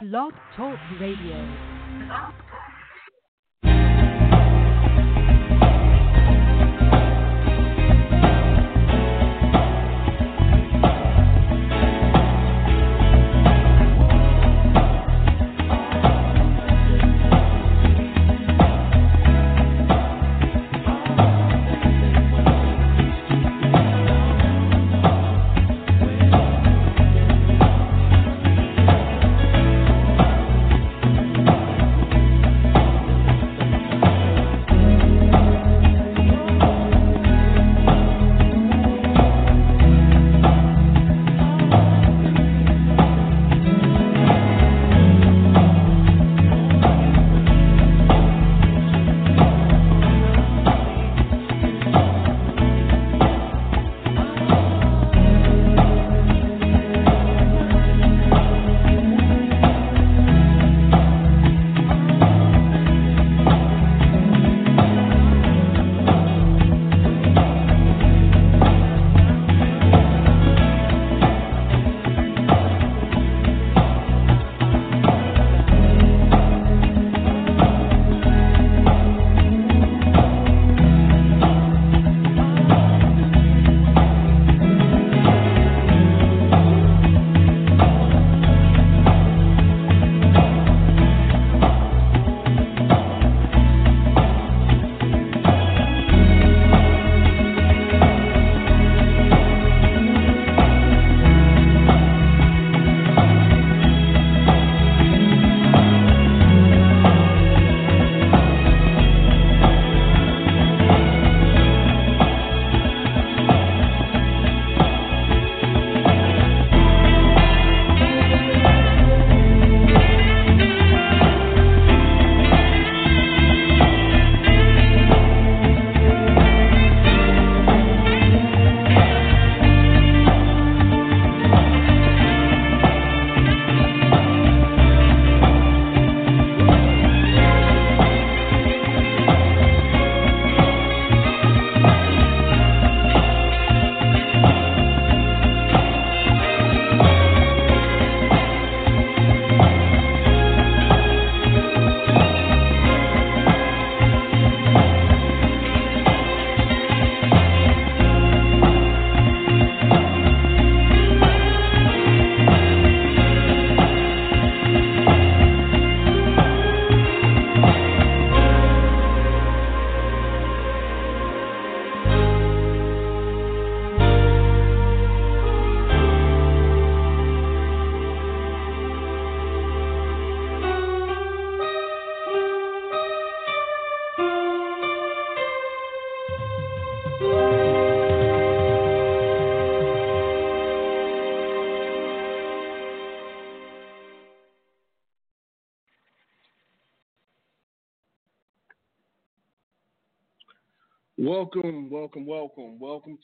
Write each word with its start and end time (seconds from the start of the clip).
Blog 0.00 0.32
Talk 0.54 0.78
Radio. 1.00 2.47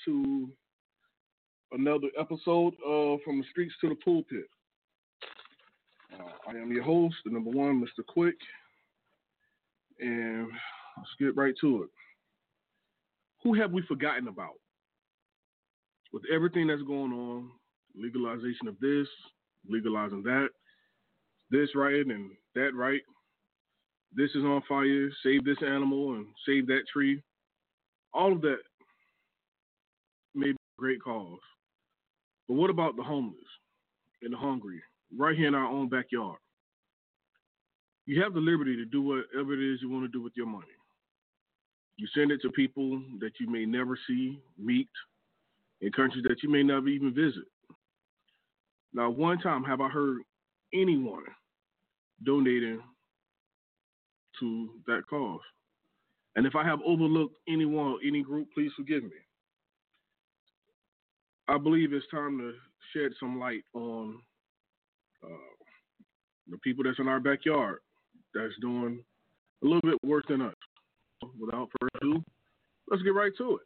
To 0.05 0.49
another 1.73 2.09
episode 2.19 2.75
of 2.85 3.21
From 3.25 3.39
the 3.39 3.45
Streets 3.51 3.75
to 3.81 3.89
the 3.89 3.95
Pulpit. 3.97 4.45
Uh, 6.13 6.31
I 6.49 6.53
am 6.53 6.73
your 6.73 6.85
host, 6.85 7.17
the 7.25 7.33
number 7.33 7.51
one, 7.51 7.83
Mr. 7.83 8.05
Quick, 8.07 8.37
and 10.01 10.47
let's 10.97 11.11
get 11.19 11.37
right 11.37 11.55
to 11.61 11.85
it. 11.85 11.91
Who 13.43 13.55
have 13.55 13.73
we 13.73 13.83
forgotten 13.83 14.29
about? 14.29 14.55
With 16.13 16.23
everything 16.33 16.67
that's 16.67 16.83
going 16.83 17.13
on, 17.13 17.51
legalization 17.97 18.69
of 18.69 18.79
this, 18.81 19.09
legalizing 19.69 20.23
that, 20.23 20.49
this 21.51 21.75
right 21.75 22.07
and 22.07 22.31
that 22.55 22.71
right, 22.75 23.03
this 24.15 24.31
is 24.31 24.45
on 24.45 24.63
fire, 24.69 25.11
save 25.23 25.45
this 25.45 25.59
animal 25.67 26.15
and 26.15 26.27
save 26.47 26.67
that 26.69 26.83
tree 26.93 27.21
all 28.15 28.33
of 28.33 28.41
that 28.43 28.59
great 30.85 31.03
cause. 31.03 31.39
But 32.47 32.55
what 32.57 32.69
about 32.69 32.95
the 32.95 33.03
homeless 33.03 33.41
and 34.21 34.35
the 34.35 34.37
hungry 34.37 34.83
right 35.17 35.35
here 35.35 35.49
in 35.49 35.55
our 35.55 35.65
own 35.65 35.89
backyard? 35.89 36.37
You 38.05 38.23
have 38.23 38.35
the 38.35 38.41
liberty 38.41 38.77
to 38.77 38.85
do 38.85 39.01
whatever 39.01 39.55
it 39.55 39.73
is 39.73 39.81
you 39.81 39.89
want 39.89 40.05
to 40.05 40.13
do 40.13 40.23
with 40.23 40.35
your 40.37 40.45
money. 40.45 40.77
You 41.97 42.07
send 42.15 42.33
it 42.33 42.43
to 42.43 42.51
people 42.51 43.01
that 43.21 43.31
you 43.41 43.51
may 43.51 43.65
never 43.65 43.99
see, 44.07 44.39
meet, 44.59 44.91
in 45.81 45.91
countries 45.93 46.25
that 46.29 46.43
you 46.43 46.51
may 46.51 46.63
never 46.63 46.89
even 46.89 47.15
visit. 47.15 47.45
Now, 48.93 49.09
one 49.09 49.39
time 49.39 49.65
have 49.65 49.81
I 49.81 49.89
heard 49.89 50.19
anyone 50.75 51.25
donating 52.27 52.83
to 54.39 54.69
that 54.87 55.05
cause? 55.09 55.41
And 56.37 56.47
if 56.47 56.55
I 56.55 56.63
have 56.63 56.81
overlooked 56.85 57.37
anyone, 57.49 57.97
any 58.07 58.23
group, 58.23 58.49
please 58.55 58.73
forgive 58.77 59.03
me. 59.03 59.24
I 61.49 61.59
believe 61.59 61.93
it's 61.93 62.07
time 62.11 62.39
to 62.39 62.53
shed 62.93 63.13
some 63.21 63.39
light 63.39 63.65
on 63.75 64.19
uh, 65.23 65.29
the 66.49 66.59
people 66.59 66.85
that's 66.85 66.99
in 66.99 67.09
our 67.09 67.21
backyard 67.21 67.79
that's 68.35 68.55
doing 68.61 69.03
a 69.63 69.67
little 69.67 69.81
bit 69.83 69.99
worse 70.05 70.25
than 70.29 70.43
us. 70.43 70.55
Without 71.41 71.71
further 71.81 71.91
ado, 72.03 72.25
let's 72.91 73.03
get 73.03 73.15
right 73.15 73.33
to 73.39 73.59
it. 73.59 73.63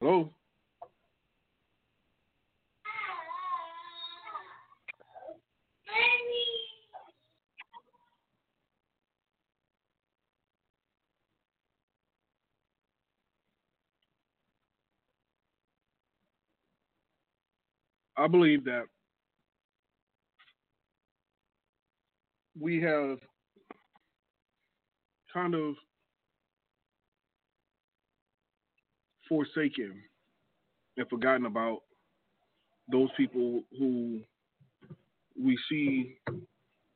Hello. 0.00 0.32
I 18.20 18.26
believe 18.26 18.64
that 18.64 18.84
we 22.58 22.82
have 22.82 23.18
kind 25.32 25.54
of 25.54 25.74
forsaken 29.26 29.94
and 30.98 31.08
forgotten 31.08 31.46
about 31.46 31.78
those 32.92 33.08
people 33.16 33.62
who 33.78 34.20
we 35.42 35.56
see 35.70 36.18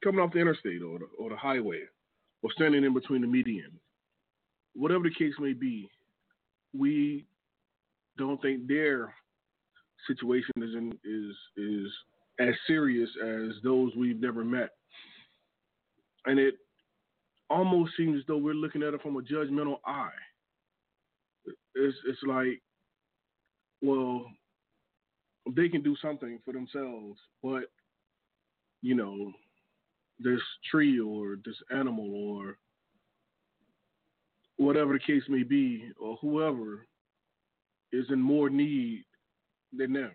coming 0.02 0.20
off 0.20 0.32
the 0.34 0.40
interstate 0.40 0.82
or 0.82 0.98
the, 0.98 1.06
or 1.18 1.30
the 1.30 1.36
highway 1.36 1.80
or 2.42 2.50
standing 2.52 2.84
in 2.84 2.92
between 2.92 3.22
the 3.22 3.26
median. 3.26 3.70
Whatever 4.74 5.04
the 5.04 5.14
case 5.14 5.32
may 5.38 5.54
be, 5.54 5.88
we 6.76 7.24
don't 8.18 8.42
think 8.42 8.66
their 8.68 9.14
situation 10.06 10.52
is 10.56 10.74
in, 10.74 10.92
is 11.04 11.36
is 11.56 11.92
as 12.40 12.54
serious 12.66 13.10
as 13.22 13.62
those 13.62 13.94
we've 13.96 14.20
never 14.20 14.44
met, 14.44 14.70
and 16.26 16.38
it 16.38 16.54
almost 17.50 17.92
seems 17.96 18.18
as 18.18 18.24
though 18.26 18.38
we're 18.38 18.54
looking 18.54 18.82
at 18.82 18.94
it 18.94 19.02
from 19.02 19.16
a 19.16 19.20
judgmental 19.20 19.78
eye. 19.86 20.10
It's 21.74 21.96
it's 22.06 22.22
like, 22.26 22.60
well, 23.82 24.26
they 25.54 25.68
can 25.68 25.82
do 25.82 25.96
something 26.00 26.40
for 26.44 26.52
themselves, 26.52 27.18
but 27.42 27.64
you 28.82 28.94
know, 28.94 29.32
this 30.18 30.40
tree 30.70 31.00
or 31.00 31.36
this 31.44 31.56
animal 31.70 32.10
or 32.14 32.58
whatever 34.56 34.92
the 34.92 34.98
case 35.00 35.24
may 35.28 35.42
be, 35.42 35.90
or 36.00 36.16
whoever 36.20 36.86
is 37.92 38.06
in 38.10 38.20
more 38.20 38.50
need 38.50 39.04
than 39.76 39.92
them. 39.92 40.12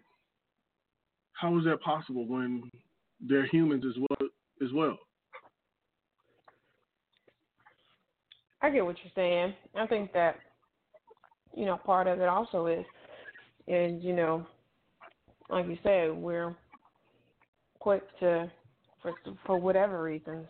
How 1.33 1.57
is 1.57 1.65
that 1.65 1.81
possible 1.81 2.27
when 2.27 2.69
they're 3.21 3.47
humans 3.47 3.83
as 3.87 3.97
well? 3.97 4.29
As 4.61 4.73
well. 4.73 4.97
I 8.61 8.69
get 8.69 8.85
what 8.85 8.97
you're 9.03 9.11
saying. 9.15 9.53
I 9.75 9.87
think 9.87 10.11
that 10.13 10.35
you 11.55 11.65
know 11.65 11.77
part 11.77 12.07
of 12.07 12.19
it 12.19 12.27
also 12.27 12.67
is 12.67 12.85
is 13.67 14.03
you 14.03 14.13
know 14.13 14.45
like 15.49 15.67
you 15.67 15.77
said 15.83 16.15
we're 16.15 16.55
quick 17.79 18.03
to 18.19 18.51
for 19.01 19.13
for 19.45 19.57
whatever 19.57 20.03
reasons 20.03 20.45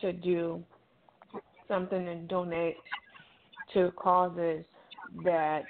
to 0.00 0.12
do 0.12 0.62
something 1.68 2.08
and 2.08 2.28
donate 2.28 2.76
to 3.72 3.90
causes 3.96 4.64
that 5.24 5.62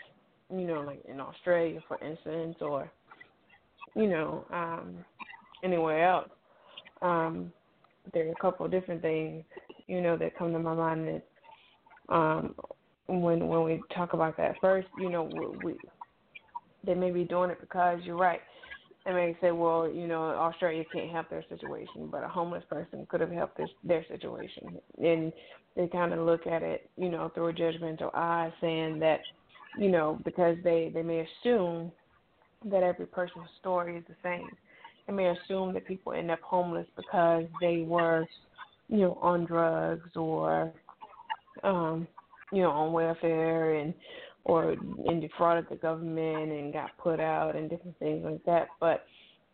you 0.58 0.66
know 0.66 0.80
like 0.80 1.02
in 1.08 1.20
Australia 1.20 1.80
for 1.88 1.98
instance 2.04 2.56
or 2.60 2.90
you 3.94 4.08
know 4.08 4.44
um 4.52 5.04
anywhere 5.62 6.08
else 6.08 6.28
um 7.02 7.52
there 8.12 8.28
are 8.28 8.32
a 8.32 8.36
couple 8.36 8.66
of 8.66 8.72
different 8.72 9.02
things 9.02 9.44
you 9.86 10.00
know 10.00 10.16
that 10.16 10.36
come 10.36 10.52
to 10.52 10.58
my 10.58 10.74
mind 10.74 11.08
that 11.08 12.14
um 12.14 12.54
when 13.06 13.46
when 13.46 13.64
we 13.64 13.82
talk 13.94 14.12
about 14.12 14.36
that 14.36 14.54
first 14.60 14.88
you 14.98 15.10
know 15.10 15.22
we, 15.22 15.72
we 15.72 15.78
they 16.84 16.94
may 16.94 17.10
be 17.10 17.24
doing 17.24 17.50
it 17.50 17.60
because 17.60 17.98
you're 18.04 18.16
right 18.16 18.40
and 19.06 19.16
may 19.16 19.36
say, 19.40 19.50
well, 19.50 19.90
you 19.90 20.06
know, 20.06 20.22
Australia 20.22 20.82
can't 20.92 21.10
help 21.10 21.28
their 21.28 21.44
situation, 21.48 22.08
but 22.10 22.24
a 22.24 22.28
homeless 22.28 22.64
person 22.70 23.06
could 23.10 23.20
have 23.20 23.30
helped 23.30 23.60
their 23.84 24.04
situation. 24.08 24.78
And 25.02 25.32
they 25.76 25.88
kind 25.88 26.12
of 26.12 26.20
look 26.20 26.46
at 26.46 26.62
it, 26.62 26.88
you 26.96 27.10
know, 27.10 27.30
through 27.34 27.48
a 27.48 27.52
judgmental 27.52 28.14
eye, 28.14 28.52
saying 28.60 29.00
that, 29.00 29.20
you 29.78 29.88
know, 29.90 30.18
because 30.24 30.56
they 30.64 30.90
they 30.94 31.02
may 31.02 31.26
assume 31.26 31.92
that 32.70 32.82
every 32.82 33.06
person's 33.06 33.48
story 33.60 33.96
is 33.96 34.04
the 34.08 34.14
same. 34.22 34.50
They 35.06 35.12
may 35.12 35.26
assume 35.26 35.74
that 35.74 35.86
people 35.86 36.12
end 36.12 36.30
up 36.30 36.40
homeless 36.40 36.86
because 36.96 37.44
they 37.60 37.84
were, 37.86 38.26
you 38.88 38.98
know, 38.98 39.18
on 39.20 39.44
drugs 39.44 40.16
or, 40.16 40.72
um, 41.62 42.08
you 42.52 42.62
know, 42.62 42.70
on 42.70 42.92
welfare 42.92 43.74
and 43.74 43.92
or 44.44 44.72
and 44.72 45.20
defrauded 45.20 45.66
the 45.70 45.76
government 45.76 46.52
and 46.52 46.72
got 46.72 46.96
put 46.98 47.20
out 47.20 47.56
and 47.56 47.68
different 47.68 47.98
things 47.98 48.24
like 48.24 48.44
that. 48.44 48.68
But 48.80 49.04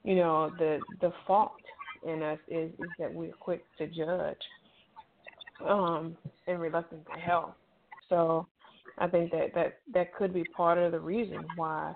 you 0.05 0.17
know, 0.17 0.53
the 0.59 0.81
the 1.01 1.13
fault 1.27 1.53
in 2.07 2.23
us 2.23 2.39
is 2.49 2.71
is 2.79 2.89
that 2.99 3.13
we're 3.13 3.33
quick 3.33 3.65
to 3.79 3.87
judge 3.87 4.37
um 5.69 6.17
and 6.47 6.61
reluctant 6.61 7.05
to 7.07 7.21
help. 7.21 7.55
So 8.09 8.47
I 9.01 9.09
think 9.09 9.33
that 9.33 9.55
that 9.55 9.79
that 9.95 10.15
could 10.15 10.33
be 10.33 10.45
part 10.45 10.79
of 10.79 10.93
the 10.93 11.01
reason 11.01 11.45
why. 11.57 11.95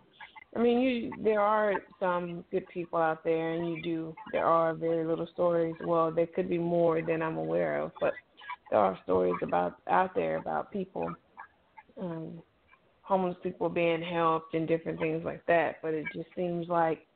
I 0.57 0.59
mean, 0.59 0.81
you 0.81 1.13
there 1.23 1.41
are 1.41 1.75
some 2.01 2.45
good 2.51 2.67
people 2.69 2.99
out 2.99 3.23
there, 3.25 3.53
and 3.53 3.71
you 3.71 3.83
do. 3.83 4.15
There 4.33 4.47
are 4.47 4.75
very 4.75 5.05
little 5.05 5.29
stories. 5.33 5.75
Well, 5.83 6.11
there 6.11 6.27
could 6.27 6.49
be 6.49 6.59
more 6.59 7.03
than 7.03 7.23
I'm 7.23 7.37
aware 7.37 7.81
of, 7.81 7.93
but 8.01 8.15
there 8.71 8.81
are 8.81 8.99
stories 9.05 9.37
about 9.43 9.77
out 9.89 10.15
there 10.15 10.39
about 10.39 10.73
people 10.73 11.15
um, 12.01 12.43
homeless 13.03 13.37
people 13.43 13.69
being 13.69 14.03
helped 14.03 14.55
and 14.55 14.67
different 14.67 14.99
things 14.99 15.23
like 15.25 15.45
that. 15.47 15.77
But 15.83 15.95
it 15.95 16.07
just 16.15 16.29
seems 16.35 16.69
like 16.69 17.07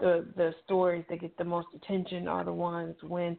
the 0.00 0.26
the 0.36 0.54
stories 0.64 1.04
that 1.08 1.20
get 1.20 1.36
the 1.38 1.44
most 1.44 1.68
attention 1.74 2.28
are 2.28 2.44
the 2.44 2.52
ones 2.52 2.96
when 3.02 3.36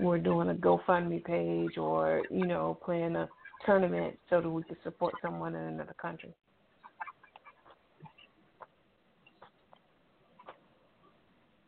we're 0.00 0.18
doing 0.18 0.50
a 0.50 0.54
GoFundMe 0.54 1.24
page 1.24 1.76
or 1.76 2.22
you 2.30 2.46
know 2.46 2.78
playing 2.84 3.16
a 3.16 3.28
tournament 3.64 4.18
so 4.28 4.40
that 4.40 4.50
we 4.50 4.62
can 4.62 4.76
support 4.82 5.14
someone 5.22 5.54
in 5.54 5.62
another 5.62 5.94
country. 6.00 6.34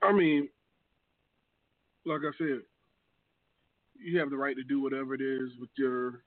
I 0.03 0.13
mean, 0.13 0.49
like 2.05 2.21
I 2.21 2.37
said, 2.37 2.61
you 3.95 4.19
have 4.19 4.31
the 4.31 4.37
right 4.37 4.57
to 4.57 4.65
do 4.65 4.83
whatever 4.83 5.15
it 5.15 5.21
is 5.21 5.51
with 5.61 5.71
your 5.77 6.23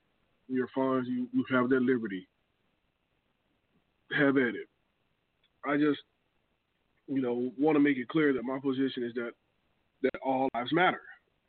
your 0.48 0.68
funds. 0.74 1.10
You 1.10 1.28
you 1.34 1.44
have 1.52 1.70
that 1.70 1.82
liberty 1.82 2.28
have 4.18 4.38
at 4.38 4.56
it. 4.56 4.68
I 5.68 5.78
just, 5.78 6.00
you 7.08 7.22
know, 7.22 7.52
want 7.60 7.76
to 7.76 7.80
make 7.80 7.98
it 7.98 8.08
clear 8.08 8.34
that 8.34 8.44
my 8.44 8.60
position 8.60 9.04
is 9.04 9.14
that 9.16 9.32
that 10.04 10.20
all 10.24 10.48
lives 10.54 10.72
matter, 10.72 11.02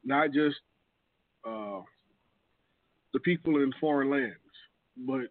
not 0.04 0.32
just 0.32 0.56
uh, 1.46 1.80
the 3.16 3.20
people 3.20 3.62
in 3.62 3.72
foreign 3.80 4.10
lands, 4.10 4.36
but 5.06 5.22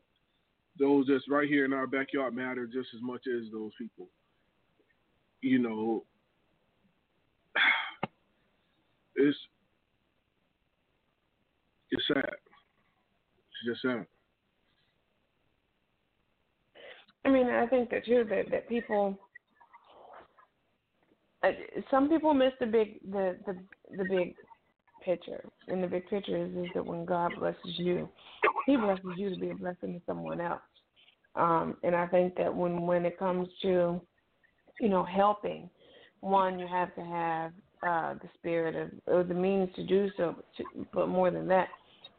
those 0.80 1.06
that's 1.08 1.30
right 1.30 1.48
here 1.48 1.66
in 1.66 1.72
our 1.72 1.86
backyard 1.86 2.34
matter 2.34 2.66
just 2.66 2.90
as 2.96 3.02
much 3.04 3.22
as 3.28 3.44
those 3.52 3.74
people. 3.78 4.08
You 5.42 5.60
know, 5.60 6.04
it's 9.16 9.38
it's 11.92 12.04
sad. 12.08 12.26
It's 12.26 13.68
just 13.68 13.82
sad. 13.84 14.08
I 17.24 17.30
mean, 17.30 17.50
I 17.50 17.68
think 17.68 17.92
that 17.92 18.04
too 18.04 18.26
that 18.28 18.50
that 18.50 18.68
people, 18.68 19.16
uh, 21.44 21.50
some 21.92 22.10
people 22.10 22.34
miss 22.34 22.54
the 22.60 22.66
big 22.66 23.00
the 23.12 23.38
the 23.46 23.56
the 23.96 24.06
big 24.06 24.34
picture, 25.06 25.44
and 25.68 25.84
the 25.84 25.88
big 25.88 26.10
picture 26.10 26.38
is 26.38 26.52
is 26.56 26.68
that 26.74 26.86
when 26.86 27.06
God 27.06 27.32
blesses 27.40 27.78
you, 27.78 28.10
He 28.66 28.76
blesses 28.76 29.06
you 29.16 29.30
to 29.30 29.40
be 29.40 29.52
a 29.52 29.56
blessing 29.56 29.94
to 29.94 30.02
someone 30.06 30.42
else. 30.42 30.62
Um, 31.36 31.78
and 31.84 31.96
I 31.96 32.08
think 32.08 32.36
that 32.38 32.54
when 32.54 32.82
when 32.82 33.06
it 33.06 33.20
comes 33.20 33.48
to, 33.62 34.02
you 34.82 34.90
know, 34.90 35.04
helping, 35.04 35.70
one 36.22 36.60
you 36.60 36.68
have 36.68 36.94
to 36.96 37.02
have 37.02 37.52
uh, 37.88 38.14
the 38.16 38.30
spirit 38.40 38.76
of 38.76 38.90
or 39.14 39.24
the 39.24 39.34
means 39.34 39.70
to 39.76 39.86
do 39.86 40.10
so, 40.18 40.36
but, 40.36 40.46
to, 40.58 40.88
but 40.94 41.08
more 41.08 41.30
than 41.32 41.48
that, 41.48 41.68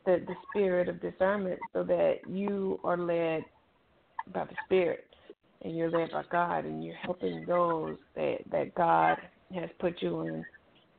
the 0.05 0.23
the 0.27 0.35
spirit 0.51 0.89
of 0.89 1.01
discernment, 1.01 1.59
so 1.73 1.83
that 1.83 2.21
you 2.29 2.79
are 2.85 2.97
led 2.97 3.45
by 4.33 4.45
the 4.45 4.55
Spirit, 4.65 5.05
and 5.63 5.77
you're 5.77 5.91
led 5.91 6.11
by 6.11 6.23
God, 6.31 6.65
and 6.65 6.85
you're 6.85 6.97
helping 6.97 7.45
those 7.47 7.97
that 8.15 8.39
that 8.51 8.75
God 8.75 9.19
has 9.55 9.71
put 9.79 10.03
you 10.03 10.21
in 10.23 10.45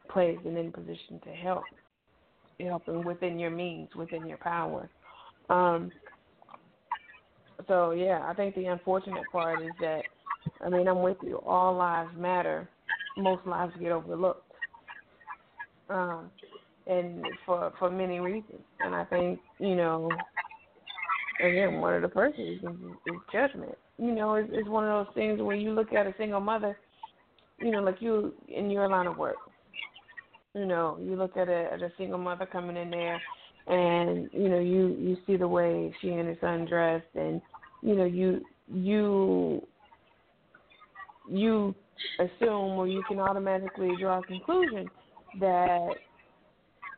place 0.10 0.38
and 0.46 0.58
in 0.58 0.72
position 0.72 1.20
to 1.24 1.30
help, 1.32 1.64
helping 2.60 3.04
within 3.04 3.40
your 3.40 3.52
means, 3.52 3.90
within 3.96 4.28
your 4.28 4.38
power. 4.38 4.90
Um, 5.50 5.92
so 7.68 7.92
yeah, 7.92 8.26
I 8.28 8.34
think 8.34 8.56
the 8.56 8.66
unfortunate 8.66 9.24
part 9.32 9.62
is 9.62 9.72
that, 9.80 10.04
I 10.66 10.70
mean, 10.70 10.88
I'm 10.88 11.02
with 11.02 11.18
you. 11.24 11.38
All 11.46 11.76
lives 11.76 12.12
matter. 12.18 12.70
Most 13.18 13.46
lives 13.46 13.74
get 13.80 13.92
overlooked. 13.92 14.44
Um, 15.90 16.30
and 16.86 17.26
for 17.46 17.74
for 17.80 17.90
many 17.90 18.20
reasons. 18.20 18.62
And 18.80 18.94
I 18.96 19.06
think 19.06 19.40
you 19.60 19.76
know 19.76 20.10
again, 21.40 21.80
one 21.80 21.94
of 21.94 22.02
the 22.02 22.10
first 22.10 22.40
is, 22.40 22.60
is 22.60 23.16
judgment. 23.32 23.76
You 23.98 24.14
know, 24.14 24.36
it's, 24.36 24.50
it's 24.52 24.70
one 24.70 24.88
of 24.88 25.06
those 25.06 25.14
things 25.14 25.42
where 25.42 25.56
you 25.56 25.72
look 25.72 25.94
at 25.94 26.08
a 26.08 26.14
single 26.18 26.40
mother, 26.40 26.78
you 27.60 27.72
know, 27.72 27.82
like 27.82 28.02
you 28.02 28.34
in 28.48 28.70
your 28.70 28.88
line 28.88 29.08
of 29.08 29.18
work. 29.18 29.38
You 30.54 30.66
know, 30.66 30.98
you 31.00 31.16
look 31.16 31.38
at 31.38 31.50
a, 31.50 31.74
at 31.74 31.82
a 31.82 31.92
single 31.98 32.18
mother 32.18 32.46
coming 32.46 32.78
in 32.78 32.90
there, 32.90 33.22
and 33.68 34.30
you 34.34 34.50
know, 34.50 34.60
you 34.60 34.96
you 35.00 35.18
see 35.28 35.38
the 35.38 35.48
way 35.48 35.94
she 36.02 36.10
and 36.10 36.28
her 36.28 36.38
son 36.42 36.66
dressed, 36.66 37.06
and 37.16 37.42
you 37.82 37.96
know, 37.96 38.06
you 38.06 38.42
you 38.68 39.66
you 41.30 41.76
assume 42.20 42.78
or 42.78 42.88
you 42.88 43.04
can 43.08 43.20
automatically 43.20 43.92
draw 44.00 44.20
a 44.20 44.24
conclusion 44.24 44.88
that 45.40 45.90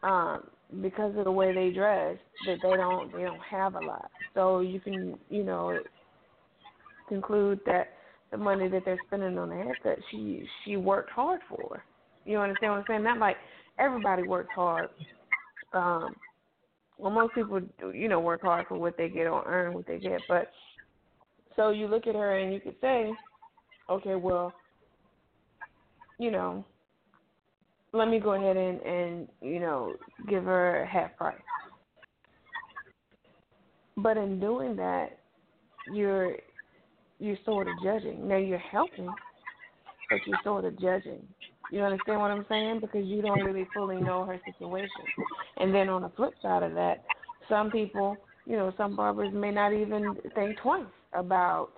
um 0.04 0.44
because 0.82 1.16
of 1.18 1.26
the 1.26 1.32
way 1.32 1.54
they 1.54 1.72
dress 1.72 2.18
that 2.46 2.58
they 2.62 2.70
don't 2.78 3.12
they 3.12 3.24
don't 3.24 3.42
have 3.42 3.76
a 3.76 3.80
lot. 3.80 4.10
So 4.34 4.60
you 4.60 4.80
can, 4.80 5.18
you 5.30 5.44
know, 5.44 5.80
conclude 7.08 7.60
that 7.66 7.90
the 8.32 8.38
money 8.38 8.68
that 8.70 8.84
they're 8.86 9.00
spending 9.08 9.38
on 9.38 9.50
the 9.50 9.56
haircut 9.56 9.98
she 10.12 10.46
she 10.64 10.78
worked 10.78 11.10
hard 11.10 11.42
for. 11.50 11.84
You 12.26 12.38
understand 12.40 12.74
what 12.74 12.80
I'm 12.80 12.86
saying? 12.88 13.04
Not 13.04 13.20
like 13.20 13.38
everybody 13.78 14.24
works 14.24 14.50
hard. 14.56 14.90
Um 15.74 16.16
well 16.98 17.12
most 17.12 17.34
people 17.34 17.62
you 17.94 18.08
know 18.08 18.20
work 18.20 18.42
hard 18.42 18.68
for 18.68 18.78
what 18.78 18.98
they 18.98 19.10
get 19.10 19.28
or 19.28 19.44
earn 19.46 19.74
what 19.74 19.88
they 19.88 20.00
get, 20.00 20.22
but 20.28 20.52
so 21.56 21.72
you 21.72 21.88
look 21.88 22.08
at 22.08 22.16
her 22.16 22.38
and 22.38 22.54
you 22.54 22.60
could 22.60 22.76
say, 22.82 23.12
Okay, 23.90 24.16
well, 24.16 24.54
you 26.20 26.30
know, 26.30 26.64
let 27.92 28.08
me 28.08 28.20
go 28.20 28.34
ahead 28.34 28.56
and, 28.56 28.80
and 28.82 29.28
you 29.42 29.60
know, 29.60 29.96
give 30.28 30.44
her 30.44 30.88
half 30.92 31.16
price. 31.18 31.36
But 33.98 34.18
in 34.18 34.40
doing 34.40 34.76
that, 34.76 35.20
you're 35.94 36.36
you're 37.20 37.38
sort 37.44 37.68
of 37.68 37.74
judging. 37.84 38.28
Now 38.28 38.38
you're 38.38 38.58
helping, 38.58 39.10
but 40.10 40.20
you're 40.26 40.40
sort 40.44 40.66
of 40.66 40.80
judging. 40.80 41.28
You 41.72 41.82
understand 41.82 42.20
what 42.20 42.32
I'm 42.32 42.46
saying? 42.50 42.80
Because 42.82 43.06
you 43.06 43.22
don't 43.22 43.42
really 43.42 43.68
fully 43.74 43.98
know 43.98 44.26
her 44.26 44.40
situation. 44.46 44.90
And 45.58 45.74
then 45.74 45.90
on 45.90 46.02
the 46.02 46.12
flip 46.16 46.34
side 46.42 46.64
of 46.64 46.74
that, 46.74 47.04
some 47.48 47.70
people, 47.70 48.18
you 48.46 48.56
know, 48.56 48.74
some 48.78 48.96
barbers 48.96 49.34
may 49.34 49.52
not 49.52 49.74
even 49.74 50.16
think 50.36 50.58
twice 50.60 50.86
about, 51.14 51.72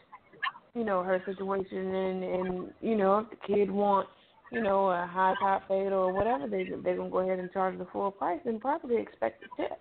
you 0.74 0.84
know, 0.84 1.04
her 1.04 1.22
situation 1.26 1.94
and 1.94 2.24
and 2.24 2.72
you 2.82 2.96
know, 2.96 3.20
if 3.20 3.30
the 3.30 3.48
kid 3.48 3.70
wants 3.70 4.10
you 4.52 4.62
know, 4.62 4.90
a 4.90 5.08
high 5.08 5.34
top 5.40 5.68
fade 5.68 5.94
or 5.94 6.12
whatever, 6.12 6.48
they 6.48 6.68
they're 6.84 6.98
gonna 6.98 7.10
go 7.10 7.20
ahead 7.20 7.40
and 7.40 7.52
charge 7.54 7.78
the 7.78 7.88
full 7.92 8.12
price 8.12 8.42
and 8.46 8.60
probably 8.60 8.98
expect 8.98 9.44
a 9.44 9.62
tip, 9.62 9.80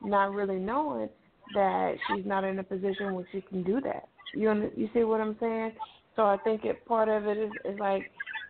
not 0.00 0.32
really 0.32 0.58
knowing 0.58 1.08
that 1.54 1.94
she's 2.06 2.24
not 2.24 2.44
in 2.44 2.58
a 2.60 2.62
position 2.62 3.14
where 3.14 3.26
she 3.32 3.40
can 3.40 3.64
do 3.64 3.80
that. 3.80 4.08
You 4.34 4.70
you 4.76 4.88
see 4.94 5.02
what 5.02 5.20
I'm 5.20 5.36
saying? 5.40 5.72
So 6.14 6.22
I 6.22 6.36
think 6.44 6.64
it 6.64 6.86
part 6.86 7.08
of 7.08 7.26
it 7.26 7.36
is, 7.36 7.50
is 7.64 7.78
like 7.80 8.02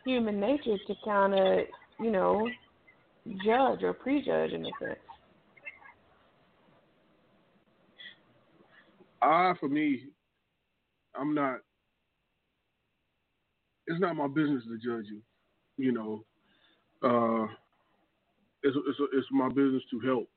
human 0.04 0.40
nature 0.40 0.76
to 0.86 0.94
kind 1.04 1.34
of 1.34 1.60
you 2.00 2.10
know 2.10 2.48
judge 3.44 3.82
or 3.82 3.92
prejudge 3.92 4.52
in 4.52 4.66
a 4.66 4.70
sense. 4.80 4.98
Ah, 9.22 9.54
for 9.58 9.68
me, 9.68 10.08
I'm 11.14 11.34
not. 11.34 11.58
It's 13.86 14.00
not 14.00 14.16
my 14.16 14.28
business 14.28 14.64
to 14.64 14.78
judge 14.78 15.06
you 15.10 15.22
you 15.76 15.92
know, 15.92 16.24
uh, 17.02 17.46
it's, 18.62 18.76
it's, 18.88 18.98
it's 19.12 19.26
my 19.30 19.48
business 19.48 19.82
to 19.90 20.00
help 20.00 20.28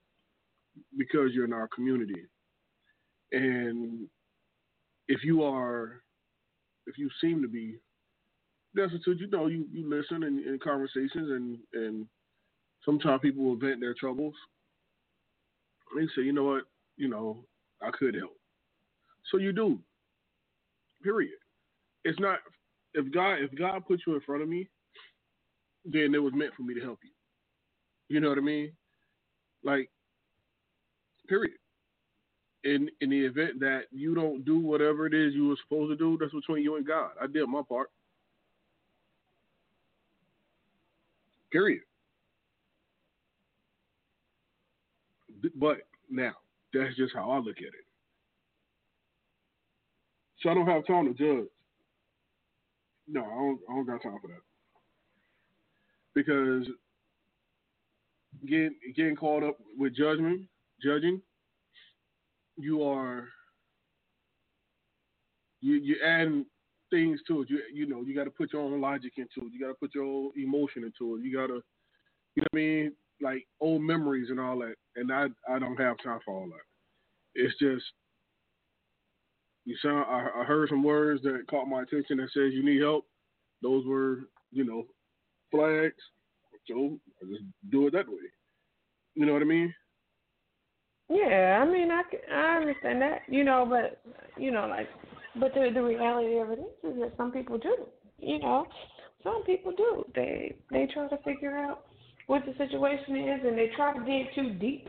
because 0.98 1.32
you're 1.34 1.46
in 1.46 1.54
our 1.54 1.70
community. 1.74 2.26
And 3.32 4.08
if 5.08 5.24
you 5.24 5.44
are, 5.44 6.02
if 6.88 6.98
you 6.98 7.10
seem 7.22 7.42
to 7.42 7.48
be 7.48 7.76
destitute, 8.76 9.20
you 9.20 9.28
know, 9.28 9.48
you, 9.48 9.66
you 9.72 9.90
listen 9.90 10.24
in, 10.24 10.40
in 10.40 10.60
conversations 10.64 11.32
and, 11.32 11.58
and 11.74 12.06
sometimes 12.84 13.22
people 13.22 13.44
will 13.44 13.56
vent 13.56 13.80
their 13.80 13.94
troubles. 13.94 14.34
And 15.92 16.02
they 16.02 16.12
say, 16.16 16.26
you 16.26 16.34
know 16.34 16.44
what, 16.44 16.64
you 16.98 17.08
know, 17.08 17.46
I 17.82 17.92
could 17.98 18.16
help. 18.16 18.36
So 19.32 19.38
you 19.38 19.52
do. 19.54 19.80
Period. 21.04 21.34
It's 22.04 22.20
not 22.20 22.40
if 22.94 23.12
God 23.14 23.36
if 23.36 23.54
God 23.58 23.86
puts 23.88 24.04
you 24.08 24.16
in 24.16 24.22
front 24.22 24.42
of 24.42 24.50
me 24.50 24.70
then 25.86 26.16
it 26.16 26.22
was 26.22 26.34
meant 26.34 26.54
for 26.56 26.64
me 26.64 26.74
to 26.74 26.82
help 26.82 27.00
you. 27.04 27.12
You 28.10 28.20
know 28.20 28.30
what 28.30 28.38
I 28.38 28.42
mean? 28.42 28.72
Like, 29.64 29.90
period. 31.28 31.58
In 32.64 32.90
in 33.02 33.12
the 33.12 33.20
event 33.26 33.60
that 33.60 33.84
you 33.92 34.16
don't 34.16 34.44
do 34.44 34.60
whatever 34.60 35.06
it 35.06 35.14
is 35.14 35.36
you 35.36 35.50
were 35.50 35.58
supposed 35.64 35.92
to 35.92 35.96
do, 35.96 36.18
that's 36.20 36.34
between 36.34 36.64
you 36.64 36.78
and 36.78 36.88
God. 36.88 37.12
I 37.22 37.28
did 37.28 37.48
my 37.48 37.62
part. 37.68 37.90
Period. 41.56 41.84
But 45.56 45.78
now, 46.10 46.34
that's 46.74 46.98
just 46.98 47.16
how 47.16 47.32
I 47.32 47.38
look 47.38 47.60
at 47.60 47.64
it. 47.64 47.86
So 50.42 50.50
I 50.50 50.54
don't 50.54 50.68
have 50.68 50.86
time 50.86 51.06
to 51.06 51.14
judge. 51.14 51.48
No, 53.08 53.22
I 53.22 53.36
don't, 53.36 53.60
I 53.70 53.74
don't 53.74 53.86
got 53.86 54.04
time 54.04 54.18
for 54.22 54.28
that 54.28 54.42
because 56.14 56.68
getting 58.46 58.76
getting 58.94 59.16
caught 59.16 59.44
up 59.44 59.56
with 59.78 59.96
judgment, 59.96 60.42
judging, 60.84 61.22
you 62.58 62.84
are 62.84 63.30
you 65.62 65.76
you 65.76 65.96
adding 66.06 66.46
things 66.90 67.20
to 67.28 67.42
it. 67.42 67.50
You 67.50 67.62
you 67.74 67.88
know 67.88 68.02
you 68.02 68.16
got 68.16 68.26
to 68.26 68.32
put 68.32 68.54
your 68.54 68.62
own 68.62 68.80
logic 68.82 69.14
into 69.18 69.48
it. 69.48 69.54
You 69.54 69.60
got 69.60 69.68
to 69.68 69.80
put 69.80 69.96
your 69.96 70.04
own 70.04 70.32
emotion 70.36 70.84
into 70.84 71.16
it. 71.16 71.24
You 71.24 71.36
got 71.36 71.48
to 71.48 71.62
you 72.36 72.42
know 72.42 72.48
what 72.52 72.54
I 72.54 72.56
mean 72.56 72.92
like 73.22 73.48
old 73.62 73.82
memories 73.82 74.30
and 74.30 74.40
all 74.40 74.60
that. 74.60 74.76
And 74.96 75.12
I 75.12 75.28
I 75.50 75.60
don't 75.60 75.78
have 75.78 75.98
time 76.04 76.20
for 76.26 76.34
all 76.34 76.48
that. 76.48 76.66
It's 77.36 77.58
just 77.60 77.84
you 79.66 79.76
sound. 79.82 80.06
I, 80.10 80.42
I 80.42 80.44
heard 80.44 80.70
some 80.70 80.84
words 80.84 81.24
that 81.24 81.46
caught 81.50 81.68
my 81.68 81.82
attention 81.82 82.18
that 82.18 82.30
says 82.34 82.54
you 82.54 82.64
need 82.64 82.82
help. 82.82 83.06
Those 83.62 83.86
were 83.86 84.30
you 84.52 84.66
know 84.66 84.84
flags. 85.52 85.96
So 86.68 86.98
I 87.22 87.26
just 87.28 87.44
do 87.72 87.88
it 87.88 87.94
that 87.94 88.08
way. 88.08 88.16
You 89.14 89.26
know 89.26 89.34
what 89.34 89.42
I 89.42 89.46
mean? 89.46 89.74
Yeah, 91.10 91.64
I 91.64 91.72
mean, 91.72 91.90
I 91.92 92.02
I 92.34 92.58
understand 92.58 93.02
that, 93.02 93.22
you 93.28 93.44
know, 93.44 93.68
but 93.70 94.02
you 94.38 94.52
know, 94.52 94.68
like, 94.68 94.88
but 95.40 95.54
the 95.54 95.72
the 95.74 95.84
reality 95.84 96.38
of 96.40 96.52
it 96.52 96.60
is, 96.60 96.94
is 96.94 97.00
that 97.02 97.14
some 97.18 97.32
people 97.32 97.58
do, 97.58 97.76
you 98.20 98.40
know, 98.40 98.66
some 99.24 99.44
people 99.44 99.72
do. 99.76 100.06
They 100.14 100.56
they 100.72 100.88
try 100.94 101.08
to 101.08 101.18
figure 101.24 101.58
out 101.58 101.86
what 102.28 102.44
the 102.46 102.54
situation 102.58 103.16
is, 103.18 103.42
and 103.46 103.58
they 103.58 103.70
try 103.76 103.94
to 103.94 104.00
dig 104.04 104.34
too 104.36 104.54
deep 104.60 104.88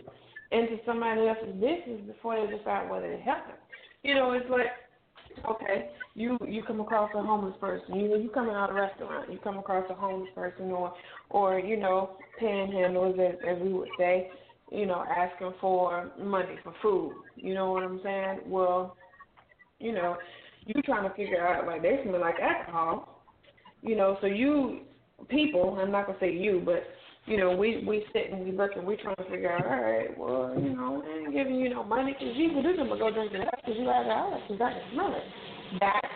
into 0.52 0.78
somebody 0.86 1.26
else's 1.26 1.54
business 1.54 2.00
before 2.06 2.40
they 2.40 2.56
decide 2.56 2.88
whether 2.88 3.10
to 3.10 3.22
help 3.22 3.46
them. 3.46 3.56
You 4.02 4.14
know, 4.14 4.32
it's 4.32 4.48
like 4.48 4.66
okay, 5.48 5.90
you 6.14 6.38
you 6.46 6.62
come 6.62 6.80
across 6.80 7.10
a 7.14 7.22
homeless 7.22 7.54
person, 7.60 7.96
you 7.96 8.08
know, 8.08 8.16
you 8.16 8.28
come 8.30 8.48
out 8.48 8.70
of 8.70 8.76
a 8.76 8.80
restaurant, 8.80 9.30
you 9.30 9.38
come 9.38 9.58
across 9.58 9.84
a 9.90 9.94
homeless 9.94 10.30
person 10.34 10.70
or 10.70 10.92
or, 11.30 11.58
you 11.58 11.76
know, 11.76 12.16
panhandlers 12.40 13.18
as, 13.18 13.38
as 13.46 13.62
we 13.62 13.72
would 13.72 13.88
say, 13.98 14.30
you 14.70 14.86
know, 14.86 15.04
asking 15.04 15.52
for 15.60 16.10
money 16.18 16.56
for 16.62 16.74
food. 16.82 17.14
You 17.36 17.54
know 17.54 17.72
what 17.72 17.82
I'm 17.82 18.00
saying? 18.02 18.40
Well, 18.46 18.96
you 19.78 19.92
know, 19.92 20.16
you 20.66 20.80
trying 20.82 21.08
to 21.08 21.14
figure 21.14 21.46
out 21.46 21.66
like 21.66 21.82
they 21.82 22.00
smell 22.04 22.20
like 22.20 22.36
alcohol. 22.40 23.22
You 23.82 23.96
know, 23.96 24.16
so 24.20 24.26
you 24.26 24.80
people, 25.28 25.78
I'm 25.80 25.90
not 25.90 26.06
gonna 26.06 26.18
say 26.18 26.32
you, 26.32 26.62
but 26.64 26.82
you 27.26 27.36
know, 27.36 27.56
we 27.56 27.84
we 27.86 28.04
sit 28.12 28.30
and 28.32 28.44
we 28.44 28.52
look 28.52 28.72
and 28.76 28.86
we 28.86 28.96
trying 28.96 29.16
to 29.16 29.24
figure 29.24 29.52
out, 29.52 29.66
all 29.66 29.80
right, 29.80 30.18
well, 30.18 30.54
you 30.60 30.76
know, 30.76 31.02
I 31.04 31.18
ain't 31.18 31.34
giving 31.34 31.56
you 31.56 31.70
no 31.70 31.82
money 31.82 32.12
because 32.12 32.36
you 32.36 32.62
do 32.62 32.76
them, 32.76 32.88
but 32.88 32.98
go 32.98 33.10
drink 33.10 33.32
it 33.32 33.46
up 33.46 33.54
because 33.56 33.78
you 33.78 33.88
have 33.88 34.06
alcohol 34.06 34.42
because 34.48 34.62
I 34.62 34.72
can 34.72 34.92
smell 34.92 35.14
it. 35.14 35.80
That's 35.80 36.14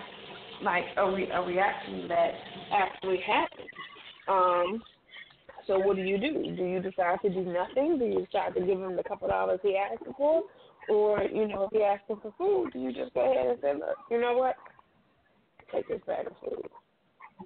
like 0.63 0.85
a 0.97 1.11
re- 1.11 1.31
a 1.31 1.43
reaction 1.43 2.09
that 2.09 2.31
actually 2.73 3.19
happens. 3.27 3.69
Um, 4.29 4.83
so 5.67 5.79
what 5.79 5.97
do 5.97 6.03
you 6.03 6.19
do? 6.19 6.57
Do 6.57 6.65
you 6.65 6.81
decide 6.81 7.19
to 7.23 7.31
do 7.31 7.45
nothing? 7.45 7.99
Do 7.99 8.05
you 8.05 8.27
decide 8.27 8.55
to 8.55 8.61
give 8.61 8.81
him 8.81 8.97
the 8.97 9.03
couple 9.03 9.29
dollars 9.29 9.61
he 9.63 9.77
asked 9.77 10.05
for, 10.17 10.43
or 10.89 11.23
you 11.23 11.49
know, 11.49 11.69
if 11.73 11.83
asked 11.83 12.11
him 12.11 12.19
for 12.23 12.33
food, 12.39 12.73
do 12.73 12.79
you 12.79 12.93
just 12.93 13.15
go 13.15 13.31
ahead 13.31 13.47
and 13.47 13.59
say, 13.61 13.75
look, 13.75 13.97
you 14.11 14.21
know 14.21 14.37
what, 14.37 14.57
take 15.73 15.89
this 15.89 16.01
bag 16.07 16.27
of 16.27 16.33
food. 16.41 16.67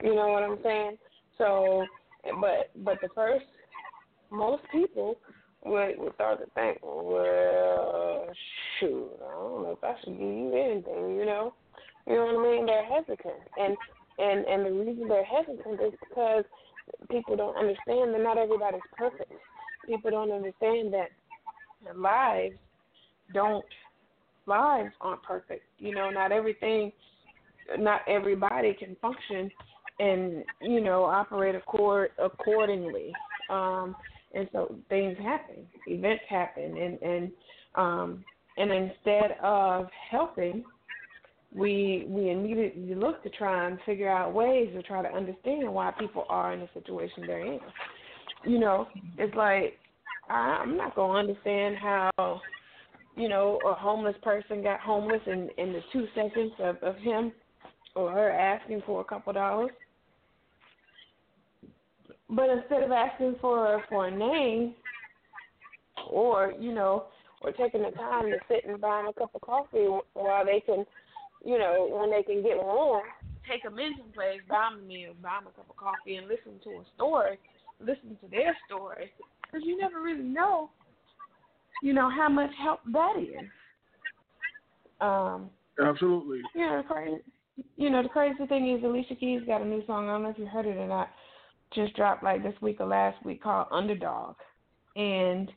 You 0.02 0.14
know 0.14 0.28
what 0.28 0.42
I'm 0.42 0.58
saying? 0.62 0.98
So, 1.38 1.84
but 2.40 2.70
but 2.84 2.98
the 3.00 3.08
first 3.14 3.44
most 4.30 4.62
people 4.72 5.16
would, 5.64 5.98
would 5.98 6.14
start 6.14 6.40
to 6.40 6.46
think, 6.54 6.78
well, 6.82 8.26
shoot, 8.78 9.10
I 9.24 9.30
don't 9.32 9.62
know 9.62 9.78
if 9.78 9.84
I 9.84 9.94
should 10.02 10.18
give 10.18 10.28
you 10.28 10.52
anything, 10.54 11.16
you 11.16 11.24
know? 11.24 11.54
You 12.06 12.14
know 12.14 12.26
what 12.26 12.46
I 12.46 12.56
mean? 12.56 12.66
They're 12.66 12.84
hesitant. 12.84 13.42
And 13.58 13.76
and 14.18 14.44
and 14.46 14.66
the 14.66 14.70
reason 14.70 15.08
they're 15.08 15.24
hesitant 15.24 15.80
is 15.80 15.92
because 16.08 16.44
people 17.10 17.36
don't 17.36 17.56
understand 17.56 18.14
that 18.14 18.20
not 18.20 18.38
everybody's 18.38 18.80
perfect. 18.96 19.32
People 19.86 20.10
don't 20.10 20.30
understand 20.30 20.92
that 20.92 21.08
their 21.82 21.94
lives 21.94 22.56
don't 23.32 23.64
lives 24.46 24.92
aren't 25.00 25.22
perfect. 25.22 25.64
You 25.78 25.94
know, 25.94 26.10
not 26.10 26.32
everything 26.32 26.92
not 27.78 28.02
everybody 28.06 28.74
can 28.74 28.94
function 29.00 29.50
and, 29.98 30.44
you 30.60 30.82
know, 30.82 31.04
operate 31.04 31.54
accord 31.54 32.10
accordingly. 32.18 33.12
Um 33.48 33.96
and 34.34 34.48
so 34.52 34.74
things 34.88 35.16
happen, 35.18 35.66
events 35.86 36.24
happen, 36.28 36.76
and 36.76 37.02
and 37.02 37.32
um, 37.76 38.24
and 38.56 38.70
instead 38.70 39.36
of 39.42 39.86
helping, 40.10 40.64
we 41.54 42.04
we 42.08 42.30
immediately 42.30 42.94
look 42.94 43.22
to 43.22 43.30
try 43.30 43.66
and 43.66 43.78
figure 43.86 44.10
out 44.10 44.34
ways 44.34 44.70
to 44.74 44.82
try 44.82 45.02
to 45.02 45.08
understand 45.08 45.72
why 45.72 45.92
people 45.98 46.24
are 46.28 46.52
in 46.52 46.60
the 46.60 46.68
situation 46.74 47.24
they're 47.26 47.46
in. 47.46 47.60
You 48.44 48.58
know, 48.58 48.88
it's 49.18 49.34
like 49.34 49.78
I, 50.28 50.60
I'm 50.62 50.76
not 50.76 50.94
gonna 50.96 51.18
understand 51.18 51.76
how 51.76 52.40
you 53.16 53.28
know 53.28 53.58
a 53.66 53.74
homeless 53.74 54.16
person 54.22 54.62
got 54.62 54.80
homeless 54.80 55.22
in 55.26 55.48
in 55.58 55.72
the 55.72 55.80
two 55.92 56.06
seconds 56.14 56.52
of 56.58 56.76
of 56.82 56.96
him 56.96 57.32
or 57.94 58.10
her 58.12 58.30
asking 58.30 58.82
for 58.86 59.00
a 59.00 59.04
couple 59.04 59.32
dollars. 59.32 59.70
But 62.28 62.50
instead 62.50 62.82
of 62.82 62.90
asking 62.90 63.36
for 63.40 63.82
for 63.88 64.08
a 64.08 64.10
name, 64.10 64.74
or 66.10 66.54
you 66.58 66.74
know, 66.74 67.04
or 67.42 67.52
taking 67.52 67.82
the 67.82 67.90
time 67.90 68.24
to 68.24 68.38
sit 68.48 68.64
and 68.66 68.80
buy 68.80 69.02
them 69.02 69.08
a 69.08 69.12
cup 69.12 69.34
of 69.34 69.40
coffee 69.42 69.86
while 70.14 70.44
they 70.44 70.60
can, 70.60 70.84
you 71.44 71.58
know, 71.58 71.88
when 71.90 72.10
they 72.10 72.22
can 72.22 72.42
get 72.42 72.56
warm, 72.56 73.04
take 73.48 73.62
them 73.62 73.78
in 73.78 73.92
someplace, 73.98 74.40
buy 74.48 74.70
them 74.70 74.84
a 74.84 74.86
meal, 74.86 75.12
buy 75.22 75.38
them 75.38 75.52
a 75.52 75.56
cup 75.56 75.70
of 75.70 75.76
coffee, 75.76 76.16
and 76.16 76.26
listen 76.26 76.58
to 76.64 76.70
a 76.80 76.84
story, 76.96 77.38
listen 77.80 78.16
to 78.22 78.28
their 78.30 78.56
story, 78.66 79.12
because 79.42 79.64
you 79.64 79.78
never 79.78 80.00
really 80.00 80.24
know, 80.24 80.70
you 81.84 81.92
know, 81.92 82.08
how 82.08 82.30
much 82.30 82.50
help 82.62 82.80
that 82.92 83.12
is. 83.18 83.46
Um, 85.02 85.50
Absolutely. 85.78 86.40
Yeah, 86.54 86.80
the 86.80 86.88
crazy, 86.88 87.22
you 87.76 87.90
know, 87.90 88.02
the 88.02 88.08
crazy 88.08 88.46
thing 88.46 88.74
is 88.74 88.82
Alicia 88.82 89.14
Keys 89.16 89.42
got 89.46 89.60
a 89.60 89.66
new 89.66 89.84
song. 89.86 90.08
I 90.08 90.12
don't 90.12 90.22
know 90.22 90.30
if 90.30 90.38
you 90.38 90.46
heard 90.46 90.64
it 90.64 90.78
or 90.78 90.88
not. 90.88 91.10
Just 91.74 91.94
dropped 91.94 92.24
like 92.24 92.42
this 92.42 92.54
week 92.62 92.80
or 92.80 92.86
last 92.86 93.22
week 93.26 93.42
called 93.42 93.66
Underdog, 93.70 94.36
and 94.96 95.52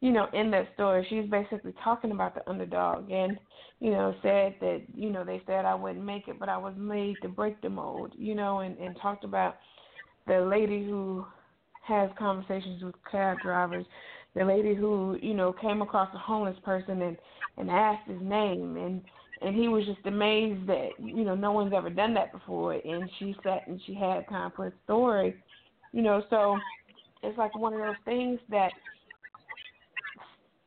you 0.00 0.12
know, 0.12 0.28
in 0.34 0.52
that 0.52 0.68
story, 0.74 1.04
she's 1.08 1.28
basically 1.28 1.72
talking 1.82 2.12
about 2.12 2.34
the 2.34 2.48
underdog 2.48 3.10
and, 3.10 3.38
you 3.80 3.90
know, 3.90 4.14
said 4.22 4.54
that, 4.60 4.82
you 4.94 5.08
know, 5.08 5.24
they 5.24 5.40
said 5.46 5.64
I 5.64 5.74
wouldn't 5.74 6.04
make 6.04 6.28
it, 6.28 6.38
but 6.38 6.50
I 6.50 6.58
was 6.58 6.74
made 6.76 7.16
to 7.22 7.28
break 7.28 7.62
the 7.62 7.70
mold, 7.70 8.12
you 8.14 8.34
know, 8.34 8.58
and, 8.58 8.76
and 8.76 8.94
talked 9.00 9.24
about 9.24 9.56
the 10.26 10.40
lady 10.42 10.84
who 10.84 11.24
has 11.86 12.10
conversations 12.18 12.82
with 12.82 12.94
cab 13.10 13.40
drivers, 13.40 13.86
the 14.36 14.44
lady 14.44 14.74
who, 14.74 15.18
you 15.20 15.34
know, 15.34 15.52
came 15.52 15.82
across 15.82 16.14
a 16.14 16.18
homeless 16.18 16.56
person 16.62 17.02
and, 17.02 17.16
and 17.56 17.70
asked 17.70 18.08
his 18.08 18.20
name 18.20 18.76
and 18.76 19.02
and 19.42 19.54
he 19.54 19.68
was 19.68 19.84
just 19.84 20.06
amazed 20.06 20.66
that, 20.66 20.92
you 20.98 21.22
know, 21.22 21.34
no 21.34 21.52
one's 21.52 21.74
ever 21.76 21.90
done 21.90 22.14
that 22.14 22.32
before 22.32 22.72
and 22.72 23.08
she 23.18 23.36
sat 23.42 23.66
and 23.66 23.78
she 23.86 23.94
had 23.94 24.26
time 24.28 24.50
for 24.56 24.68
a 24.68 24.72
story. 24.84 25.34
You 25.92 26.00
know, 26.00 26.22
so 26.30 26.58
it's 27.22 27.36
like 27.36 27.54
one 27.54 27.74
of 27.74 27.80
those 27.80 27.96
things 28.06 28.38
that 28.50 28.72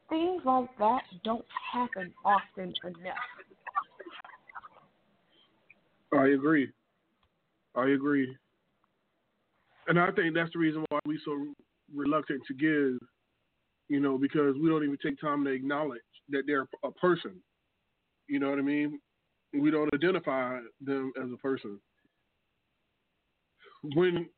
things 0.10 0.42
like 0.46 0.70
that 0.78 1.02
don't 1.24 1.46
happen 1.72 2.14
often 2.24 2.74
enough. 2.84 3.16
I 6.14 6.28
agree. 6.30 6.72
I 7.76 7.90
agree. 7.90 8.36
And 9.88 10.00
I 10.00 10.12
think 10.12 10.36
that's 10.36 10.54
the 10.54 10.60
reason 10.60 10.86
why 10.90 11.00
we're 11.06 11.18
so 11.26 11.54
reluctant 11.94 12.42
to 12.48 12.54
give, 12.54 13.00
you 13.90 14.00
know, 14.00 14.18
because 14.18 14.56
we 14.62 14.70
don't 14.70 14.84
even 14.84 14.98
take 15.04 15.20
time 15.20 15.44
to 15.44 15.50
acknowledge 15.50 16.02
that 16.30 16.44
they're 16.46 16.68
a 16.84 16.92
person. 16.92 17.36
You 18.28 18.40
know 18.40 18.50
what 18.50 18.60
I 18.60 18.62
mean? 18.62 19.00
We 19.52 19.72
don't 19.72 19.94
identify 19.94 20.60
them 20.80 21.12
as 21.22 21.30
a 21.34 21.38
person. 21.38 21.80
When 23.96 24.30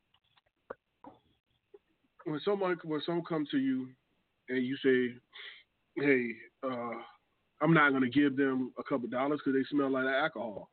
when 2.24 2.40
someone 2.44 2.78
when 2.84 3.02
someone 3.04 3.24
comes 3.24 3.50
to 3.50 3.58
you 3.58 3.88
and 4.48 4.64
you 4.64 4.76
say, 4.76 5.14
hey, 6.02 6.30
uh, 6.64 6.92
I'm 7.60 7.74
not 7.74 7.90
going 7.90 8.02
to 8.02 8.08
give 8.08 8.36
them 8.36 8.72
a 8.78 8.82
couple 8.82 9.08
dollars 9.08 9.40
because 9.44 9.58
they 9.58 9.66
smell 9.70 9.90
like 9.90 10.06
alcohol. 10.06 10.70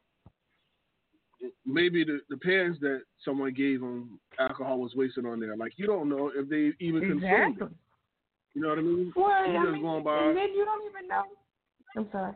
Maybe 1.65 2.03
the, 2.03 2.19
the 2.30 2.38
pans 2.38 2.77
that 2.82 3.01
someone 3.25 3.53
gave 3.53 3.82
them 3.82 4.19
alcohol 4.39 4.80
was 4.80 4.95
wasted 4.95 5.25
on 5.25 5.39
there. 5.39 5.58
Like 5.58 5.73
you 5.75 5.88
don't 5.88 6.08
know 6.08 6.32
if 6.34 6.47
they 6.47 6.71
even 6.80 7.03
exactly. 7.03 7.56
consumed 7.56 7.62
it. 7.62 7.77
You 8.53 8.62
know 8.62 8.69
what 8.69 8.79
I 8.79 8.81
mean? 8.81 9.13
Well, 9.15 9.47
you 9.47 9.57
I 9.57 9.63
just 9.63 9.73
mean, 9.73 9.81
going 9.81 10.03
by. 10.03 10.17
and 10.17 10.38
then 10.38 10.49
you 10.53 10.65
don't 10.65 10.89
even 10.89 11.07
know. 11.07 11.23
I'm 11.95 12.07
sorry. 12.12 12.33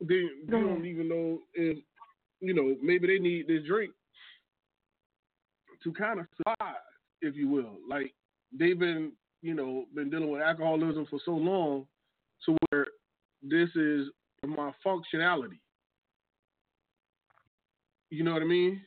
They 0.00 0.14
you 0.14 0.46
don't 0.50 0.84
even 0.84 1.08
know 1.08 1.38
if 1.54 1.78
you 2.40 2.54
know 2.54 2.76
maybe 2.82 3.06
they 3.06 3.18
need 3.18 3.48
this 3.48 3.62
drink 3.66 3.92
to 5.84 5.92
kind 5.92 6.20
of 6.20 6.26
survive, 6.36 6.76
if 7.22 7.34
you 7.34 7.48
will. 7.48 7.78
Like 7.88 8.12
they've 8.58 8.78
been 8.78 9.12
you 9.46 9.54
know, 9.54 9.84
been 9.94 10.10
dealing 10.10 10.30
with 10.30 10.42
alcoholism 10.42 11.06
for 11.08 11.20
so 11.24 11.30
long 11.30 11.86
to 12.44 12.56
where 12.68 12.86
this 13.42 13.68
is 13.76 14.08
my 14.44 14.72
functionality. 14.84 15.60
You 18.10 18.24
know 18.24 18.32
what 18.32 18.42
I 18.42 18.46
mean? 18.46 18.80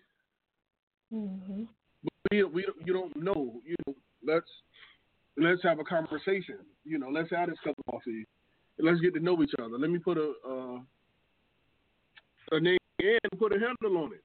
Mm-hmm. 1.13 1.63
But 2.03 2.13
we, 2.31 2.43
we 2.43 2.65
you 2.85 2.93
don't 2.93 3.15
know. 3.15 3.61
You 3.65 3.75
know, 3.87 3.95
let's 4.25 4.49
let's 5.39 5.63
have 5.63 5.79
a 5.79 5.83
conversation. 5.83 6.59
You 6.83 6.99
know, 6.99 7.09
let's 7.09 7.29
have 7.31 7.49
this 7.49 7.57
cup 7.63 7.75
of 7.77 7.85
coffee. 7.91 8.25
Let's 8.77 8.99
get 9.01 9.13
to 9.15 9.19
know 9.19 9.41
each 9.43 9.51
other. 9.59 9.77
Let 9.77 9.89
me 9.89 9.99
put 9.99 10.17
a 10.17 10.33
uh, 10.47 10.79
a 12.51 12.59
name 12.59 12.77
and 12.99 13.39
put 13.39 13.53
a 13.53 13.59
handle 13.59 14.03
on 14.03 14.13
it. 14.13 14.23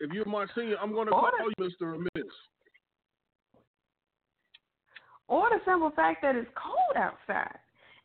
If 0.00 0.12
you're 0.12 0.26
my 0.26 0.46
senior, 0.54 0.76
I'm 0.80 0.92
going 0.92 1.06
to 1.06 1.12
call 1.12 1.30
you 1.58 1.64
Mr. 1.64 1.94
or 1.94 1.98
Miss 1.98 2.32
or 5.28 5.48
the 5.50 5.58
simple 5.64 5.90
fact 5.90 6.22
that 6.22 6.36
it's 6.36 6.50
cold 6.54 6.96
outside. 6.96 7.58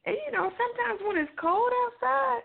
And 0.06 0.16
you 0.26 0.32
know, 0.32 0.50
sometimes 0.50 1.02
when 1.06 1.18
it's 1.18 1.32
cold 1.40 1.72
outside, 1.86 2.42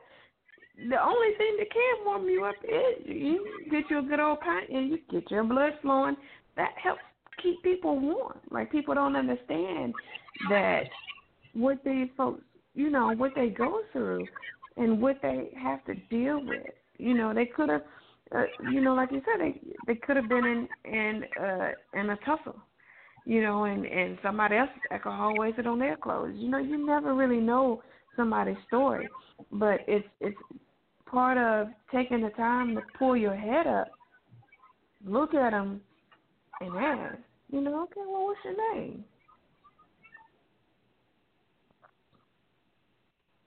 the 0.90 1.02
only 1.02 1.32
thing 1.38 1.56
that 1.59 1.70
can 1.72 2.04
warm 2.04 2.28
you 2.28 2.44
up 2.44 2.56
is 2.62 3.06
you 3.06 3.46
get 3.70 3.85
you 3.88 4.00
a 4.00 4.02
good 4.02 4.20
old 4.20 4.40
pint 4.40 4.68
and 4.68 4.90
you 4.90 4.98
get 5.11 5.30
your 5.30 5.44
blood 5.44 5.72
flowing. 5.80 6.16
That 6.56 6.72
helps 6.82 7.00
keep 7.42 7.62
people 7.62 7.99
warm. 7.99 8.38
Like 8.51 8.70
people 8.70 8.94
don't 8.94 9.16
understand 9.16 9.94
that 10.49 10.85
what 11.55 11.79
these 11.85 12.09
folks, 12.16 12.42
you 12.75 12.90
know, 12.90 13.14
what 13.14 13.33
they 13.35 13.49
go 13.49 13.81
through 13.92 14.27
and 14.77 15.01
what 15.01 15.16
they 15.22 15.51
have 15.61 15.85
to 15.87 15.94
deal 16.11 16.44
with. 16.44 16.66
You 16.99 17.14
know, 17.14 17.35
they 17.35 17.46
could 17.46 17.68
have, 17.68 17.83
uh, 18.35 18.44
you 18.70 18.81
know, 18.81 18.94
like 18.94 19.12
you 19.12 19.22
said, 19.25 19.40
they 19.40 19.61
they 19.87 19.94
could 19.94 20.16
have 20.16 20.29
been 20.29 20.44
in 20.44 20.92
in 20.92 21.25
uh, 21.42 21.70
in 21.94 22.11
a 22.11 22.16
tussle 22.25 22.61
you 23.27 23.42
know, 23.42 23.64
and 23.64 23.85
and 23.85 24.16
somebody 24.22 24.57
else's 24.57 24.75
alcohol 24.90 25.35
wasted 25.37 25.66
on 25.66 25.81
their 25.81 25.96
clothes. 25.96 26.35
You 26.37 26.49
know, 26.49 26.59
you 26.59 26.87
never 26.87 27.12
really 27.12 27.40
know 27.40 27.83
somebody's 28.14 28.57
story, 28.68 29.09
but 29.53 29.81
it's 29.87 30.07
it's 30.20 30.37
part 31.11 31.37
of 31.37 31.72
taking 31.92 32.22
the 32.22 32.31
time 32.31 32.77
to 32.77 32.83
pull 32.99 33.16
your 33.16 33.35
head 33.35 33.66
up, 33.66 33.88
look 35.05 35.35
at 35.35 35.51
them, 35.51 35.81
and 36.61 36.77
ask, 36.79 37.18
you 37.50 37.61
know, 37.61 37.82
okay, 37.85 38.00
well, 38.06 38.26
what's 38.26 38.40
your 38.44 38.74
name? 38.74 39.04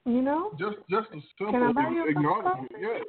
You 0.05 0.21
know, 0.21 0.51
just 0.57 0.77
just 0.89 1.07
a 1.09 1.21
simple 1.37 1.51
Can 1.51 1.63
I 1.63 1.71
buy 1.71 1.89
you 1.89 2.05
a 2.05 2.09
acknowledgement. 2.09 2.71
Yes. 2.81 3.01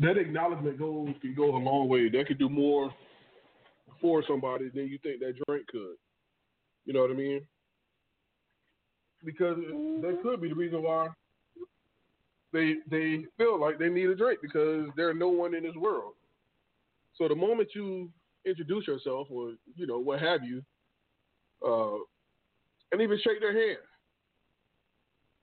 that 0.00 0.16
acknowledgement 0.16 0.78
goes 0.78 1.10
can 1.20 1.34
go 1.34 1.54
a 1.54 1.58
long 1.58 1.88
way. 1.88 2.08
That 2.08 2.26
could 2.26 2.38
do 2.38 2.48
more 2.48 2.92
for 4.00 4.24
somebody 4.26 4.70
than 4.74 4.86
you 4.88 4.98
think 5.02 5.20
that 5.20 5.34
drink 5.46 5.66
could. 5.68 5.96
You 6.86 6.94
know 6.94 7.02
what 7.02 7.10
I 7.10 7.14
mean? 7.14 7.42
Because 9.24 9.56
mm-hmm. 9.58 10.02
that 10.02 10.22
could 10.22 10.40
be 10.40 10.48
the 10.48 10.54
reason 10.54 10.82
why 10.82 11.08
they 12.52 12.76
they 12.90 13.24
feel 13.36 13.60
like 13.60 13.78
they 13.78 13.88
need 13.88 14.08
a 14.08 14.14
drink 14.14 14.40
because 14.42 14.88
there's 14.96 15.16
no 15.16 15.28
one 15.28 15.54
in 15.54 15.62
this 15.62 15.76
world. 15.76 16.14
So 17.16 17.28
the 17.28 17.34
moment 17.34 17.68
you 17.74 18.10
introduce 18.44 18.86
yourself 18.86 19.28
or 19.30 19.52
you 19.76 19.86
know 19.86 19.98
what 19.98 20.20
have 20.20 20.42
you, 20.42 20.62
uh, 21.66 21.98
and 22.92 23.00
even 23.00 23.18
shake 23.22 23.40
their 23.40 23.52
hand, 23.52 23.78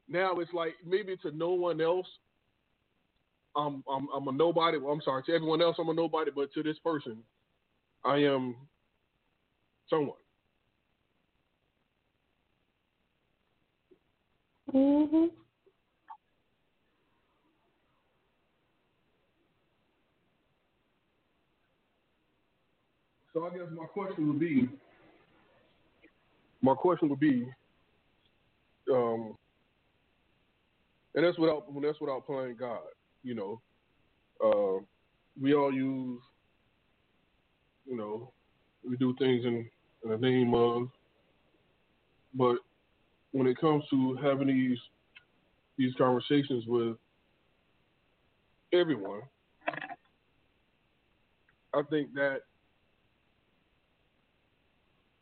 now 0.09 0.33
it's 0.37 0.53
like 0.53 0.73
maybe 0.85 1.15
to 1.17 1.31
no 1.31 1.51
one 1.51 1.79
else 1.79 2.07
I'm 3.57 3.83
I'm 3.89 4.07
I'm 4.15 4.27
a 4.27 4.31
nobody. 4.31 4.77
Well, 4.77 4.93
I'm 4.93 5.01
sorry 5.01 5.23
to 5.23 5.33
everyone 5.33 5.61
else. 5.61 5.77
I'm 5.79 5.89
a 5.89 5.93
nobody, 5.93 6.31
but 6.33 6.53
to 6.53 6.63
this 6.63 6.77
person, 6.79 7.17
I 8.05 8.17
am 8.17 8.55
someone. 9.89 10.17
Mhm. 14.77 15.31
So 23.33 23.45
I 23.45 23.49
guess 23.51 23.67
my 23.75 23.85
question 23.85 24.27
would 24.27 24.39
be, 24.39 24.69
my 26.61 26.75
question 26.75 27.09
would 27.09 27.19
be, 27.19 27.47
um, 28.91 29.35
and 31.15 31.25
that's 31.25 31.37
without 31.39 31.65
that's 31.81 32.01
without 32.01 32.25
playing 32.25 32.57
God 32.57 32.81
you 33.23 33.35
know, 33.35 33.61
uh, 34.43 34.83
we 35.41 35.53
all 35.55 35.73
use 35.73 36.21
you 37.87 37.97
know, 37.97 38.31
we 38.87 38.97
do 38.97 39.15
things 39.17 39.45
in, 39.45 39.69
in 40.03 40.09
the 40.11 40.17
name 40.17 40.53
of. 40.53 40.89
But 42.33 42.57
when 43.37 43.45
it 43.45 43.59
comes 43.59 43.83
to 43.91 44.17
having 44.23 44.47
these 44.47 44.79
these 45.77 45.93
conversations 45.95 46.63
with 46.65 46.97
everyone, 48.73 49.21
I 51.71 51.83
think 51.87 52.15
that 52.15 52.39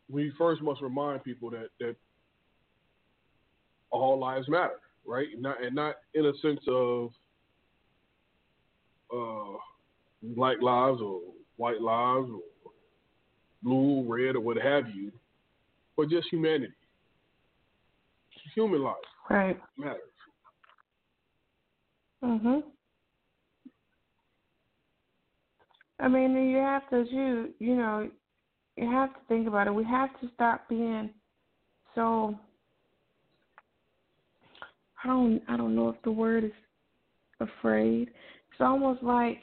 we 0.10 0.32
first 0.38 0.62
must 0.62 0.82
remind 0.82 1.25
people 1.25 1.49
that 1.49 1.67
that 1.82 1.97
all 3.91 4.17
lives 4.17 4.47
matter, 4.47 4.80
right? 5.06 5.28
Not 5.38 5.62
and 5.62 5.75
not 5.75 5.95
in 6.13 6.25
a 6.25 6.32
sense 6.41 6.62
of 6.69 7.12
uh, 9.13 9.58
black 10.23 10.62
lives 10.62 11.01
or 11.01 11.19
white 11.58 11.82
lives 11.82 12.30
or 12.32 12.71
blue, 13.62 14.06
red, 14.08 14.38
or 14.38 14.39
what 14.39 14.56
have 14.56 14.88
you, 14.95 15.12
but 15.97 16.10
just 16.10 16.30
humanity. 16.32 16.71
Human 18.55 18.83
life 18.83 18.95
right. 19.29 19.59
matters. 19.77 20.01
Mhm. 22.23 22.63
I 25.99 26.07
mean, 26.07 26.35
you 26.35 26.57
have 26.57 26.89
to 26.89 27.05
you 27.09 27.53
you 27.59 27.75
know 27.75 28.09
you 28.77 28.89
have 28.89 29.13
to 29.13 29.19
think 29.27 29.47
about 29.47 29.67
it. 29.67 29.75
We 29.75 29.83
have 29.85 30.09
to 30.21 30.29
stop 30.33 30.67
being 30.69 31.09
so. 31.93 32.35
I 35.03 35.07
don't 35.07 35.41
I 35.47 35.57
don't 35.57 35.75
know 35.75 35.89
if 35.89 36.01
the 36.03 36.11
word 36.11 36.45
is 36.45 36.51
afraid. 37.39 38.09
It's 38.51 38.61
almost 38.61 39.03
like 39.03 39.39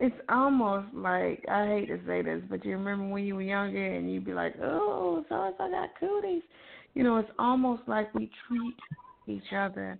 it's 0.00 0.14
almost 0.28 0.92
like 0.94 1.44
I 1.48 1.66
hate 1.66 1.86
to 1.86 1.98
say 2.06 2.22
this, 2.22 2.42
but 2.50 2.64
you 2.64 2.72
remember 2.72 3.08
when 3.08 3.24
you 3.24 3.36
were 3.36 3.42
younger 3.42 3.94
and 3.94 4.12
you'd 4.12 4.24
be 4.24 4.34
like, 4.34 4.54
"Oh, 4.60 5.24
so 5.28 5.42
and 5.42 5.54
so 5.56 5.70
got 5.70 5.90
cooties," 5.98 6.42
you 6.94 7.02
know. 7.02 7.16
It's 7.18 7.30
almost 7.38 7.82
like 7.86 8.14
we 8.14 8.30
treat 8.48 8.76
each 9.26 9.52
other 9.54 9.98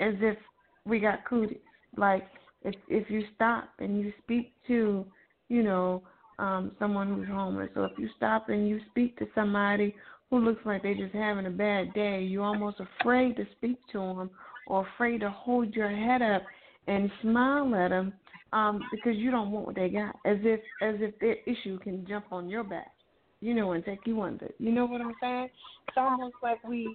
as 0.00 0.14
if 0.20 0.36
we 0.84 1.00
got 1.00 1.24
cooties. 1.24 1.58
Like 1.96 2.26
if 2.62 2.74
if 2.88 3.10
you 3.10 3.24
stop 3.34 3.70
and 3.78 4.00
you 4.00 4.12
speak 4.22 4.52
to, 4.68 5.06
you 5.48 5.62
know, 5.62 6.02
um, 6.38 6.72
someone 6.78 7.14
who's 7.14 7.28
homeless, 7.28 7.70
or 7.76 7.86
if 7.86 7.98
you 7.98 8.08
stop 8.16 8.48
and 8.48 8.68
you 8.68 8.80
speak 8.90 9.18
to 9.18 9.26
somebody 9.34 9.94
who 10.30 10.38
looks 10.38 10.64
like 10.64 10.82
they're 10.82 10.94
just 10.94 11.14
having 11.14 11.46
a 11.46 11.50
bad 11.50 11.92
day, 11.94 12.22
you're 12.22 12.44
almost 12.44 12.78
afraid 13.00 13.36
to 13.36 13.46
speak 13.56 13.78
to 13.92 13.98
them 13.98 14.30
or 14.66 14.86
afraid 14.94 15.20
to 15.20 15.30
hold 15.30 15.74
your 15.74 15.90
head 15.90 16.22
up 16.22 16.42
and 16.86 17.10
smile 17.22 17.74
at 17.74 17.88
them 17.88 18.12
um, 18.52 18.80
because 18.90 19.16
you 19.16 19.30
don't 19.30 19.50
want 19.50 19.66
what 19.66 19.74
they 19.74 19.88
got, 19.88 20.16
as 20.24 20.38
if 20.42 20.60
as 20.82 20.96
if 21.00 21.18
their 21.18 21.36
issue 21.46 21.78
can 21.80 22.06
jump 22.06 22.26
on 22.30 22.48
your 22.48 22.64
back, 22.64 22.92
you 23.40 23.54
know, 23.54 23.72
and 23.72 23.84
take 23.84 24.00
you 24.04 24.20
under. 24.22 24.50
You 24.58 24.72
know 24.72 24.86
what 24.86 25.00
I'm 25.00 25.14
saying? 25.20 25.48
It's 25.88 25.96
almost 25.96 26.36
like 26.42 26.62
we. 26.64 26.94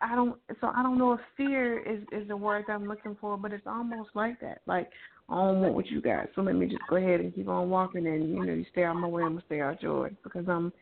I 0.00 0.14
don't. 0.14 0.36
So 0.60 0.70
I 0.74 0.82
don't 0.82 0.98
know 0.98 1.14
if 1.14 1.20
fear 1.36 1.78
is 1.78 2.02
is 2.12 2.28
the 2.28 2.36
word 2.36 2.64
that 2.68 2.74
I'm 2.74 2.86
looking 2.86 3.16
for, 3.20 3.36
but 3.36 3.52
it's 3.52 3.66
almost 3.66 4.10
like 4.14 4.40
that. 4.40 4.60
Like 4.66 4.90
I 5.28 5.34
don't 5.34 5.60
want 5.60 5.74
what 5.74 5.86
you 5.86 6.00
got, 6.00 6.28
so 6.34 6.42
let 6.42 6.54
me 6.54 6.66
just 6.66 6.82
go 6.88 6.96
ahead 6.96 7.20
and 7.20 7.34
keep 7.34 7.48
on 7.48 7.70
walking, 7.70 8.06
and 8.06 8.30
you 8.30 8.44
know, 8.44 8.52
you 8.52 8.64
stay 8.72 8.84
out 8.84 8.96
my 8.96 9.08
way, 9.08 9.22
I'm 9.22 9.34
gonna 9.34 9.42
stay 9.46 9.60
out 9.60 9.82
yours 9.82 10.12
because 10.22 10.48
I'm, 10.48 10.72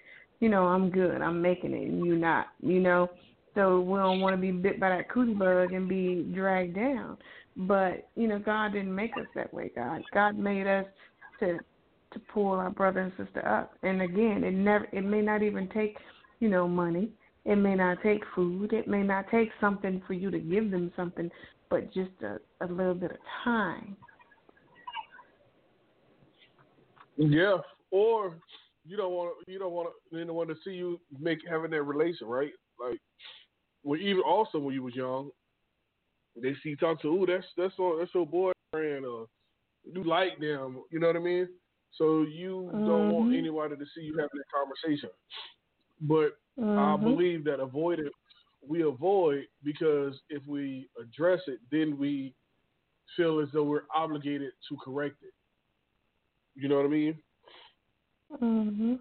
you 0.41 0.49
know, 0.49 0.65
I'm 0.65 0.91
good, 0.91 1.21
I'm 1.21 1.41
making 1.41 1.73
it, 1.73 1.89
and 1.89 2.05
you 2.05 2.17
not, 2.17 2.49
you 2.61 2.81
know. 2.81 3.09
So 3.55 3.81
we 3.81 3.99
don't 3.99 4.21
want 4.21 4.37
to 4.37 4.41
be 4.41 4.53
bit 4.53 4.79
by 4.79 4.91
that 4.91 5.11
cootie 5.11 5.35
bug 5.35 5.73
and 5.73 5.89
be 5.89 6.31
dragged 6.35 6.77
down. 6.77 7.17
But 7.57 8.09
you 8.15 8.29
know, 8.29 8.39
God 8.39 8.73
didn't 8.73 8.95
make 8.95 9.17
us 9.17 9.27
that 9.35 9.53
way. 9.53 9.73
God, 9.75 10.03
God 10.15 10.39
made 10.39 10.67
us 10.67 10.87
to 11.41 11.59
to 12.13 12.21
pull 12.33 12.53
our 12.53 12.71
brother 12.71 13.01
and 13.01 13.13
sister 13.17 13.47
up. 13.47 13.73
And 13.83 14.03
again, 14.03 14.45
it 14.45 14.53
never, 14.53 14.87
it 14.93 15.05
may 15.05 15.21
not 15.21 15.43
even 15.43 15.69
take, 15.69 15.97
you 16.41 16.49
know, 16.49 16.67
money. 16.67 17.11
It 17.45 17.57
may 17.57 17.75
not 17.75 17.99
take 18.03 18.23
food. 18.35 18.73
It 18.73 18.89
may 18.89 19.03
not 19.03 19.27
take 19.31 19.51
something 19.61 20.03
for 20.07 20.13
you 20.13 20.31
to 20.31 20.39
give 20.39 20.71
them 20.71 20.93
something, 20.97 21.31
but 21.71 21.93
just 21.93 22.11
a, 22.23 22.39
a 22.65 22.67
little 22.67 22.95
bit 22.95 23.13
of 23.13 23.19
time. 23.45 23.97
Yeah, 27.17 27.59
or 27.91 28.39
you 28.87 28.97
don't 28.97 29.13
want 29.13 29.35
you 29.49 29.59
don't 29.59 29.73
want 29.73 29.91
anyone 30.15 30.47
to 30.49 30.55
see 30.65 30.71
you 30.71 31.01
make 31.19 31.39
having 31.49 31.73
that 31.73 31.83
relation, 31.83 32.29
right? 32.29 32.53
Like, 32.81 32.99
when 33.83 34.01
even 34.01 34.23
also 34.25 34.59
when 34.59 34.75
you 34.75 34.83
was 34.83 34.95
young, 34.95 35.31
they 36.41 36.55
see 36.63 36.77
talk 36.77 37.03
to, 37.03 37.09
ooh, 37.09 37.27
that's 37.27 37.47
that's 37.57 37.79
on 37.79 37.99
that's 37.99 38.15
your 38.15 38.27
boyfriend, 38.27 39.05
or 39.05 39.27
you 39.93 40.05
like 40.05 40.39
them, 40.39 40.83
you 40.91 41.01
know 41.01 41.09
what 41.09 41.17
I 41.17 41.21
mean? 41.21 41.49
So 41.93 42.23
you 42.23 42.71
mm-hmm. 42.75 42.87
don't 42.87 43.09
want 43.09 43.31
Mhm. 43.31 43.39
anybody 43.39 43.77
to 43.77 43.87
see 43.95 44.03
you 44.03 44.13
having 44.17 44.39
that 44.39 44.51
conversation. 44.55 45.11
But 46.01 46.39
I 46.59 46.97
Mhm. 46.97 47.03
believe 47.03 47.45
that 47.45 47.61
avoidance 47.61 48.15
we 48.67 48.83
avoid 48.83 49.47
because 49.63 50.21
if 50.29 50.45
we 50.47 50.89
address 51.01 51.41
it, 51.49 51.61
then 51.71 51.99
we 51.99 52.35
feel 53.17 53.41
as 53.41 53.51
though 53.53 53.65
we're 53.65 53.87
obligated 53.95 54.53
to 54.69 54.77
correct 54.77 55.23
it. 55.23 55.35
You 56.55 56.69
know 56.69 56.77
what 56.77 56.87
I 56.87 56.89
mean? 56.89 57.23
Mhm. 58.41 59.01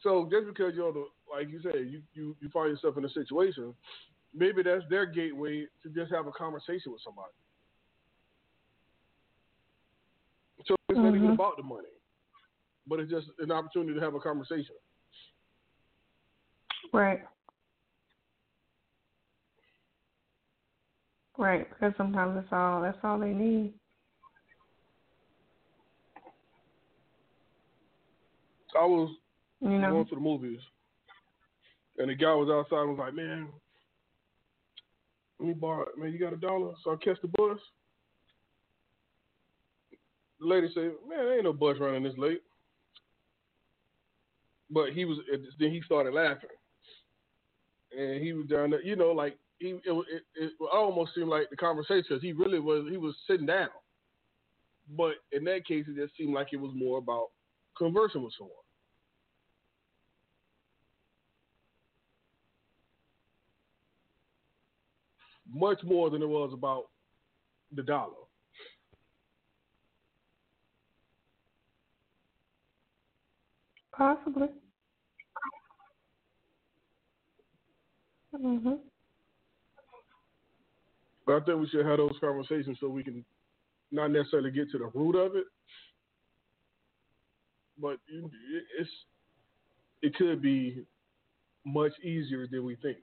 So 0.00 0.28
just 0.30 0.46
because 0.46 0.74
you're 0.74 0.92
the, 0.92 1.06
like 1.30 1.48
you 1.48 1.60
said, 1.62 1.74
you, 1.88 2.02
you, 2.14 2.36
you 2.40 2.48
find 2.50 2.70
yourself 2.70 2.96
in 2.96 3.04
a 3.04 3.10
situation, 3.10 3.74
maybe 4.36 4.62
that's 4.62 4.84
their 4.90 5.06
gateway 5.06 5.66
to 5.82 5.88
just 5.88 6.12
have 6.12 6.26
a 6.26 6.32
conversation 6.32 6.92
with 6.92 7.00
somebody. 7.02 7.32
So 10.66 10.74
it's 10.88 10.98
not 10.98 11.08
even 11.08 11.22
mm-hmm. 11.22 11.32
about 11.32 11.56
the 11.56 11.62
money, 11.62 11.88
but 12.86 13.00
it's 13.00 13.10
just 13.10 13.28
an 13.38 13.50
opportunity 13.50 13.94
to 13.94 14.00
have 14.00 14.14
a 14.14 14.20
conversation. 14.20 14.74
Right. 16.92 17.20
Right, 21.38 21.68
because 21.68 21.92
sometimes 21.96 22.34
that's 22.34 22.52
all 22.52 22.80
that's 22.80 22.96
all 23.02 23.18
they 23.18 23.32
need. 23.32 23.74
I 28.78 28.84
was 28.84 29.10
You 29.60 29.78
know. 29.78 29.90
going 29.90 30.06
to 30.06 30.14
the 30.14 30.20
movies, 30.20 30.60
and 31.98 32.08
the 32.08 32.14
guy 32.14 32.34
was 32.34 32.48
outside 32.50 32.82
and 32.82 32.90
was 32.90 32.98
like, 32.98 33.14
"Man, 33.14 33.48
let 35.38 35.48
me 35.48 35.54
borrow. 35.54 35.86
Man, 35.96 36.12
you 36.12 36.18
got 36.18 36.32
a 36.32 36.36
dollar 36.36 36.72
so 36.82 36.92
I 36.92 36.96
catch 36.96 37.20
the 37.22 37.28
bus?" 37.28 37.58
The 40.40 40.46
lady 40.46 40.68
said, 40.74 40.92
"Man, 41.08 41.32
ain't 41.32 41.44
no 41.44 41.52
bus 41.52 41.78
running 41.78 42.02
this 42.02 42.18
late." 42.18 42.42
But 44.70 44.92
he 44.92 45.04
was 45.04 45.18
then 45.58 45.70
he 45.70 45.80
started 45.82 46.14
laughing, 46.14 46.50
and 47.96 48.22
he 48.22 48.32
was 48.32 48.46
down 48.46 48.70
there. 48.70 48.82
You 48.82 48.96
know, 48.96 49.12
like 49.12 49.38
he 49.58 49.68
it, 49.68 49.82
it, 49.86 50.22
it 50.34 50.52
almost 50.72 51.14
seemed 51.14 51.28
like 51.28 51.50
the 51.50 51.56
conversation 51.56 52.04
because 52.08 52.22
he 52.22 52.32
really 52.32 52.58
was 52.58 52.86
he 52.90 52.96
was 52.96 53.14
sitting 53.26 53.46
down. 53.46 53.68
But 54.96 55.14
in 55.32 55.44
that 55.44 55.66
case, 55.66 55.86
it 55.88 55.96
just 55.96 56.16
seemed 56.16 56.34
like 56.34 56.48
it 56.52 56.60
was 56.60 56.72
more 56.74 56.98
about 56.98 57.28
conversing 57.76 58.22
with 58.22 58.34
someone. 58.38 58.65
Much 65.56 65.82
more 65.84 66.10
than 66.10 66.22
it 66.22 66.28
was 66.28 66.52
about 66.52 66.84
the 67.74 67.82
dollar. 67.82 68.12
Possibly. 73.92 74.48
Mhm. 78.34 78.80
But 81.24 81.42
I 81.42 81.44
think 81.44 81.60
we 81.60 81.68
should 81.68 81.86
have 81.86 81.96
those 81.96 82.18
conversations 82.20 82.78
so 82.78 82.88
we 82.88 83.02
can 83.02 83.24
not 83.90 84.10
necessarily 84.10 84.50
get 84.50 84.70
to 84.70 84.78
the 84.78 84.86
root 84.94 85.16
of 85.16 85.34
it, 85.36 85.46
but 87.78 87.98
it's 88.78 88.90
it 90.02 90.14
could 90.16 90.42
be 90.42 90.84
much 91.64 91.92
easier 92.00 92.46
than 92.46 92.64
we 92.64 92.76
think. 92.76 92.98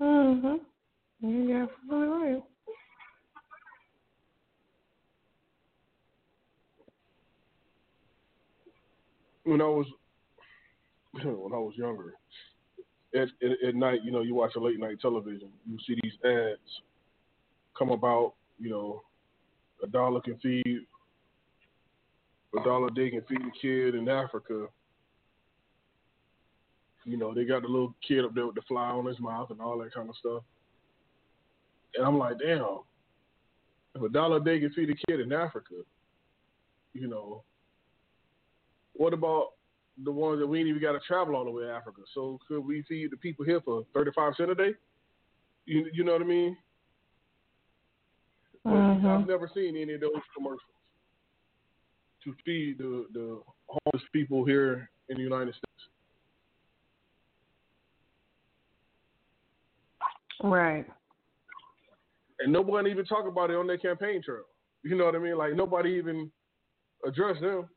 Mhm. 0.00 0.60
You're 1.20 1.62
absolutely 1.62 2.08
right. 2.08 2.42
When 9.44 9.60
I 9.60 9.64
was 9.64 9.86
when 11.12 11.52
I 11.52 11.58
was 11.58 11.74
younger, 11.76 12.14
at, 13.14 13.28
at 13.42 13.68
at 13.68 13.74
night, 13.74 14.00
you 14.04 14.12
know, 14.12 14.22
you 14.22 14.34
watch 14.34 14.52
a 14.56 14.60
late 14.60 14.78
night 14.78 15.00
television, 15.00 15.50
you 15.68 15.78
see 15.86 15.96
these 16.02 16.12
ads 16.24 16.82
come 17.76 17.90
about, 17.90 18.34
you 18.58 18.70
know, 18.70 19.02
a 19.82 19.86
dollar 19.86 20.20
can 20.20 20.38
feed 20.38 20.86
a 22.58 22.64
dollar 22.64 22.90
day 22.90 23.10
can 23.10 23.22
feed 23.28 23.40
a 23.40 23.50
kid 23.60 23.94
in 23.94 24.08
Africa. 24.08 24.66
You 27.04 27.16
know, 27.16 27.34
they 27.34 27.44
got 27.44 27.62
the 27.62 27.68
little 27.68 27.94
kid 28.06 28.24
up 28.24 28.34
there 28.34 28.46
with 28.46 28.54
the 28.54 28.62
fly 28.62 28.90
on 28.90 29.06
his 29.06 29.20
mouth 29.20 29.50
and 29.50 29.60
all 29.60 29.78
that 29.78 29.94
kind 29.94 30.08
of 30.08 30.16
stuff. 30.16 30.42
And 31.94 32.06
I'm 32.06 32.18
like, 32.18 32.38
damn, 32.38 32.80
if 33.94 34.02
a 34.02 34.08
dollar 34.08 34.36
a 34.36 34.44
day 34.44 34.60
can 34.60 34.72
feed 34.72 34.90
a 34.90 34.94
kid 35.06 35.20
in 35.20 35.32
Africa, 35.32 35.74
you 36.92 37.08
know, 37.08 37.42
what 38.94 39.12
about 39.12 39.52
the 40.04 40.12
ones 40.12 40.40
that 40.40 40.46
we 40.46 40.58
ain't 40.58 40.68
even 40.68 40.82
got 40.82 40.92
to 40.92 41.00
travel 41.00 41.34
all 41.34 41.44
the 41.44 41.50
way 41.50 41.64
to 41.64 41.70
Africa? 41.70 42.02
So 42.14 42.38
could 42.46 42.60
we 42.60 42.84
feed 42.88 43.10
the 43.10 43.16
people 43.16 43.44
here 43.44 43.60
for 43.60 43.84
35 43.94 44.34
cents 44.36 44.50
a 44.52 44.54
day? 44.54 44.70
You, 45.66 45.86
you 45.92 46.04
know 46.04 46.12
what 46.12 46.22
I 46.22 46.26
mean? 46.26 46.56
Mm-hmm. 48.66 49.06
I've 49.06 49.26
never 49.26 49.50
seen 49.54 49.76
any 49.76 49.94
of 49.94 50.00
those 50.00 50.12
commercials 50.36 50.60
to 52.24 52.34
feed 52.44 52.78
the, 52.78 53.06
the 53.12 53.40
homeless 53.66 54.06
people 54.12 54.44
here 54.44 54.90
in 55.08 55.16
the 55.16 55.22
United 55.22 55.54
States. 55.54 55.69
Right. 60.42 60.86
And 62.38 62.52
nobody 62.52 62.90
even 62.90 63.04
talk 63.04 63.26
about 63.26 63.50
it 63.50 63.56
on 63.56 63.66
their 63.66 63.78
campaign 63.78 64.22
trail. 64.22 64.44
You 64.82 64.96
know 64.96 65.04
what 65.04 65.14
I 65.14 65.18
mean? 65.18 65.36
Like 65.36 65.54
nobody 65.54 65.90
even 65.90 66.30
addressed 67.06 67.40
them. 67.40 67.68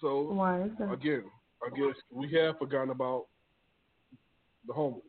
So 0.00 0.32
Why 0.32 0.64
is 0.64 0.70
that? 0.78 0.90
again, 0.90 1.24
I 1.64 1.70
guess 1.70 1.94
we 2.10 2.30
have 2.32 2.58
forgotten 2.58 2.90
about 2.90 3.26
the 4.66 4.72
homeless. 4.72 5.04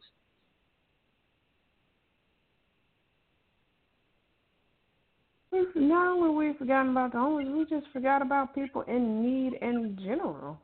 Not 5.75 6.07
only 6.07 6.29
we 6.29 6.57
forgotten 6.57 6.91
about 6.91 7.11
the 7.11 7.19
homeless, 7.19 7.47
we 7.51 7.65
just 7.65 7.91
forgot 7.91 8.21
about 8.21 8.55
people 8.55 8.83
in 8.83 9.21
need 9.21 9.53
in 9.61 9.97
general. 10.01 10.59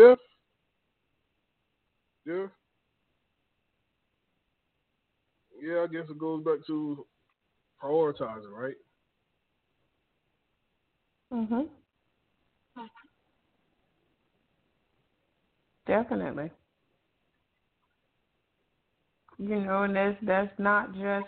Yeah. 0.00 0.14
Yeah. 2.26 2.46
Yeah, 5.62 5.82
I 5.82 5.86
guess 5.86 6.08
it 6.10 6.18
goes 6.18 6.44
back 6.44 6.66
to 6.66 7.06
prioritizing, 7.82 8.52
right? 8.52 8.76
Mhm. 11.30 11.68
Definitely. 15.86 16.50
You 19.38 19.60
know, 19.60 19.84
and 19.84 19.96
that's 19.96 20.18
that's 20.22 20.58
not 20.58 20.92
just 20.94 21.26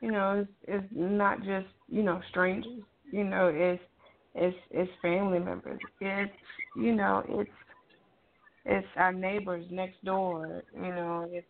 you 0.00 0.10
know, 0.12 0.40
it's 0.40 0.50
it's 0.82 0.92
not 0.92 1.38
just, 1.42 1.66
you 1.88 2.02
know, 2.02 2.20
strangers. 2.30 2.82
You 3.12 3.24
know, 3.24 3.48
it's 3.54 3.82
it's 4.34 4.56
it's 4.70 4.92
family 5.02 5.38
members. 5.40 5.80
It's 6.00 6.32
you 6.76 6.94
know, 6.94 7.24
it's 7.28 7.50
it's 8.64 8.86
our 8.96 9.12
neighbors 9.12 9.64
next 9.70 10.04
door, 10.04 10.62
you 10.74 10.80
know, 10.82 11.28
it's 11.30 11.46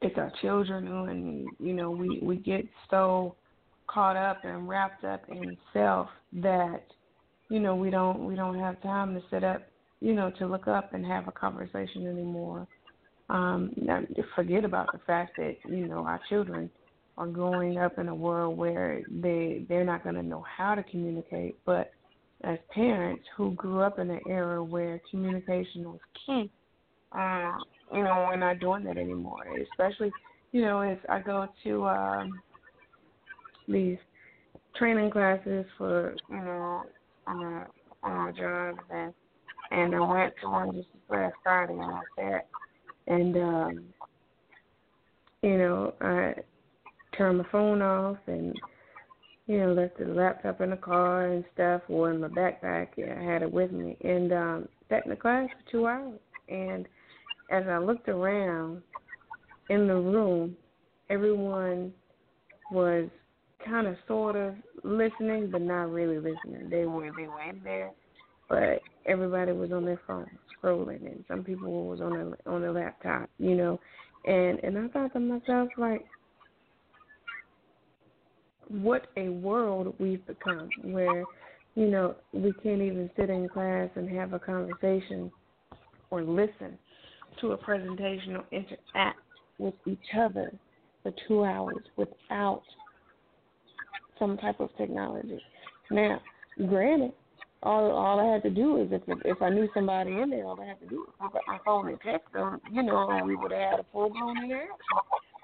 it's 0.00 0.18
our 0.18 0.32
children 0.40 0.88
and 0.88 1.50
you 1.60 1.72
know, 1.72 1.90
we, 1.90 2.18
we 2.22 2.36
get 2.36 2.66
so 2.90 3.36
caught 3.88 4.16
up 4.16 4.44
and 4.44 4.68
wrapped 4.68 5.04
up 5.04 5.22
in 5.28 5.56
self 5.72 6.08
that 6.32 6.82
you 7.48 7.60
know 7.60 7.76
we 7.76 7.90
don't 7.90 8.24
we 8.26 8.34
don't 8.34 8.58
have 8.58 8.80
time 8.82 9.14
to 9.14 9.20
sit 9.30 9.44
up 9.44 9.62
you 10.00 10.14
know 10.14 10.30
to 10.38 10.46
look 10.46 10.66
up 10.66 10.94
and 10.94 11.04
have 11.04 11.28
a 11.28 11.32
conversation 11.32 12.06
anymore. 12.06 12.66
Um 13.28 13.72
forget 14.34 14.64
about 14.64 14.92
the 14.92 15.00
fact 15.06 15.36
that 15.36 15.56
you 15.64 15.86
know 15.86 16.04
our 16.04 16.20
children 16.28 16.70
are 17.18 17.26
growing 17.26 17.76
up 17.78 17.98
in 17.98 18.08
a 18.08 18.14
world 18.14 18.56
where 18.56 19.02
they 19.10 19.64
they're 19.68 19.84
not 19.84 20.02
going 20.02 20.14
to 20.14 20.22
know 20.22 20.44
how 20.56 20.74
to 20.74 20.82
communicate 20.84 21.58
but 21.66 21.92
as 22.44 22.58
parents 22.74 23.24
who 23.36 23.52
grew 23.52 23.80
up 23.80 23.98
in 23.98 24.10
an 24.10 24.20
era 24.28 24.62
where 24.62 25.00
communication 25.10 25.84
was 25.84 26.00
key 26.26 26.50
uh 27.12 27.52
you 27.92 28.02
know 28.02 28.26
we're 28.28 28.36
not 28.36 28.58
doing 28.58 28.84
that 28.84 28.96
anymore 28.96 29.44
especially 29.70 30.10
you 30.52 30.62
know 30.62 30.80
as 30.80 30.98
i 31.08 31.20
go 31.20 31.46
to 31.62 31.86
um 31.86 32.40
these 33.68 33.98
training 34.76 35.10
classes 35.10 35.64
for 35.78 36.14
you 36.30 36.36
know 36.36 36.82
on 37.26 37.66
on 38.02 38.16
my 38.16 38.32
job 38.32 38.76
and 38.90 39.12
and 39.70 39.94
I 39.94 40.00
went 40.00 40.34
to 40.42 40.48
one 40.48 40.74
just 40.74 40.88
last 41.08 41.34
Friday 41.42 41.72
and 41.72 41.82
I 41.82 42.00
sat 42.16 42.48
and 43.06 43.36
um 43.36 43.84
you 45.42 45.58
know 45.58 45.94
I 46.00 46.34
turned 47.16 47.38
my 47.38 47.44
phone 47.50 47.82
off 47.82 48.18
and 48.26 48.54
know 49.48 49.72
left 49.72 49.98
the 49.98 50.04
laptop 50.06 50.60
in 50.60 50.70
the 50.70 50.76
car 50.76 51.26
and 51.26 51.44
stuff 51.54 51.82
or 51.88 52.10
in 52.10 52.20
my 52.20 52.28
backpack 52.28 52.88
yeah, 52.96 53.16
I 53.18 53.22
had 53.22 53.42
it 53.42 53.52
with 53.52 53.72
me 53.72 53.96
and 54.02 54.32
um 54.32 54.68
sat 54.88 55.04
in 55.04 55.10
the 55.10 55.16
class 55.16 55.48
for 55.50 55.70
two 55.70 55.86
hours 55.86 56.20
and 56.48 56.86
as 57.50 57.64
I 57.68 57.78
looked 57.78 58.08
around 58.08 58.82
in 59.68 59.86
the 59.86 59.94
room 59.94 60.56
everyone 61.10 61.92
was 62.70 63.08
kind 63.64 63.86
of 63.86 63.96
sort 64.06 64.36
of 64.36 64.54
listening, 64.82 65.50
but 65.50 65.62
not 65.62 65.90
really 65.90 66.16
listening. 66.16 66.68
They 66.70 66.84
were 66.86 67.10
they 67.12 67.26
were 67.26 67.42
in 67.42 67.60
there, 67.62 67.90
but 68.48 68.82
everybody 69.06 69.52
was 69.52 69.72
on 69.72 69.84
their 69.84 70.00
phone 70.06 70.26
scrolling, 70.62 71.06
and 71.06 71.24
some 71.28 71.44
people 71.44 71.86
was 71.86 72.00
on 72.00 72.14
a 72.14 72.50
on 72.50 72.64
a 72.64 72.72
laptop, 72.72 73.28
you 73.38 73.54
know. 73.54 73.78
And 74.24 74.58
and 74.60 74.78
I 74.78 74.88
thought 74.88 75.12
to 75.14 75.20
myself 75.20 75.68
like, 75.76 76.04
what 78.72 79.06
a 79.16 79.28
world 79.28 79.94
we've 79.98 80.26
become, 80.26 80.68
where 80.82 81.24
you 81.74 81.88
know 81.88 82.14
we 82.32 82.52
can't 82.62 82.80
even 82.80 83.10
sit 83.16 83.30
in 83.30 83.48
class 83.48 83.90
and 83.96 84.08
have 84.10 84.32
a 84.32 84.38
conversation 84.38 85.30
or 86.10 86.22
listen 86.22 86.78
to 87.40 87.52
a 87.52 87.56
presentation 87.56 88.36
or 88.36 88.44
interact 88.52 89.18
with 89.58 89.74
each 89.86 89.98
other 90.18 90.52
for 91.02 91.12
two 91.26 91.44
hours 91.44 91.82
without 91.96 92.62
some 94.18 94.36
type 94.38 94.60
of 94.60 94.68
technology. 94.76 95.40
Now, 95.90 96.20
granted, 96.68 97.12
all 97.62 97.90
all 97.90 98.20
I 98.20 98.32
had 98.32 98.42
to 98.42 98.50
do 98.50 98.80
is 98.80 98.88
if 98.90 99.02
if 99.24 99.40
I 99.42 99.50
knew 99.50 99.68
somebody 99.74 100.12
in 100.12 100.30
there, 100.30 100.46
all 100.46 100.60
I 100.60 100.66
had 100.66 100.80
to 100.80 100.86
do 100.86 101.06
was 101.06 101.14
pick 101.20 101.36
up 101.36 101.42
my 101.46 101.58
phone 101.64 101.88
and 101.88 101.98
text 102.00 102.32
them, 102.32 102.60
you 102.70 102.82
know, 102.82 103.08
and 103.10 103.26
we 103.26 103.36
would 103.36 103.52
have 103.52 103.70
had 103.70 103.80
a 103.80 103.86
full 103.92 104.10
blown 104.10 104.44
interaction. 104.44 104.76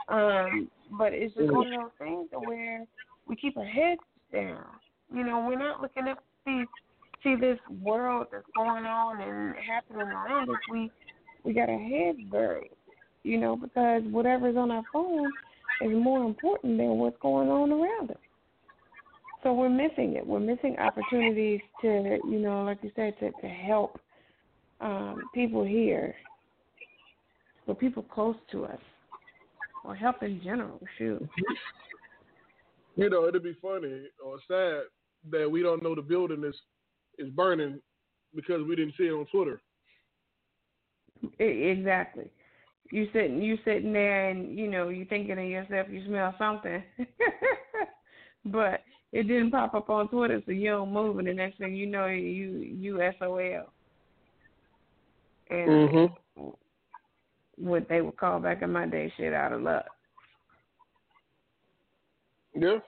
Um, 0.08 0.70
but 0.98 1.12
it's 1.12 1.34
just 1.34 1.52
one 1.52 1.72
of 1.72 1.80
those 1.80 1.90
things 1.98 2.28
where 2.32 2.86
we 3.28 3.36
keep 3.36 3.56
our 3.56 3.64
heads 3.64 4.00
down. 4.32 4.64
You 5.12 5.24
know, 5.24 5.46
we're 5.48 5.58
not 5.58 5.80
looking 5.80 6.08
up 6.08 6.22
to 6.46 6.64
see 7.22 7.34
this 7.36 7.58
world 7.82 8.26
that's 8.32 8.44
going 8.56 8.84
on 8.84 9.20
and 9.20 9.54
happening 9.56 10.02
around 10.02 10.48
us. 10.48 10.56
We 10.70 10.90
we 11.44 11.52
got 11.52 11.68
our 11.68 11.78
heads 11.78 12.18
buried. 12.30 12.70
You 13.22 13.38
know, 13.38 13.56
because 13.56 14.02
whatever's 14.10 14.56
on 14.56 14.70
our 14.70 14.84
phone 14.92 15.30
is 15.82 15.90
more 15.92 16.24
important 16.24 16.78
than 16.78 16.98
what's 16.98 17.18
going 17.20 17.48
on 17.48 17.70
around 17.72 18.10
us. 18.10 18.16
So 19.42 19.52
we're 19.52 19.68
missing 19.68 20.16
it. 20.16 20.26
We're 20.26 20.40
missing 20.40 20.76
opportunities 20.78 21.60
to, 21.82 22.18
you 22.24 22.38
know, 22.38 22.62
like 22.62 22.78
you 22.82 22.90
said, 22.96 23.14
to, 23.20 23.30
to 23.30 23.46
help 23.46 24.00
um, 24.80 25.22
people 25.34 25.64
here, 25.64 26.14
or 27.66 27.74
people 27.74 28.02
close 28.02 28.36
to 28.52 28.64
us, 28.64 28.80
or 29.84 29.94
help 29.94 30.22
in 30.22 30.40
general. 30.42 30.80
Shoot. 30.96 31.28
You 32.98 33.08
know, 33.08 33.28
it'd 33.28 33.44
be 33.44 33.56
funny 33.62 34.08
or 34.22 34.38
sad 34.48 34.82
that 35.30 35.48
we 35.48 35.62
don't 35.62 35.84
know 35.84 35.94
the 35.94 36.02
building 36.02 36.42
is 36.44 36.56
is 37.16 37.30
burning 37.30 37.80
because 38.34 38.66
we 38.66 38.74
didn't 38.74 38.94
see 38.98 39.04
it 39.04 39.12
on 39.12 39.24
Twitter. 39.26 39.62
Exactly. 41.38 42.28
You 42.90 43.06
sitting, 43.12 43.40
you 43.40 43.56
sitting 43.64 43.92
there, 43.92 44.30
and 44.30 44.58
you 44.58 44.68
know, 44.68 44.88
you 44.88 45.04
thinking 45.04 45.36
to 45.36 45.46
yourself, 45.46 45.86
you 45.90 46.04
smell 46.06 46.34
something, 46.38 46.82
but 48.46 48.80
it 49.12 49.28
didn't 49.28 49.52
pop 49.52 49.74
up 49.74 49.90
on 49.90 50.08
Twitter, 50.08 50.42
so 50.44 50.50
you 50.50 50.70
don't 50.70 50.92
move, 50.92 51.18
and 51.18 51.28
the 51.28 51.34
next 51.34 51.58
thing 51.58 51.76
you 51.76 51.86
know, 51.86 52.06
you 52.06 52.58
you 52.58 53.00
SOL. 53.20 53.72
And 55.50 56.10
Mm-hmm. 56.36 56.48
what 57.58 57.88
they 57.88 58.00
would 58.00 58.16
call 58.16 58.40
back 58.40 58.62
in 58.62 58.72
my 58.72 58.86
day, 58.86 59.12
shit 59.16 59.32
out 59.32 59.52
of 59.52 59.62
luck. 59.62 59.86
Yeah. 62.58 62.78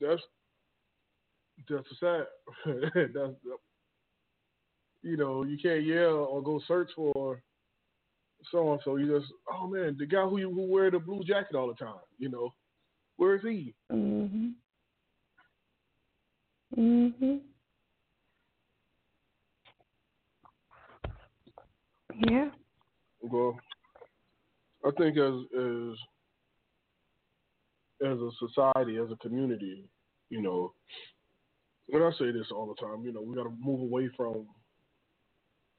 That's 0.00 0.22
that's 1.68 1.86
sad. 1.98 2.26
that's 3.14 3.32
you 5.02 5.16
know 5.16 5.44
you 5.44 5.58
can't 5.60 5.84
yell 5.84 6.28
or 6.30 6.42
go 6.42 6.60
search 6.68 6.90
for 6.94 7.42
so 8.50 8.72
and 8.72 8.80
so. 8.84 8.96
You 8.96 9.18
just 9.18 9.32
oh 9.52 9.66
man, 9.66 9.96
the 9.98 10.06
guy 10.06 10.22
who 10.22 10.38
you 10.38 10.52
who 10.52 10.62
wear 10.66 10.90
the 10.90 10.98
blue 10.98 11.24
jacket 11.24 11.56
all 11.56 11.68
the 11.68 11.74
time. 11.74 12.00
You 12.18 12.28
know, 12.28 12.54
where 13.16 13.36
is 13.36 13.42
he? 13.42 13.74
Mhm. 13.90 14.52
Mhm. 16.76 17.40
Yeah. 22.28 22.50
Well, 23.20 23.58
I 24.84 24.90
think 24.98 25.16
as 25.16 25.34
as 25.58 25.98
as 28.04 28.18
a 28.18 28.30
society, 28.38 28.96
as 28.96 29.10
a 29.12 29.16
community, 29.16 29.84
you 30.28 30.42
know, 30.42 30.72
and 31.92 32.02
I 32.02 32.10
say 32.18 32.32
this 32.32 32.50
all 32.50 32.66
the 32.66 32.74
time, 32.84 33.04
you 33.04 33.12
know, 33.12 33.22
we 33.22 33.34
got 33.34 33.44
to 33.44 33.54
move 33.60 33.80
away 33.80 34.10
from 34.16 34.46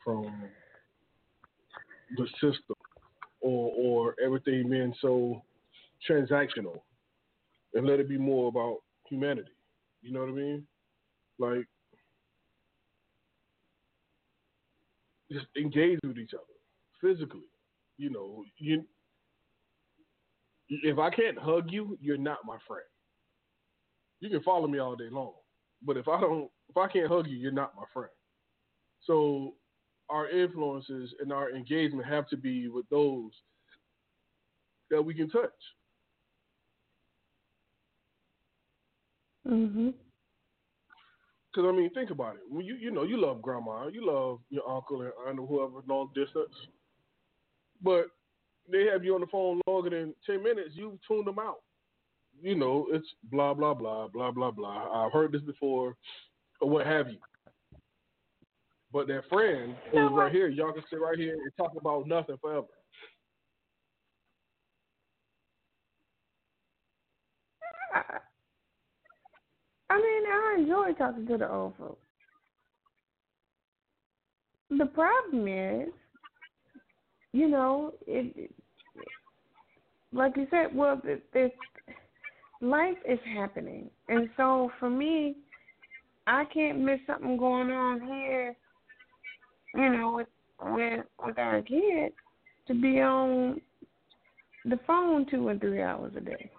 from 0.03 0.49
the 2.17 2.27
system 2.41 2.75
or 3.41 3.73
or 3.75 4.15
everything 4.23 4.69
being 4.69 4.93
so 5.01 5.41
transactional, 6.09 6.79
and 7.73 7.85
let 7.85 7.99
it 7.99 8.07
be 8.07 8.17
more 8.17 8.47
about 8.47 8.77
humanity. 9.09 9.51
You 10.01 10.13
know 10.13 10.21
what 10.21 10.29
I 10.29 10.33
mean? 10.33 10.67
Like, 11.39 11.65
just 15.31 15.47
engage 15.57 15.99
with 16.03 16.17
each 16.17 16.33
other 16.33 16.43
physically. 17.01 17.41
You 17.97 18.09
know, 18.09 18.43
you 18.57 18.83
if 20.69 20.97
I 20.97 21.09
can't 21.09 21.37
hug 21.37 21.71
you, 21.71 21.97
you're 22.01 22.17
not 22.17 22.39
my 22.45 22.57
friend. 22.67 22.85
You 24.19 24.29
can 24.29 24.41
follow 24.41 24.67
me 24.67 24.79
all 24.79 24.95
day 24.95 25.09
long, 25.11 25.33
but 25.85 25.97
if 25.97 26.07
I 26.07 26.19
don't, 26.19 26.49
if 26.69 26.77
I 26.77 26.87
can't 26.87 27.09
hug 27.09 27.27
you, 27.27 27.37
you're 27.37 27.51
not 27.51 27.75
my 27.75 27.83
friend. 27.93 28.09
So 29.05 29.53
our 30.09 30.29
influences 30.29 31.13
and 31.19 31.31
our 31.31 31.51
engagement 31.51 32.07
have 32.07 32.27
to 32.29 32.37
be 32.37 32.67
with 32.69 32.87
those 32.89 33.31
that 34.89 35.01
we 35.01 35.13
can 35.13 35.29
touch. 35.29 35.51
Mhm. 39.45 39.93
Because 41.51 41.69
I 41.69 41.71
mean, 41.75 41.89
think 41.93 42.09
about 42.09 42.35
it. 42.35 42.41
When 42.49 42.65
you 42.65 42.75
you 42.75 42.91
know 42.91 43.03
you 43.03 43.17
love 43.17 43.41
grandma, 43.41 43.87
you 43.87 44.05
love 44.05 44.39
your 44.49 44.67
uncle 44.67 45.01
and 45.01 45.11
aunt 45.27 45.39
or 45.39 45.45
whoever 45.45 45.81
long 45.87 46.09
distance, 46.15 46.55
but 47.83 48.07
they 48.71 48.85
have 48.85 49.03
you 49.03 49.15
on 49.15 49.21
the 49.21 49.27
phone 49.27 49.61
longer 49.67 49.89
than 49.89 50.15
ten 50.25 50.41
minutes. 50.41 50.71
You 50.73 50.97
tune 51.07 51.25
them 51.25 51.39
out. 51.39 51.61
You 52.41 52.55
know 52.55 52.87
it's 52.89 53.07
blah 53.31 53.53
blah 53.53 53.73
blah 53.73 54.07
blah 54.07 54.31
blah 54.31 54.51
blah. 54.51 55.05
I've 55.05 55.11
heard 55.11 55.31
this 55.31 55.41
before, 55.41 55.95
or 56.61 56.69
what 56.69 56.87
have 56.87 57.09
you. 57.09 57.17
But 58.91 59.07
that 59.07 59.27
friend 59.27 59.75
who's 59.91 59.95
No, 59.95 60.15
right 60.15 60.31
here, 60.31 60.47
y'all 60.47 60.71
can 60.71 60.83
sit 60.89 60.99
right 60.99 61.17
here 61.17 61.33
and 61.33 61.51
talk 61.57 61.71
about 61.79 62.07
nothing 62.07 62.37
forever. 62.39 62.67
I 69.89 69.97
mean, 69.97 70.23
I 70.25 70.55
enjoy 70.59 70.93
talking 70.93 71.27
to 71.27 71.37
the 71.37 71.51
old 71.51 71.73
folks. 71.77 72.01
The 74.71 74.85
problem 74.87 75.47
is, 75.47 75.89
you 77.33 77.49
know, 77.49 77.93
it, 78.07 78.33
it 78.37 78.51
like 80.13 80.37
you 80.37 80.47
said, 80.49 80.75
well, 80.75 81.01
it's 81.05 81.55
life 82.61 82.97
is 83.07 83.19
happening, 83.35 83.89
and 84.07 84.29
so 84.37 84.71
for 84.79 84.89
me, 84.89 85.35
I 86.27 86.45
can't 86.53 86.79
miss 86.79 86.99
something 87.05 87.37
going 87.37 87.71
on 87.71 88.01
here. 88.01 88.55
You 89.75 89.89
know, 89.91 90.13
with 90.13 90.27
with 90.73 91.05
with 91.25 91.37
our 91.39 91.61
kids 91.61 92.13
to 92.67 92.73
be 92.73 93.01
on 93.01 93.59
the 94.65 94.79
phone 94.87 95.25
two 95.29 95.49
and 95.49 95.59
three 95.59 95.81
hours 95.81 96.13
a 96.15 96.21
day. 96.21 96.49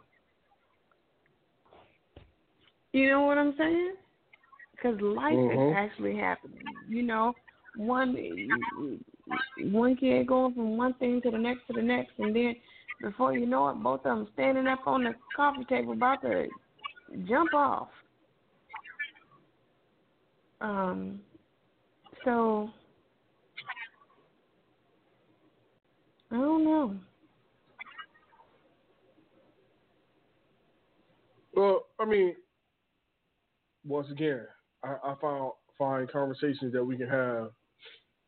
You 2.93 3.09
know 3.11 3.23
what 3.23 3.39
I'm 3.39 3.55
saying? 3.57 3.95
Because 4.73 5.01
life 5.01 5.39
Mhm. 5.39 5.71
is 5.71 5.75
actually 5.75 6.17
happening. 6.17 6.75
You 6.89 7.03
know, 7.03 7.35
one 7.77 8.17
one 9.59 9.97
kid 9.97 10.27
going 10.27 10.55
from 10.55 10.77
one 10.77 10.95
thing 10.95 11.21
to 11.23 11.31
the 11.31 11.39
next 11.39 11.67
to 11.67 11.73
the 11.73 11.83
next, 11.83 12.13
and 12.19 12.35
then 12.35 12.55
before 13.01 13.33
you 13.33 13.47
know 13.47 13.69
it, 13.69 13.75
both 13.75 14.01
of 14.01 14.19
them 14.19 14.29
standing 14.35 14.67
up 14.67 14.87
on 14.87 15.05
the 15.05 15.15
coffee 15.35 15.65
table 15.69 15.93
about 15.93 16.23
to 16.23 16.47
jump 17.29 17.53
off. 17.55 17.89
Um. 20.61 21.21
So 22.25 22.71
I 26.31 26.37
don't 26.37 26.65
know. 26.65 26.97
Well, 31.55 31.87
I 32.01 32.05
mean, 32.05 32.35
once 33.87 34.09
again, 34.11 34.47
I, 34.83 34.97
I 35.05 35.15
found 35.21 35.53
find 35.79 36.11
conversations 36.11 36.73
that 36.73 36.85
we 36.85 36.97
can 36.97 37.09
have 37.09 37.51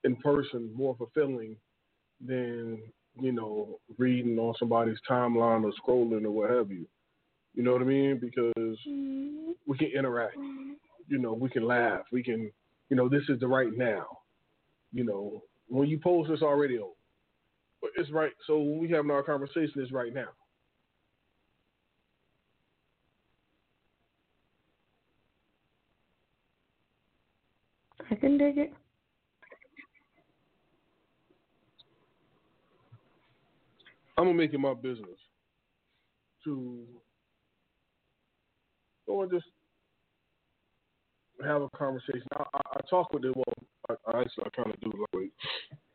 in 0.07 0.17
person 0.17 0.71
more 0.75 0.97
fulfilling 0.97 1.57
than 2.25 2.79
you 3.21 3.33
know 3.33 3.79
reading 3.99 4.39
on 4.39 4.55
somebody's 4.59 4.99
timeline 5.09 5.65
or 5.65 5.73
scrolling 5.73 6.25
or 6.25 6.31
what 6.31 6.51
have 6.51 6.71
you. 6.71 6.87
You 7.55 7.63
know 7.63 7.73
what 7.73 7.83
I 7.83 7.87
mean? 7.87 8.19
Because 8.21 8.79
we 9.67 9.77
can 9.77 9.89
interact. 9.89 10.37
You 11.09 11.19
know, 11.19 11.33
we 11.33 11.49
can 11.49 11.67
laugh. 11.67 12.03
We 12.13 12.23
can, 12.23 12.51
you 12.91 12.97
know, 12.97 13.09
this 13.09 13.23
is 13.29 13.41
the 13.41 13.49
right 13.49 13.77
now. 13.77 14.07
You 14.93 15.05
know, 15.05 15.43
when 15.69 15.89
you 15.89 15.99
post, 15.99 16.31
it's 16.31 16.43
already 16.43 16.79
over. 16.79 16.91
But 17.81 17.91
it's 17.97 18.11
right. 18.11 18.33
So 18.47 18.59
when 18.59 18.79
we 18.79 18.91
having 18.91 19.11
our 19.11 19.23
conversation, 19.23 19.73
it's 19.77 19.93
right 19.93 20.13
now. 20.15 20.29
I 28.11 28.15
can 28.15 28.39
dig 28.39 28.59
it. 28.59 28.73
I'm 34.17 34.25
gonna 34.25 34.35
make 34.35 34.55
it 34.55 34.59
my 34.59 34.75
business 34.75 35.19
to 36.45 36.85
go 39.07 39.23
and 39.23 39.31
just 39.31 39.47
have 41.45 41.63
a 41.63 41.69
conversation. 41.77 42.23
I, 42.33 42.45
I, 42.55 42.81
talk 42.89 43.13
with 43.13 43.25
him. 43.25 43.35
Well, 43.37 43.45
I, 43.91 44.17
I 44.17 44.21
actually 44.23 44.45
I 44.47 44.63
kind 44.63 44.73
of 44.73 44.81
do 44.81 44.93
like 45.13 45.31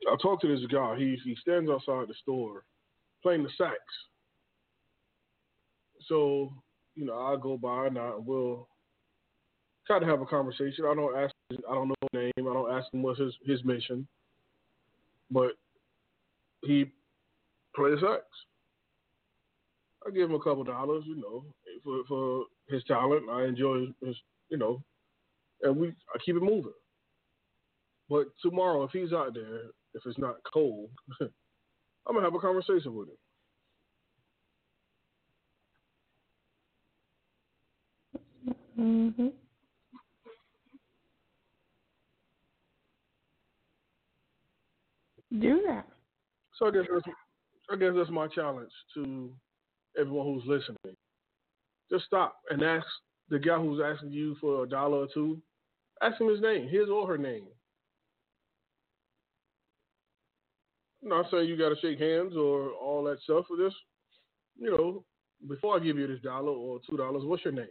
I 0.07 0.15
talk 0.21 0.41
to 0.41 0.47
this 0.47 0.65
guy. 0.71 0.95
He 0.97 1.17
he 1.23 1.36
stands 1.41 1.69
outside 1.69 2.07
the 2.07 2.15
store 2.21 2.63
playing 3.23 3.43
the 3.43 3.49
sax. 3.57 3.77
So 6.07 6.53
you 6.95 7.05
know 7.05 7.15
I 7.15 7.38
go 7.41 7.57
by 7.57 7.88
and 7.88 7.97
I 7.97 8.12
will 8.15 8.67
try 9.88 9.99
to 9.99 10.05
have 10.05 10.21
a 10.21 10.25
conversation. 10.25 10.86
I 10.86 10.93
don't 10.93 11.17
ask. 11.17 11.34
I 11.51 11.73
don't 11.73 11.88
know 11.88 11.95
his 12.12 12.31
name. 12.38 12.47
I 12.47 12.53
don't 12.53 12.71
ask 12.71 12.93
him 12.93 13.01
what's 13.01 13.19
his 13.19 13.34
his 13.45 13.63
mission. 13.63 14.07
But 15.31 15.51
he 16.63 16.91
plays 17.75 17.99
sax. 18.01 18.23
I 20.05 20.12
give 20.12 20.29
him 20.29 20.36
a 20.36 20.39
couple 20.39 20.63
dollars, 20.63 21.03
you 21.05 21.15
know, 21.17 21.45
for 21.84 22.03
for 22.07 22.45
his 22.69 22.84
talent. 22.86 23.29
I 23.29 23.45
enjoy 23.45 23.88
his, 24.03 24.15
you 24.49 24.57
know, 24.57 24.84
and 25.63 25.77
we 25.77 25.89
I 25.89 26.17
keep 26.25 26.36
it 26.36 26.41
moving. 26.43 26.73
But 28.10 28.27
tomorrow, 28.41 28.84
if 28.84 28.91
he's 28.91 29.13
out 29.13 29.34
there, 29.34 29.65
if 29.93 30.01
it's 30.05 30.17
not 30.17 30.36
cold, 30.51 30.89
I'm 31.21 31.29
gonna 32.13 32.23
have 32.25 32.36
a 32.36 32.39
conversation 32.39 32.95
with 32.95 33.10
him. 33.10 33.17
Mhm. 38.79 39.34
Do 45.39 45.62
that. 45.67 45.88
So 46.57 46.67
I 46.67 46.71
guess 46.71 46.86
that's 46.91 47.05
I 47.71 47.75
guess 47.77 47.91
that's 47.95 48.10
my 48.10 48.27
challenge 48.27 48.71
to 48.95 49.31
everyone 49.97 50.25
who's 50.25 50.43
listening. 50.45 50.97
Just 51.91 52.05
stop 52.05 52.36
and 52.49 52.61
ask 52.63 52.86
the 53.30 53.39
guy 53.39 53.57
who's 53.57 53.82
asking 53.84 54.11
you 54.11 54.36
for 54.41 54.63
a 54.63 54.69
dollar 54.69 54.99
or 54.99 55.07
two. 55.13 55.41
Ask 56.01 56.19
him 56.19 56.30
his 56.30 56.41
name, 56.41 56.67
his 56.67 56.89
or 56.89 57.07
her 57.07 57.17
name. 57.17 57.45
I'm 61.03 61.09
not 61.09 61.26
saying 61.32 61.47
you 61.47 61.57
got 61.57 61.69
to 61.69 61.80
shake 61.82 61.99
hands 61.99 62.36
or 62.36 62.72
all 62.72 63.03
that 63.05 63.22
stuff. 63.22 63.45
Just, 63.57 63.76
you 64.59 64.69
know, 64.69 65.03
before 65.47 65.78
I 65.78 65.80
give 65.80 65.97
you 65.97 66.07
this 66.07 66.22
dollar 66.22 66.51
or 66.51 66.80
two 66.89 66.97
dollars, 66.97 67.24
what's 67.26 67.45
your 67.45 67.53
name? 67.53 67.67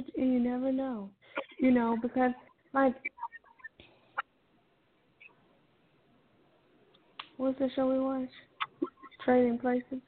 But 0.00 0.22
you 0.22 0.38
never 0.38 0.72
know. 0.72 1.10
You 1.58 1.70
know, 1.70 1.96
because 2.00 2.32
like 2.72 2.94
what's 7.36 7.58
the 7.58 7.68
show 7.74 7.88
we 7.88 7.98
watch? 7.98 8.28
Trading 9.24 9.58
Places. 9.58 10.00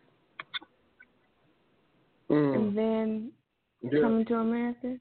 Mm. 2.31 2.55
And 2.55 2.79
then 2.79 3.33
Yeah. 3.83 4.01
Coming 4.01 4.25
to 4.27 4.35
America. 4.37 4.97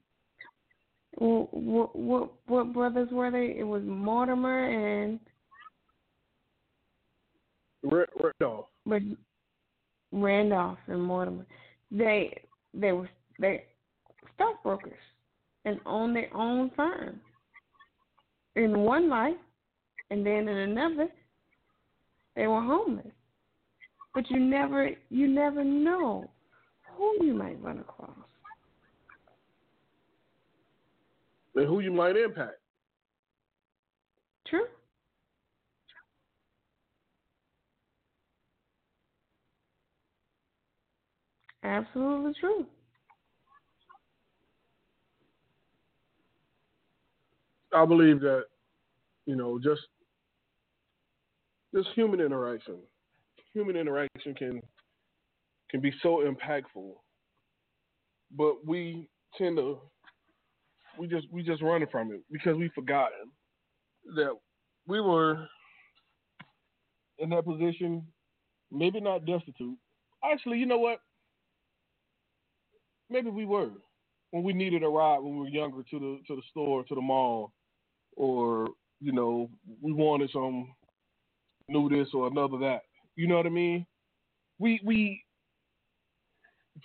What, 1.18 1.54
what 1.54 1.96
what 1.96 2.32
what 2.46 2.72
brothers 2.72 3.08
were 3.12 3.30
they? 3.30 3.54
It 3.56 3.64
was 3.64 3.82
Mortimer 3.84 5.06
and 5.06 5.20
Ra- 7.82 8.04
Randolph. 8.20 8.66
but 8.84 9.02
Randolph 10.10 10.78
and 10.88 11.02
Mortimer. 11.02 11.46
They 11.90 12.42
they 12.74 12.92
were 12.92 13.08
they 13.38 13.66
stockbrokers 14.42 14.98
and 15.64 15.78
own 15.86 16.14
their 16.14 16.34
own 16.36 16.70
firm 16.74 17.20
in 18.56 18.80
one 18.80 19.08
life, 19.08 19.36
and 20.10 20.26
then 20.26 20.48
in 20.48 20.56
another, 20.56 21.08
they 22.36 22.46
were 22.46 22.60
homeless. 22.60 23.06
But 24.14 24.30
you 24.30 24.40
never, 24.40 24.90
you 25.08 25.28
never 25.28 25.64
know 25.64 26.30
who 26.96 27.24
you 27.24 27.32
might 27.32 27.62
run 27.62 27.78
across. 27.78 28.10
And 31.54 31.66
who 31.66 31.80
you 31.80 31.92
might 31.92 32.16
impact. 32.16 32.58
True. 34.46 34.66
Absolutely 41.62 42.32
true. 42.40 42.66
I 47.74 47.84
believe 47.86 48.20
that, 48.20 48.44
you 49.26 49.36
know, 49.36 49.58
just 49.58 49.82
just 51.74 51.88
human 51.94 52.20
interaction. 52.20 52.76
Human 53.54 53.76
interaction 53.76 54.34
can 54.34 54.60
can 55.70 55.80
be 55.80 55.92
so 56.02 56.22
impactful, 56.26 56.92
but 58.36 58.66
we 58.66 59.08
tend 59.38 59.56
to 59.56 59.78
we 60.98 61.06
just 61.06 61.26
we 61.30 61.42
just 61.42 61.62
running 61.62 61.88
from 61.90 62.12
it 62.12 62.20
because 62.30 62.56
we've 62.56 62.72
forgotten 62.74 63.30
that 64.16 64.32
we 64.86 65.00
were 65.00 65.46
in 67.18 67.30
that 67.30 67.44
position, 67.44 68.06
maybe 68.70 69.00
not 69.00 69.24
destitute. 69.24 69.78
Actually, 70.24 70.58
you 70.58 70.66
know 70.66 70.78
what? 70.78 70.98
Maybe 73.08 73.30
we 73.30 73.46
were 73.46 73.70
when 74.30 74.42
we 74.42 74.52
needed 74.52 74.82
a 74.82 74.88
ride 74.88 75.18
when 75.18 75.34
we 75.34 75.40
were 75.40 75.48
younger 75.48 75.82
to 75.90 75.98
the 75.98 76.18
to 76.26 76.36
the 76.36 76.42
store, 76.50 76.84
to 76.84 76.94
the 76.94 77.00
mall, 77.00 77.52
or 78.16 78.68
you 79.00 79.12
know 79.12 79.48
we 79.80 79.92
wanted 79.92 80.30
some 80.32 80.74
new 81.68 81.88
this 81.88 82.08
or 82.14 82.26
another 82.28 82.58
that. 82.58 82.82
You 83.16 83.28
know 83.28 83.36
what 83.36 83.46
I 83.46 83.50
mean? 83.50 83.86
We 84.58 84.80
we 84.84 85.22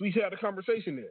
we 0.00 0.10
had 0.12 0.32
a 0.32 0.36
conversation 0.36 0.96
there. 0.96 1.06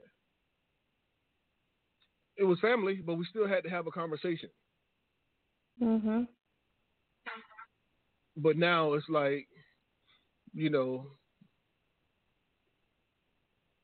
It 2.38 2.44
was 2.44 2.60
family, 2.60 3.02
but 3.06 3.16
we 3.16 3.26
still 3.26 3.48
had 3.48 3.64
to 3.64 3.70
have 3.70 3.88
a 3.88 3.92
conversation. 3.92 4.50
Mhm. 5.82 6.28
But 8.38 8.58
now 8.58 8.94
it's 8.94 9.10
like, 9.10 9.48
you 10.54 10.70
know, 10.70 11.08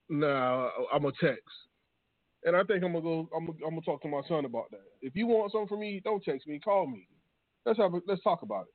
nah, 0.10 0.70
I'm 0.94 1.02
gonna 1.02 1.14
text. 1.20 1.50
And 2.46 2.56
I 2.56 2.64
think 2.64 2.84
I'm 2.84 2.94
gonna 2.94 3.02
go. 3.02 3.30
I'm 3.36 3.46
gonna, 3.46 3.58
I'm 3.66 3.72
gonna 3.72 3.82
talk 3.82 4.02
to 4.02 4.08
my 4.08 4.22
son 4.28 4.46
about 4.46 4.70
that. 4.72 4.82
If 5.02 5.16
you 5.16 5.28
want 5.28 5.52
something 5.52 5.68
from 5.70 5.80
me, 5.80 6.02
don't 6.04 6.24
text 6.24 6.48
me. 6.48 6.60
Call 6.60 6.88
me. 6.88 7.08
Let's 7.66 7.80
have. 7.80 7.94
A, 7.94 8.02
let's 8.08 8.22
talk 8.22 8.41
about 8.41 8.64
it. 8.64 8.74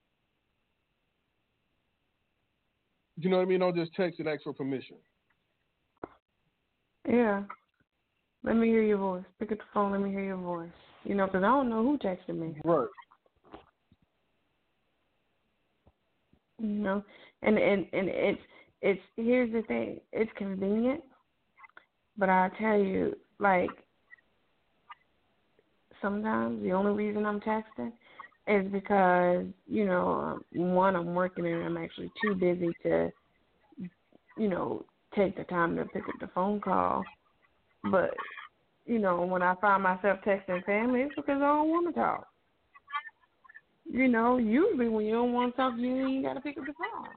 You 3.20 3.30
know 3.30 3.36
what 3.36 3.42
I 3.42 3.46
mean? 3.46 3.60
Don't 3.60 3.76
just 3.76 3.94
text 3.94 4.20
and 4.20 4.28
ask 4.28 4.42
for 4.44 4.52
permission. 4.52 4.96
Yeah. 7.06 7.42
Let 8.44 8.56
me 8.56 8.68
hear 8.68 8.82
your 8.82 8.98
voice. 8.98 9.24
Pick 9.38 9.52
up 9.52 9.58
the 9.58 9.64
phone. 9.74 9.92
Let 9.92 10.00
me 10.00 10.10
hear 10.10 10.24
your 10.24 10.36
voice. 10.36 10.70
You 11.04 11.14
know, 11.14 11.26
because 11.26 11.42
I 11.42 11.48
don't 11.48 11.68
know 11.68 11.82
who 11.82 11.98
texted 11.98 12.38
me. 12.38 12.54
Right. 12.64 12.86
You 16.60 16.68
know, 16.68 17.04
and 17.42 17.58
and 17.58 17.86
and 17.92 18.08
it's 18.08 18.40
it's 18.82 19.00
here's 19.16 19.52
the 19.52 19.62
thing. 19.62 20.00
It's 20.12 20.30
convenient, 20.36 21.02
but 22.16 22.28
I 22.28 22.50
tell 22.58 22.78
you, 22.78 23.14
like 23.38 23.70
sometimes 26.00 26.62
the 26.62 26.72
only 26.72 26.92
reason 26.92 27.26
I'm 27.26 27.40
texting 27.40 27.92
is 28.46 28.70
because 28.72 29.44
you 29.66 29.84
know 29.84 30.40
um, 30.56 30.74
one 30.74 30.96
I'm 30.96 31.14
working 31.14 31.46
and 31.46 31.64
I'm 31.64 31.76
actually 31.76 32.10
too 32.20 32.34
busy 32.34 32.72
to 32.84 33.10
you 34.36 34.48
know 34.48 34.84
take 35.14 35.36
the 35.36 35.44
time 35.44 35.76
to 35.76 35.84
pick 35.86 36.02
up 36.08 36.14
the 36.20 36.28
phone 36.34 36.60
call. 36.60 37.04
But 37.90 38.14
you 38.86 38.98
know 38.98 39.22
when 39.22 39.42
I 39.42 39.54
find 39.60 39.82
myself 39.82 40.20
texting 40.26 40.64
family, 40.64 41.00
it's 41.02 41.14
because 41.14 41.36
I 41.36 41.46
don't 41.46 41.70
want 41.70 41.94
to 41.94 42.00
talk. 42.00 42.26
You 43.90 44.06
know, 44.08 44.36
usually 44.36 44.88
when 44.88 45.06
you 45.06 45.14
don't 45.14 45.32
want 45.32 45.54
to 45.54 45.56
talk, 45.56 45.74
you 45.78 46.06
ain't 46.06 46.24
got 46.24 46.34
to 46.34 46.40
pick 46.40 46.58
up 46.58 46.66
the 46.66 46.74
phone. 46.74 47.08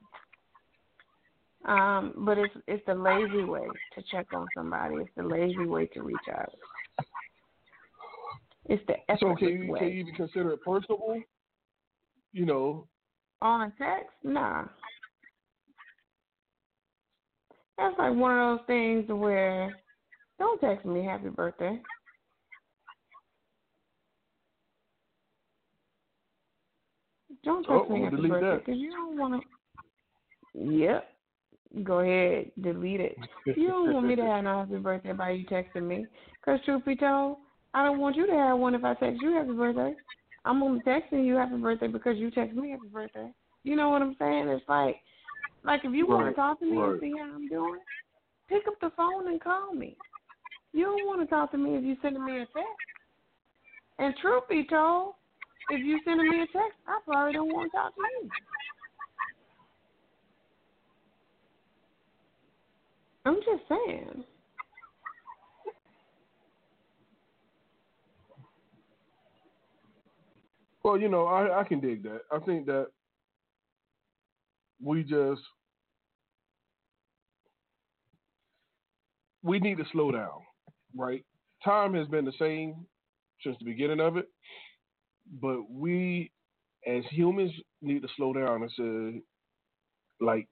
Um, 1.64 2.14
but 2.18 2.38
it's 2.38 2.54
it's 2.66 2.84
the 2.86 2.94
lazy 2.94 3.44
way 3.44 3.68
to 3.94 4.02
check 4.10 4.26
on 4.34 4.46
somebody. 4.56 4.96
It's 4.96 5.10
the 5.16 5.22
lazy 5.22 5.64
way 5.64 5.86
to 5.86 6.02
reach 6.02 6.28
out. 6.32 6.52
It's 8.66 8.82
the 8.86 8.94
So 9.20 9.36
can 9.36 9.48
you 9.48 9.72
way. 9.72 9.78
can 9.78 9.88
you 9.88 10.00
even 10.00 10.14
consider 10.14 10.52
it 10.52 10.62
personable? 10.64 11.20
You 12.32 12.46
know, 12.46 12.88
On 13.42 13.72
text? 13.78 14.10
Nah. 14.24 14.64
That's 17.78 17.98
like 17.98 18.14
one 18.14 18.38
of 18.38 18.58
those 18.58 18.66
things 18.66 19.04
where 19.08 19.74
don't 20.38 20.60
text 20.60 20.84
me 20.84 21.04
happy 21.04 21.28
birthday. 21.28 21.80
Don't 27.44 27.64
text 27.64 27.90
Oh, 27.90 27.94
me 27.94 28.02
happy 28.02 28.28
birthday 28.28 28.58
because 28.64 28.80
you 28.80 28.90
don't 28.90 29.18
want 29.18 29.42
to. 29.42 30.64
Yep. 30.64 31.08
Go 31.82 32.00
ahead, 32.00 32.50
delete 32.60 33.00
it. 33.00 33.16
You 33.56 33.68
don't 33.68 33.92
want 33.92 34.06
me 34.06 34.16
to 34.16 34.22
have 34.24 34.44
no 34.44 34.58
happy 34.60 34.76
birthday 34.76 35.12
by 35.12 35.30
you 35.30 35.46
texting 35.46 35.86
me. 35.88 36.06
Because 36.40 36.60
truth 36.64 36.84
be 36.84 36.96
told, 36.96 37.38
I 37.74 37.84
don't 37.84 37.98
want 37.98 38.16
you 38.16 38.26
to 38.26 38.32
have 38.32 38.58
one 38.58 38.74
if 38.74 38.84
I 38.84 38.94
text 38.94 39.20
you 39.22 39.32
happy 39.32 39.52
birthday. 39.52 39.94
I'm 40.44 40.62
only 40.62 40.80
texting 40.80 41.24
you 41.24 41.36
happy 41.36 41.56
birthday 41.56 41.86
because 41.86 42.16
you 42.18 42.30
text 42.30 42.54
me 42.54 42.70
happy 42.70 42.88
birthday. 42.92 43.30
You 43.64 43.76
know 43.76 43.90
what 43.90 44.02
I'm 44.02 44.16
saying? 44.18 44.48
It's 44.48 44.68
like, 44.68 44.96
like 45.64 45.80
if 45.84 45.92
you 45.92 46.06
want 46.06 46.28
to 46.28 46.34
talk 46.34 46.58
to 46.60 46.66
me 46.66 46.76
and 46.76 47.00
see 47.00 47.12
how 47.18 47.34
I'm 47.34 47.48
doing, 47.48 47.80
pick 48.48 48.66
up 48.66 48.74
the 48.80 48.90
phone 48.96 49.28
and 49.28 49.40
call 49.40 49.72
me. 49.72 49.96
You 50.72 50.84
don't 50.84 51.06
want 51.06 51.20
to 51.20 51.26
talk 51.26 51.52
to 51.52 51.58
me 51.58 51.76
if 51.76 51.84
you're 51.84 51.96
sending 52.02 52.24
me 52.24 52.38
a 52.38 52.46
text. 52.46 52.82
And 53.98 54.14
truth 54.20 54.44
be 54.48 54.64
told, 54.64 55.14
if 55.70 55.84
you're 55.84 56.00
sending 56.04 56.28
me 56.28 56.42
a 56.42 56.46
text, 56.46 56.78
I 56.88 56.98
probably 57.04 57.34
don't 57.34 57.52
want 57.52 57.70
to 57.70 57.76
talk 57.76 57.94
to 57.94 58.00
you. 58.00 58.30
I'm 63.24 63.36
just 63.36 63.62
saying. 63.68 64.24
Well, 70.82 70.98
you 70.98 71.08
know, 71.08 71.26
I, 71.26 71.60
I 71.60 71.64
can 71.64 71.80
dig 71.80 72.02
that. 72.02 72.22
I 72.32 72.38
think 72.40 72.66
that 72.66 72.88
we 74.82 75.04
just 75.04 75.40
we 79.44 79.60
need 79.60 79.78
to 79.78 79.84
slow 79.92 80.10
down, 80.10 80.40
right? 80.96 81.24
Time 81.64 81.94
has 81.94 82.08
been 82.08 82.24
the 82.24 82.32
same 82.38 82.86
since 83.44 83.56
the 83.58 83.64
beginning 83.64 84.00
of 84.00 84.16
it, 84.16 84.26
but 85.40 85.70
we 85.70 86.32
as 86.86 87.04
humans 87.10 87.52
need 87.80 88.02
to 88.02 88.08
slow 88.16 88.32
down 88.32 88.62
and 88.62 88.70
say, 88.76 89.22
like, 90.24 90.48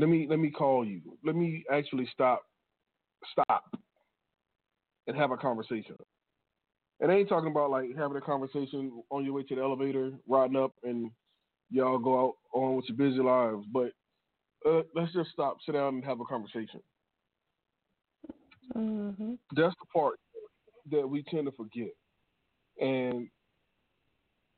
let 0.00 0.08
me 0.08 0.26
let 0.28 0.38
me 0.38 0.50
call 0.50 0.84
you. 0.84 1.00
Let 1.24 1.36
me 1.36 1.64
actually 1.72 2.08
stop 2.12 2.42
stop 3.32 3.76
and 5.06 5.16
have 5.16 5.30
a 5.30 5.36
conversation. 5.36 5.96
And 7.00 7.10
I 7.10 7.16
ain't 7.16 7.28
talking 7.28 7.50
about 7.50 7.70
like 7.70 7.96
having 7.96 8.16
a 8.16 8.20
conversation 8.20 9.02
on 9.10 9.24
your 9.24 9.34
way 9.34 9.42
to 9.44 9.54
the 9.54 9.62
elevator, 9.62 10.12
riding 10.28 10.56
up, 10.56 10.72
and 10.84 11.10
y'all 11.70 11.98
go 11.98 12.20
out 12.28 12.34
on 12.52 12.76
with 12.76 12.86
your 12.88 12.96
busy 12.96 13.22
lives. 13.22 13.64
But 13.72 13.92
uh, 14.68 14.82
let's 14.94 15.12
just 15.12 15.30
stop, 15.30 15.56
sit 15.64 15.72
down, 15.72 15.94
and 15.94 16.04
have 16.04 16.20
a 16.20 16.24
conversation. 16.24 16.80
Mhm. 18.74 19.38
That's 19.56 19.74
the 19.80 19.86
part 19.92 20.18
that 20.90 21.08
we 21.08 21.22
tend 21.24 21.46
to 21.46 21.52
forget. 21.52 21.90
And 22.80 23.28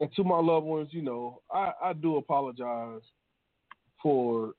and 0.00 0.12
to 0.16 0.24
my 0.24 0.38
loved 0.40 0.66
ones, 0.66 0.88
you 0.90 1.02
know, 1.02 1.40
I, 1.52 1.72
I 1.82 1.92
do 1.92 2.16
apologize 2.16 3.02
for 4.02 4.54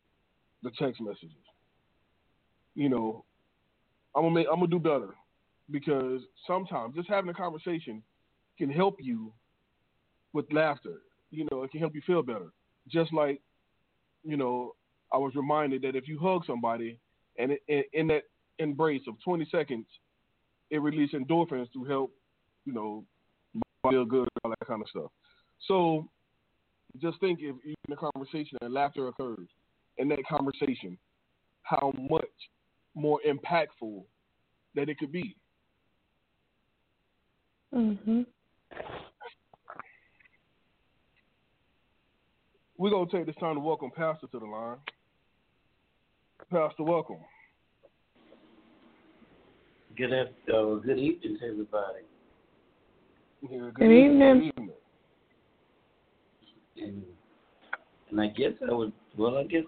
the 0.64 0.72
text 0.80 1.02
messages. 1.02 1.32
You 2.76 2.90
know, 2.90 3.26
I'm 4.16 4.24
gonna 4.24 4.36
make 4.36 4.48
I'm 4.52 4.60
gonna 4.60 4.68
do 4.68 4.80
better 4.80 5.16
because 5.70 6.22
sometimes 6.48 6.96
just 6.96 7.10
having 7.10 7.30
a 7.30 7.34
conversation 7.34 8.02
can 8.58 8.70
help 8.70 8.98
you 9.00 9.32
with 10.34 10.52
laughter. 10.52 11.02
You 11.32 11.48
know, 11.52 11.64
it 11.64 11.72
can 11.72 11.80
help 11.80 11.96
you 11.96 12.02
feel 12.06 12.24
better. 12.24 12.52
Just 12.88 13.14
like, 13.14 13.42
you 14.24 14.38
know, 14.38 14.76
I 15.12 15.18
was 15.18 15.36
reminded 15.36 15.84
that 15.84 15.96
if 15.96 16.08
you 16.08 16.20
hug 16.20 16.44
somebody 16.46 17.00
and 17.38 17.54
in, 17.68 17.84
in 17.94 18.08
that 18.08 18.24
embrace 18.60 19.02
of 19.08 19.16
20 19.24 19.48
seconds, 19.52 19.86
it 20.70 20.82
releases 20.82 21.20
endorphins 21.20 21.72
to 21.74 21.84
help, 21.84 22.12
you 22.66 22.74
know, 22.74 23.04
feel 23.90 24.06
good, 24.06 24.28
all 24.44 24.52
that 24.52 24.68
kind 24.68 24.82
of 24.82 24.90
stuff. 24.90 25.12
So 25.68 26.08
just 27.02 27.20
think 27.20 27.40
if 27.42 27.56
in 27.66 27.94
a 27.94 27.96
conversation 27.96 28.58
and 28.62 28.74
laughter 28.74 29.08
occurs 29.08 29.48
in 29.98 30.08
that 30.10 30.26
conversation, 30.28 30.98
how 31.64 31.94
much 32.10 32.26
more 32.96 33.20
impactful 33.28 34.04
that 34.76 34.90
it 34.90 34.98
could 34.98 35.12
be. 35.12 35.36
Mhm. 37.74 38.26
We're 42.78 42.90
gonna 42.90 43.10
take 43.10 43.26
this 43.26 43.36
time 43.38 43.56
to 43.56 43.62
welcome 43.62 43.92
Pastor 43.92 44.28
to 44.28 44.40
the 44.40 44.46
line. 44.46 44.78
Pastor, 46.50 46.84
welcome. 46.84 47.24
Good 49.96 50.12
after, 50.12 50.56
uh, 50.56 50.76
good 50.76 50.98
evening 50.98 51.38
to 51.40 51.46
everybody. 51.48 52.04
Yeah, 53.42 53.60
good, 53.60 53.76
Good 53.76 53.92
evening. 53.92 54.44
Evening. 54.44 54.76
And 56.78 57.06
and 58.10 58.22
I 58.22 58.28
guess 58.28 58.54
I 58.68 58.74
would 58.74 58.94
well 59.18 59.38
I 59.38 59.44
guess 59.44 59.64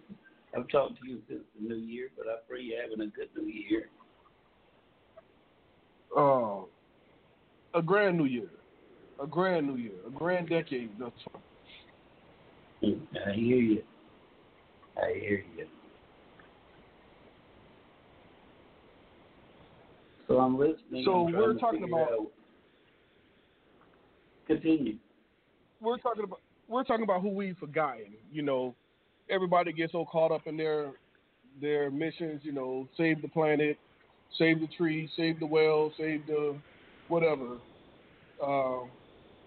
I've 0.55 0.67
talked 0.69 0.99
to 1.01 1.07
you 1.07 1.21
since 1.27 1.41
the 1.59 1.67
new 1.67 1.75
year, 1.75 2.09
but 2.17 2.27
I 2.27 2.35
pray 2.47 2.61
you're 2.61 2.81
having 2.81 3.01
a 3.01 3.07
good 3.07 3.29
new 3.35 3.51
year. 3.51 3.89
Uh, 6.17 6.61
a 7.77 7.81
grand 7.81 8.17
new 8.17 8.23
year, 8.25 8.49
a 9.21 9.27
grand 9.27 9.67
new 9.67 9.75
year, 9.75 9.91
a 10.07 10.09
grand 10.11 10.47
decade. 10.47 10.91
That's 10.97 11.13
I 12.83 13.33
hear 13.33 13.57
you. 13.57 13.83
I 14.97 15.13
hear 15.19 15.43
you. 15.57 15.65
So 20.27 20.39
I'm 20.39 20.57
listening. 20.57 21.03
So 21.05 21.27
I'm 21.27 21.33
we're 21.33 21.53
talking 21.57 21.83
about- 21.83 22.11
out- 22.11 22.31
Continue. 24.47 24.97
we're 25.81 25.97
talking 25.97 26.23
about 26.23 26.39
we're 26.67 26.83
talking 26.83 27.03
about 27.03 27.21
who 27.21 27.29
we've 27.29 27.57
forgotten. 27.57 28.13
You 28.31 28.43
know, 28.43 28.75
everybody 29.29 29.73
gets 29.73 29.91
so 29.91 30.05
caught 30.05 30.31
up 30.31 30.47
in 30.47 30.57
their 30.57 30.91
their 31.61 31.89
missions. 31.89 32.41
You 32.43 32.51
know, 32.51 32.87
save 32.97 33.21
the 33.21 33.27
planet, 33.27 33.77
save 34.37 34.59
the 34.59 34.67
tree, 34.67 35.09
save 35.15 35.39
the 35.39 35.45
well, 35.45 35.91
save 35.97 36.25
the 36.27 36.55
whatever. 37.07 37.57
Uh, 38.43 38.79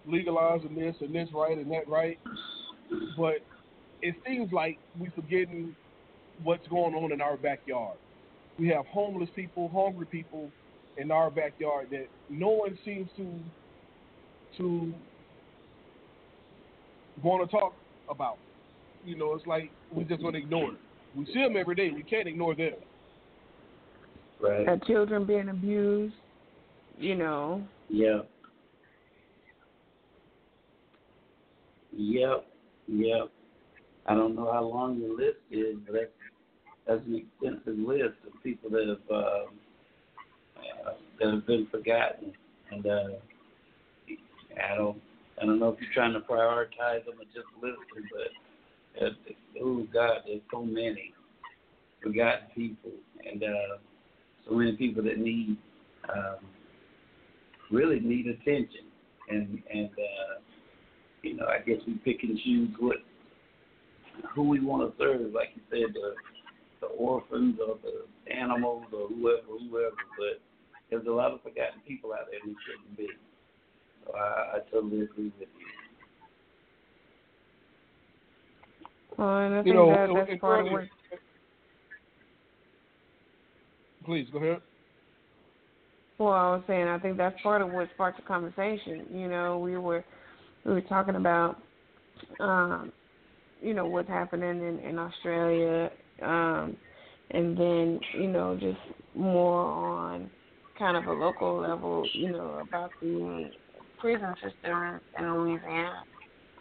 legalizing 0.07 0.75
this 0.75 0.95
and 1.01 1.13
this 1.13 1.29
right 1.33 1.57
and 1.57 1.71
that 1.71 1.87
right, 1.87 2.17
but 3.17 3.35
it 4.01 4.15
seems 4.25 4.51
like 4.51 4.79
we're 4.97 5.11
forgetting 5.11 5.75
what's 6.43 6.67
going 6.69 6.95
on 6.95 7.11
in 7.11 7.21
our 7.21 7.37
backyard. 7.37 7.97
We 8.57 8.67
have 8.69 8.85
homeless 8.87 9.29
people, 9.35 9.69
hungry 9.69 10.05
people 10.05 10.49
in 10.97 11.11
our 11.11 11.29
backyard 11.29 11.87
that 11.91 12.07
no 12.29 12.49
one 12.49 12.77
seems 12.83 13.09
to 13.17 13.27
to 14.57 14.93
want 17.21 17.47
to 17.47 17.55
talk 17.55 17.73
about. 18.09 18.37
You 19.05 19.17
know, 19.17 19.33
it's 19.33 19.47
like 19.47 19.71
we 19.91 20.03
just 20.03 20.21
want 20.21 20.35
to 20.35 20.41
ignore 20.41 20.71
it. 20.71 20.79
We 21.15 21.25
see 21.25 21.41
them 21.41 21.55
every 21.57 21.75
day. 21.75 21.91
We 21.91 22.03
can't 22.03 22.27
ignore 22.27 22.55
them. 22.55 22.73
Right. 24.41 24.67
Uh, 24.67 24.77
children 24.85 25.25
being 25.25 25.49
abused. 25.49 26.15
You 26.97 27.15
know. 27.15 27.63
Yep. 27.89 28.29
Yep. 31.95 32.45
Yep. 32.87 33.31
I 34.05 34.13
don't 34.15 34.35
know 34.35 34.51
how 34.51 34.63
long 34.63 34.99
the 34.99 35.07
list 35.07 35.37
is, 35.51 35.75
but 35.85 35.93
that's, 35.93 36.11
that's 36.87 37.01
an 37.05 37.15
extensive 37.15 37.77
list 37.77 38.17
of 38.25 38.43
people 38.43 38.69
that 38.71 38.87
have 38.87 39.15
uh, 39.15 39.45
uh, 40.59 40.93
that 41.19 41.33
have 41.33 41.45
been 41.45 41.67
forgotten, 41.69 42.33
and 42.71 42.85
uh, 42.85 43.07
I 44.71 44.75
don't 44.75 44.97
I 45.41 45.45
don't 45.45 45.59
know 45.59 45.69
if 45.69 45.79
you're 45.79 45.93
trying 45.93 46.13
to 46.13 46.19
prioritize 46.19 47.05
them 47.05 47.15
or 47.19 47.25
just 47.33 47.47
list 47.61 47.79
them, 47.93 48.03
but 48.11 48.31
uh, 49.01 49.09
oh 49.61 49.87
God, 49.93 50.21
there's 50.25 50.41
so 50.51 50.63
many 50.63 51.13
forgotten 52.01 52.47
people, 52.55 52.91
and 53.25 53.43
uh, 53.43 53.77
so 54.47 54.55
many 54.55 54.73
people 54.73 55.03
that 55.03 55.17
need 55.17 55.57
um, 56.13 56.45
really 57.71 57.99
need 57.99 58.27
attention, 58.27 58.85
and 59.29 59.61
and 59.73 59.89
uh, 59.89 60.39
you 61.21 61.35
know 61.35 61.45
I 61.45 61.59
guess 61.59 61.77
we 61.85 61.93
pick 62.05 62.23
and 62.23 62.39
choose 62.43 62.69
what 62.79 62.97
who 64.33 64.43
we 64.43 64.59
want 64.59 64.89
to 64.89 64.97
serve, 64.97 65.33
like 65.33 65.49
you 65.55 65.61
said, 65.69 65.93
the 65.93 66.13
the 66.81 66.87
orphans 66.87 67.57
or 67.59 67.77
the 67.83 68.33
animals 68.33 68.85
or 68.93 69.07
whoever, 69.09 69.41
whoever. 69.47 69.95
But 70.17 70.41
there's 70.89 71.05
a 71.07 71.11
lot 71.11 71.31
of 71.31 71.41
forgotten 71.41 71.81
people 71.87 72.13
out 72.13 72.27
there 72.31 72.39
who 72.43 72.55
shouldn't 72.65 72.97
be. 72.97 73.07
So 74.05 74.13
I, 74.15 74.57
I 74.57 74.59
totally 74.71 75.01
agree 75.01 75.31
with 75.39 75.47
you. 75.59 75.78
Well, 79.19 79.37
and 79.37 79.55
I 79.55 79.61
You 79.63 79.73
know, 79.73 79.89
that 79.89 80.07
that's 80.15 80.31
and 80.31 80.39
part 80.39 80.65
of 80.65 80.71
what. 80.71 80.83
Please 84.05 84.27
go 84.31 84.37
ahead. 84.39 84.61
Well, 86.17 86.29
I 86.29 86.51
was 86.51 86.63
saying 86.67 86.87
I 86.87 86.99
think 86.99 87.17
that's 87.17 87.35
part 87.43 87.61
of 87.61 87.69
what 87.69 87.89
sparked 87.95 88.21
the 88.21 88.25
conversation. 88.25 89.07
You 89.11 89.27
know, 89.27 89.59
we 89.59 89.77
were 89.77 90.05
we 90.63 90.71
were 90.71 90.81
talking 90.81 91.15
about 91.15 91.57
um, 92.39 92.93
you 93.61 93.73
know 93.73 93.85
what's 93.87 94.07
happening 94.07 94.61
in 94.65 94.79
in 94.79 94.97
Australia, 94.97 95.91
um, 96.21 96.77
and 97.31 97.57
then 97.57 97.99
you 98.17 98.27
know 98.27 98.57
just 98.57 98.79
more 99.15 99.65
on 99.65 100.29
kind 100.77 100.95
of 100.95 101.07
a 101.07 101.13
local 101.13 101.59
level. 101.59 102.07
You 102.13 102.31
know 102.31 102.65
about 102.65 102.91
the 103.01 103.51
prison 103.99 104.33
system 104.35 105.01
in 105.19 105.33
Louisiana. 105.33 106.03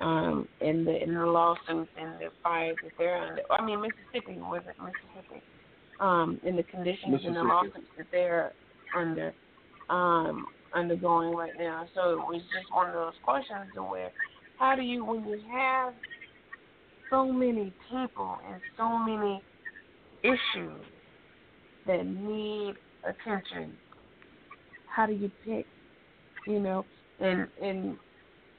Um, 0.00 0.48
and 0.60 0.86
the 0.86 1.02
in 1.02 1.14
the 1.14 1.26
lawsuits 1.26 1.90
and 1.98 2.20
the 2.20 2.28
fires 2.42 2.76
that 2.84 2.92
they're 2.98 3.16
under. 3.16 3.42
I 3.50 3.64
mean 3.64 3.80
Mississippi 3.80 4.38
was 4.38 4.62
it 4.68 4.76
Mississippi? 4.80 5.42
Um, 6.00 6.40
in 6.44 6.54
the 6.54 6.62
conditions 6.62 7.20
and 7.24 7.34
the 7.34 7.42
lawsuits 7.42 7.88
that 7.96 8.06
they're 8.12 8.52
under 8.96 9.34
um, 9.90 10.46
undergoing 10.74 11.34
right 11.34 11.52
now. 11.58 11.86
So 11.94 12.12
it 12.12 12.16
was 12.18 12.42
just 12.54 12.72
one 12.72 12.88
of 12.88 12.94
those 12.94 13.14
questions 13.22 13.66
to 13.74 13.82
where, 13.82 14.10
how 14.58 14.76
do 14.76 14.82
you, 14.82 15.04
when 15.04 15.26
you 15.26 15.40
have 15.52 15.94
so 17.10 17.32
many 17.32 17.72
people 17.90 18.38
and 18.50 18.60
so 18.76 18.98
many 18.98 19.42
issues 20.22 20.84
that 21.86 22.04
need 22.04 22.74
attention, 23.04 23.72
how 24.86 25.06
do 25.06 25.12
you 25.12 25.30
pick? 25.44 25.66
You 26.46 26.60
know, 26.60 26.84
and 27.20 27.46
and 27.62 27.96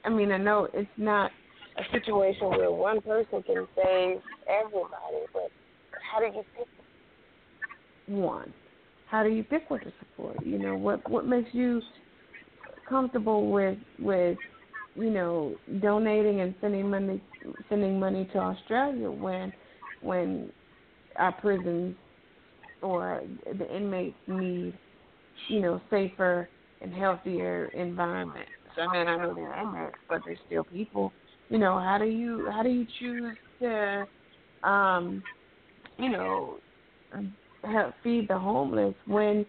I 0.04 0.08
mean, 0.08 0.32
I 0.32 0.38
know 0.38 0.68
it's 0.72 0.88
not 0.96 1.30
a 1.76 1.82
situation 1.92 2.48
where 2.48 2.70
one 2.70 3.00
person 3.00 3.42
can 3.42 3.66
save 3.76 4.18
everybody, 4.48 5.26
but 5.32 5.50
how 6.10 6.20
do 6.20 6.26
you 6.26 6.44
pick 6.56 6.66
one? 8.06 8.52
How 9.06 9.22
do 9.22 9.28
you 9.28 9.44
pick 9.44 9.68
what 9.68 9.82
to 9.82 9.92
support? 9.98 10.44
You 10.44 10.58
know, 10.58 10.76
what 10.76 11.08
what 11.10 11.26
makes 11.26 11.48
you 11.52 11.80
comfortable 12.88 13.50
with 13.50 13.78
with 13.98 14.36
you 14.94 15.10
know 15.10 15.56
donating 15.80 16.40
and 16.40 16.54
sending 16.60 16.90
money 16.90 17.20
sending 17.68 17.98
money 17.98 18.28
to 18.32 18.38
Australia 18.38 19.10
when 19.10 19.52
when 20.02 20.50
our 21.16 21.32
prisons 21.32 21.94
or 22.82 23.22
the 23.58 23.76
inmates 23.76 24.16
need 24.26 24.76
you 25.48 25.60
know 25.60 25.80
safer 25.90 26.48
and 26.80 26.92
healthier 26.94 27.70
environment. 27.74 28.48
I 28.76 28.92
mean, 28.92 29.08
I 29.08 29.16
know 29.16 29.34
they're 29.34 29.60
inmates, 29.60 29.96
but 30.08 30.22
they're 30.24 30.36
still 30.46 30.64
people. 30.64 31.12
You 31.48 31.58
know, 31.58 31.78
how 31.78 31.98
do 31.98 32.06
you 32.06 32.48
how 32.52 32.62
do 32.62 32.68
you 32.68 32.86
choose 32.98 33.36
to 33.60 34.06
um 34.62 35.22
you 35.98 36.10
know 36.10 36.58
help 37.64 37.94
feed 38.02 38.28
the 38.28 38.38
homeless 38.38 38.94
when 39.06 39.44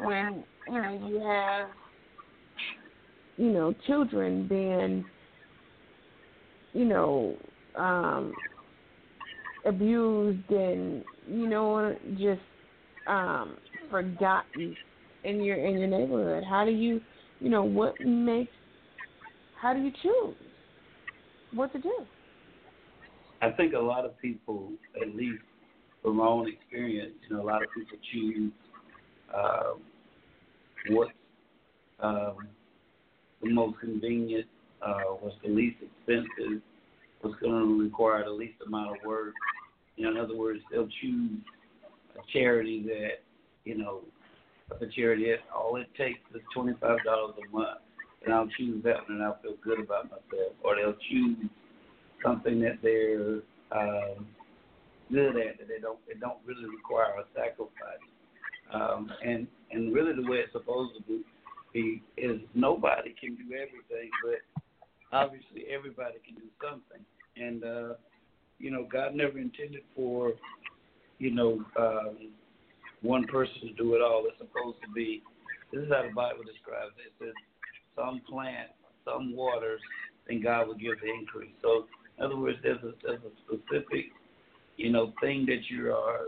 when 0.00 0.44
you 0.68 0.82
know 0.82 1.08
you 1.08 1.20
have 1.20 1.68
you 3.36 3.50
know 3.52 3.74
children 3.86 4.46
being 4.48 5.04
you 6.72 6.84
know 6.84 7.36
um 7.76 8.32
abused 9.64 10.48
and 10.50 11.04
you 11.28 11.46
know 11.46 11.94
just 12.18 12.40
um 13.06 13.56
forgotten 13.90 14.76
in 15.24 15.42
your 15.42 15.56
in 15.56 15.78
your 15.78 15.88
neighborhood 15.88 16.44
how 16.48 16.64
do 16.64 16.70
you 16.70 17.00
you 17.40 17.48
know 17.50 17.64
what 17.64 17.98
makes 18.00 18.52
how 19.66 19.74
do 19.74 19.80
you 19.80 19.90
choose 20.00 20.36
what 21.52 21.72
to 21.72 21.80
do 21.80 21.92
I 23.42 23.50
think 23.50 23.74
a 23.74 23.78
lot 23.78 24.04
of 24.04 24.16
people, 24.20 24.70
at 25.02 25.14
least 25.14 25.42
from 26.02 26.18
my 26.18 26.26
own 26.26 26.48
experience, 26.48 27.14
you 27.28 27.36
know, 27.36 27.42
a 27.42 27.44
lot 27.44 27.64
of 27.64 27.68
people 27.76 27.98
choose 28.12 28.52
um, 29.34 29.80
what's 30.90 31.10
um, 31.98 32.46
the 33.42 33.50
most 33.50 33.80
convenient, 33.80 34.46
uh, 34.82 35.00
what's 35.20 35.34
the 35.44 35.50
least 35.50 35.78
expensive, 35.82 36.62
what's 37.20 37.38
going 37.40 37.52
to 37.52 37.82
require 37.82 38.24
the 38.24 38.30
least 38.30 38.54
amount 38.64 38.96
of 38.96 39.04
work. 39.04 39.34
You 39.96 40.04
know, 40.04 40.12
in 40.12 40.16
other 40.16 40.36
words, 40.36 40.60
they'll 40.70 40.88
choose 41.02 41.40
a 42.14 42.20
charity 42.32 42.84
that, 42.86 43.18
you 43.64 43.76
know, 43.76 44.02
a 44.80 44.86
charity 44.86 45.26
that 45.32 45.40
all 45.52 45.74
it 45.76 45.88
takes 45.98 46.20
is 46.34 46.40
twenty 46.54 46.72
five 46.80 46.98
dollars 47.04 47.34
a 47.36 47.54
month, 47.54 47.80
and 48.26 48.34
I'll 48.34 48.48
choose 48.58 48.82
that 48.82 49.08
one, 49.08 49.18
and 49.18 49.22
I'll 49.22 49.38
feel 49.40 49.54
good 49.62 49.80
about 49.80 50.10
myself. 50.10 50.52
Or 50.62 50.74
they'll 50.76 50.98
choose 51.08 51.38
something 52.24 52.60
that 52.60 52.78
they're 52.82 53.40
um, 53.70 54.26
good 55.10 55.36
at 55.36 55.58
that 55.58 55.68
they 55.68 55.80
don't 55.80 55.98
it 56.08 56.20
don't 56.20 56.38
really 56.44 56.68
require 56.68 57.14
a 57.20 57.24
sacrifice. 57.34 58.02
Um, 58.72 59.10
and 59.24 59.46
and 59.70 59.94
really 59.94 60.12
the 60.12 60.28
way 60.28 60.38
it's 60.38 60.52
supposed 60.52 60.96
to 60.96 61.02
be, 61.04 61.22
be 61.72 62.02
is 62.16 62.40
nobody 62.54 63.14
can 63.18 63.36
do 63.36 63.54
everything, 63.54 64.10
but 64.24 64.62
obviously 65.16 65.64
everybody 65.72 66.16
can 66.26 66.34
do 66.34 66.50
something. 66.60 67.04
And 67.36 67.62
uh, 67.62 67.94
you 68.58 68.70
know, 68.70 68.86
God 68.90 69.14
never 69.14 69.38
intended 69.38 69.82
for 69.94 70.32
you 71.18 71.30
know 71.30 71.64
um, 71.78 72.30
one 73.02 73.24
person 73.26 73.60
to 73.68 73.72
do 73.74 73.94
it 73.94 74.02
all. 74.02 74.24
It's 74.26 74.38
supposed 74.38 74.78
to 74.82 74.92
be. 74.92 75.22
This 75.72 75.82
is 75.82 75.90
how 75.90 76.02
the 76.02 76.14
Bible 76.14 76.44
describes 76.46 76.94
it. 76.98 77.10
It 77.10 77.14
says 77.18 77.34
some 77.96 78.20
plant, 78.28 78.68
some 79.04 79.34
waters, 79.34 79.80
and 80.28 80.42
God 80.42 80.68
will 80.68 80.74
give 80.74 81.00
the 81.00 81.12
increase. 81.12 81.52
So, 81.62 81.86
in 82.18 82.24
other 82.24 82.36
words, 82.36 82.58
there's 82.62 82.82
a, 82.82 82.92
there's 83.02 83.20
a 83.22 83.32
specific, 83.46 84.06
you 84.76 84.90
know, 84.90 85.12
thing 85.20 85.46
that 85.46 85.60
you 85.68 85.92
are 85.92 86.26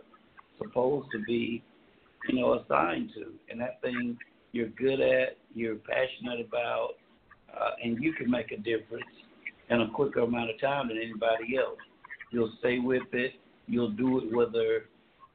supposed 0.59 1.09
to 1.13 1.21
be, 1.21 1.63
you 2.29 2.41
know, 2.41 2.61
assigned 2.61 3.11
to, 3.15 3.33
and 3.51 3.61
that 3.61 3.81
thing 3.81 4.19
you're 4.53 4.69
good 4.69 5.01
at, 5.01 5.37
you're 5.55 5.77
passionate 5.77 6.45
about, 6.47 6.91
uh, 7.55 7.71
and 7.83 8.03
you 8.03 8.13
can 8.13 8.31
make 8.31 8.51
a 8.53 8.57
difference 8.57 9.05
in 9.71 9.83
a 9.83 9.91
quicker 9.91 10.21
amount 10.21 10.51
of 10.51 10.61
time 10.61 10.89
than 10.89 10.99
anybody 10.99 11.57
else. 11.57 11.79
You'll 12.31 12.53
stay 12.59 12.79
with 12.79 13.03
it. 13.13 13.33
You'll 13.67 13.91
do 13.91 14.19
it 14.19 14.35
whether 14.35 14.87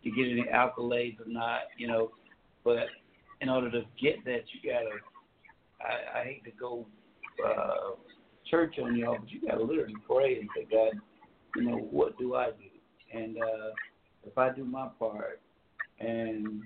you 0.01 0.15
get 0.15 0.31
any 0.31 0.45
accolades 0.51 1.19
or 1.19 1.29
not, 1.29 1.61
you 1.77 1.87
know. 1.87 2.11
But 2.63 2.87
in 3.41 3.49
order 3.49 3.69
to 3.71 3.83
get 4.01 4.23
that, 4.25 4.41
you 4.51 4.71
gotta. 4.71 4.97
I, 5.83 6.19
I 6.19 6.23
hate 6.23 6.43
to 6.45 6.51
go 6.51 6.85
uh, 7.45 7.95
church 8.49 8.75
on 8.81 8.95
y'all, 8.95 9.17
but 9.19 9.29
you 9.29 9.41
gotta 9.47 9.63
literally 9.63 9.95
pray 10.07 10.39
and 10.39 10.49
say, 10.55 10.67
God, 10.69 10.99
you 11.55 11.63
know, 11.63 11.77
what 11.91 12.17
do 12.17 12.35
I 12.35 12.47
do? 12.47 13.17
And 13.17 13.37
uh, 13.37 13.69
if 14.25 14.37
I 14.37 14.49
do 14.49 14.63
my 14.63 14.87
part, 14.99 15.41
and 15.99 16.63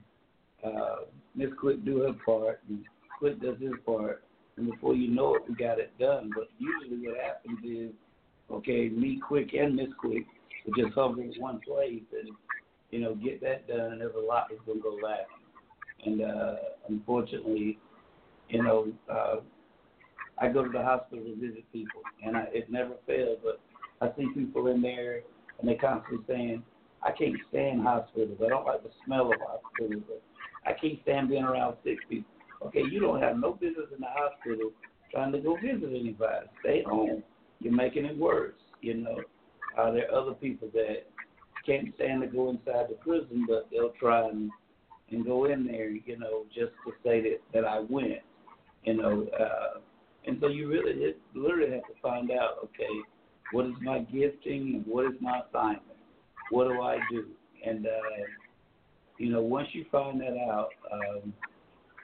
uh, 0.64 0.96
Miss 1.36 1.50
Quick 1.60 1.84
do 1.86 2.00
her 2.02 2.14
part, 2.26 2.62
and 2.70 2.84
Quick 3.20 3.42
does 3.42 3.60
his 3.60 3.74
part, 3.86 4.24
and 4.58 4.72
before 4.72 4.96
you 4.96 5.10
know 5.10 5.36
it, 5.36 5.44
we 5.48 5.56
got 5.56 5.80
it 5.80 5.98
done. 6.00 6.32
But 6.34 6.50
usually, 6.58 7.06
what 7.08 7.18
happens 7.20 7.60
is, 7.64 7.92
okay, 8.52 8.90
me 8.90 9.20
Quick 9.26 9.54
and 9.54 9.76
Miss 9.76 9.90
Quick 10.00 10.26
will 10.66 10.74
just 10.74 10.96
hover 10.96 11.22
in 11.22 11.34
one 11.38 11.60
place 11.60 12.04
and 12.12 12.30
you 12.92 13.00
know 13.00 13.16
get 13.16 13.42
that 13.42 13.68
done, 13.68 13.94
and 13.94 14.02
there's 14.02 14.16
a 14.16 14.26
lot 14.26 14.48
that's 14.50 14.62
gonna 14.66 14.80
go 14.80 14.98
lacking. 15.02 15.26
And 16.06 16.22
uh, 16.22 16.56
unfortunately, 16.90 17.80
you 18.50 18.64
know, 18.64 18.88
uh, 19.12 19.38
I 20.40 20.50
go 20.50 20.64
to 20.64 20.70
the 20.70 20.82
hospital 20.84 21.24
to 21.26 21.36
visit 21.36 21.72
people, 21.72 22.02
and 22.24 22.38
I, 22.38 22.46
it 22.54 22.72
never 22.72 22.94
fails. 23.06 23.40
But 23.44 23.60
I 24.02 24.16
see 24.18 24.28
people 24.34 24.68
in 24.68 24.82
there, 24.82 25.22
and 25.60 25.68
they 25.68 25.76
constantly 25.76 26.24
saying, 26.28 26.64
"I 27.02 27.12
can't 27.12 27.38
stand 27.50 27.82
hospitals. 27.82 28.38
I 28.44 28.50
don't 28.50 28.66
like 28.66 28.84
the 28.84 28.92
smell 29.06 29.32
of 29.32 29.40
hospitals. 29.40 30.04
I 30.66 30.74
can't 30.74 31.00
stand 31.04 31.30
being 31.30 31.44
around 31.44 31.78
sick 31.84 31.98
people." 32.10 32.32
Okay, 32.66 32.84
you 32.90 33.00
don't 33.00 33.22
have 33.22 33.38
no 33.38 33.54
business 33.54 33.88
in 33.94 34.02
the 34.02 34.08
hospital 34.10 34.72
trying 35.12 35.32
to 35.32 35.40
go 35.40 35.56
visit 35.56 35.90
anybody. 35.90 36.48
Stay 36.62 36.84
home. 36.84 37.24
You're 37.60 37.74
making 37.74 38.06
it 38.06 38.18
worse. 38.18 38.56
You 38.82 38.96
know, 38.96 39.18
uh, 39.78 39.92
there 39.92 40.12
are 40.12 40.22
other 40.22 40.34
people 40.34 40.70
that 40.74 41.08
can't 41.66 41.94
stand 41.96 42.22
to 42.22 42.28
go 42.28 42.50
inside 42.50 42.88
the 42.90 42.96
prison, 43.02 43.46
but 43.48 43.68
they'll 43.72 43.94
try 44.00 44.28
and 44.28 44.52
and 45.10 45.26
go 45.26 45.46
in 45.46 45.66
there, 45.66 45.90
you 45.90 46.20
know, 46.20 46.44
just 46.54 46.74
to 46.86 46.94
say 47.04 47.22
that 47.22 47.38
that 47.54 47.66
I 47.66 47.80
went, 47.80 48.22
you 48.88 48.94
know. 48.96 49.28
Uh, 49.40 49.80
and 50.26 50.38
so 50.42 50.48
you 50.48 50.68
really 50.68 50.92
it, 50.92 51.20
literally 51.36 51.72
have 51.72 51.84
to 51.84 52.02
find 52.02 52.32
out, 52.32 52.58
okay, 52.64 52.90
what 53.52 53.66
is 53.66 53.74
my 53.82 54.00
gifting 54.00 54.76
and 54.76 54.86
what 54.86 55.06
is 55.06 55.18
my 55.22 55.42
assignment? 55.48 55.84
What 56.50 56.70
do 56.70 56.82
I 56.82 56.98
do? 57.12 57.26
And 57.66 57.86
uh, 57.86 57.90
you 59.18 59.30
know, 59.32 59.42
once 59.42 59.68
you 59.74 59.86
find 59.92 60.20
that 60.22 60.38
out, 60.50 60.70
um, 60.92 61.34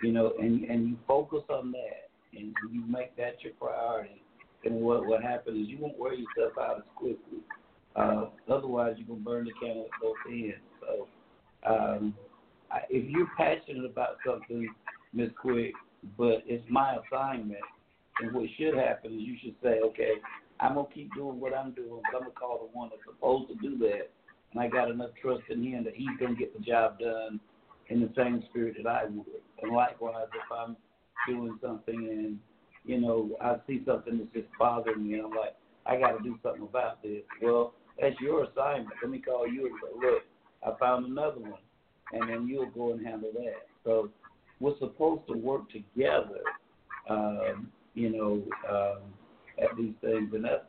you 0.02 0.12
know, 0.12 0.34
and 0.40 0.64
and 0.66 0.90
you 0.90 0.98
focus 1.08 1.44
on 1.50 1.72
that 1.72 2.10
and 2.38 2.54
you 2.72 2.84
make 2.86 3.16
that 3.18 3.42
your 3.44 3.54
priority, 3.54 4.22
then 4.64 4.76
what 4.76 5.06
what 5.06 5.22
happens 5.22 5.64
is 5.64 5.70
you 5.70 5.78
won't 5.80 5.98
wear 5.98 6.14
yourself 6.14 6.58
out 6.60 6.78
as 6.78 6.84
quickly. 6.96 7.40
Uh, 7.96 8.26
otherwise, 8.50 8.96
you're 8.98 9.08
gonna 9.08 9.20
burn 9.20 9.46
the 9.46 9.52
candle 9.62 9.86
at 9.86 10.02
both 10.02 10.16
ends. 10.28 10.56
So, 10.82 11.08
um, 11.70 12.16
I, 12.72 12.80
if 12.90 13.10
you're 13.10 13.30
passionate 13.38 13.86
about 13.86 14.18
something, 14.26 14.68
Miss 15.14 15.30
Quick, 15.40 15.74
but 16.18 16.44
it's 16.46 16.66
my 16.70 16.98
assignment, 16.98 17.62
and 18.20 18.34
what 18.34 18.48
should 18.58 18.76
happen 18.76 19.14
is 19.14 19.22
you 19.22 19.36
should 19.44 19.56
say, 19.64 19.80
okay, 19.84 20.14
I'm 20.60 20.76
gonna 20.76 20.88
keep 20.94 21.14
doing 21.16 21.40
what 21.40 21.54
I'm 21.54 21.72
doing, 21.72 22.02
but 22.12 22.18
I'm 22.18 22.24
gonna 22.24 22.40
call 22.40 22.60
the 22.60 22.78
one 22.78 22.90
that's 22.90 23.02
supposed 23.06 23.50
to 23.50 23.56
do 23.56 23.78
that, 23.80 24.10
and 24.52 24.62
I 24.62 24.68
got 24.68 24.92
enough 24.92 25.12
trust 25.22 25.44
in 25.50 25.64
him 25.64 25.84
that 25.86 25.96
he's 25.96 26.18
gonna 26.20 26.36
get 26.36 26.58
the 26.58 26.64
job 26.64 27.00
done 27.00 27.40
in 27.90 28.02
the 28.02 28.12
same 28.16 28.44
spirit 28.50 28.76
that 28.82 28.90
I 28.90 29.06
would. 29.06 29.42
And 29.62 29.74
likewise, 29.74 30.28
if 30.34 30.52
I'm 30.52 30.78
doing 31.28 31.58
something 31.62 31.96
and 31.96 32.40
you 32.86 33.00
know 33.00 33.32
I 33.42 33.56
see 33.68 33.82
something 33.86 34.18
that's 34.18 34.34
just 34.34 34.48
bothering 34.60 35.08
me, 35.08 35.16
and 35.16 35.26
I'm 35.26 35.32
like, 35.32 35.56
I 35.86 35.98
got 35.98 36.18
to 36.18 36.24
do 36.24 36.38
something 36.44 36.64
about 36.64 37.02
this. 37.04 37.22
Well, 37.42 37.74
that's 38.00 38.20
your 38.22 38.46
assignment. 38.46 38.96
Let 39.02 39.12
me 39.12 39.20
call 39.20 39.48
you 39.48 39.68
and 39.68 39.76
say, 39.82 40.08
look, 40.08 40.24
I 40.66 40.80
found 40.80 41.06
another 41.06 41.40
one, 41.40 41.60
and 42.14 42.30
then 42.30 42.48
you'll 42.48 42.72
go 42.72 42.94
and 42.94 43.06
handle 43.06 43.32
that. 43.34 43.68
So 43.84 44.10
we're 44.64 44.78
supposed 44.80 45.28
to 45.28 45.34
work 45.34 45.64
together, 45.70 46.40
um, 47.10 47.70
you 47.96 48.10
know, 48.10 48.42
um, 48.70 49.02
at 49.62 49.76
these 49.78 49.94
things, 50.00 50.30
and 50.34 50.46
that's 50.46 50.64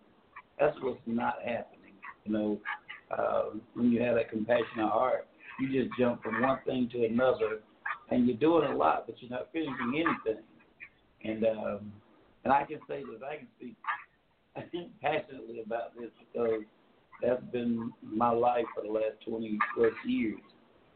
that's 0.59 0.77
what's 0.83 0.99
not 1.07 1.37
happening. 1.45 1.95
You 2.25 2.33
know, 2.33 2.61
uh, 3.17 3.45
when 3.75 3.93
you 3.93 4.03
have 4.03 4.17
that 4.17 4.31
compassionate 4.31 4.91
heart, 4.91 5.29
you 5.61 5.69
just 5.69 5.97
jump 5.97 6.25
from 6.25 6.43
one 6.43 6.59
thing 6.67 6.89
to 6.93 7.05
another, 7.05 7.61
and 8.11 8.27
you're 8.27 8.37
doing 8.37 8.69
a 8.73 8.77
lot, 8.77 9.05
but 9.07 9.15
you're 9.21 9.31
not 9.31 9.51
finishing 9.53 9.93
anything. 9.95 10.43
And 11.23 11.45
um, 11.45 11.93
and 12.43 12.53
I 12.53 12.65
can 12.65 12.81
say 12.89 12.99
this, 12.99 13.23
I 13.25 13.37
can 13.37 13.49
speak 13.57 13.77
passionately 15.03 15.63
about 15.65 15.95
this 15.97 16.11
because 16.19 16.63
that's 17.23 17.45
been 17.53 17.93
my 18.03 18.31
life 18.31 18.67
for 18.75 18.83
the 18.83 18.93
last 18.93 19.25
20 19.25 19.57
plus 19.77 19.93
years. 20.05 20.41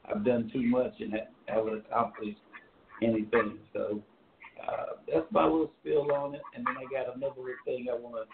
I've 0.05 0.25
done 0.25 0.51
too 0.53 0.63
much 0.63 0.95
and 1.01 1.15
haven't 1.47 1.85
accomplished 1.87 2.39
anything. 3.03 3.59
So 3.73 4.03
uh, 4.67 4.97
that's 5.13 5.27
my 5.31 5.45
little 5.45 5.71
spill 5.81 6.13
on 6.13 6.35
it. 6.35 6.43
And 6.55 6.67
then 6.67 6.75
I 6.77 6.85
got 6.91 7.17
another 7.17 7.35
little 7.39 7.55
thing 7.65 7.87
I 7.91 7.95
want 7.95 8.17
to 8.17 8.25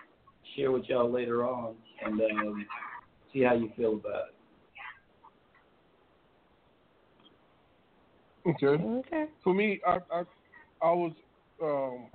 share 0.57 0.73
with 0.73 0.85
y'all 0.89 1.11
later 1.11 1.45
on 1.45 1.75
and 2.05 2.21
um, 2.21 2.67
see 3.33 3.43
how 3.43 3.55
you 3.55 3.71
feel 3.77 3.95
about 3.95 4.29
it. 4.29 4.35
Okay. 8.47 8.83
Okay. 8.83 9.25
For 9.43 9.55
me, 9.55 9.81
I 9.87 9.99
I, 10.13 10.23
I 10.83 10.93
was 10.93 11.13
um, 11.63 12.11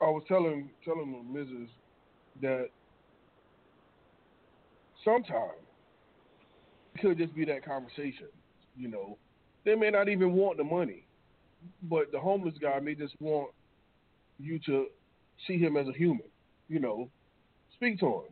I 0.00 0.10
was 0.10 0.22
telling 0.28 0.70
telling 0.84 1.12
the 1.12 1.38
missus 1.38 1.70
that 2.42 2.66
sometimes 5.04 5.52
it 6.94 7.00
could 7.00 7.18
just 7.18 7.34
be 7.34 7.44
that 7.46 7.64
conversation. 7.64 8.28
You 8.76 8.88
know, 8.88 9.18
they 9.64 9.74
may 9.74 9.90
not 9.90 10.08
even 10.08 10.32
want 10.32 10.56
the 10.56 10.64
money, 10.64 11.06
but 11.82 12.10
the 12.12 12.18
homeless 12.18 12.54
guy 12.60 12.78
may 12.80 12.94
just 12.94 13.14
want 13.20 13.50
you 14.38 14.58
to 14.66 14.86
see 15.46 15.58
him 15.58 15.76
as 15.76 15.88
a 15.88 15.92
human. 15.92 16.26
You 16.68 16.80
know, 16.80 17.08
speak 17.74 18.00
to 18.00 18.06
him. 18.06 18.22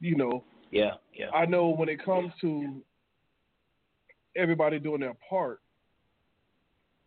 You 0.00 0.16
know, 0.16 0.44
Yeah, 0.70 0.94
yeah. 1.14 1.30
I 1.30 1.46
know 1.46 1.68
when 1.68 1.88
it 1.88 2.04
comes 2.04 2.32
to 2.40 2.82
everybody 4.36 4.78
doing 4.78 5.00
their 5.00 5.16
part, 5.28 5.60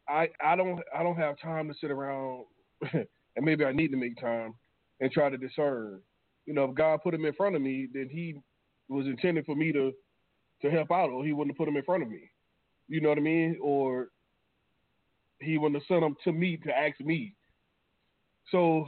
I 0.08 0.30
I 0.44 0.56
don't 0.56 0.82
I 0.96 1.04
don't 1.04 1.18
have 1.18 1.40
time 1.40 1.68
to 1.68 1.74
sit 1.80 1.92
around 1.92 2.46
and 2.94 3.06
maybe 3.46 3.66
I 3.66 3.72
need 3.72 3.92
to 3.92 3.98
make 3.98 4.20
time 4.20 4.54
and 5.00 5.12
try 5.12 5.30
to 5.30 5.38
discern. 5.38 6.02
You 6.46 6.54
know, 6.54 6.66
if 6.66 6.76
God 6.76 7.02
put 7.04 7.14
him 7.14 7.26
in 7.26 7.34
front 7.34 7.56
of 7.56 7.62
me, 7.62 7.88
then 7.92 8.08
he 8.10 8.36
was 8.88 9.08
intended 9.08 9.46
for 9.46 9.56
me 9.56 9.72
to 9.72 9.92
to 10.62 10.72
help 10.72 10.92
out 10.92 11.10
or 11.10 11.26
he 11.26 11.34
wouldn't 11.34 11.54
have 11.54 11.58
put 11.58 11.68
him 11.68 11.76
in 11.76 11.84
front 11.84 12.04
of 12.04 12.10
me. 12.10 12.30
You 12.88 13.02
know 13.02 13.10
what 13.10 13.18
I 13.18 13.22
mean? 13.22 13.58
Or 13.62 14.10
he 15.40 15.58
wouldn't 15.58 15.82
have 15.82 15.88
sent 15.88 16.04
him 16.04 16.16
to 16.24 16.32
me 16.32 16.58
to 16.58 16.78
ask 16.78 17.00
me. 17.00 17.34
So 18.52 18.88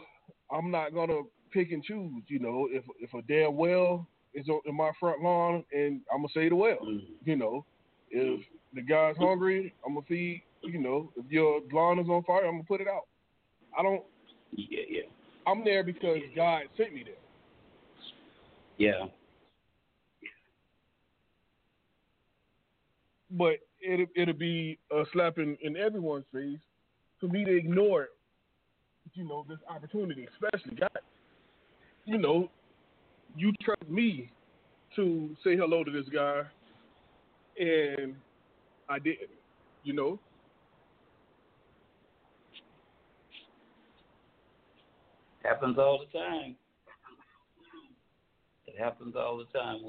I'm 0.51 0.71
not 0.71 0.93
gonna 0.93 1.21
pick 1.51 1.71
and 1.71 1.83
choose, 1.83 2.23
you 2.27 2.39
know, 2.39 2.67
if 2.71 2.83
if 2.99 3.13
a 3.13 3.21
damn 3.23 3.55
well 3.55 4.07
is 4.33 4.47
on 4.49 4.61
in 4.65 4.75
my 4.75 4.91
front 4.99 5.21
lawn 5.21 5.63
and 5.73 6.01
I'm 6.11 6.19
gonna 6.19 6.29
say 6.33 6.49
the 6.49 6.55
well. 6.55 6.77
Mm. 6.85 7.01
You 7.25 7.35
know, 7.35 7.65
if 8.11 8.41
the 8.73 8.81
guy's 8.81 9.17
hungry, 9.17 9.73
I'm 9.85 9.95
gonna 9.95 10.05
feed. 10.07 10.43
You 10.63 10.79
know, 10.79 11.11
if 11.15 11.31
your 11.31 11.61
lawn 11.71 11.99
is 11.99 12.07
on 12.07 12.23
fire, 12.23 12.45
I'm 12.45 12.53
gonna 12.53 12.63
put 12.63 12.81
it 12.81 12.87
out. 12.87 13.07
I 13.77 13.83
don't. 13.83 14.03
Yeah, 14.51 14.81
yeah, 14.89 15.01
I'm 15.45 15.63
there 15.63 15.83
because 15.83 16.19
God 16.35 16.63
sent 16.77 16.93
me 16.93 17.03
there. 17.03 17.13
yeah. 18.77 19.07
But 23.29 23.57
it 23.81 24.09
it'll 24.15 24.33
be 24.33 24.77
a 24.91 25.03
slap 25.13 25.37
in, 25.37 25.57
in 25.61 25.77
everyone's 25.77 26.25
face 26.33 26.59
for 27.19 27.27
me 27.27 27.43
to 27.45 27.55
ignore, 27.55 28.07
you 29.13 29.27
know, 29.27 29.45
this 29.47 29.59
opportunity, 29.69 30.27
especially 30.33 30.75
God. 30.75 30.89
You 32.05 32.17
know, 32.17 32.49
you 33.35 33.51
trust 33.61 33.89
me 33.89 34.31
to 34.95 35.35
say 35.43 35.55
hello 35.55 35.83
to 35.83 35.91
this 35.91 36.07
guy, 36.13 36.41
and 37.59 38.15
I 38.89 38.99
didn't. 38.99 39.29
You 39.83 39.93
know. 39.93 40.19
Happens 45.43 45.77
all 45.77 45.99
the 45.99 46.17
time. 46.17 46.55
It 48.67 48.77
happens 48.77 49.15
all 49.15 49.37
the 49.37 49.57
time. 49.57 49.79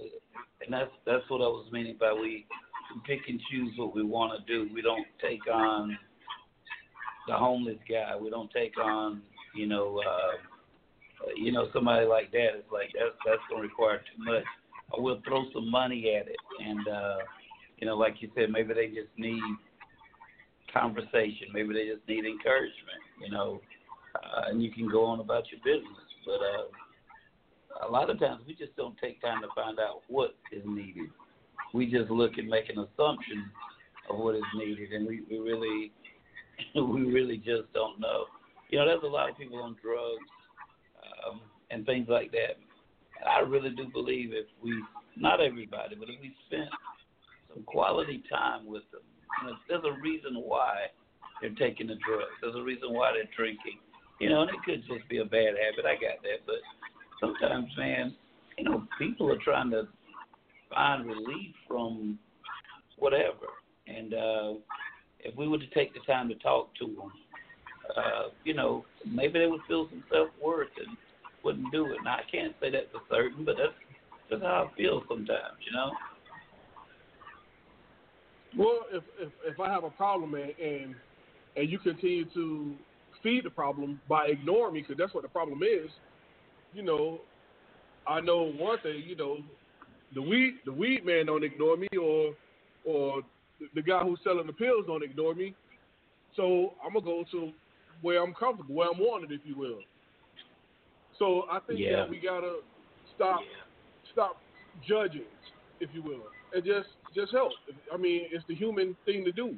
And 0.65 0.73
that's 0.73 0.91
that's 1.05 1.29
what 1.29 1.41
I 1.41 1.49
was 1.49 1.67
meaning 1.73 1.97
by 1.99 2.13
we 2.13 2.47
pick 3.07 3.21
and 3.29 3.41
choose 3.51 3.73
what 3.77 3.95
we 3.95 4.03
want 4.03 4.33
to 4.39 4.53
do. 4.53 4.73
We 4.73 4.83
don't 4.83 5.07
take 5.23 5.41
on 5.53 5.97
the 7.27 7.35
homeless 7.35 7.79
guy. 7.89 8.17
We 8.17 8.31
don't 8.31 8.51
take 8.51 8.79
on, 8.79 9.23
you 9.55 9.67
know, 9.67 10.01
uh, 10.01 11.29
you 11.37 11.53
know, 11.53 11.69
somebody 11.73 12.07
like 12.07 12.31
that. 12.33 12.49
It's 12.57 12.73
like 12.73 12.91
that's 12.95 13.17
that's 13.25 13.43
gonna 13.51 13.63
require 13.63 13.99
too 13.99 14.25
much. 14.25 14.45
Or 14.91 15.03
we'll 15.03 15.21
throw 15.27 15.45
some 15.53 15.71
money 15.71 16.15
at 16.15 16.29
it, 16.29 16.37
and 16.65 16.89
uh, 16.89 17.19
you 17.79 17.87
know, 17.87 17.97
like 17.97 18.17
you 18.21 18.31
said, 18.35 18.51
maybe 18.51 18.75
they 18.75 18.89
just 18.89 19.13
need 19.17 19.43
conversation. 20.73 21.49
Maybe 21.53 21.75
they 21.75 21.87
just 21.87 22.07
need 22.09 22.25
encouragement. 22.25 23.03
You 23.23 23.31
know, 23.31 23.61
uh, 24.15 24.49
and 24.49 24.63
you 24.63 24.71
can 24.73 24.89
go 24.89 25.05
on 25.05 25.21
about 25.21 25.45
your 25.51 25.61
business. 25.61 25.99
But 26.25 26.41
uh, 26.41 27.89
a 27.89 27.91
lot 27.91 28.11
of 28.11 28.19
times 28.19 28.43
we 28.47 28.55
just 28.55 28.75
don't 28.77 28.97
take 28.99 29.21
time 29.21 29.43
to 29.43 29.49
find 29.55 29.79
out 29.79 30.03
what 30.09 30.35
is 30.53 30.63
needed. 30.65 31.11
We 31.75 31.87
just 31.91 32.11
look 32.11 32.39
and 32.39 32.49
make 32.49 32.69
an 32.71 32.79
assumption 32.79 33.51
of 34.11 34.19
what 34.19 34.35
is 34.35 34.43
needed, 34.57 34.93
and 34.93 35.07
we, 35.07 35.23
we 35.31 35.39
really 35.39 35.93
we 36.75 37.03
really 37.05 37.37
just 37.37 37.73
don't 37.75 38.01
know. 38.01 38.25
You 38.71 38.79
know, 38.79 38.87
there's 38.87 39.03
a 39.03 39.07
lot 39.07 39.31
of 39.31 39.37
people 39.37 39.63
on 39.63 39.77
drugs 39.83 40.29
um, 41.27 41.41
and 41.71 41.87
things 41.87 42.07
like 42.09 42.31
that. 42.33 42.59
I 43.27 43.41
really 43.41 43.71
do 43.71 43.87
believe 43.93 44.31
if 44.33 44.47
we, 44.63 44.73
not 45.17 45.41
everybody, 45.41 45.97
but 45.97 46.09
if 46.09 46.21
we 46.21 46.35
spent 46.47 46.69
some 47.53 47.63
quality 47.65 48.23
time 48.31 48.67
with 48.67 48.85
them, 48.93 49.03
you 49.41 49.49
know, 49.49 49.57
there's 49.69 49.85
a 49.85 50.01
reason 50.01 50.35
why 50.37 50.87
they're 51.41 51.55
taking 51.55 51.87
the 51.87 51.97
drugs. 52.07 52.35
There's 52.43 52.57
a 52.57 52.63
reason 52.63 52.93
why 52.93 53.13
they're 53.13 53.31
drinking. 53.37 53.79
You 54.21 54.31
know, 54.31 54.43
and 54.43 54.51
it 54.51 54.57
could 54.65 54.83
just 54.87 55.09
be 55.09 55.19
a 55.19 55.25
bad 55.25 55.55
habit. 55.55 55.87
I 55.87 55.95
got 55.95 56.23
that, 56.23 56.43
but 56.47 56.61
sometimes, 57.21 57.69
man, 57.77 58.15
you 58.57 58.65
know, 58.65 58.85
people 58.99 59.31
are 59.31 59.39
trying 59.39 59.71
to 59.71 59.89
find 60.71 61.07
relief 61.07 61.55
from 61.67 62.19
whatever, 62.99 63.47
and 63.87 64.15
uh, 64.15 64.53
if 65.21 65.37
we 65.37 65.49
were 65.49 65.59
to 65.59 65.67
take 65.69 65.95
the 65.95 66.01
time 66.01 66.29
to 66.29 66.35
talk 66.37 66.75
to 66.77 66.87
them, 66.87 67.13
uh, 67.97 68.29
you 68.45 68.55
know, 68.55 68.85
maybe 69.07 69.39
they 69.39 69.47
would 69.47 69.61
feel 69.67 69.89
some 69.91 70.05
self 70.11 70.29
worth 70.43 70.69
and 70.79 70.97
wouldn't 71.43 71.71
do 71.73 71.87
it. 71.87 71.99
Now 72.05 72.17
I 72.17 72.23
can't 72.31 72.55
say 72.61 72.71
that 72.71 72.91
for 72.93 73.01
certain, 73.11 73.45
but 73.45 73.57
that's 73.57 73.73
just 74.31 74.43
how 74.43 74.71
I 74.71 74.77
feel 74.77 75.03
sometimes, 75.09 75.59
you 75.67 75.73
know. 75.73 75.91
Well, 78.57 78.81
if 78.93 79.03
if, 79.21 79.33
if 79.45 79.61
I 79.61 79.71
have 79.71 79.85
a 79.85 79.91
problem 79.91 80.35
and, 80.35 80.53
and 80.59 80.95
and 81.57 81.71
you 81.71 81.79
continue 81.79 82.25
to 82.35 82.75
feed 83.23 83.45
the 83.45 83.51
problem 83.51 84.01
by 84.09 84.27
ignoring 84.27 84.75
me, 84.75 84.81
because 84.81 84.97
that's 84.97 85.15
what 85.15 85.23
the 85.23 85.29
problem 85.29 85.63
is, 85.63 85.91
you 86.73 86.83
know, 86.83 87.21
I 88.07 88.21
know 88.21 88.53
one 88.53 88.79
thing, 88.81 89.03
you 89.07 89.17
know, 89.17 89.39
the 90.15 90.23
weed 90.23 90.55
the 90.65 90.73
weed 90.73 91.05
man 91.05 91.27
don't 91.27 91.45
ignore 91.45 91.77
me, 91.77 91.89
or 92.01 92.35
or 92.85 93.23
the 93.75 93.83
guy 93.83 94.03
who's 94.03 94.21
selling 94.23 94.47
the 94.47 94.53
pills 94.53 94.85
don't 94.87 95.05
ignore 95.05 95.35
me. 95.35 95.55
So 96.35 96.75
I'm 96.85 96.93
gonna 96.93 97.05
go 97.05 97.25
to 97.33 97.53
where 98.01 98.23
I'm 98.23 98.35
comfortable, 98.35 98.75
where 98.75 98.89
I'm 98.91 98.99
wanted, 98.99 99.33
if 99.33 99.41
you 99.45 99.57
will. 99.57 99.81
So 101.19 101.47
I 101.51 101.59
think 101.61 101.81
Yeah. 101.81 101.97
that 101.97 102.11
we 102.11 102.19
gotta 102.19 102.61
stop 103.15 103.41
stop 104.13 104.41
judging, 104.87 105.25
if 105.81 105.91
you 105.93 106.03
will, 106.03 106.31
and 106.55 106.65
just 106.65 106.89
just 107.15 107.33
help. 107.33 107.53
I 107.93 107.97
mean, 107.97 108.29
it's 108.31 108.45
the 108.49 108.55
human 108.55 108.97
thing 109.05 109.25
to 109.25 109.33
do. 109.33 109.57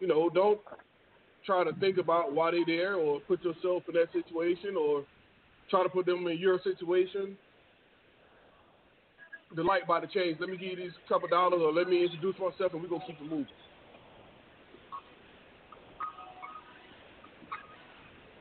You 0.00 0.06
know, 0.06 0.30
don't 0.30 0.60
try 1.44 1.64
to 1.64 1.72
think 1.74 1.98
about 1.98 2.32
why 2.34 2.50
they're 2.50 2.64
there 2.66 2.94
or 2.94 3.20
put 3.20 3.44
yourself 3.44 3.82
in 3.88 3.94
that 3.94 4.12
situation 4.12 4.76
or 4.76 5.04
try 5.70 5.82
to 5.82 5.88
put 5.88 6.06
them 6.06 6.26
in 6.26 6.38
your 6.38 6.60
situation. 6.62 7.36
The 9.56 9.62
light 9.62 9.84
about 9.84 10.00
to 10.00 10.06
change. 10.06 10.36
Let 10.38 10.50
me 10.50 10.58
give 10.58 10.68
you 10.68 10.76
these 10.76 10.92
couple 11.08 11.28
dollars 11.28 11.60
or 11.62 11.72
let 11.72 11.88
me 11.88 12.04
introduce 12.04 12.34
myself 12.38 12.74
and 12.74 12.82
we're 12.82 12.88
gonna 12.88 13.04
keep 13.06 13.16
it 13.16 13.22
moving. 13.22 13.46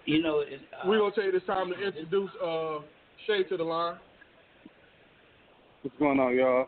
You 0.05 0.21
know, 0.21 0.41
it, 0.41 0.59
uh, 0.73 0.87
We're 0.87 0.99
gonna 0.99 1.15
take 1.15 1.31
this 1.31 1.47
time 1.47 1.71
to 1.71 1.81
introduce 1.81 2.29
uh 2.43 2.79
Shay 3.25 3.43
to 3.43 3.55
the 3.57 3.63
line. 3.63 3.95
What's 5.81 5.97
going 5.97 6.19
on, 6.19 6.35
y'all? 6.35 6.67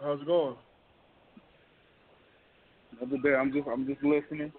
How's 0.00 0.20
it 0.22 0.26
going? 0.26 0.56
Another 2.98 3.18
day. 3.18 3.34
I'm 3.34 3.52
just 3.52 3.68
I'm 3.68 3.86
just 3.86 4.02
listening. 4.02 4.52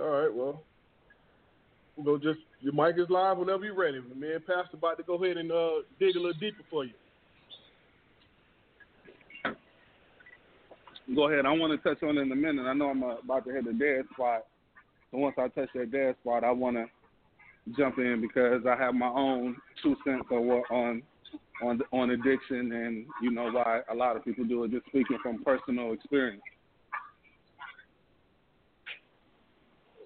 All 0.00 0.08
right, 0.08 0.32
well. 0.32 0.62
We'll 1.96 2.18
go 2.18 2.32
just 2.32 2.40
your 2.60 2.72
mic 2.72 2.96
is 2.98 3.08
live 3.08 3.38
whenever 3.38 3.64
you're 3.64 3.74
ready. 3.74 4.00
Me 4.16 4.32
and 4.32 4.46
Pastor 4.46 4.76
about 4.76 4.96
to 4.96 5.02
go 5.04 5.14
ahead 5.22 5.36
and 5.36 5.52
uh, 5.52 5.82
dig 6.00 6.16
a 6.16 6.18
little 6.18 6.32
deeper 6.40 6.62
for 6.70 6.84
you. 6.84 6.92
Go 11.14 11.28
ahead. 11.28 11.44
I 11.46 11.52
want 11.52 11.70
to 11.70 11.88
touch 11.88 12.02
on 12.02 12.16
it 12.16 12.22
in 12.22 12.32
a 12.32 12.36
minute. 12.36 12.62
I 12.62 12.72
know 12.72 12.88
I'm 12.88 13.02
uh, 13.02 13.16
about 13.18 13.44
to 13.44 13.52
hit 13.52 13.64
the 13.64 13.72
dead 13.72 14.04
spot. 14.14 14.46
So 15.10 15.18
once 15.18 15.36
I 15.38 15.48
touch 15.48 15.68
that 15.74 15.92
dead 15.92 16.16
spot, 16.22 16.42
I 16.42 16.50
want 16.50 16.76
to 16.76 16.86
jump 17.76 17.98
in 17.98 18.20
because 18.20 18.62
I 18.66 18.76
have 18.76 18.94
my 18.94 19.08
own 19.08 19.56
two 19.82 19.96
cents 20.04 20.24
what 20.30 20.64
on 20.70 21.02
on 21.62 21.80
on 21.92 22.10
addiction 22.10 22.72
and 22.72 23.06
you 23.22 23.30
know 23.30 23.50
why 23.50 23.80
a 23.90 23.94
lot 23.94 24.16
of 24.16 24.24
people 24.24 24.44
do 24.44 24.64
it. 24.64 24.70
Just 24.70 24.86
speaking 24.86 25.18
from 25.22 25.44
personal 25.44 25.92
experience. 25.92 26.42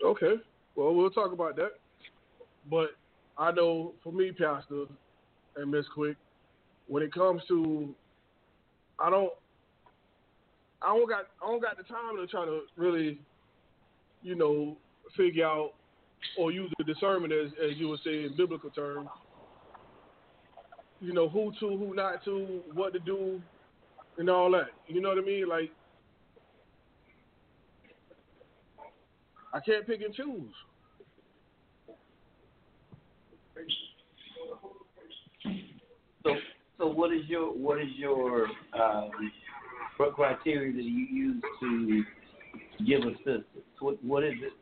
Okay. 0.04 0.34
Well, 0.78 0.94
we'll 0.94 1.10
talk 1.10 1.32
about 1.32 1.56
that. 1.56 1.72
But 2.70 2.90
I 3.36 3.50
know 3.50 3.94
for 4.04 4.12
me, 4.12 4.30
Pastor 4.30 4.84
and 5.56 5.72
Miss 5.72 5.84
Quick, 5.92 6.16
when 6.86 7.02
it 7.02 7.12
comes 7.12 7.42
to, 7.48 7.92
I 9.00 9.10
don't, 9.10 9.32
I 10.80 10.96
don't 10.96 11.08
got, 11.08 11.24
I 11.42 11.48
don't 11.48 11.60
got 11.60 11.78
the 11.78 11.82
time 11.82 12.16
to 12.16 12.28
try 12.28 12.44
to 12.44 12.60
really, 12.76 13.18
you 14.22 14.36
know, 14.36 14.76
figure 15.16 15.44
out 15.44 15.72
or 16.38 16.52
use 16.52 16.70
the 16.78 16.84
discernment 16.84 17.32
as 17.32 17.50
as 17.54 17.76
you 17.76 17.88
would 17.88 18.00
say 18.04 18.24
in 18.26 18.36
biblical 18.36 18.70
terms. 18.70 19.08
You 21.00 21.12
know, 21.12 21.28
who 21.28 21.52
to, 21.58 21.76
who 21.76 21.92
not 21.92 22.24
to, 22.24 22.62
what 22.72 22.92
to 22.92 23.00
do, 23.00 23.42
and 24.16 24.30
all 24.30 24.52
that. 24.52 24.68
You 24.86 25.00
know 25.00 25.08
what 25.08 25.18
I 25.18 25.22
mean? 25.22 25.48
Like, 25.48 25.72
I 29.52 29.60
can't 29.60 29.86
pick 29.86 30.00
and 30.02 30.14
choose. 30.14 30.52
So, 36.24 36.34
so 36.78 36.86
what 36.86 37.12
is 37.12 37.22
your 37.26 37.46
what 37.52 37.78
is 37.78 37.88
your 37.96 38.46
um, 38.78 39.10
what 39.96 40.14
criteria 40.14 40.72
that 40.72 40.82
you 40.82 41.06
use 41.10 41.42
to 41.60 42.02
give 42.84 43.00
assistance? 43.00 43.44
What 43.80 44.02
what 44.04 44.24
is 44.24 44.34
it? 44.42 44.52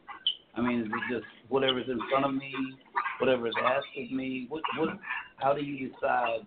I 0.55 0.61
mean, 0.61 0.81
is 0.81 0.87
it 0.87 1.15
just 1.15 1.27
whatever's 1.49 1.89
in 1.89 1.99
front 2.11 2.25
of 2.25 2.35
me, 2.35 2.53
whatever 3.19 3.49
is 3.49 3.55
asked 3.63 3.87
of 3.99 4.11
me? 4.13 4.47
What 4.49 4.63
what? 4.79 4.91
How 5.37 5.53
do 5.53 5.63
you 5.63 5.89
decide 5.89 6.47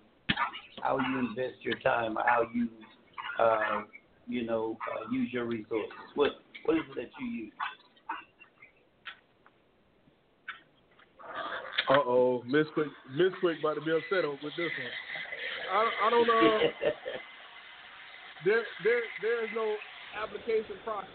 how 0.81 0.97
you 0.97 1.19
invest 1.19 1.63
your 1.63 1.77
time, 1.79 2.15
how 2.25 2.43
you 2.53 2.69
uh, 3.39 3.81
you 4.27 4.45
know 4.45 4.77
uh, 4.91 5.11
use 5.11 5.29
your 5.33 5.45
resources? 5.45 5.91
What 6.15 6.31
what 6.65 6.77
is 6.77 6.83
it 6.91 6.95
that 6.95 7.09
you 7.19 7.27
use? 7.27 7.53
Uh 11.89 12.05
oh, 12.05 12.43
Miss 12.45 12.67
Quick, 12.75 12.89
Miss 13.15 13.33
Quick 13.39 13.57
about 13.59 13.73
to 13.73 13.81
be 13.81 13.89
upset 13.89 14.23
with 14.43 14.53
this 14.55 14.69
one. 14.77 14.93
I, 15.73 15.89
I 16.05 16.09
don't 16.11 16.27
know. 16.27 16.59
there, 18.45 18.63
there, 18.83 19.01
there 19.23 19.43
is 19.43 19.49
no 19.55 19.75
application 20.21 20.75
process. 20.83 21.09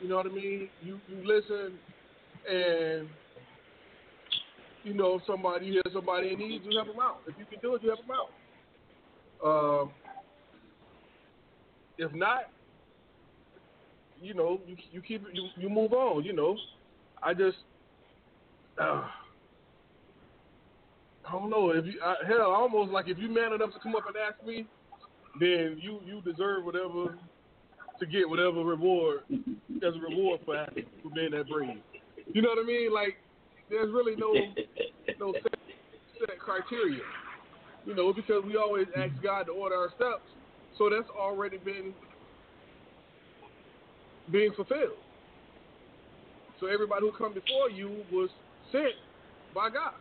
You 0.00 0.08
know 0.08 0.16
what 0.16 0.26
I 0.26 0.30
mean? 0.30 0.70
You, 0.82 0.98
you 1.08 1.16
listen, 1.26 1.74
and 2.50 3.06
you 4.82 4.94
know 4.94 5.20
somebody, 5.26 5.66
you 5.66 5.72
hear 5.72 5.92
somebody 5.92 6.32
in 6.32 6.38
need, 6.38 6.62
you 6.64 6.74
help 6.74 6.88
them 6.88 7.00
out. 7.00 7.18
If 7.26 7.34
you 7.38 7.44
can 7.44 7.58
do 7.60 7.74
it, 7.74 7.82
you 7.82 7.90
help 7.90 8.00
them 8.00 8.16
out. 8.16 8.30
Um, 9.46 9.90
if 11.98 12.14
not, 12.14 12.50
you 14.22 14.32
know, 14.32 14.58
you 14.66 14.76
you 14.90 15.02
keep 15.02 15.22
you 15.34 15.48
you 15.58 15.68
move 15.68 15.92
on. 15.92 16.24
You 16.24 16.32
know, 16.32 16.56
I 17.22 17.34
just. 17.34 17.58
Uh, 18.80 19.04
I 21.26 21.32
don't 21.32 21.50
know 21.50 21.70
if 21.70 21.84
you 21.84 22.00
I, 22.04 22.14
hell 22.26 22.52
almost 22.52 22.92
like 22.92 23.08
if 23.08 23.18
you 23.18 23.28
man 23.28 23.52
enough 23.52 23.72
to 23.72 23.80
come 23.80 23.96
up 23.96 24.04
and 24.06 24.16
ask 24.16 24.44
me, 24.46 24.66
then 25.40 25.78
you 25.80 26.00
you 26.04 26.22
deserve 26.22 26.64
whatever 26.64 27.18
to 27.98 28.06
get 28.06 28.28
whatever 28.28 28.62
reward 28.62 29.20
as 29.30 29.94
a 29.94 29.98
reward 29.98 30.40
for 30.44 30.66
for 31.02 31.10
being 31.14 31.32
that 31.32 31.48
brave. 31.48 31.78
You 32.32 32.42
know 32.42 32.50
what 32.50 32.62
I 32.62 32.66
mean? 32.66 32.92
Like 32.92 33.16
there's 33.70 33.92
really 33.92 34.14
no 34.16 34.32
no 35.18 35.32
set, 35.32 35.58
set 36.20 36.38
criteria. 36.38 37.02
You 37.86 37.94
know 37.94 38.12
because 38.12 38.44
we 38.44 38.56
always 38.56 38.86
ask 38.96 39.12
God 39.22 39.44
to 39.44 39.52
order 39.52 39.74
our 39.74 39.88
steps. 39.96 40.30
So 40.78 40.90
that's 40.90 41.08
already 41.10 41.56
been 41.58 41.92
being 44.30 44.52
fulfilled. 44.54 44.98
So 46.60 46.66
everybody 46.66 47.02
who 47.02 47.12
come 47.12 47.34
before 47.34 47.70
you 47.70 48.04
was 48.12 48.30
sent 48.70 48.94
by 49.54 49.70
God. 49.70 49.94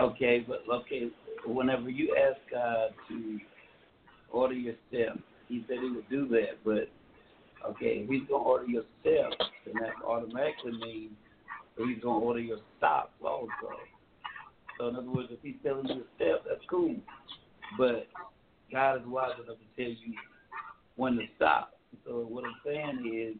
Okay, 0.00 0.44
but 0.46 0.62
okay, 0.72 1.08
whenever 1.44 1.90
you 1.90 2.16
ask 2.16 2.38
God 2.52 2.94
to 3.08 3.38
order 4.30 4.54
your 4.54 4.74
steps, 4.88 5.18
He 5.48 5.64
said 5.66 5.78
He 5.82 5.90
would 5.90 6.08
do 6.08 6.28
that. 6.28 6.62
But 6.64 6.88
okay, 7.68 8.04
if 8.04 8.08
He's 8.08 8.28
gonna 8.28 8.44
order 8.44 8.66
your 8.66 8.84
steps, 9.00 9.36
then 9.66 9.74
that 9.80 10.06
automatically 10.06 10.72
means 10.80 11.12
He's 11.76 12.02
gonna 12.02 12.18
order 12.18 12.40
your 12.40 12.58
stops 12.76 13.12
also. 13.24 13.48
So 14.78 14.88
in 14.88 14.96
other 14.96 15.10
words, 15.10 15.28
if 15.32 15.40
He's 15.42 15.56
telling 15.64 15.88
you 15.88 15.94
to 15.94 16.04
step, 16.14 16.44
that's 16.48 16.64
cool. 16.70 16.94
But 17.76 18.06
God 18.70 19.00
is 19.00 19.06
wise 19.06 19.32
enough 19.42 19.56
to 19.58 19.82
tell 19.82 19.90
you 19.90 20.14
when 20.94 21.16
to 21.16 21.24
stop. 21.36 21.72
So 22.06 22.26
what 22.28 22.44
I'm 22.44 22.54
saying 22.64 23.00
is, 23.12 23.36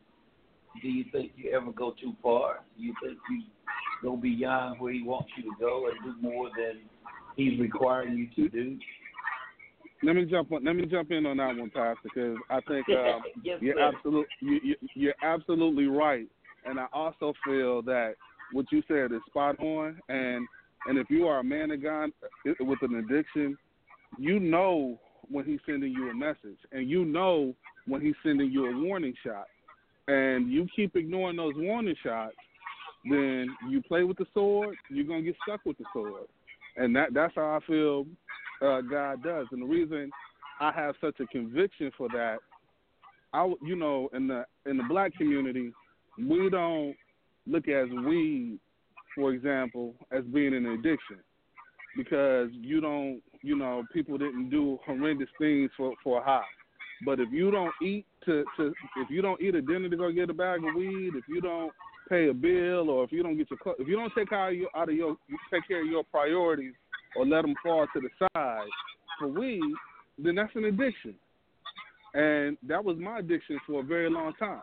do 0.82 0.88
you 0.88 1.04
think 1.12 1.32
you 1.36 1.52
ever 1.52 1.70
go 1.70 1.94
too 2.00 2.14
far? 2.20 2.60
Do 2.76 2.82
you 2.82 2.94
think 3.02 3.18
you 3.30 3.42
go 4.02 4.16
beyond 4.16 4.80
where 4.80 4.92
He 4.92 5.02
wants 5.02 5.30
you 5.36 5.44
to 5.44 5.56
go 5.60 5.88
and 5.88 5.96
do 6.04 6.20
more 6.20 6.48
than 6.56 6.80
He's 7.36 7.58
requiring 7.58 8.30
you 8.36 8.48
to 8.48 8.50
do? 8.50 8.78
Let 10.02 10.14
me 10.14 10.24
jump 10.26 10.52
on. 10.52 10.64
Let 10.64 10.76
me 10.76 10.86
jump 10.86 11.10
in 11.10 11.26
on 11.26 11.38
that 11.38 11.56
one, 11.56 11.70
Pastor, 11.70 11.96
because 12.04 12.36
I 12.50 12.60
think 12.68 12.88
um, 12.90 13.22
yes, 13.42 13.58
you're 13.60 13.74
sir. 13.74 13.92
absolute. 13.94 14.26
You, 14.40 14.60
you, 14.62 14.76
you're 14.94 15.14
absolutely 15.22 15.86
right, 15.86 16.28
and 16.64 16.78
I 16.78 16.86
also 16.92 17.32
feel 17.44 17.82
that 17.82 18.14
what 18.52 18.66
you 18.70 18.82
said 18.86 19.12
is 19.12 19.20
spot 19.26 19.58
on. 19.58 19.98
And 20.08 20.46
and 20.86 20.98
if 20.98 21.10
you 21.10 21.26
are 21.26 21.40
a 21.40 21.44
man 21.44 21.72
of 21.72 21.82
God 21.82 22.10
uh, 22.24 22.52
with 22.60 22.78
an 22.82 22.94
addiction, 22.96 23.58
you 24.18 24.38
know 24.38 24.98
when 25.28 25.44
he's 25.44 25.60
sending 25.66 25.92
you 25.92 26.10
a 26.10 26.14
message, 26.14 26.58
and 26.70 26.88
you 26.88 27.04
know 27.04 27.54
when 27.86 28.00
he's 28.00 28.14
sending 28.22 28.50
you 28.50 28.66
a 28.66 28.86
warning 28.86 29.14
shot, 29.24 29.46
and 30.06 30.50
you 30.50 30.66
keep 30.74 30.94
ignoring 30.94 31.36
those 31.36 31.54
warning 31.56 31.96
shots, 32.04 32.36
then 33.04 33.48
you 33.68 33.82
play 33.82 34.02
with 34.04 34.18
the 34.18 34.26
sword, 34.34 34.76
you're 34.90 35.06
gonna 35.06 35.22
get 35.22 35.36
stuck 35.46 35.60
with 35.64 35.78
the 35.78 35.84
sword, 35.92 36.26
and 36.76 36.94
that 36.96 37.14
that's 37.14 37.34
how 37.34 37.56
I 37.56 37.66
feel 37.66 38.06
uh, 38.62 38.80
God 38.80 39.22
does. 39.22 39.46
And 39.52 39.62
the 39.62 39.66
reason 39.66 40.10
I 40.60 40.72
have 40.72 40.94
such 41.00 41.20
a 41.20 41.26
conviction 41.26 41.90
for 41.96 42.08
that, 42.08 42.38
I 43.32 43.52
you 43.62 43.76
know 43.76 44.08
in 44.12 44.26
the 44.26 44.44
in 44.66 44.76
the 44.76 44.84
black 44.84 45.14
community, 45.16 45.72
we 46.18 46.50
don't 46.50 46.96
look 47.46 47.68
at 47.68 47.88
weed, 47.88 48.58
for 49.14 49.32
example, 49.32 49.94
as 50.10 50.24
being 50.24 50.54
an 50.54 50.66
addiction 50.66 51.18
because 51.96 52.48
you 52.52 52.80
don't 52.80 53.20
you 53.42 53.56
know 53.56 53.84
people 53.92 54.18
didn't 54.18 54.50
do 54.50 54.78
horrendous 54.86 55.28
things 55.38 55.70
for 55.76 55.92
for 56.02 56.20
a 56.20 56.24
high. 56.24 56.42
But 57.04 57.20
if 57.20 57.30
you 57.30 57.50
don't 57.50 57.72
eat 57.82 58.06
to 58.24 58.44
to 58.56 58.72
if 58.96 59.10
you 59.10 59.22
don't 59.22 59.40
eat 59.40 59.54
a 59.54 59.62
dinner 59.62 59.88
to 59.88 59.96
go 59.96 60.10
get 60.10 60.30
a 60.30 60.34
bag 60.34 60.60
of 60.64 60.74
weed, 60.74 61.12
if 61.14 61.24
you 61.28 61.40
don't 61.40 61.72
pay 62.08 62.28
a 62.28 62.34
bill, 62.34 62.90
or 62.90 63.04
if 63.04 63.12
you 63.12 63.22
don't 63.22 63.36
get 63.36 63.48
your 63.50 63.74
if 63.78 63.86
you 63.86 63.96
don't 63.96 64.12
take 64.16 64.32
out 64.32 64.48
your 64.48 64.68
out 64.76 64.88
of 64.88 64.94
your 64.94 65.16
you 65.28 65.38
take 65.52 65.66
care 65.68 65.82
of 65.82 65.88
your 65.88 66.04
priorities 66.04 66.74
or 67.16 67.26
let 67.26 67.42
them 67.42 67.54
fall 67.62 67.86
to 67.92 68.00
the 68.00 68.08
side 68.34 68.66
for 69.18 69.28
weed, 69.28 69.74
then 70.18 70.36
that's 70.36 70.54
an 70.54 70.64
addiction. 70.64 71.14
And 72.14 72.56
that 72.66 72.84
was 72.84 72.96
my 72.98 73.18
addiction 73.18 73.58
for 73.66 73.80
a 73.80 73.84
very 73.84 74.10
long 74.10 74.32
time. 74.38 74.62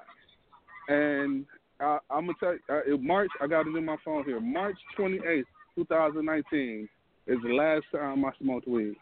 And 0.87 1.45
I, 1.79 1.99
I'm 2.09 2.27
gonna 2.27 2.33
tell 2.39 2.53
you, 2.53 2.95
uh, 2.95 2.97
March, 2.97 3.29
I 3.41 3.47
got 3.47 3.67
it 3.67 3.75
in 3.75 3.85
my 3.85 3.97
phone 4.03 4.23
here. 4.23 4.39
March 4.39 4.77
28th, 4.97 5.43
2019 5.75 6.89
is 7.27 7.37
the 7.43 7.53
last 7.53 7.83
time 7.91 8.23
I 8.25 8.31
smoked 8.41 8.67
weed. 8.67 8.95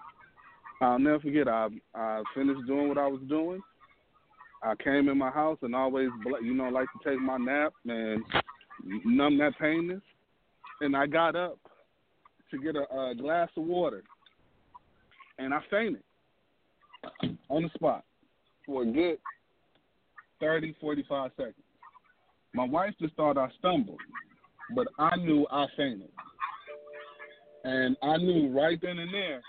I'll 0.81 0.99
never 0.99 1.19
forget. 1.19 1.47
I 1.47 1.67
I 1.93 2.23
finished 2.35 2.67
doing 2.67 2.89
what 2.89 2.97
I 2.97 3.07
was 3.07 3.21
doing. 3.29 3.61
I 4.64 4.76
came 4.82 5.09
in 5.09 5.18
my 5.18 5.30
house 5.30 5.57
and 5.61 5.76
always, 5.76 6.09
you 6.41 6.53
know, 6.53 6.70
like 6.70 6.88
to 6.93 7.09
take 7.09 7.20
my 7.20 7.38
nap 7.38 7.74
and 7.86 8.24
numb 9.03 9.38
that 9.39 9.57
painness. 9.59 10.01
And 10.82 10.95
I 10.95 11.05
got 11.05 11.36
up 11.36 11.59
to 12.51 12.57
get 12.57 12.76
a, 12.76 12.84
a 12.93 13.16
glass 13.16 13.49
of 13.57 13.64
water, 13.64 14.03
and 15.38 15.53
I 15.53 15.59
fainted 15.70 16.03
on 17.49 17.64
the 17.64 17.70
spot 17.76 18.03
for 18.66 18.84
a 18.84 18.86
good 18.86 19.18
30, 20.39 20.76
45 20.80 21.32
seconds. 21.36 21.55
My 22.53 22.66
wife 22.66 22.93
just 23.01 23.16
thought 23.16 23.38
I 23.38 23.49
stumbled, 23.59 23.99
but 24.76 24.88
I 24.99 25.16
knew 25.18 25.45
I 25.51 25.66
fainted. 25.76 26.09
And 27.64 27.97
I 28.03 28.18
knew 28.18 28.51
right 28.57 28.80
then 28.82 28.99
and 28.99 29.14
there 29.14 29.41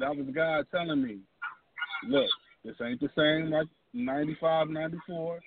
that 0.00 0.16
was 0.16 0.26
God 0.34 0.66
telling 0.70 1.02
me, 1.02 1.18
look, 2.08 2.30
this 2.64 2.74
ain't 2.82 3.00
the 3.00 3.10
same 3.16 3.50
like 3.50 3.66
95, 3.92 4.68
94. 4.68 5.40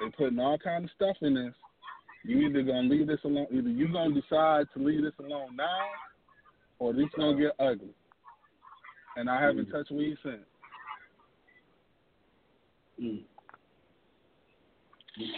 They 0.00 0.10
putting 0.16 0.38
all 0.38 0.58
kind 0.58 0.84
of 0.84 0.90
stuff 0.96 1.16
in 1.20 1.34
this. 1.34 1.54
You 2.24 2.38
either 2.38 2.62
gonna 2.62 2.88
leave 2.88 3.06
this 3.06 3.20
alone. 3.24 3.46
Either 3.50 3.68
you 3.68 3.92
gonna 3.92 4.14
decide 4.14 4.66
to 4.74 4.82
leave 4.82 5.02
this 5.02 5.12
alone 5.18 5.56
now, 5.56 5.86
or 6.78 6.92
this 6.92 7.06
gonna 7.16 7.38
get 7.38 7.52
ugly. 7.58 7.94
And 9.16 9.28
I 9.28 9.40
haven't 9.40 9.70
touched 9.70 9.90
weed 9.90 10.16
since. 10.22 10.42
Mm. 13.00 13.22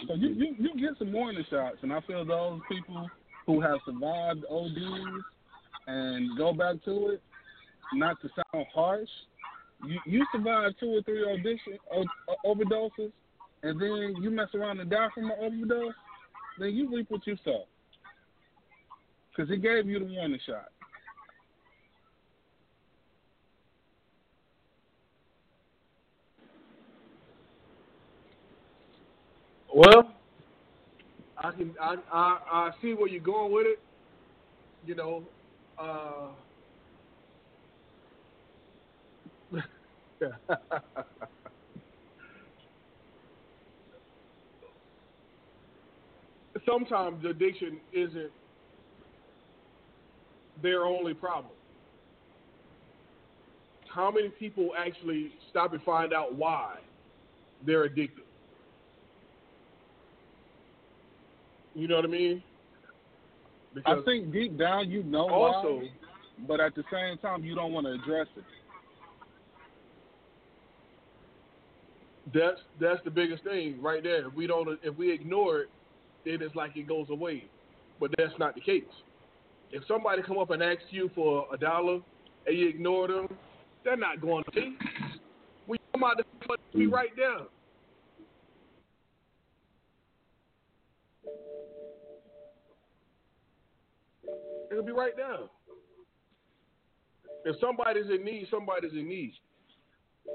So 0.07 0.13
you, 0.15 0.29
you 0.29 0.55
you 0.57 0.79
get 0.79 0.97
some 0.99 1.11
warning 1.11 1.43
shots, 1.49 1.77
and 1.81 1.91
I 1.91 1.99
feel 2.01 2.23
those 2.23 2.61
people 2.69 3.09
who 3.45 3.61
have 3.61 3.77
survived 3.85 4.45
ODs 4.49 5.23
and 5.87 6.37
go 6.37 6.53
back 6.53 6.83
to 6.85 7.09
it, 7.09 7.21
not 7.93 8.21
to 8.21 8.29
sound 8.29 8.65
harsh, 8.73 9.09
you 9.87 9.99
you 10.05 10.25
survive 10.31 10.71
two 10.79 10.97
or 10.97 11.01
three 11.03 11.23
audition 11.23 11.77
overdoses, 12.45 13.11
and 13.63 13.79
then 13.79 14.15
you 14.21 14.29
mess 14.29 14.49
around 14.53 14.79
and 14.79 14.89
die 14.89 15.07
from 15.13 15.25
an 15.25 15.37
overdose, 15.39 15.93
then 16.59 16.73
you 16.73 16.93
reap 16.93 17.09
what 17.09 17.25
you 17.25 17.37
sow. 17.43 17.65
Because 19.35 19.49
he 19.49 19.57
gave 19.57 19.87
you 19.87 19.99
the 19.99 20.05
warning 20.05 20.39
shot. 20.45 20.69
Well, 29.73 30.09
I 31.37 31.51
can 31.51 31.75
I, 31.81 31.95
I 32.11 32.39
I 32.49 32.71
see 32.81 32.93
where 32.93 33.09
you're 33.09 33.21
going 33.21 33.51
with 33.51 33.65
it. 33.67 33.79
You 34.85 34.95
know, 34.95 35.23
uh, 35.77 36.27
sometimes 46.65 47.23
addiction 47.25 47.79
isn't 47.93 48.31
their 50.61 50.83
only 50.83 51.13
problem. 51.13 51.53
How 53.87 54.11
many 54.11 54.29
people 54.29 54.71
actually 54.77 55.31
stop 55.49 55.73
and 55.73 55.81
find 55.83 56.13
out 56.13 56.35
why 56.35 56.77
they're 57.65 57.83
addicted? 57.83 58.23
You 61.73 61.87
know 61.87 61.95
what 61.97 62.05
I 62.05 62.09
mean? 62.09 62.43
I 63.85 63.95
think 64.05 64.31
deep 64.31 64.57
down 64.57 64.89
you 64.89 65.03
know 65.03 65.29
also, 65.29 65.79
why, 65.79 65.89
but 66.47 66.59
at 66.61 66.73
the 66.75 66.83
same 66.91 67.17
time 67.17 67.43
you 67.43 67.55
don't 67.55 67.73
want 67.73 67.85
to 67.85 67.93
address 67.93 68.27
it. 68.37 68.43
That's 72.33 72.59
that's 72.79 73.03
the 73.03 73.11
biggest 73.11 73.43
thing 73.43 73.81
right 73.81 74.01
there. 74.01 74.27
If 74.27 74.33
we 74.33 74.47
don't, 74.47 74.67
if 74.83 74.97
we 74.97 75.11
ignore 75.11 75.61
it, 75.61 75.69
then 76.25 76.37
it's 76.41 76.55
like 76.55 76.75
it 76.75 76.87
goes 76.87 77.07
away. 77.09 77.45
But 77.99 78.11
that's 78.17 78.33
not 78.39 78.55
the 78.55 78.61
case. 78.61 78.83
If 79.71 79.83
somebody 79.87 80.21
come 80.21 80.37
up 80.37 80.49
and 80.51 80.61
asks 80.61 80.83
you 80.89 81.09
for 81.15 81.47
a 81.53 81.57
dollar 81.57 81.99
and 82.47 82.57
you 82.57 82.67
ignore 82.67 83.07
them, 83.07 83.27
they're 83.83 83.97
not 83.97 84.21
going 84.21 84.43
to 84.45 84.51
pay. 84.51 84.69
We 85.67 85.77
come 85.93 86.03
out 86.03 86.17
to 86.17 86.57
be 86.77 86.87
mm. 86.87 86.91
right 86.91 87.09
there. 87.15 87.39
It'll 94.71 94.83
be 94.83 94.91
right 94.91 95.15
there. 95.15 95.47
If 97.45 97.55
somebody's 97.61 98.09
in 98.09 98.25
need, 98.25 98.47
somebody's 98.49 98.91
in 98.93 99.07
need. 99.07 99.33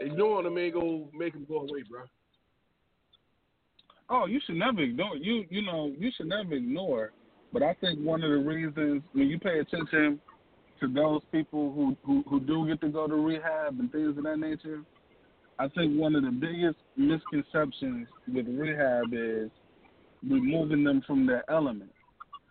Ignoring 0.00 0.44
them 0.44 0.58
ain't 0.58 0.74
gonna 0.74 1.04
make 1.12 1.32
them 1.32 1.46
go 1.48 1.58
away, 1.58 1.82
bro. 1.88 2.02
Oh, 4.08 4.26
you 4.26 4.40
should 4.44 4.56
never 4.56 4.80
ignore 4.80 5.16
you. 5.16 5.44
You 5.50 5.62
know, 5.62 5.92
you 5.96 6.10
should 6.16 6.26
never 6.26 6.54
ignore. 6.54 7.12
But 7.52 7.62
I 7.62 7.74
think 7.74 8.00
one 8.00 8.22
of 8.22 8.30
the 8.30 8.38
reasons 8.38 9.02
when 9.12 9.28
you 9.28 9.38
pay 9.38 9.58
attention 9.58 10.20
to 10.80 10.88
those 10.88 11.20
people 11.32 11.72
who 11.72 11.96
who, 12.04 12.24
who 12.28 12.40
do 12.40 12.66
get 12.66 12.80
to 12.80 12.88
go 12.88 13.06
to 13.06 13.14
rehab 13.14 13.78
and 13.78 13.90
things 13.92 14.16
of 14.16 14.24
that 14.24 14.38
nature, 14.38 14.82
I 15.58 15.68
think 15.68 15.98
one 15.98 16.14
of 16.14 16.22
the 16.22 16.30
biggest 16.30 16.78
misconceptions 16.96 18.08
with 18.32 18.46
rehab 18.48 19.12
is 19.12 19.50
removing 20.22 20.84
them 20.84 21.02
from 21.06 21.26
their 21.26 21.48
element. 21.50 21.90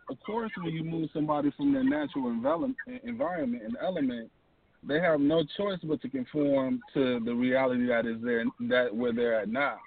Of 0.10 0.18
course, 0.26 0.52
when 0.58 0.74
you 0.74 0.84
move 0.84 1.10
somebody 1.14 1.52
from 1.56 1.74
their 1.74 1.84
natural 1.84 2.30
environment 2.32 3.64
and 3.64 3.78
element, 3.82 4.32
they 4.88 5.00
have 5.00 5.20
no 5.20 5.44
choice 5.58 5.80
but 5.84 6.02
to 6.02 6.10
conform 6.10 6.82
to 6.94 7.20
the 7.20 7.34
reality 7.34 7.86
that 7.88 8.06
is 8.06 8.18
there 8.24 8.44
that 8.70 8.96
where 8.96 9.14
they're 9.14 9.40
at 9.42 9.50
now. 9.50 9.78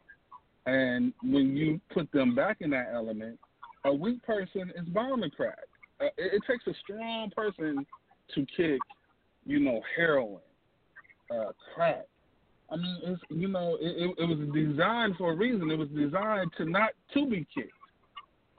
And 0.66 1.12
when 1.22 1.56
you 1.56 1.80
put 1.92 2.10
them 2.12 2.34
back 2.34 2.58
in 2.60 2.70
that 2.70 2.90
element, 2.92 3.38
a 3.84 3.92
weak 3.92 4.22
person 4.22 4.72
is 4.76 4.86
bound 4.88 5.22
to 5.22 5.30
crack. 5.30 5.58
Uh, 6.00 6.06
it, 6.18 6.34
it, 6.34 6.42
takes 6.48 6.66
a 6.66 6.74
strong 6.84 7.30
person 7.34 7.84
to 8.34 8.46
kick, 8.56 8.80
you 9.44 9.58
know, 9.58 9.80
heroin, 9.96 10.40
uh, 11.30 11.52
crack. 11.74 12.04
I 12.70 12.76
mean, 12.76 12.98
it's 13.04 13.22
you 13.28 13.48
know, 13.48 13.76
it, 13.80 14.14
it 14.18 14.24
was 14.24 14.38
designed 14.54 15.16
for 15.16 15.32
a 15.32 15.36
reason. 15.36 15.70
It 15.70 15.78
was 15.78 15.88
designed 15.88 16.52
to 16.58 16.64
not 16.64 16.90
to 17.14 17.28
be 17.28 17.46
kicked. 17.54 17.72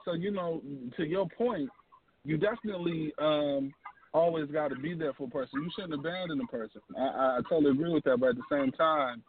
So 0.04 0.12
you 0.12 0.30
know, 0.30 0.62
to 0.96 1.04
your 1.04 1.26
point, 1.36 1.70
you 2.24 2.36
definitely 2.36 3.12
um, 3.18 3.72
always 4.14 4.48
got 4.50 4.68
to 4.68 4.76
be 4.76 4.94
there 4.94 5.12
for 5.12 5.24
a 5.24 5.30
person. 5.30 5.62
You 5.62 5.70
shouldn't 5.74 5.94
abandon 5.94 6.40
a 6.40 6.46
person. 6.46 6.80
I, 6.96 7.02
I, 7.02 7.40
totally 7.48 7.72
agree 7.72 7.92
with 7.92 8.04
that, 8.04 8.18
but 8.18 8.30
at 8.30 8.36
the 8.36 8.42
same 8.50 8.70
time, 8.72 9.22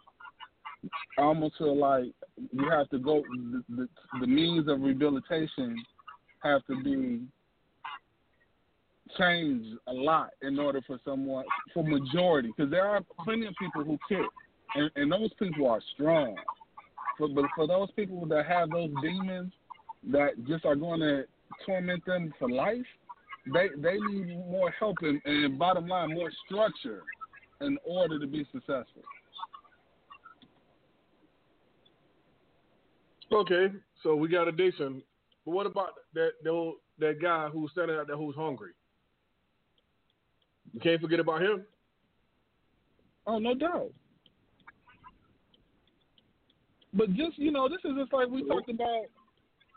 I 1.18 1.24
almost 1.24 1.58
feel 1.58 1.76
like 1.76 2.06
you 2.52 2.70
have 2.70 2.90
to 2.90 3.00
go. 3.00 3.24
The, 3.52 3.64
the, 3.76 3.90
the 4.22 4.28
means 4.28 4.68
of 4.70 4.82
rehabilitation 4.82 5.76
have 6.44 6.64
to 6.68 6.84
be 6.84 7.24
changed 9.18 9.78
a 9.88 9.94
lot 9.94 10.32
in 10.44 10.60
order 10.60 10.82
for 10.86 11.00
someone, 11.04 11.46
for 11.74 11.84
majority, 11.84 12.52
because 12.56 12.70
there 12.70 12.88
are 12.88 13.02
plenty 13.24 13.48
of 13.48 13.56
people 13.60 13.84
who 13.84 13.98
kick, 14.08 14.28
and, 14.76 14.92
and 14.96 15.12
those 15.12 15.32
people 15.40 15.68
are 15.68 15.82
strong. 15.96 16.36
For, 17.18 17.28
but 17.30 17.46
for 17.56 17.66
those 17.66 17.90
people 17.96 18.26
that 18.28 18.46
have 18.46 18.70
those 18.70 18.92
demons 19.02 19.52
that 20.12 20.46
just 20.48 20.66
are 20.66 20.76
going 20.76 21.00
to 21.00 21.24
torment 21.66 22.06
them 22.06 22.34
for 22.38 22.50
life, 22.50 22.86
they 23.54 23.68
they 23.78 23.98
need 23.98 24.38
more 24.50 24.72
help 24.72 24.98
and, 25.02 25.22
and 25.26 25.60
bottom 25.60 25.88
line 25.88 26.14
more 26.14 26.32
structure 26.46 27.02
in 27.62 27.78
order 27.86 28.20
to 28.20 28.28
be 28.28 28.46
successful. 28.52 29.04
Okay, 33.32 33.68
so 34.04 34.16
we 34.16 34.28
got 34.28 34.48
a 34.48 34.52
decent. 34.52 35.04
But 35.46 35.52
what 35.52 35.66
about 35.66 35.90
that 36.14 36.32
that, 36.44 36.74
that 37.00 37.22
guy 37.22 37.50
who's 37.52 37.72
standing 37.72 37.98
out 37.98 38.08
there 38.08 38.18
who's 38.18 38.36
hungry? 38.36 38.72
You 40.74 40.80
can't 40.80 41.02
forget 41.02 41.20
about 41.20 41.42
him. 41.42 41.66
Oh, 43.28 43.40
no 43.40 43.56
doubt. 43.56 43.92
But 46.94 47.14
just 47.14 47.38
you 47.38 47.52
know, 47.52 47.68
this 47.68 47.80
is 47.84 47.92
just 47.98 48.14
like 48.14 48.28
we 48.30 48.48
talked 48.48 48.70
about 48.70 49.06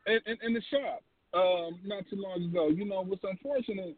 in, 0.07 0.21
in, 0.27 0.37
in 0.43 0.55
the 0.55 0.63
shop 0.71 1.03
um, 1.35 1.79
not 1.85 2.05
too 2.09 2.17
long 2.17 2.45
ago. 2.45 2.69
You 2.69 2.85
know, 2.85 3.03
what's 3.03 3.25
unfortunate 3.25 3.97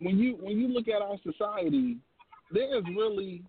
when 0.00 0.18
you 0.18 0.36
when 0.40 0.58
you 0.58 0.68
look 0.68 0.88
at 0.88 1.02
our 1.02 1.16
society, 1.22 1.98
there 2.50 2.76
is 2.78 2.84
really 2.96 3.42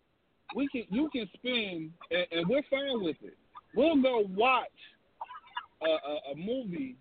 we 0.55 0.67
can 0.67 0.83
you 0.89 1.09
can 1.11 1.29
spend 1.33 1.91
and, 2.11 2.27
and 2.31 2.47
we're 2.47 2.63
fine 2.69 3.03
with 3.03 3.17
it. 3.21 3.37
We'll 3.75 4.01
go 4.01 4.23
watch 4.35 4.67
a, 5.81 5.85
a, 5.85 6.33
a 6.33 6.35
movie 6.35 6.95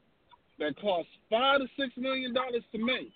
that 0.59 0.81
costs 0.81 1.11
five 1.31 1.61
to 1.61 1.66
six 1.79 1.93
million 1.97 2.33
dollars 2.33 2.62
to 2.73 2.79
make, 2.79 3.12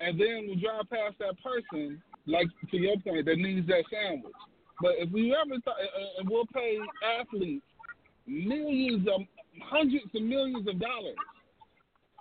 and 0.00 0.20
then 0.20 0.46
we 0.48 0.62
drive 0.62 0.90
past 0.90 1.14
that 1.20 1.36
person, 1.42 2.02
like 2.26 2.48
to 2.70 2.76
your 2.76 2.98
point, 2.98 3.24
that 3.26 3.38
needs 3.38 3.66
that 3.68 3.84
sandwich. 3.90 4.32
But 4.80 4.92
if 4.98 5.10
we 5.10 5.34
ever 5.34 5.54
th- 5.54 5.76
and 6.18 6.28
we'll 6.28 6.46
pay 6.46 6.78
athletes 7.18 7.64
millions 8.26 9.08
of 9.08 9.22
hundreds 9.64 10.14
of 10.14 10.22
millions 10.22 10.66
of 10.68 10.78
dollars 10.80 11.16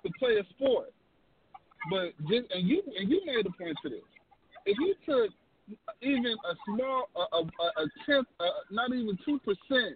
to 0.06 0.12
play 0.20 0.38
a 0.38 0.44
sport. 0.56 0.94
But 1.90 2.14
just 2.28 2.52
and 2.54 2.68
you 2.68 2.82
and 2.98 3.10
you 3.10 3.22
made 3.26 3.46
a 3.46 3.52
point 3.52 3.78
to 3.84 3.90
this. 3.90 4.02
If 4.66 4.78
you 4.80 4.96
took 5.06 5.32
even 6.02 6.36
a 6.50 6.56
small 6.66 7.10
a, 7.16 7.38
a, 7.38 7.42
a 7.42 7.88
tenth, 8.06 8.28
uh, 8.40 8.46
not 8.72 8.94
even 8.94 9.18
two 9.26 9.40
percent 9.40 9.96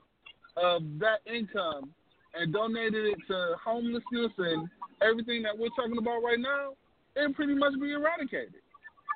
of 0.58 0.84
that 1.00 1.20
income 1.26 1.94
and 2.34 2.54
donated 2.54 3.06
it 3.06 3.18
to 3.28 3.56
homelessness 3.64 4.32
and 4.38 4.70
everything 5.02 5.44
that 5.44 5.58
we're 5.58 5.70
talking 5.76 5.98
about 5.98 6.24
right 6.24 6.40
now, 6.40 6.74
it'd 7.16 7.36
pretty 7.36 7.56
much 7.56 7.74
be 7.80 7.92
eradicated. 7.92 8.62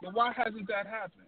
But 0.04 0.14
why 0.14 0.34
hasn't 0.36 0.68
that 0.68 0.88
happened? 0.88 1.28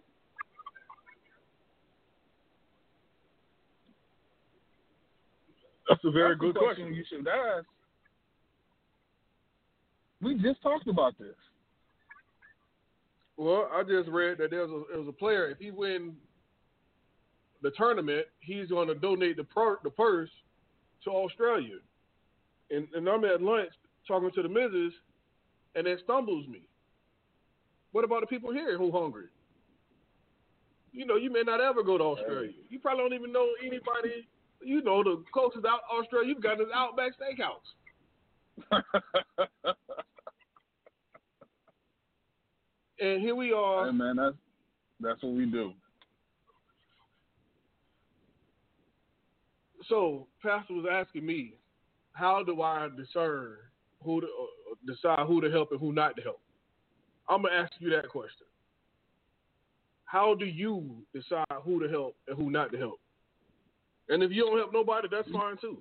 That's 5.88 6.04
a 6.04 6.10
very 6.10 6.30
That's 6.30 6.40
good 6.40 6.54
question. 6.56 6.86
question. 6.86 6.94
You 6.94 7.04
should 7.08 7.28
ask. 7.28 7.66
We 10.20 10.34
just 10.34 10.60
talked 10.62 10.88
about 10.88 11.16
this. 11.18 11.34
Well, 13.36 13.70
I 13.72 13.82
just 13.84 14.08
read 14.08 14.38
that 14.38 14.50
there 14.50 14.66
was 14.66 14.70
a, 14.70 14.82
there 14.90 14.98
was 14.98 15.08
a 15.08 15.12
player. 15.12 15.48
If 15.48 15.58
he 15.58 15.70
win 15.70 16.14
the 17.62 17.70
tournament, 17.76 18.26
he's 18.40 18.68
going 18.68 18.88
to 18.88 18.94
donate 18.94 19.36
the 19.36 19.44
per, 19.44 19.78
the 19.84 19.90
purse 19.90 20.30
to 21.04 21.10
Australia. 21.10 21.76
And, 22.70 22.88
and 22.94 23.08
I'm 23.08 23.24
at 23.24 23.40
lunch 23.40 23.70
talking 24.06 24.30
to 24.34 24.42
the 24.42 24.48
missus, 24.48 24.92
and 25.76 25.86
it 25.86 26.00
stumbles 26.04 26.48
me. 26.48 26.62
What 27.92 28.04
about 28.04 28.20
the 28.22 28.26
people 28.26 28.52
here 28.52 28.76
who 28.76 28.90
hungry? 28.90 29.26
You 30.92 31.06
know, 31.06 31.16
you 31.16 31.30
may 31.30 31.42
not 31.42 31.60
ever 31.60 31.82
go 31.82 31.96
to 31.96 32.04
Australia. 32.04 32.50
You 32.68 32.80
probably 32.80 33.04
don't 33.04 33.14
even 33.14 33.32
know 33.32 33.48
anybody 33.60 34.26
you 34.68 34.82
know, 34.82 35.02
the 35.02 35.24
closest 35.32 35.64
out 35.64 35.80
Australia 35.90 36.28
you've 36.28 36.42
got 36.42 36.60
is 36.60 36.66
Outback 36.74 37.12
Steakhouse. 37.18 37.64
and 43.00 43.22
here 43.22 43.34
we 43.34 43.52
are. 43.52 43.86
Hey 43.86 43.92
man, 43.92 44.16
that's 44.16 44.36
that's 45.00 45.22
what 45.22 45.32
we 45.32 45.46
do. 45.46 45.72
So, 49.88 50.26
Pastor 50.42 50.74
was 50.74 50.84
asking 50.92 51.24
me, 51.24 51.54
how 52.12 52.42
do 52.42 52.60
I 52.60 52.88
discern 52.94 53.56
who 54.02 54.20
to 54.20 54.26
uh, 54.26 54.74
decide 54.86 55.26
who 55.26 55.40
to 55.40 55.50
help 55.50 55.70
and 55.70 55.80
who 55.80 55.94
not 55.94 56.14
to 56.16 56.22
help? 56.22 56.40
I'm 57.28 57.42
gonna 57.42 57.54
ask 57.54 57.72
you 57.78 57.88
that 57.90 58.08
question. 58.08 58.46
How 60.04 60.34
do 60.34 60.44
you 60.44 61.04
decide 61.14 61.46
who 61.64 61.80
to 61.80 61.88
help 61.88 62.16
and 62.26 62.36
who 62.36 62.50
not 62.50 62.70
to 62.72 62.78
help? 62.78 63.00
And 64.08 64.22
if 64.22 64.30
you 64.30 64.44
don't 64.46 64.58
help 64.58 64.72
nobody, 64.72 65.08
that's 65.10 65.30
fine 65.30 65.56
too. 65.58 65.78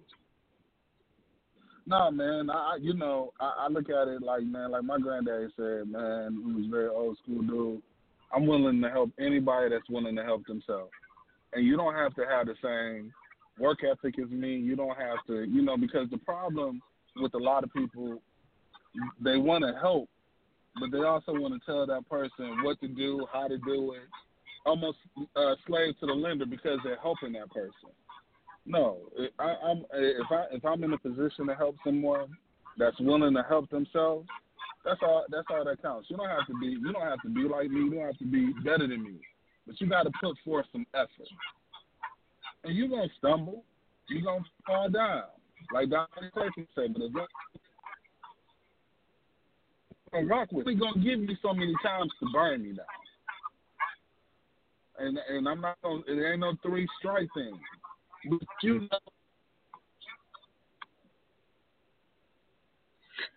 No, 1.86 2.12
man. 2.12 2.50
I 2.50 2.78
you 2.82 2.94
know 2.94 3.32
I, 3.40 3.66
I 3.66 3.68
look 3.70 3.90
at 3.90 4.08
it 4.08 4.22
like 4.22 4.44
man, 4.44 4.72
like 4.72 4.84
my 4.84 5.00
granddaddy 5.00 5.48
said, 5.56 5.88
man, 5.88 6.44
he 6.46 6.54
was 6.54 6.66
very 6.70 6.90
old 6.90 7.18
school 7.24 7.42
dude. 7.42 7.82
I'm 8.34 8.46
willing 8.46 8.82
to 8.82 8.90
help 8.90 9.12
anybody 9.18 9.70
that's 9.70 9.90
willing 9.90 10.16
to 10.18 10.24
help 10.24 10.46
themselves, 10.46 10.92
and 11.54 11.66
you 11.66 11.78
don't 11.78 11.94
have 11.94 12.14
to 12.16 12.26
have 12.30 12.48
the 12.48 12.56
same 12.62 13.14
work 13.58 13.80
ethic 13.84 14.20
as 14.20 14.30
me. 14.30 14.56
You 14.56 14.76
don't 14.76 14.98
have 14.98 15.26
to, 15.28 15.46
you 15.46 15.62
know, 15.62 15.78
because 15.78 16.10
the 16.12 16.18
problem 16.18 16.82
with 17.16 17.34
a 17.34 17.38
lot 17.38 17.64
of 17.64 17.74
people, 17.74 18.22
they 19.24 19.38
want 19.38 19.64
to 19.64 19.80
help, 19.80 20.10
but 20.80 20.92
they 20.92 21.04
also 21.04 21.32
want 21.34 21.54
to 21.54 21.66
tell 21.66 21.86
that 21.88 22.08
person 22.10 22.64
what 22.64 22.80
to 22.82 22.88
do, 22.88 23.26
how 23.32 23.48
to 23.48 23.58
do 23.60 23.94
it, 23.94 24.08
almost 24.66 24.98
uh, 25.36 25.56
slave 25.66 25.98
to 26.00 26.06
the 26.06 26.14
lender 26.14 26.46
because 26.46 26.80
they're 26.84 27.00
helping 27.02 27.34
that 27.34 27.50
person. 27.52 27.90
No, 28.68 28.98
I, 29.40 29.56
I'm 29.64 29.86
if 29.94 30.30
I 30.30 30.44
if 30.52 30.66
I'm 30.66 30.84
in 30.84 30.92
a 30.92 30.98
position 30.98 31.48
to 31.48 31.56
help 31.56 31.78
someone 31.86 32.28
that's 32.78 33.00
willing 33.00 33.34
to 33.34 33.44
help 33.48 33.70
themselves, 33.70 34.28
that's 34.84 35.00
all. 35.02 35.26
That's 35.30 35.48
all 35.50 35.64
that 35.64 35.82
counts. 35.82 36.10
You 36.10 36.18
don't 36.18 36.30
have 36.30 36.46
to 36.48 36.54
be. 36.60 36.68
You 36.68 36.92
don't 36.92 37.02
have 37.02 37.22
to 37.22 37.30
be 37.30 37.42
like 37.42 37.70
me. 37.70 37.80
You 37.80 37.90
don't 37.92 38.06
have 38.06 38.18
to 38.18 38.26
be 38.26 38.54
better 38.66 38.88
than 38.88 39.04
me. 39.04 39.20
But 39.66 39.80
you 39.80 39.88
got 39.88 40.04
to 40.04 40.12
put 40.22 40.38
forth 40.44 40.66
some 40.72 40.86
effort. 40.94 41.30
And 42.66 42.76
you're 42.76 42.90
gonna 42.90 43.08
stumble. 43.18 43.64
You're 44.10 44.24
gonna 44.24 44.44
fall 44.66 44.90
down, 44.90 45.24
like 45.74 45.90
Donnie 45.90 46.32
Clayton 46.34 46.68
said. 46.76 46.94
But 46.94 47.04
it's 47.04 47.14
gonna 50.12 50.26
rock 50.28 50.52
with. 50.52 50.66
Gonna 50.66 51.04
give 51.04 51.22
you 51.22 51.36
so 51.42 51.54
many 51.54 51.74
times 51.82 52.12
to 52.20 52.28
burn 52.34 52.64
me 52.64 52.74
down. 52.74 52.86
And 55.00 55.18
and 55.30 55.48
I'm 55.48 55.62
not 55.62 55.78
gonna. 55.82 56.02
It 56.08 56.32
ain't 56.32 56.42
no 56.42 56.54
three 56.64 56.88
strike 57.00 57.28
thing. 57.34 57.60
But 58.30 58.40
you 58.64 58.80
know. 58.80 59.00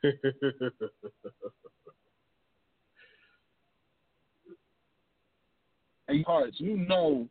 and 6.09 6.24
hearts, 6.24 6.57
you 6.59 6.76
know 6.76 7.28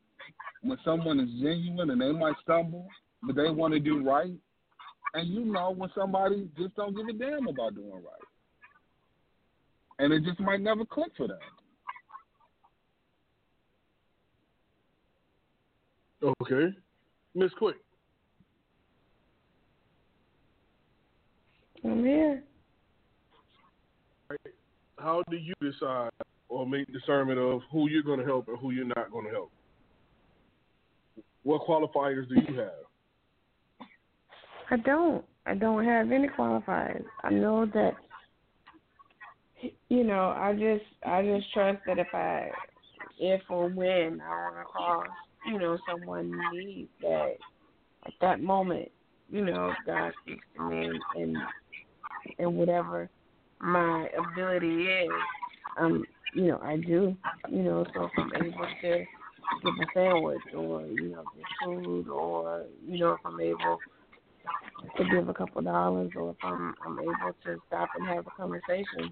when 0.62 0.78
someone 0.84 1.20
is 1.20 1.30
genuine 1.41 1.89
and 1.89 2.01
they 2.01 2.12
might 2.12 2.36
stumble, 2.43 2.88
but 3.24 3.36
they 3.36 3.49
want 3.49 3.74
to 3.74 3.80
do 3.80 4.03
right, 4.03 4.34
and 5.14 5.28
you 5.28 5.45
know 5.45 5.72
when 5.72 5.89
somebody 5.95 6.49
just 6.57 6.76
don't 6.76 6.95
give 6.95 7.07
a 7.07 7.14
damn 7.14 7.47
about 7.47 7.76
doing 7.76 7.91
right, 7.91 8.28
and 9.99 10.14
it 10.14 10.24
just 10.24 10.39
might 10.39 10.62
never 10.62 10.86
click 10.86 11.12
for 11.18 11.28
them. 11.28 11.39
Okay. 16.41 16.76
Miss 17.36 17.51
Quick. 17.57 17.75
I'm 21.84 22.03
here. 22.03 22.43
How 24.97 25.23
do 25.30 25.38
you 25.38 25.53
decide 25.61 26.09
or 26.49 26.67
make 26.67 26.91
discernment 26.91 27.39
of 27.39 27.61
who 27.71 27.89
you're 27.89 28.03
going 28.03 28.19
to 28.19 28.25
help 28.25 28.47
and 28.49 28.57
who 28.57 28.71
you're 28.71 28.86
not 28.86 29.11
going 29.11 29.25
to 29.25 29.32
help? 29.32 29.51
What 31.43 31.61
qualifiers 31.61 32.27
do 32.27 32.36
you 32.36 32.59
have? 32.59 33.88
I 34.71 34.77
don't. 34.77 35.23
I 35.45 35.55
don't 35.55 35.86
have 35.86 36.11
any 36.11 36.27
qualifiers. 36.27 37.05
I 37.23 37.30
know 37.30 37.65
that 37.73 37.93
you 39.89 40.03
know, 40.03 40.30
I 40.38 40.53
just 40.53 40.86
I 41.05 41.21
just 41.23 41.51
trust 41.53 41.80
that 41.88 41.97
if 41.97 42.07
I 42.13 42.49
if 43.19 43.41
or 43.49 43.69
when 43.69 44.21
I 44.21 44.30
run 44.30 44.61
across, 44.61 45.07
you 45.46 45.60
know, 45.60 45.78
someone 45.90 46.38
needs 46.54 46.90
that 47.02 47.34
at 48.06 48.14
that 48.22 48.42
moment, 48.42 48.90
you 49.30 49.46
know, 49.46 49.74
God 49.86 50.12
speaks 50.24 50.46
to 50.58 50.64
me 50.64 51.00
and 51.16 51.38
and 52.38 52.56
whatever 52.56 53.10
my 53.60 54.08
ability 54.18 54.84
is, 54.86 55.10
um, 55.80 56.06
you 56.34 56.48
know, 56.48 56.60
I 56.62 56.78
do. 56.78 57.16
You 57.50 57.64
know, 57.64 57.86
so 57.94 58.06
if 58.06 58.12
I'm 58.18 58.32
able 58.36 58.66
to 58.82 59.06
give 59.64 59.74
a 59.82 59.86
sandwich 59.94 60.42
or, 60.56 60.86
you 60.86 61.10
know, 61.10 61.24
get 61.36 61.46
food 61.64 62.08
or, 62.08 62.66
you 62.86 63.00
know, 63.00 63.14
if 63.14 63.20
I'm 63.26 63.40
able 63.40 63.78
to 64.98 65.04
give 65.10 65.30
a 65.30 65.34
couple 65.34 65.62
dollars 65.62 66.12
or 66.16 66.32
if 66.32 66.38
I'm 66.44 66.76
I'm 66.86 67.00
able 67.00 67.34
to 67.46 67.58
stop 67.68 67.90
and 67.98 68.08
have 68.08 68.28
a 68.28 68.32
conversation. 68.32 69.12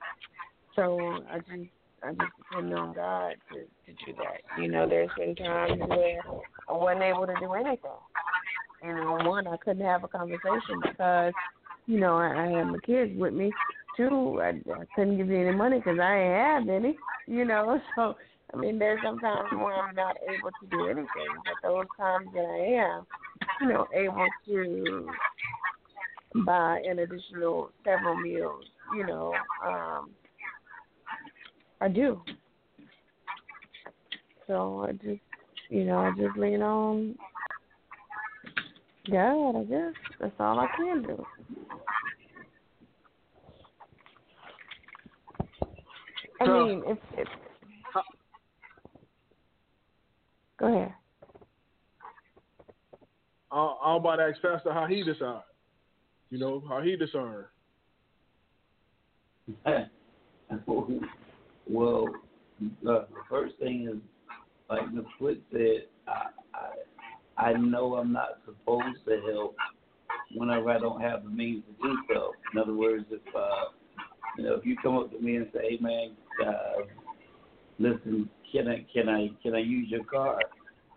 So 0.76 1.20
I 1.32 1.40
just 1.40 1.70
I 2.04 2.10
just 2.12 2.32
depend 2.38 2.74
on 2.74 2.94
God 2.94 3.36
to, 3.52 3.60
to 3.60 4.06
do 4.06 4.14
that. 4.18 4.62
You 4.62 4.68
know, 4.68 4.88
there's 4.88 5.10
been 5.18 5.36
times 5.36 5.82
where 5.88 6.22
I 6.70 6.74
wasn't 6.74 7.04
able 7.04 7.26
to 7.26 7.34
do 7.40 7.54
anything. 7.54 7.92
You 8.84 8.96
know, 8.96 9.20
one, 9.24 9.48
I 9.48 9.58
couldn't 9.58 9.86
have 9.86 10.04
a 10.04 10.08
conversation 10.08 10.82
because, 10.84 11.34
you 11.88 12.00
know, 12.00 12.16
I, 12.16 12.46
I 12.46 12.48
had 12.58 12.64
my 12.66 12.80
kids 12.86 13.12
with 13.18 13.34
me. 13.34 13.52
Two, 13.96 14.40
I, 14.42 14.50
I 14.72 14.86
couldn't 14.96 15.18
give 15.18 15.30
you 15.30 15.40
any 15.48 15.58
money 15.58 15.78
because 15.78 15.98
I 16.00 16.16
ain't 16.16 16.68
have 16.68 16.70
any. 16.70 16.98
You 17.26 17.46
know, 17.46 17.80
so 17.96 18.16
I 18.54 18.58
mean, 18.58 18.80
there's 18.80 19.00
sometimes 19.04 19.52
where 19.52 19.76
I'm 19.76 19.96
not 19.96 20.16
able 20.24 20.52
to 20.52 20.68
do 20.70 20.86
anything, 20.86 21.08
but 21.44 21.68
those 21.68 21.86
times 21.98 22.28
that 22.34 22.46
I 22.46 22.96
am, 22.96 23.06
you 23.62 23.68
know, 23.74 23.88
able 23.94 24.28
to 24.46 25.10
buy 26.46 26.82
an 26.88 27.00
additional 27.00 27.72
several 27.84 28.16
meals, 28.16 28.64
you 28.96 29.06
know, 29.06 29.34
um, 29.66 30.12
I 31.82 31.88
do. 31.88 32.22
So 34.48 34.86
I 34.88 34.94
just, 34.94 35.22
you 35.70 35.84
know, 35.86 35.98
I 36.00 36.12
just 36.18 36.38
lean 36.38 36.62
on 36.62 37.16
God. 39.12 39.60
I 39.60 39.64
guess 39.64 39.94
that's 40.20 40.34
all 40.40 40.60
I 40.60 40.68
can 40.76 41.04
do. 41.04 41.26
I 46.42 46.46
So- 46.46 46.66
mean, 46.66 46.84
if, 46.88 46.98
if 47.18 47.28
go 50.60 50.68
ahead. 50.68 50.94
I, 53.52 53.76
I'm 53.84 53.96
about 54.02 54.18
to 54.18 54.24
ask 54.24 54.42
Pastor 54.42 54.74
how 54.74 54.86
he 54.88 55.04
decide. 55.04 55.42
You 56.30 56.38
know, 56.40 56.62
how 56.68 56.82
he 56.82 56.96
discern. 56.98 57.46
well, 61.70 62.08
the 62.84 63.08
first 63.30 63.56
thing 63.60 63.88
is, 63.92 64.02
like 64.70 64.94
the 64.94 65.06
foot 65.20 65.42
said, 65.52 65.88
I, 66.08 66.28
I 66.54 66.70
I 67.38 67.54
know 67.54 67.96
I'm 67.96 68.12
not 68.12 68.40
supposed 68.46 69.06
to 69.06 69.22
help 69.32 69.56
whenever 70.36 70.70
I 70.72 70.80
don't 70.80 71.02
have 71.02 71.24
the 71.24 71.30
means 71.30 71.64
to 71.66 71.88
do 71.88 71.98
so. 72.14 72.32
In 72.54 72.60
other 72.60 72.74
words, 72.74 73.06
if 73.12 73.22
uh, 73.36 73.66
you 74.38 74.44
know, 74.44 74.56
if 74.56 74.66
you 74.66 74.76
come 74.82 74.98
up 74.98 75.12
to 75.12 75.20
me 75.20 75.36
and 75.38 75.48
say, 75.54 75.72
"Hey, 75.72 75.78
man, 75.80 76.16
uh, 76.46 76.84
listen, 77.80 78.30
can 78.52 78.68
I 78.68 78.86
can 78.92 79.08
I 79.08 79.30
can 79.44 79.54
I 79.56 79.60
use 79.60 79.90
your 79.90 80.04
car?" 80.04 80.40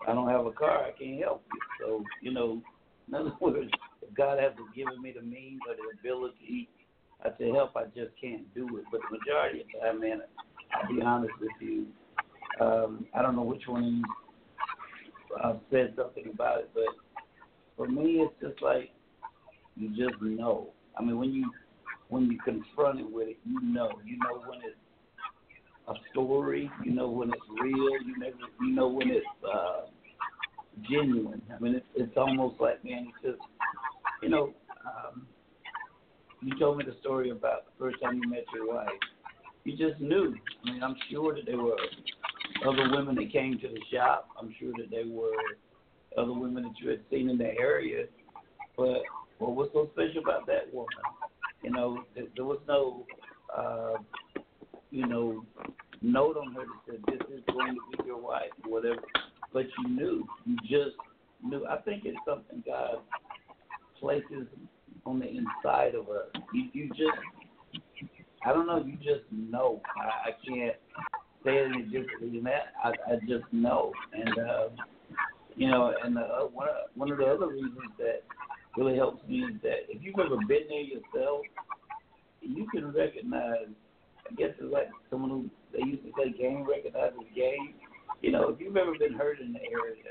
I 0.08 0.14
don't 0.14 0.28
have 0.30 0.46
a 0.46 0.52
car. 0.52 0.84
I 0.84 0.92
can't 0.98 1.20
help 1.22 1.44
you. 1.52 1.60
So 1.80 2.04
you 2.22 2.32
know, 2.32 2.62
in 3.08 3.14
other 3.14 3.32
words, 3.40 3.70
if 4.02 4.14
God 4.14 4.38
hasn't 4.38 4.74
given 4.74 5.00
me 5.02 5.12
the 5.12 5.22
means 5.22 5.60
or 5.68 5.74
the 5.74 5.98
ability 5.98 6.68
to 7.38 7.52
help, 7.52 7.76
I 7.76 7.84
just 7.84 8.12
can't 8.20 8.52
do 8.54 8.78
it. 8.78 8.84
But 8.90 9.00
the 9.02 9.18
majority 9.18 9.60
of 9.60 9.66
the 9.66 9.78
time, 9.80 10.00
man, 10.00 10.22
I'll 10.74 10.94
be 10.94 11.02
honest 11.02 11.32
with 11.40 11.50
you. 11.60 11.86
Um, 12.60 13.06
I 13.14 13.22
don't 13.22 13.36
know 13.36 13.42
which 13.42 13.62
one 13.66 14.02
uh, 15.42 15.54
said 15.70 15.94
something 15.96 16.30
about 16.32 16.60
it, 16.60 16.70
but 16.74 16.84
for 17.76 17.88
me, 17.88 18.20
it's 18.20 18.34
just 18.40 18.62
like 18.62 18.90
you 19.76 19.88
just 19.90 20.20
know. 20.20 20.68
I 20.96 21.02
mean, 21.02 21.18
when 21.18 21.32
you 21.32 21.50
when 22.08 22.30
you 22.30 22.38
confront 22.44 23.00
it 23.00 23.10
with 23.10 23.28
it, 23.28 23.38
you 23.44 23.60
know. 23.62 23.90
You 24.04 24.18
know 24.18 24.42
when 24.46 24.58
it's 24.58 24.76
a 25.88 25.94
story. 26.10 26.70
You 26.84 26.92
know 26.92 27.08
when 27.08 27.30
it's 27.30 27.62
real. 27.62 28.02
You 28.02 28.18
never. 28.18 28.36
You 28.60 28.74
know 28.74 28.88
when 28.88 29.10
it's 29.10 29.26
uh, 29.50 29.86
genuine. 30.90 31.42
I 31.54 31.60
mean, 31.60 31.74
it's 31.76 31.86
it's 31.94 32.16
almost 32.16 32.60
like 32.60 32.84
man, 32.84 33.08
it's 33.08 33.36
just 33.36 33.48
you 34.22 34.28
know. 34.28 34.54
Um, 34.84 35.26
you 36.42 36.58
told 36.58 36.78
me 36.78 36.84
the 36.86 36.96
story 37.00 37.30
about 37.30 37.66
the 37.66 37.72
first 37.78 38.02
time 38.02 38.18
you 38.22 38.28
met 38.28 38.44
your 38.54 38.74
wife. 38.74 38.88
You 39.64 39.76
just 39.76 40.00
knew. 40.00 40.34
I 40.66 40.72
mean, 40.72 40.82
I'm 40.82 40.96
sure 41.10 41.34
that 41.34 41.46
there 41.46 41.58
were 41.58 41.76
other 42.66 42.90
women 42.90 43.14
that 43.16 43.32
came 43.32 43.58
to 43.60 43.68
the 43.68 43.80
shop. 43.92 44.28
I'm 44.38 44.54
sure 44.58 44.72
that 44.78 44.90
there 44.90 45.06
were 45.06 45.32
other 46.16 46.32
women 46.32 46.62
that 46.64 46.72
you 46.82 46.90
had 46.90 47.00
seen 47.10 47.28
in 47.28 47.38
the 47.38 47.56
area. 47.58 48.06
But 48.76 49.02
what 49.38 49.54
was 49.54 49.68
so 49.72 49.90
special 49.92 50.22
about 50.22 50.46
that 50.46 50.72
woman? 50.72 50.88
You 51.62 51.70
know, 51.70 52.04
there, 52.14 52.24
there 52.34 52.44
was 52.44 52.58
no, 52.66 53.06
uh, 53.56 53.98
you 54.90 55.06
know, 55.06 55.44
note 56.02 56.36
on 56.36 56.54
her 56.54 56.62
that 56.62 56.80
said 56.86 57.00
this 57.06 57.38
is 57.38 57.44
going 57.52 57.74
to 57.74 58.02
be 58.02 58.06
your 58.06 58.20
wife 58.20 58.50
or 58.64 58.72
whatever. 58.72 59.02
But 59.52 59.66
you 59.78 59.88
knew. 59.88 60.26
You 60.46 60.56
just 60.62 60.96
knew. 61.42 61.66
I 61.66 61.76
think 61.78 62.04
it's 62.04 62.18
something 62.26 62.62
God 62.66 62.98
places 63.98 64.46
on 65.04 65.18
the 65.18 65.28
inside 65.28 65.94
of 65.94 66.08
us. 66.08 66.28
You, 66.54 66.68
you 66.72 66.88
just, 66.88 67.18
I 68.44 68.52
don't 68.52 68.66
know. 68.66 68.82
You 68.84 68.96
just 68.96 69.24
know. 69.30 69.80
I, 69.96 70.30
I 70.30 70.32
can't 70.46 70.76
say 71.44 71.56
it 71.56 71.72
any 71.72 71.82
differently 71.84 72.30
than 72.30 72.44
that. 72.44 72.72
I, 72.82 72.90
I 73.12 73.16
just 73.28 73.44
know, 73.52 73.92
and 74.12 74.38
uh, 74.38 74.68
you 75.56 75.68
know, 75.68 75.92
and 76.02 76.16
uh, 76.18 76.46
one 76.52 76.68
of, 76.68 76.74
one 76.94 77.10
of 77.10 77.18
the 77.18 77.24
other 77.24 77.48
reasons 77.48 77.92
that 77.98 78.24
really 78.76 78.96
helps 78.96 79.26
me 79.28 79.38
is 79.38 79.60
that 79.62 79.88
if 79.88 80.02
you've 80.02 80.18
ever 80.18 80.36
been 80.48 80.68
there 80.68 80.80
yourself, 80.80 81.42
you 82.40 82.66
can 82.72 82.92
recognize. 82.92 83.68
I 84.30 84.34
guess 84.34 84.50
it's 84.60 84.72
like 84.72 84.88
someone 85.10 85.30
who 85.30 85.50
they 85.72 85.84
used 85.84 86.04
to 86.04 86.12
say 86.16 86.30
game 86.30 86.64
recognizes 86.68 87.18
game. 87.34 87.74
You 88.22 88.32
know, 88.32 88.48
if 88.50 88.60
you've 88.60 88.76
ever 88.76 88.92
been 88.98 89.14
hurt 89.14 89.40
in 89.40 89.52
the 89.52 89.58
area, 89.58 90.02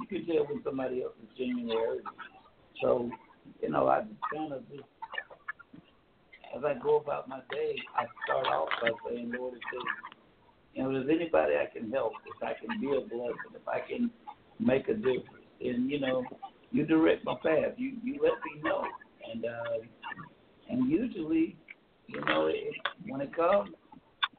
you 0.00 0.06
can 0.08 0.26
tell 0.26 0.46
when 0.46 0.62
somebody 0.64 1.02
else 1.02 1.12
is 1.22 1.28
genuinely 1.38 1.76
hurt. 1.76 2.02
So, 2.82 3.10
you 3.62 3.70
know, 3.70 3.88
I 3.88 4.02
kind 4.34 4.52
of 4.52 4.68
just 4.68 4.82
as 6.56 6.64
I 6.64 6.74
go 6.74 6.96
about 6.96 7.28
my 7.28 7.40
day, 7.50 7.76
I 7.96 8.04
start 8.24 8.46
off 8.46 8.68
by 8.80 8.90
saying, 9.08 9.32
Lord, 9.36 9.54
if 9.54 9.60
there's, 9.72 9.84
you 10.74 10.82
know, 10.82 10.90
if 10.90 11.06
there's 11.06 11.20
anybody 11.20 11.54
I 11.56 11.66
can 11.72 11.90
help, 11.90 12.12
if 12.26 12.42
I 12.42 12.52
can 12.58 12.80
be 12.80 12.88
a 12.88 13.00
blessing, 13.00 13.54
if 13.54 13.66
I 13.68 13.80
can 13.80 14.10
make 14.58 14.88
a 14.88 14.94
difference, 14.94 15.26
and 15.60 15.90
you 15.90 16.00
know, 16.00 16.24
you 16.70 16.84
direct 16.86 17.24
my 17.24 17.34
path. 17.34 17.74
You 17.76 17.92
you 18.02 18.20
let 18.22 18.32
me 18.44 18.62
know, 18.62 18.84
and 19.32 19.44
uh, 19.44 19.84
and 20.70 20.90
usually, 20.90 21.56
you 22.06 22.20
know, 22.24 22.46
it, 22.46 22.74
when 23.06 23.20
it 23.20 23.34
comes, 23.34 23.70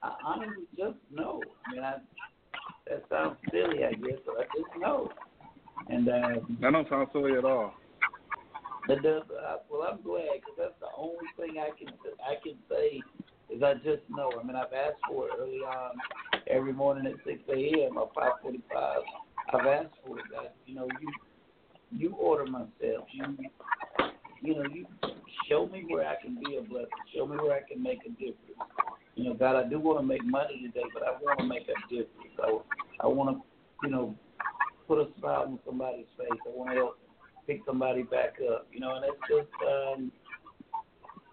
I 0.01 0.13
honestly 0.25 0.65
just 0.77 0.97
know. 1.11 1.41
I 1.67 1.71
mean, 1.73 1.83
I 1.83 1.95
that 2.89 3.03
sounds 3.09 3.37
silly, 3.51 3.85
I 3.85 3.93
guess, 3.93 4.19
but 4.25 4.35
I 4.39 4.43
just 4.55 4.79
know. 4.79 5.09
And 5.89 6.07
uh, 6.07 6.39
That 6.61 6.71
don't 6.71 6.89
sound 6.89 7.07
silly 7.11 7.37
at 7.37 7.45
all. 7.45 7.73
That 8.87 9.01
does. 9.01 9.23
Uh, 9.29 9.57
well, 9.69 9.87
I'm 9.89 10.01
glad 10.01 10.27
because 10.35 10.55
that's 10.57 10.79
the 10.79 10.87
only 10.97 11.27
thing 11.37 11.59
I 11.59 11.69
can 11.77 11.93
I 12.21 12.35
can 12.43 12.57
say 12.69 13.01
is 13.53 13.63
I 13.63 13.75
just 13.75 14.03
know. 14.09 14.31
I 14.39 14.43
mean, 14.43 14.55
I've 14.55 14.73
asked 14.73 15.01
for 15.07 15.27
it 15.27 15.31
early 15.39 15.59
on 15.59 15.95
every 16.47 16.73
morning 16.73 17.05
at 17.07 17.23
6 17.25 17.39
a.m. 17.49 17.97
or 17.97 18.09
5:45. 18.15 19.03
I've 19.53 19.67
asked 19.67 19.95
for 20.05 20.19
it. 20.19 20.25
God, 20.31 20.49
you 20.65 20.75
know, 20.75 20.87
you 20.99 21.11
you 21.91 22.15
order 22.15 22.45
my 22.45 22.63
steps. 22.77 23.07
You 23.13 23.37
you 24.41 24.55
know, 24.55 24.63
you 24.69 24.85
show 25.49 25.67
me 25.67 25.85
where 25.87 26.07
I 26.07 26.15
can 26.21 26.35
be 26.35 26.57
a 26.57 26.61
blessing. 26.61 26.89
Show 27.15 27.25
me 27.25 27.37
where 27.37 27.53
I 27.53 27.61
can 27.71 27.81
make 27.81 27.99
a 28.05 28.09
difference. 28.09 28.59
You 29.15 29.25
know, 29.25 29.33
God, 29.33 29.55
I 29.55 29.69
do 29.69 29.79
want 29.79 29.99
to 29.99 30.05
make 30.05 30.25
money 30.25 30.61
today, 30.61 30.85
but 30.93 31.03
I 31.03 31.11
want 31.11 31.39
to 31.39 31.45
make 31.45 31.63
a 31.69 31.79
difference. 31.87 32.33
So 32.35 32.63
I 32.99 33.07
want 33.07 33.37
to, 33.37 33.87
you 33.87 33.91
know, 33.91 34.15
put 34.87 34.99
a 34.99 35.07
smile 35.19 35.43
on 35.43 35.59
somebody's 35.65 36.07
face. 36.17 36.39
I 36.45 36.49
want 36.49 36.71
to 36.71 36.75
help 36.75 36.97
pick 37.47 37.61
somebody 37.65 38.03
back 38.03 38.35
up. 38.51 38.67
You 38.71 38.79
know, 38.79 38.95
and 38.95 39.05
it's 39.05 39.21
just, 39.29 39.53
um, 39.67 40.11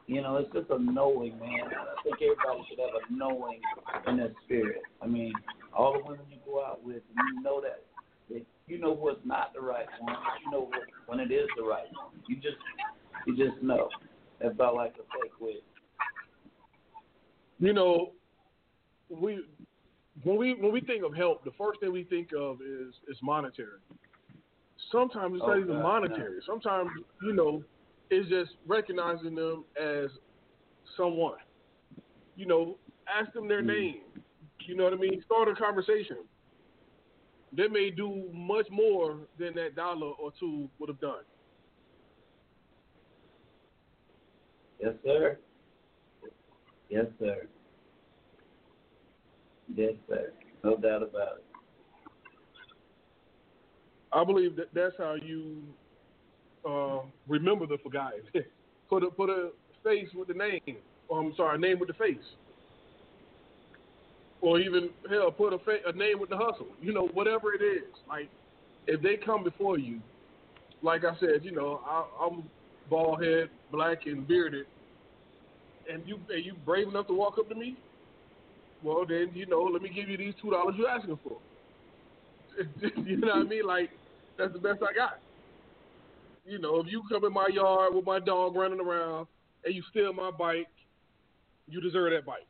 you 0.06 0.22
know, 0.22 0.36
it's 0.36 0.52
just 0.52 0.70
a 0.70 0.78
knowing, 0.78 1.38
man. 1.38 1.66
I 1.66 2.02
think 2.02 2.16
everybody 2.20 2.66
should 2.68 2.78
have 2.80 2.94
a 2.94 3.12
knowing 3.14 3.60
in 4.06 4.16
their 4.16 4.32
spirit. 4.44 4.82
I 5.00 5.06
mean, 5.06 5.32
all 5.72 5.92
the 5.92 6.00
women 6.04 6.26
you 6.30 6.38
go 6.44 6.64
out 6.64 6.82
with, 6.84 7.02
you 7.14 7.42
know 7.42 7.60
that, 7.60 7.84
that 8.30 8.44
you 8.66 8.78
know 8.78 8.92
what's 8.92 9.20
not 9.24 9.52
the 9.54 9.60
right 9.60 9.86
one, 10.00 10.16
you 10.44 10.50
know 10.50 10.66
what, 10.66 10.82
when 11.06 11.20
it 11.20 11.32
is 11.32 11.48
the 11.56 11.62
right 11.62 11.86
one. 11.92 12.12
You 12.28 12.36
just, 12.36 12.56
you 13.26 13.36
just 13.36 13.62
know. 13.62 13.88
That's 14.40 14.58
all 14.58 14.78
I 14.78 14.88
can 14.88 15.02
say. 15.02 15.28
Quick. 15.38 15.62
You 17.58 17.72
know, 17.74 18.12
we 19.10 19.44
when 20.22 20.36
we 20.36 20.54
when 20.54 20.72
we 20.72 20.80
think 20.80 21.04
of 21.04 21.14
help, 21.14 21.44
the 21.44 21.52
first 21.58 21.80
thing 21.80 21.92
we 21.92 22.04
think 22.04 22.28
of 22.36 22.60
is 22.62 22.94
is 23.08 23.16
monetary. 23.22 23.78
Sometimes 24.90 25.34
it's 25.36 25.44
Oh, 25.44 25.48
not 25.48 25.58
even 25.58 25.68
God, 25.74 25.82
monetary. 25.82 26.40
Sometimes 26.46 26.90
you 27.22 27.32
know, 27.32 27.62
it's 28.10 28.28
just 28.28 28.50
recognizing 28.66 29.34
them 29.34 29.64
as 29.80 30.10
someone. 30.96 31.38
You 32.36 32.46
know, 32.46 32.78
ask 33.08 33.32
them 33.32 33.48
their 33.48 33.62
Mm. 33.62 33.66
name. 33.66 34.02
You 34.66 34.76
know 34.76 34.84
what 34.84 34.92
I 34.94 34.96
mean? 34.96 35.22
Start 35.22 35.48
a 35.48 35.54
conversation. 35.54 36.28
They 37.52 37.68
may 37.68 37.90
do 37.90 38.30
much 38.32 38.68
more 38.70 39.28
than 39.38 39.54
that 39.54 39.74
dollar 39.74 40.12
or 40.12 40.32
two 40.38 40.70
would 40.78 40.88
have 40.88 41.00
done. 41.00 41.24
Yes, 44.80 44.94
sir. 45.04 45.38
Yes, 46.88 47.06
sir. 47.18 47.48
Yes, 49.74 49.94
sir. 50.08 50.32
No 50.64 50.76
doubt 50.76 51.02
about 51.02 51.38
it. 51.38 51.49
I 54.12 54.24
believe 54.24 54.56
that 54.56 54.74
that's 54.74 54.94
how 54.98 55.14
you 55.14 55.62
uh, 56.68 57.00
remember 57.28 57.66
the 57.66 57.78
forgotten. 57.82 58.20
put 58.88 59.02
a 59.02 59.10
put 59.10 59.30
a 59.30 59.50
face 59.84 60.08
with 60.14 60.28
the 60.28 60.34
name. 60.34 60.78
Or, 61.08 61.20
I'm 61.20 61.34
sorry, 61.36 61.56
a 61.56 61.60
name 61.60 61.78
with 61.78 61.88
the 61.88 61.94
face. 61.94 62.18
Or 64.42 64.58
even 64.58 64.90
hell, 65.08 65.30
put 65.30 65.52
a 65.52 65.58
fa- 65.58 65.86
a 65.86 65.92
name 65.92 66.18
with 66.18 66.30
the 66.30 66.36
hustle. 66.36 66.68
You 66.80 66.92
know, 66.92 67.08
whatever 67.08 67.52
it 67.54 67.62
is. 67.62 67.84
Like 68.08 68.28
if 68.86 69.02
they 69.02 69.16
come 69.16 69.44
before 69.44 69.78
you, 69.78 70.00
like 70.82 71.02
I 71.04 71.18
said, 71.20 71.44
you 71.44 71.52
know, 71.52 71.80
I, 71.84 72.04
I'm 72.24 72.44
bald 72.88 73.22
head, 73.22 73.50
black 73.70 74.06
and 74.06 74.26
bearded, 74.26 74.66
and 75.90 76.06
you 76.06 76.18
and 76.30 76.44
you 76.44 76.54
brave 76.64 76.88
enough 76.88 77.06
to 77.08 77.14
walk 77.14 77.38
up 77.38 77.48
to 77.48 77.54
me. 77.54 77.76
Well, 78.82 79.04
then 79.06 79.30
you 79.34 79.46
know, 79.46 79.62
let 79.62 79.82
me 79.82 79.90
give 79.94 80.08
you 80.08 80.16
these 80.16 80.34
two 80.42 80.50
dollars 80.50 80.74
you're 80.78 80.88
asking 80.88 81.18
for. 81.22 81.38
you 83.04 83.18
know 83.18 83.28
what 83.28 83.36
I 83.36 83.42
mean? 83.44 83.66
Like 83.66 83.90
that's 84.40 84.52
the 84.52 84.58
best 84.58 84.80
I 84.82 84.94
got. 84.94 85.20
You 86.46 86.58
know, 86.58 86.80
if 86.80 86.86
you 86.90 87.02
come 87.08 87.24
in 87.24 87.32
my 87.32 87.48
yard 87.52 87.94
with 87.94 88.06
my 88.06 88.18
dog 88.18 88.56
running 88.56 88.80
around 88.80 89.26
and 89.64 89.74
you 89.74 89.82
steal 89.90 90.12
my 90.12 90.30
bike, 90.30 90.68
you 91.68 91.80
deserve 91.80 92.12
that 92.12 92.24
bike. 92.24 92.46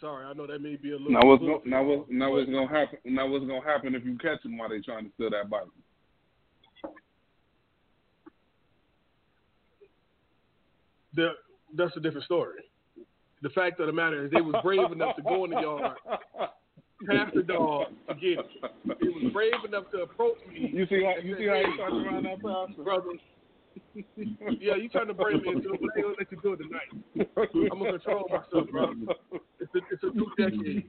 Sorry, 0.00 0.26
I 0.26 0.34
know 0.34 0.46
that 0.46 0.60
may 0.60 0.76
be 0.76 0.90
a 0.90 0.96
little. 0.96 1.10
Now 1.10 1.20
what's 1.24 1.42
little- 1.42 1.58
go, 1.58 1.64
now 1.64 1.82
what 1.82 2.10
now 2.10 2.30
what's 2.30 2.50
gonna 2.50 2.68
happen? 2.68 2.98
Now 3.04 3.26
what's 3.26 3.46
gonna 3.46 3.64
happen 3.64 3.94
if 3.94 4.04
you 4.04 4.16
catch 4.18 4.42
them 4.42 4.58
while 4.58 4.68
they're 4.68 4.82
trying 4.82 5.06
to 5.06 5.12
steal 5.14 5.30
that 5.30 5.50
bike? 5.50 5.66
the, 11.14 11.30
that's 11.74 11.96
a 11.96 12.00
different 12.00 12.24
story. 12.24 12.60
The 13.42 13.50
fact 13.50 13.80
of 13.80 13.86
the 13.86 13.92
matter 13.92 14.24
is, 14.24 14.30
they 14.30 14.40
was 14.40 14.54
brave 14.62 14.90
enough 14.92 15.16
to 15.16 15.22
go 15.22 15.44
in 15.44 15.50
the 15.50 15.60
yard, 15.60 15.96
pass 17.06 17.30
the 17.34 17.42
dog 17.42 17.88
to 18.08 18.14
get 18.14 18.38
it. 18.38 18.46
They 19.00 19.08
was 19.08 19.32
brave 19.32 19.52
enough 19.66 19.90
to 19.92 20.02
approach 20.02 20.38
me. 20.48 20.70
You 20.72 20.86
see 20.86 21.04
how 21.04 21.16
you 21.22 21.36
see 21.36 21.46
how 21.46 21.54
"Hey, 21.54 21.64
you 21.68 21.76
talking 21.76 22.06
around 22.06 22.24
that 22.24 22.42
pastor? 22.42 22.82
brother. 22.82 23.10
Yeah, 24.58 24.76
you 24.76 24.88
trying 24.88 25.08
to 25.08 25.14
bring 25.14 25.42
me 25.42 25.48
into 25.52 25.74
it, 25.74 25.80
but 25.80 25.90
I 25.94 25.98
ain't 25.98 26.06
gonna 26.06 26.16
let 26.18 26.32
you 26.32 26.38
do 26.42 26.52
it 26.54 26.60
tonight. 26.64 26.90
I'm 27.70 27.78
gonna 27.78 27.92
control 27.92 28.26
myself, 28.30 28.70
brother. 28.70 28.94
It's 29.60 29.74
a, 29.74 29.78
it's 29.90 30.02
a 30.02 30.10
new 30.14 30.30
decade. 30.38 30.88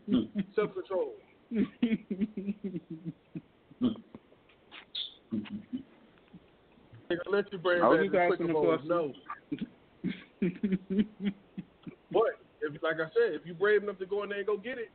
Self 0.56 0.74
control. 0.74 1.16
Gonna 1.52 1.66
let 7.30 7.52
you 7.52 7.58
bring 7.58 7.82
I 7.82 7.88
was 7.90 8.00
just 8.00 8.12
the 8.14 8.22
asking 8.22 8.54
question. 8.54 8.88
No. 8.88 9.14
But 12.12 12.22
if, 12.62 12.82
like 12.82 12.96
I 12.96 13.10
said, 13.14 13.36
if 13.36 13.46
you're 13.46 13.56
brave 13.56 13.84
enough 13.84 14.00
to 14.00 14.06
go 14.06 14.24
in 14.24 14.30
there 14.30 14.40
and 14.40 14.48
go 14.48 14.58
get 14.58 14.78
it, 14.78 14.90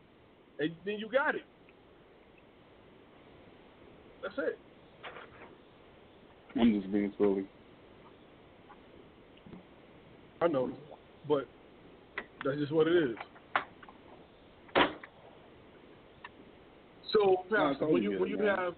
and 0.59 0.70
then 0.84 0.98
you 0.98 1.09
got 1.10 1.34
it. 1.34 1.43
That's 4.22 4.34
it. 4.39 4.59
I'm 6.59 6.80
just 6.80 6.93
being 6.93 7.12
silly. 7.18 7.44
I 10.40 10.48
know, 10.48 10.70
but 11.28 11.47
that's 12.44 12.59
just 12.59 12.72
what 12.72 12.89
it 12.89 13.10
is. 13.10 13.16
So, 17.12 17.44
Pastor, 17.51 17.86
when 17.89 18.02
you 18.02 18.18
when 18.18 18.30
you 18.30 18.39
have 18.39 18.74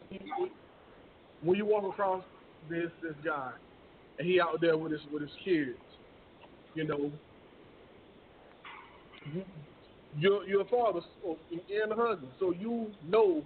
when 1.43 1.56
you 1.56 1.66
walk 1.66 1.85
across 1.90 2.24
this 2.69 2.90
this 3.02 3.15
guy, 3.24 3.52
and 4.19 4.28
he 4.28 4.40
out 4.40 4.61
there 4.61 4.77
with 4.77 4.93
his 4.93 5.01
with 5.12 5.23
his 5.23 5.31
kids, 5.44 5.78
you 6.74 6.85
know, 6.85 7.11
you, 9.33 9.43
you're 10.17 10.47
you're 10.47 10.63
a 10.63 10.65
father 10.67 11.01
and 11.25 11.93
husband, 11.93 12.31
so 12.39 12.53
you 12.53 12.91
know 13.09 13.43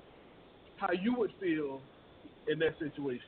how 0.77 0.93
you 0.93 1.15
would 1.15 1.33
feel 1.41 1.81
in 2.49 2.59
that 2.59 2.79
situation. 2.79 3.23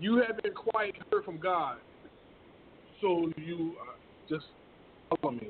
You 0.00 0.16
haven't 0.16 0.54
quite 0.54 0.94
heard 1.10 1.24
from 1.24 1.38
God, 1.38 1.78
so 3.00 3.30
you 3.36 3.74
uh, 3.80 3.94
just 4.28 4.46
follow 5.20 5.34
me. 5.34 5.48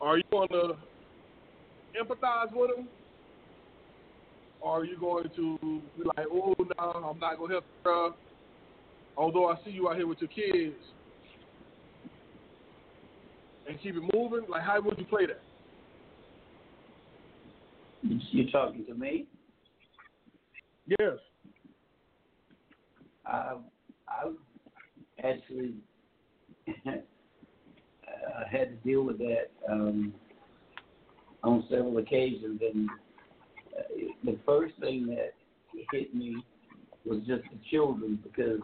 Are 0.00 0.18
you 0.18 0.24
going 0.30 0.48
to 0.48 0.76
empathize 2.00 2.52
with 2.52 2.76
him? 2.76 2.88
Or 4.60 4.80
are 4.80 4.84
you 4.84 4.98
going 4.98 5.28
to 5.36 5.58
be 5.60 6.04
like, 6.16 6.26
oh, 6.32 6.54
no, 6.58 6.84
I'm 6.84 7.18
not 7.18 7.38
going 7.38 7.50
to 7.50 7.54
help 7.54 7.64
bruh. 7.84 8.14
Although 9.16 9.48
I 9.48 9.56
see 9.64 9.70
you 9.70 9.88
out 9.88 9.96
here 9.96 10.06
with 10.06 10.18
your 10.20 10.28
kids. 10.28 10.74
And 13.68 13.80
keep 13.82 13.96
it 13.96 14.02
moving? 14.14 14.46
Like, 14.48 14.62
how 14.62 14.80
would 14.80 14.98
you 14.98 15.04
play 15.06 15.26
that? 15.26 15.40
You're 18.02 18.50
talking 18.50 18.84
to 18.86 18.94
me? 18.94 19.26
Yes. 20.86 21.18
I 23.26 23.54
I've 24.06 24.34
actually 25.24 25.74
had 26.84 28.68
to 28.70 28.76
deal 28.84 29.02
with 29.02 29.18
that 29.18 29.50
um, 29.70 30.12
on 31.42 31.64
several 31.70 31.98
occasions, 31.98 32.60
and 32.60 32.90
uh, 33.78 33.82
the 34.24 34.38
first 34.44 34.74
thing 34.80 35.06
that 35.06 35.32
hit 35.92 36.14
me 36.14 36.36
was 37.04 37.20
just 37.20 37.42
the 37.44 37.58
children 37.70 38.18
because 38.22 38.60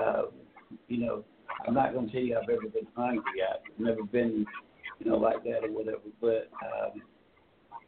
uh, 0.00 0.22
you 0.88 0.98
know 1.04 1.24
I'm 1.66 1.74
not 1.74 1.92
going 1.92 2.06
to 2.06 2.12
tell 2.12 2.22
you 2.22 2.36
I've 2.36 2.48
ever 2.48 2.68
been 2.68 2.86
hungry. 2.96 3.42
I've 3.42 3.78
never 3.78 4.04
been 4.04 4.44
you 4.98 5.10
know 5.10 5.16
like 5.16 5.42
that 5.44 5.64
or 5.64 5.72
whatever, 5.72 5.98
but 6.20 6.50
um, 6.64 7.02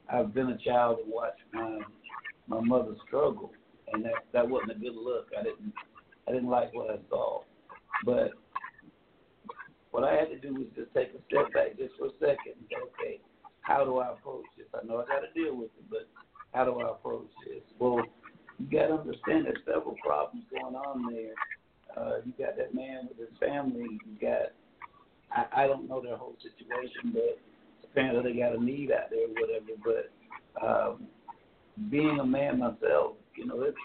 I've 0.09 0.35
been 0.35 0.51
a 0.51 0.59
child 0.59 0.99
and 1.03 1.13
watched 1.13 1.41
my 1.53 1.81
my 2.47 2.61
mother 2.61 2.95
struggle, 3.07 3.53
and 3.93 4.05
that 4.05 4.25
that 4.33 4.49
wasn't 4.49 4.73
a 4.73 4.75
good 4.75 4.95
look. 4.95 5.29
I 5.39 5.43
didn't 5.43 5.73
I 6.29 6.33
didn't 6.33 6.49
like 6.51 6.75
what 6.75 6.91
I 6.91 6.99
saw. 7.09 7.43
But 8.05 8.33
what 9.91 10.05
I 10.05 10.15
had 10.15 10.29
to 10.29 10.39
do 10.39 10.55
was 10.55 10.67
just 10.75 10.93
take 10.95 11.15
a 11.15 11.23
step 11.29 11.53
back 11.55 11.79
just 11.79 11.95
for 11.99 12.07
a 12.07 12.19
second 12.19 12.59
and 12.59 12.67
say, 12.69 12.77
okay, 12.83 13.21
how 13.61 13.85
do 13.85 13.99
I 13.99 14.13
approach 14.13 14.45
this? 14.59 14.67
I 14.75 14.85
know 14.87 14.99
I 14.99 15.07
got 15.07 15.21
to 15.21 15.33
deal 15.35 15.57
with 15.57 15.71
it, 15.79 15.89
but 15.89 16.09
how 16.53 16.65
do 16.65 16.81
I 16.81 16.91
approach 16.91 17.31
this? 17.47 17.63
Well, 17.79 18.03
you 18.59 18.67
got 18.71 18.89
to 18.89 18.95
understand 18.95 19.47
there's 19.47 19.65
several 19.65 19.97
problems 20.05 20.45
going 20.51 20.75
on 20.75 21.13
there. 21.13 21.35
Uh, 21.97 22.17
you 22.25 22.33
got 22.39 22.57
that 22.57 22.75
man 22.75 23.09
with 23.09 23.19
his 23.19 23.39
family. 23.39 23.99
You 24.05 24.19
got, 24.21 24.53
I, 25.31 25.65
I 25.65 25.67
don't 25.67 25.89
know 25.89 26.03
their 26.03 26.17
whole 26.17 26.37
situation, 26.43 27.13
but 27.13 27.39
apparently 27.85 28.33
they 28.33 28.39
got 28.39 28.57
a 28.57 28.63
need 28.63 28.91
out 28.91 29.11
there 29.11 29.27
or 29.27 29.35
whatever. 29.35 29.75
But 29.85 30.67
um, 30.67 31.07
being 31.91 32.19
a 32.21 32.27
man 32.27 32.59
myself, 32.59 33.17
you 33.37 33.47
know, 33.47 33.63
it's 33.63 33.77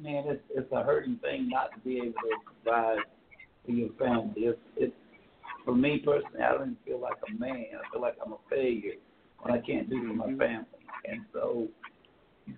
man, 0.00 0.24
it's 0.26 0.42
it's 0.54 0.72
a 0.72 0.82
hurting 0.82 1.18
thing 1.22 1.48
not 1.48 1.72
to 1.72 1.78
be 1.80 1.98
able 1.98 2.12
to 2.12 2.52
provide 2.62 2.98
for 3.64 3.72
your 3.72 3.90
family. 3.98 4.32
It's 4.42 4.58
it's 4.76 4.94
for 5.64 5.74
me 5.74 5.98
personally, 6.04 6.42
I 6.42 6.52
don't 6.52 6.62
even 6.62 6.76
feel 6.84 7.00
like 7.00 7.16
a 7.28 7.38
man. 7.38 7.66
I 7.74 7.92
feel 7.92 8.00
like 8.00 8.16
I'm 8.24 8.32
a 8.32 8.36
failure 8.48 8.94
when 9.40 9.54
I 9.54 9.60
can't 9.60 9.88
do 9.90 10.06
for 10.06 10.14
my 10.14 10.26
family. 10.36 10.66
And 11.06 11.22
so 11.32 11.68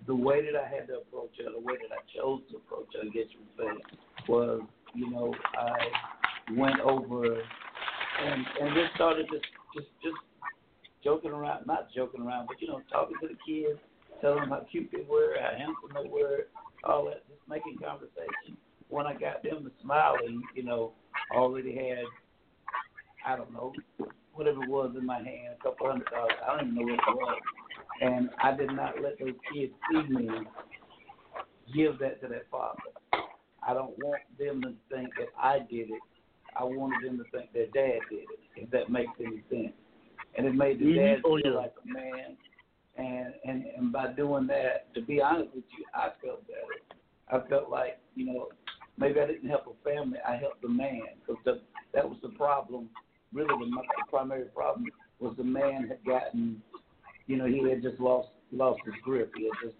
the 0.07 0.15
way 0.15 0.45
that 0.45 0.59
I 0.59 0.67
had 0.67 0.87
to 0.87 0.97
approach 0.97 1.31
it, 1.39 1.45
the 1.51 1.59
way 1.59 1.75
that 1.81 1.93
I 1.93 2.01
chose 2.15 2.41
to 2.51 2.57
approach 2.57 2.89
it, 2.95 3.07
I 3.07 3.09
guess 3.09 3.25
you 3.31 3.39
was, 4.27 4.61
you 4.93 5.09
know, 5.09 5.33
I 5.57 6.53
went 6.55 6.79
over 6.81 7.25
and 7.25 8.45
and 8.61 8.75
just 8.75 8.93
started 8.95 9.27
just 9.31 9.45
just 9.73 9.87
just 10.03 10.17
joking 11.03 11.31
around, 11.31 11.65
not 11.65 11.87
joking 11.95 12.21
around, 12.21 12.47
but 12.47 12.61
you 12.61 12.67
know, 12.67 12.81
talking 12.91 13.15
to 13.21 13.27
the 13.27 13.37
kids, 13.45 13.79
telling 14.21 14.41
them 14.41 14.49
how 14.49 14.65
cute 14.69 14.89
they 14.91 15.03
were, 15.09 15.35
how 15.39 15.57
handsome 15.57 16.03
they 16.03 16.09
were, 16.09 16.47
all 16.83 17.05
that, 17.05 17.27
just 17.27 17.41
making 17.47 17.77
conversation. 17.77 18.57
When 18.89 19.05
I 19.05 19.13
got 19.13 19.43
them 19.43 19.63
to 19.63 19.71
smiling, 19.81 20.41
you 20.55 20.63
know, 20.63 20.93
already 21.35 21.75
had, 21.75 22.05
I 23.25 23.37
don't 23.37 23.53
know, 23.53 23.71
whatever 24.33 24.63
it 24.63 24.69
was 24.69 24.95
in 24.97 25.05
my 25.05 25.17
hand, 25.17 25.55
a 25.59 25.63
couple 25.63 25.87
hundred 25.87 26.09
dollars. 26.09 26.33
I 26.45 26.57
don't 26.57 26.71
even 26.71 26.87
know 26.87 26.93
what 26.93 26.93
it 26.93 27.15
was. 27.15 27.41
And 28.01 28.29
I 28.41 28.55
did 28.55 28.71
not 28.71 29.01
let 29.01 29.19
those 29.19 29.35
kids 29.53 29.73
see 29.91 30.13
me 30.13 30.29
give 31.75 31.99
that 31.99 32.21
to 32.21 32.27
their 32.27 32.45
father. 32.49 32.79
I 33.65 33.73
don't 33.73 33.97
want 33.99 34.21
them 34.37 34.61
to 34.61 34.73
think 34.93 35.15
that 35.17 35.31
I 35.37 35.59
did 35.59 35.89
it. 35.91 36.01
I 36.57 36.63
wanted 36.63 37.05
them 37.05 37.17
to 37.17 37.23
think 37.31 37.51
their 37.53 37.67
dad 37.67 37.99
did 38.09 38.23
it, 38.29 38.39
if 38.55 38.69
that 38.71 38.89
makes 38.89 39.11
any 39.19 39.43
sense. 39.49 39.73
And 40.37 40.47
it 40.47 40.55
made 40.55 40.79
the 40.79 40.85
Mhm. 40.85 40.95
dad 40.95 41.21
Oh, 41.25 41.37
feel 41.37 41.51
yeah. 41.53 41.57
like 41.57 41.73
a 41.83 41.87
man. 41.87 42.37
And, 42.95 43.33
and 43.45 43.65
and 43.65 43.91
by 43.91 44.07
doing 44.13 44.47
that, 44.47 44.93
to 44.93 45.01
be 45.01 45.21
honest 45.21 45.53
with 45.53 45.63
you, 45.77 45.85
I 45.93 46.09
felt 46.21 46.45
better. 46.47 46.79
I 47.29 47.47
felt 47.47 47.69
like 47.69 47.99
you 48.15 48.25
know 48.25 48.49
maybe 48.97 49.19
I 49.21 49.27
didn't 49.27 49.49
help 49.49 49.67
a 49.67 49.89
family, 49.89 50.19
I 50.27 50.35
helped 50.35 50.61
the 50.61 50.69
man 50.69 51.07
because 51.25 51.59
that 51.93 52.07
was 52.07 52.17
the 52.21 52.29
problem. 52.29 52.89
Really, 53.31 53.57
the, 53.57 53.65
the 53.65 54.03
primary 54.09 54.45
problem 54.45 54.91
was 55.19 55.35
the 55.37 55.43
man 55.43 55.87
had 55.87 56.03
gotten, 56.03 56.61
you 57.29 57.37
know, 57.37 57.45
he 57.45 57.69
had 57.69 57.83
just 57.83 57.99
lost 58.01 58.29
lost 58.51 58.81
his 58.83 58.95
grip. 59.03 59.31
He 59.37 59.43
had 59.43 59.53
just 59.63 59.75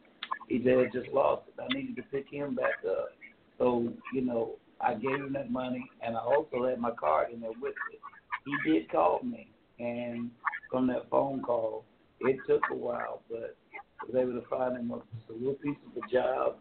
he 0.48 0.58
had 0.64 0.94
just 0.94 1.12
lost 1.12 1.44
it. 1.48 1.60
I 1.60 1.68
needed 1.76 1.96
to 1.96 2.04
pick 2.04 2.30
him 2.32 2.56
back 2.56 2.86
up. 2.88 3.10
So 3.58 3.92
you 4.14 4.22
know, 4.22 4.56
I 4.80 4.94
gave 4.94 5.16
him 5.16 5.34
that 5.34 5.52
money, 5.52 5.90
and 6.06 6.16
I 6.16 6.20
also 6.20 6.68
had 6.70 6.80
my 6.80 6.92
card 6.92 7.34
in 7.34 7.42
there 7.42 7.52
with 7.60 7.74
it. 7.92 8.00
He 8.46 8.72
did 8.72 8.90
call 8.92 9.22
me, 9.24 9.50
and 9.80 10.30
from 10.72 10.88
that 10.88 11.10
phone 11.10 11.42
call, 11.42 11.86
it 12.22 12.38
took 12.48 12.62
a 12.72 12.76
while, 12.76 13.24
but 13.30 13.58
I 13.74 14.06
was 14.06 14.16
able 14.16 14.40
to 14.40 14.48
find 14.48 14.78
him 14.78 14.92
a, 14.92 14.96
a 14.98 15.34
little 15.34 15.56
piece 15.56 15.76
of 15.88 16.04
a 16.04 16.14
job, 16.14 16.58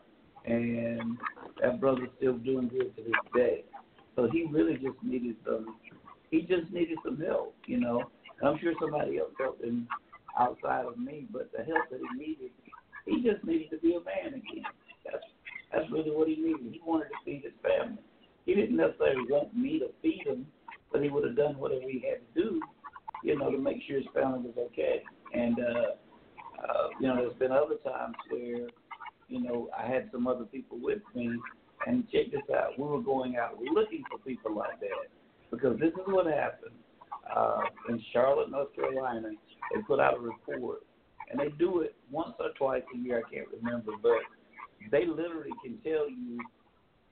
and 0.47 1.19
that 1.61 1.81
brother's 1.81 2.09
still 2.17 2.39
doing 2.39 2.69
good 2.69 2.97
to 2.97 3.03
this 3.03 3.33
day. 3.35 3.65
So 4.17 4.27
he 4.33 4.47
really 4.51 4.75
just 4.75 4.97
needed 5.03 5.37
some. 5.45 5.77
He 6.31 6.41
just 6.41 6.73
needed 6.73 6.99
some 7.05 7.19
help, 7.19 7.55
you 7.67 7.79
know. 7.79 8.05
I'm 8.43 8.59
sure 8.59 8.73
somebody 8.81 9.19
else 9.19 9.33
helped 9.39 9.63
him 9.63 9.87
outside 10.39 10.85
of 10.87 10.99
me, 10.99 11.27
but 11.33 11.51
the 11.53 11.65
help 11.65 11.89
that 11.91 12.01
he 12.01 12.19
needed, 12.19 12.51
he 13.07 13.23
just 13.23 13.45
needed 13.45 13.71
to 13.71 13.79
be 13.79 13.95
a 13.95 14.01
man 14.01 14.35
again. 14.35 14.65
That's 15.05 15.25
that's 15.73 15.91
really 15.91 16.11
what 16.11 16.29
he 16.29 16.37
needed. 16.37 16.73
He 16.73 16.81
wanted 16.85 17.09
to 17.09 17.19
feed 17.25 17.43
his 17.45 17.53
family. 17.63 18.03
He 18.47 18.55
didn't 18.55 18.77
necessarily 18.77 19.27
want 19.29 19.55
me 19.55 19.79
to 19.81 19.89
feed 20.01 20.27
him, 20.27 20.47
but 20.91 21.03
he 21.03 21.11
would 21.11 21.25
have 21.25 21.37
done 21.37 21.59
whatever 21.59 21.89
he 21.89 22.03
had 22.09 22.21
to 22.25 22.43
do, 22.43 22.61
you 23.23 23.39
know, 23.39 23.51
to 23.51 23.59
make 23.59 23.83
sure 23.87 23.99
his 23.99 24.07
family 24.15 24.41
was 24.41 24.55
okay. 24.57 25.03
And 25.35 25.59
uh, 25.59 26.63
uh, 26.65 26.89
you 27.01 27.09
know, 27.09 27.17
there's 27.17 27.39
been 27.39 27.53
other 27.53 27.77
times 27.85 28.15
where, 28.31 28.69
you 29.29 29.43
know, 29.43 29.69
I 29.77 29.87
had 29.87 30.09
some 30.11 30.27
other 30.27 30.45
people 30.45 30.79
with 30.81 31.03
me, 31.15 31.37
and 31.87 32.09
check 32.11 32.33
this 32.33 32.43
out. 32.55 32.79
We 32.79 32.85
were 32.85 33.03
going 33.03 33.37
out 33.37 33.59
looking 33.59 34.03
for 34.11 34.19
people 34.19 34.57
like 34.57 34.81
that 34.81 35.09
because 35.51 35.79
this 35.79 35.93
is 35.93 36.07
what 36.07 36.27
happened 36.27 36.75
uh, 37.35 37.61
in 37.89 38.03
Charlotte, 38.13 38.51
North 38.51 38.75
Carolina. 38.75 39.31
They 39.75 39.83
put 39.83 40.01
out 40.01 40.17
a 40.17 40.21
report, 40.21 40.83
and 41.31 41.39
they 41.39 41.49
do 41.59 41.81
it 41.81 41.95
once 42.11 42.35
or 42.39 42.51
twice 42.59 42.83
a 42.95 42.99
year. 42.99 43.23
I 43.25 43.35
can't 43.35 43.49
remember, 43.63 43.93
but 44.03 44.19
they 44.91 45.07
literally 45.07 45.53
can 45.63 45.79
tell 45.85 46.09
you 46.09 46.39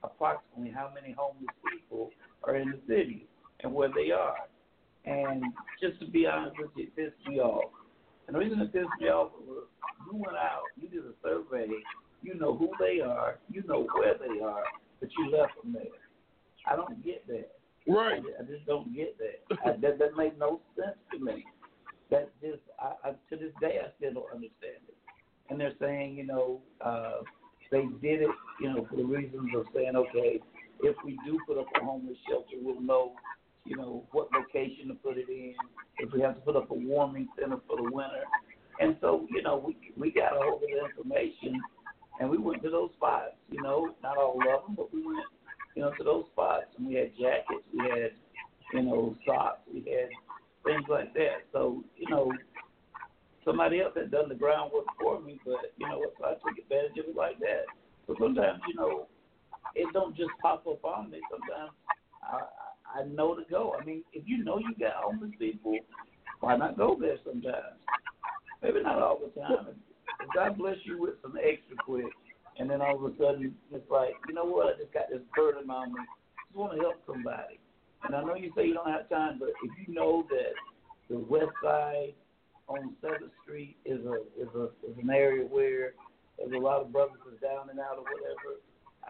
approximately 0.03 0.71
how 0.71 0.91
many 0.93 1.15
homeless 1.17 1.53
people 1.71 2.11
are 2.43 2.55
in 2.55 2.71
the 2.71 2.79
city 2.87 3.27
and 3.61 3.73
where 3.73 3.89
they 3.93 4.11
are. 4.11 4.35
And 5.05 5.43
just 5.81 5.99
to 5.99 6.07
be 6.07 6.25
honest 6.27 6.55
with 6.59 6.71
you, 6.75 6.83
it 6.85 6.95
pissed 6.95 7.27
me 7.27 7.39
off. 7.39 7.71
And 8.27 8.35
the 8.35 8.39
reason 8.39 8.59
it 8.59 8.73
pissed 8.73 8.87
me 8.99 9.07
off 9.07 9.31
was 9.47 9.63
you 10.11 10.17
went 10.17 10.37
out, 10.37 10.63
you 10.79 10.89
did 10.89 10.99
a 10.99 11.13
survey, 11.23 11.67
you 12.21 12.35
know 12.35 12.55
who 12.55 12.69
they 12.79 12.99
are, 13.01 13.39
you 13.49 13.63
know 13.67 13.87
where 13.93 14.15
they 14.17 14.41
are, 14.43 14.63
but 14.99 15.09
you 15.17 15.31
left 15.31 15.53
them 15.63 15.73
there. 15.73 15.83
I 16.69 16.75
don't 16.75 17.03
get 17.05 17.25
that. 17.27 17.56
Right. 17.87 18.21
I, 18.21 18.43
I 18.43 18.45
just 18.45 18.65
don't 18.65 18.93
get 18.95 19.17
that. 19.17 19.57
I, 19.65 19.71
that 19.81 19.99
that 19.99 20.15
made 20.17 20.37
no 20.37 20.61
sense 20.75 20.97
to 21.11 21.19
me. 21.19 21.45
That 22.11 22.31
just 22.41 22.61
I, 22.79 23.09
I 23.09 23.11
to 23.11 23.35
this 23.37 23.53
day 23.61 23.79
I 23.83 23.89
still 23.97 24.13
don't 24.13 24.33
understand 24.33 24.83
it. 24.87 24.95
And 25.49 25.59
they're 25.59 25.73
saying, 25.79 26.15
you 26.17 26.25
know, 26.25 26.59
uh, 26.81 27.21
they 27.71 27.85
did 28.01 28.21
it, 28.21 28.29
you 28.61 28.73
know, 28.73 28.85
for 28.89 28.97
the 28.97 29.03
reasons 29.03 29.49
of 29.55 29.65
saying, 29.73 29.95
okay, 29.95 30.39
if 30.81 30.95
we 31.05 31.17
do 31.25 31.39
put 31.47 31.57
up 31.57 31.67
a 31.79 31.83
homeless 31.83 32.17
shelter, 32.27 32.57
we'll 32.61 32.81
know, 32.81 33.13
you 33.65 33.75
know, 33.75 34.03
what 34.11 34.29
location 34.33 34.89
to 34.89 34.93
put 34.95 35.17
it 35.17 35.29
in. 35.29 35.55
If 35.99 36.13
we 36.13 36.21
have 36.21 36.35
to 36.35 36.41
put 36.41 36.55
up 36.55 36.69
a 36.69 36.73
warming 36.73 37.27
center 37.39 37.57
for 37.67 37.77
the 37.77 37.83
winter, 37.83 38.23
and 38.79 38.97
so 39.01 39.25
you 39.31 39.41
know, 39.41 39.57
we 39.57 39.77
we 39.97 40.11
got 40.11 40.33
a 40.33 40.39
hold 40.39 40.63
of 40.63 40.69
the 40.69 40.85
information, 40.85 41.61
and 42.19 42.29
we 42.29 42.37
went 42.37 42.61
to 42.63 42.69
those 42.69 42.91
spots. 42.95 43.33
You 43.49 43.61
know, 43.61 43.95
not 44.03 44.17
all 44.17 44.37
of 44.39 44.65
them, 44.67 44.75
but 44.75 44.93
we 44.93 45.05
went, 45.05 45.25
you 45.77 45.83
know, 45.83 45.91
to 45.95 46.03
those 46.03 46.25
spots, 46.33 46.65
and 46.75 46.87
we 46.87 46.95
had 46.95 47.11
jackets, 47.21 47.61
we 47.71 47.87
had, 47.87 48.09
you 48.73 48.81
know, 48.81 49.15
socks, 49.27 49.59
we 49.71 49.81
had 49.81 50.09
things 50.65 50.83
like 50.89 51.13
that. 51.13 51.45
So 51.53 51.83
you 51.95 52.09
know, 52.09 52.33
somebody 53.45 53.81
else 53.81 53.93
had 53.95 54.09
done 54.09 54.27
the 54.27 54.33
groundwork 54.33 54.85
for 54.99 55.21
me, 55.21 55.39
but 55.45 55.71
you 55.77 55.87
know? 55.87 56.01
So 56.17 56.25
I 56.25 56.29
took 56.33 56.57
advantage 56.57 56.97
of 56.97 57.09
it 57.09 57.15
like 57.15 57.37
that. 57.41 57.65
So 58.07 58.15
sometimes, 58.19 58.59
you 58.67 58.73
know, 58.73 59.05
it 59.75 59.87
don't 59.93 60.17
just 60.17 60.31
pop 60.41 60.65
up 60.65 60.83
on 60.83 61.11
me. 61.11 61.19
Sometimes 61.29 61.73
I 62.23 63.01
I 63.01 63.03
know 63.03 63.35
to 63.35 63.43
go. 63.47 63.75
I 63.79 63.85
mean, 63.85 64.03
if 64.13 64.23
you 64.25 64.43
know 64.43 64.57
you 64.57 64.73
got 64.79 64.95
homeless 65.03 65.29
people, 65.37 65.77
why 66.39 66.57
not 66.57 66.75
go 66.75 66.97
there 66.99 67.17
sometimes? 67.23 67.77
Maybe 68.63 68.81
not 68.81 68.99
all 68.99 69.19
the 69.19 69.39
time. 69.39 69.75
If 70.21 70.33
God 70.33 70.57
bless 70.57 70.77
you 70.85 70.99
with 70.99 71.21
some 71.21 71.37
extra 71.37 71.77
quick, 71.85 72.05
and 72.59 72.69
then 72.69 72.81
all 72.81 72.95
of 72.95 73.03
a 73.03 73.17
sudden 73.17 73.55
it's 73.71 73.89
like, 73.89 74.13
you 74.27 74.33
know 74.33 74.45
what? 74.45 74.75
I 74.75 74.79
just 74.79 74.93
got 74.93 75.09
this 75.09 75.21
burden 75.35 75.69
on 75.69 75.93
me. 75.93 75.99
I 76.01 76.43
just 76.47 76.57
want 76.57 76.73
to 76.73 76.79
help 76.79 76.95
somebody. 77.05 77.59
And 78.03 78.15
I 78.15 78.21
know 78.21 78.35
you 78.35 78.51
say 78.55 78.67
you 78.67 78.73
don't 78.73 78.89
have 78.89 79.09
time, 79.09 79.37
but 79.39 79.49
if 79.49 79.87
you 79.87 79.93
know 79.93 80.25
that 80.29 80.53
the 81.09 81.17
West 81.17 81.51
Side 81.63 82.13
on 82.67 82.93
Seventh 83.01 83.31
Street 83.43 83.77
is 83.85 84.05
a 84.05 84.21
is 84.39 84.49
a 84.55 84.65
is 84.89 84.97
an 85.01 85.09
area 85.09 85.45
where 85.45 85.93
there's 86.37 86.51
a 86.53 86.57
lot 86.57 86.81
of 86.81 86.91
brothers 86.91 87.17
that's 87.25 87.41
down 87.41 87.69
and 87.69 87.79
out 87.79 87.97
or 87.97 88.03
whatever. 88.03 88.59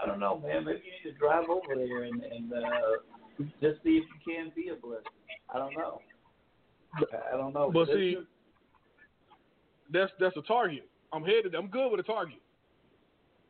I 0.02 0.06
don't 0.06 0.20
know, 0.20 0.40
man. 0.40 0.64
Maybe 0.66 0.82
you 0.86 1.10
need 1.10 1.14
to 1.14 1.18
drive 1.20 1.50
over 1.50 1.76
there 1.76 2.04
and 2.04 2.24
and 2.24 2.54
uh, 2.54 3.44
just 3.62 3.84
see 3.84 3.98
if 4.02 4.06
you 4.06 4.20
can 4.26 4.52
be 4.56 4.70
a 4.70 4.76
blessing. 4.76 5.04
I 5.54 5.58
don't 5.58 5.74
know. 5.76 6.02
I- 6.96 7.38
don't 7.38 7.54
know. 7.54 7.70
But 7.72 7.88
This 7.88 7.96
see, 7.96 8.10
is- 8.12 8.26
that's 9.92 10.12
that's 10.20 10.38
a 10.38 10.42
target. 10.42 10.88
I'm 11.14 11.24
headed. 11.24 11.56
I'm 11.56 11.68
good 11.68 11.90
with 11.90 12.00
a 12.00 12.04
target. 12.04 12.40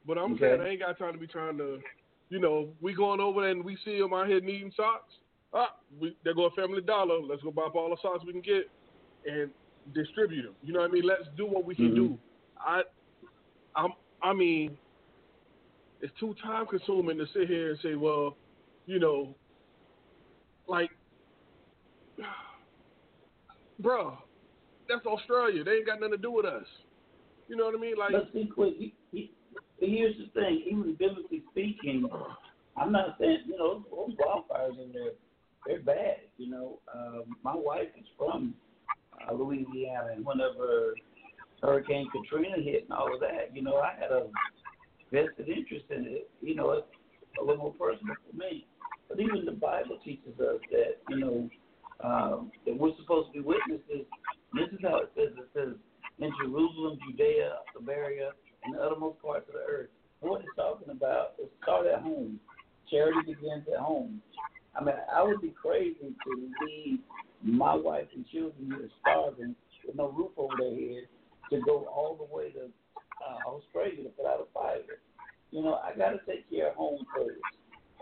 But 0.08 0.18
I'm 0.18 0.34
Okay. 0.34 0.48
saying 0.48 0.62
I 0.62 0.70
ain't 0.70 0.80
got 0.80 0.98
time 0.98 1.14
to 1.14 1.20
be 1.20 1.28
trying 1.28 1.58
to, 1.58 1.80
you 2.30 2.40
know, 2.40 2.74
we 2.82 2.94
going 2.96 3.20
over 3.20 3.42
there 3.42 3.52
and 3.52 3.64
we 3.64 3.78
see 3.84 4.00
them 4.00 4.14
out 4.14 4.28
here 4.28 4.40
needing 4.40 4.72
socks. 4.76 5.14
Ah, 5.54 5.76
we 6.00 6.18
there 6.24 6.34
go 6.34 6.46
a 6.46 6.52
Family 6.52 6.82
Dollar. 6.82 7.20
Let's 7.22 7.44
go 7.44 7.52
buy 7.52 7.64
up 7.64 7.76
all 7.76 7.90
the 7.90 7.98
socks 8.02 8.24
we 8.26 8.32
can 8.34 8.42
get 8.42 8.72
and 9.26 9.52
distribute 9.94 10.44
them. 10.44 10.56
You 10.64 10.74
know 10.74 10.80
what 10.80 10.90
I 10.90 10.94
mean? 10.94 11.04
Let's 11.04 11.28
do 11.36 11.46
what 11.46 11.66
we 11.66 11.76
can 11.76 11.92
Mhm. 11.92 11.96
do. 11.96 12.20
I, 12.60 12.84
I'm. 13.76 13.94
I 14.22 14.34
mean, 14.34 14.78
it's 16.02 16.14
too 16.20 16.36
time 16.44 16.68
consuming 16.68 17.18
to 17.18 17.28
sit 17.34 17.48
here 17.48 17.72
and 17.72 17.80
say, 17.82 17.96
well, 17.96 18.38
you 18.86 19.00
know, 19.00 19.36
like, 20.68 20.90
bro, 23.80 24.18
that's 24.90 25.06
Australia. 25.06 25.64
They 25.64 25.72
ain't 25.72 25.86
got 25.86 26.00
nothing 26.00 26.14
to 26.14 26.18
do 26.18 26.32
with 26.32 26.46
us. 26.46 26.68
You 27.48 27.56
know 27.56 27.66
what 27.66 27.76
I 27.76 27.80
mean? 27.80 27.96
Like, 27.98 28.16
quick. 28.54 28.76
He, 29.12 29.37
he, 29.80 29.98
here's 29.98 30.16
the 30.18 30.40
thing. 30.40 30.64
Even 30.70 30.96
biblically 30.96 31.44
speaking, 31.52 32.08
I'm 32.76 32.92
not 32.92 33.18
saying 33.20 33.44
you 33.48 33.58
know 33.58 33.84
those 33.92 34.16
wildfires 34.16 34.84
in 34.84 34.92
there, 34.94 35.12
they're 35.66 35.82
bad. 35.82 36.18
You 36.38 36.50
know, 36.50 36.80
um, 36.94 37.24
my 37.44 37.56
wife 37.56 37.90
is 37.98 38.06
from 38.18 38.54
uh, 39.28 39.34
Louisiana, 39.34 40.14
and 40.16 40.26
whenever 40.26 40.94
Hurricane 41.62 42.08
Katrina 42.12 42.62
hit 42.62 42.84
and 42.84 42.92
all 42.92 43.14
of 43.14 43.20
that, 43.22 43.56
you 43.56 43.62
know, 43.62 43.78
I 43.78 43.94
had 44.00 44.12
a 44.12 44.28
vested 45.12 45.50
interest 45.50 45.86
in 45.90 46.06
it. 46.06 46.30
You 46.42 46.56
know, 46.56 46.72
it's 46.72 46.88
a 47.42 47.44
little 47.44 47.64
more 47.64 47.74
personal 47.74 48.16
for 48.30 48.38
me. 48.38 48.66
But 49.10 49.20
even 49.20 49.46
the 49.46 49.54
Bible 49.54 50.00
teaches 50.04 50.40
us 50.40 50.60
that 50.72 50.98
you 51.10 51.20
know 51.20 51.50
um, 52.04 52.52
that 52.66 52.78
we're 52.78 52.96
supposed 53.00 53.34
to 53.34 53.34
be 53.34 53.40
witnesses. 53.40 54.06
This 54.54 54.68
is 54.72 54.80
how 54.82 54.98
it 54.98 55.12
says. 55.16 55.34
It 55.38 55.50
says 55.54 55.76
in 56.20 56.32
Jerusalem, 56.42 56.98
Judea, 57.08 57.58
Samaria, 57.76 58.32
and 58.64 58.76
the 58.76 58.80
uttermost 58.80 59.22
parts 59.22 59.48
of 59.48 59.54
the 59.54 59.60
earth. 59.60 59.90
What 60.20 60.42
it's 60.42 60.50
talking 60.56 60.90
about 60.90 61.36
is 61.42 61.50
start 61.62 61.88
at 61.88 62.02
home. 62.02 62.40
Charity 62.90 63.34
begins 63.34 63.66
at 63.72 63.80
home. 63.80 64.22
I 64.76 64.84
mean, 64.84 64.96
I 65.14 65.24
would 65.24 65.42
be 65.42 65.54
crazy 65.62 66.14
to 66.24 66.50
leave 66.66 67.00
my 67.44 67.76
wife 67.76 68.08
and 68.16 68.28
children 68.28 68.70
who 68.70 68.84
are 68.84 68.90
starving 69.02 69.56
with 69.86 69.96
no 69.96 70.10
roof 70.12 70.32
over 70.38 70.54
their 70.58 70.72
head 70.72 71.08
to 71.52 71.62
go 71.66 71.86
all 71.86 72.16
the 72.16 72.36
way 72.36 72.52
to 72.52 72.70
uh, 73.26 73.50
Australia 73.50 74.04
to 74.04 74.10
put 74.10 74.26
out 74.26 74.48
a 74.48 74.54
fire. 74.54 75.00
You 75.52 75.64
know, 75.64 75.76
I 75.76 75.96
got 75.98 76.12
to 76.12 76.20
take 76.28 76.50
care 76.50 76.70
of 76.70 76.76
home 76.76 77.06
first. 77.16 77.42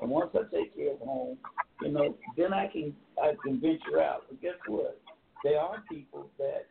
And 0.02 0.10
once 0.10 0.32
I 0.34 0.44
take 0.54 0.76
care 0.76 0.94
of 0.94 1.00
home, 1.00 1.38
you 1.82 1.90
know, 1.92 2.16
then 2.38 2.54
I 2.54 2.68
can 2.68 2.94
I 3.22 3.34
can 3.44 3.62
venture 3.62 4.02
out. 4.02 4.24
But 4.30 4.42
guess 4.42 4.60
what? 4.68 5.00
There 5.44 5.60
are 5.60 5.84
people 5.90 6.30
that 6.38 6.66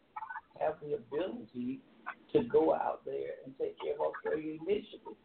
have 0.61 0.75
the 0.83 0.95
ability 0.95 1.81
to 2.33 2.43
go 2.45 2.75
out 2.75 3.05
there 3.05 3.41
and 3.45 3.55
take 3.59 3.77
care 3.81 3.95
of 3.95 4.13
Australia 4.13 4.59
initially. 4.61 5.17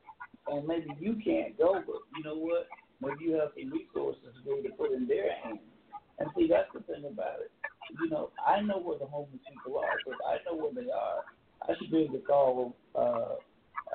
And 0.48 0.68
maybe 0.68 0.88
you 1.00 1.18
can't 1.24 1.58
go, 1.58 1.74
but 1.86 2.02
you 2.18 2.24
know 2.24 2.36
what? 2.36 2.68
Maybe 3.02 3.32
you 3.32 3.40
have 3.40 3.52
some 3.58 3.72
resources 3.72 4.34
to 4.44 4.62
to 4.62 4.70
put 4.76 4.94
in 4.94 5.08
their 5.08 5.32
hands. 5.44 5.60
And 6.20 6.30
see, 6.36 6.48
that's 6.50 6.70
the 6.74 6.82
thing 6.82 7.06
about 7.06 7.40
it. 7.40 7.52
You 8.02 8.10
know, 8.10 8.32
I 8.46 8.62
know 8.62 8.80
where 8.80 9.00
the 9.00 9.06
homeless 9.06 9.40
people 9.48 9.80
are 9.80 9.98
because 10.04 10.20
I 10.28 10.38
know 10.46 10.58
where 10.58 10.74
they 10.74 10.92
are. 10.92 11.24
I 11.64 11.76
should 11.78 11.92
be 11.92 12.04
able 12.04 12.20
to 12.20 12.26
call 12.26 12.76
uh, 12.96 13.36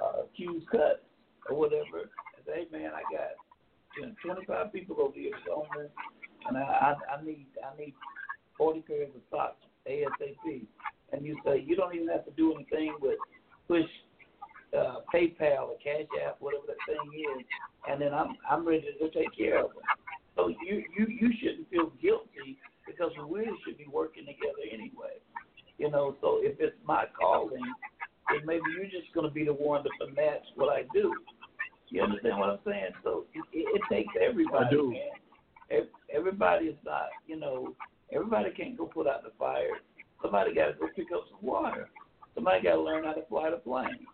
uh, 0.02 0.22
Q's 0.36 0.62
Cuts 0.70 1.04
or 1.48 1.56
whatever 1.56 2.10
and 2.10 2.42
say, 2.46 2.66
hey, 2.70 2.78
man, 2.78 2.90
I 2.94 3.02
got 3.12 3.36
listening, 4.00 4.16
and 6.48 6.56
I, 6.56 6.60
I, 6.60 6.94
I 7.16 7.24
need 7.24 7.46
I 7.62 7.76
need 7.78 7.94
40 8.58 8.80
pairs 8.80 9.10
of 9.14 9.22
socks 9.30 9.64
ASAP. 9.88 10.66
And 11.14 11.24
you 11.24 11.38
say 11.44 11.62
you 11.64 11.76
don't 11.76 11.94
even 11.94 12.08
have 12.08 12.24
to 12.24 12.32
do 12.32 12.54
anything 12.54 12.96
but 13.00 13.16
push 13.68 13.86
uh, 14.76 14.96
PayPal 15.14 15.68
or 15.68 15.76
Cash 15.82 16.10
App, 16.26 16.36
whatever 16.40 16.64
that 16.66 16.76
thing 16.86 17.10
is, 17.38 17.44
and 17.88 18.02
then 18.02 18.12
I'm 18.12 18.36
I'm 18.50 18.66
ready 18.66 18.86
to 18.98 19.08
take 19.10 19.36
care 19.36 19.64
of 19.64 19.70
them. 19.70 19.84
So 20.34 20.48
you 20.48 20.82
you 20.96 21.06
you 21.06 21.30
shouldn't 21.40 21.70
feel 21.70 21.92
guilty 22.02 22.58
because 22.84 23.12
we 23.30 23.44
should 23.64 23.78
be 23.78 23.86
working 23.90 24.26
together 24.26 24.66
anyway. 24.72 25.22
You 25.78 25.90
know, 25.90 26.16
so 26.20 26.38
if 26.42 26.58
it's 26.58 26.76
my 26.84 27.04
calling, 27.18 27.62
then 28.30 28.46
maybe 28.46 28.62
you're 28.76 28.86
just 28.86 29.12
going 29.14 29.28
to 29.28 29.32
be 29.32 29.44
the 29.44 29.52
one 29.52 29.82
to 29.84 29.90
finesse 29.98 30.42
what 30.56 30.68
I 30.70 30.82
do. 30.92 31.14
You 31.88 32.02
understand 32.02 32.38
what 32.38 32.50
I'm 32.50 32.58
saying? 32.64 32.92
So 33.02 33.24
it, 33.34 33.44
it, 33.52 33.80
it 33.80 33.82
takes 33.90 34.12
everybody, 34.20 34.66
I 34.66 34.70
do. 34.70 34.90
man. 34.90 35.86
Everybody 36.14 36.66
is 36.66 36.76
not, 36.84 37.08
you 37.26 37.38
know, 37.38 37.74
everybody 38.12 38.50
can't 38.50 38.76
go 38.78 38.86
put 38.86 39.06
out 39.06 39.24
the 39.24 39.30
fire. 39.38 39.78
Somebody 40.24 40.54
got 40.54 40.68
to 40.68 40.72
go 40.72 40.88
pick 40.96 41.08
up 41.14 41.26
some 41.30 41.46
water. 41.46 41.90
Somebody 42.34 42.62
got 42.62 42.76
to 42.76 42.80
learn 42.80 43.04
how 43.04 43.12
to 43.12 43.26
fly 43.28 43.50
the 43.50 43.58
plane. 43.58 44.06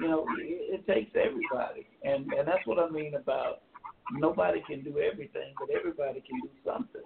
You 0.00 0.08
know, 0.08 0.26
it, 0.38 0.80
it 0.80 0.86
takes 0.86 1.10
everybody, 1.16 1.86
and 2.04 2.30
and 2.32 2.46
that's 2.46 2.66
what 2.66 2.78
I 2.78 2.90
mean 2.90 3.14
about 3.14 3.62
nobody 4.12 4.60
can 4.66 4.84
do 4.84 4.98
everything, 4.98 5.54
but 5.58 5.74
everybody 5.74 6.20
can 6.20 6.40
do 6.42 6.50
something. 6.64 7.02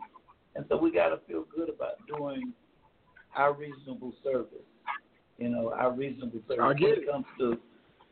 And 0.57 0.65
so 0.69 0.77
we 0.77 0.91
got 0.91 1.11
to 1.11 1.19
feel 1.29 1.45
good 1.55 1.69
about 1.69 1.95
doing 2.09 2.53
our 3.37 3.53
reasonable 3.53 4.13
service. 4.25 4.67
You 5.39 5.49
know, 5.49 5.73
our 5.73 5.93
reasonable 5.93 6.41
service 6.49 6.61
I 6.61 6.69
when 6.69 6.93
it 6.93 6.99
it. 6.99 7.11
comes 7.11 7.27
to 7.39 7.57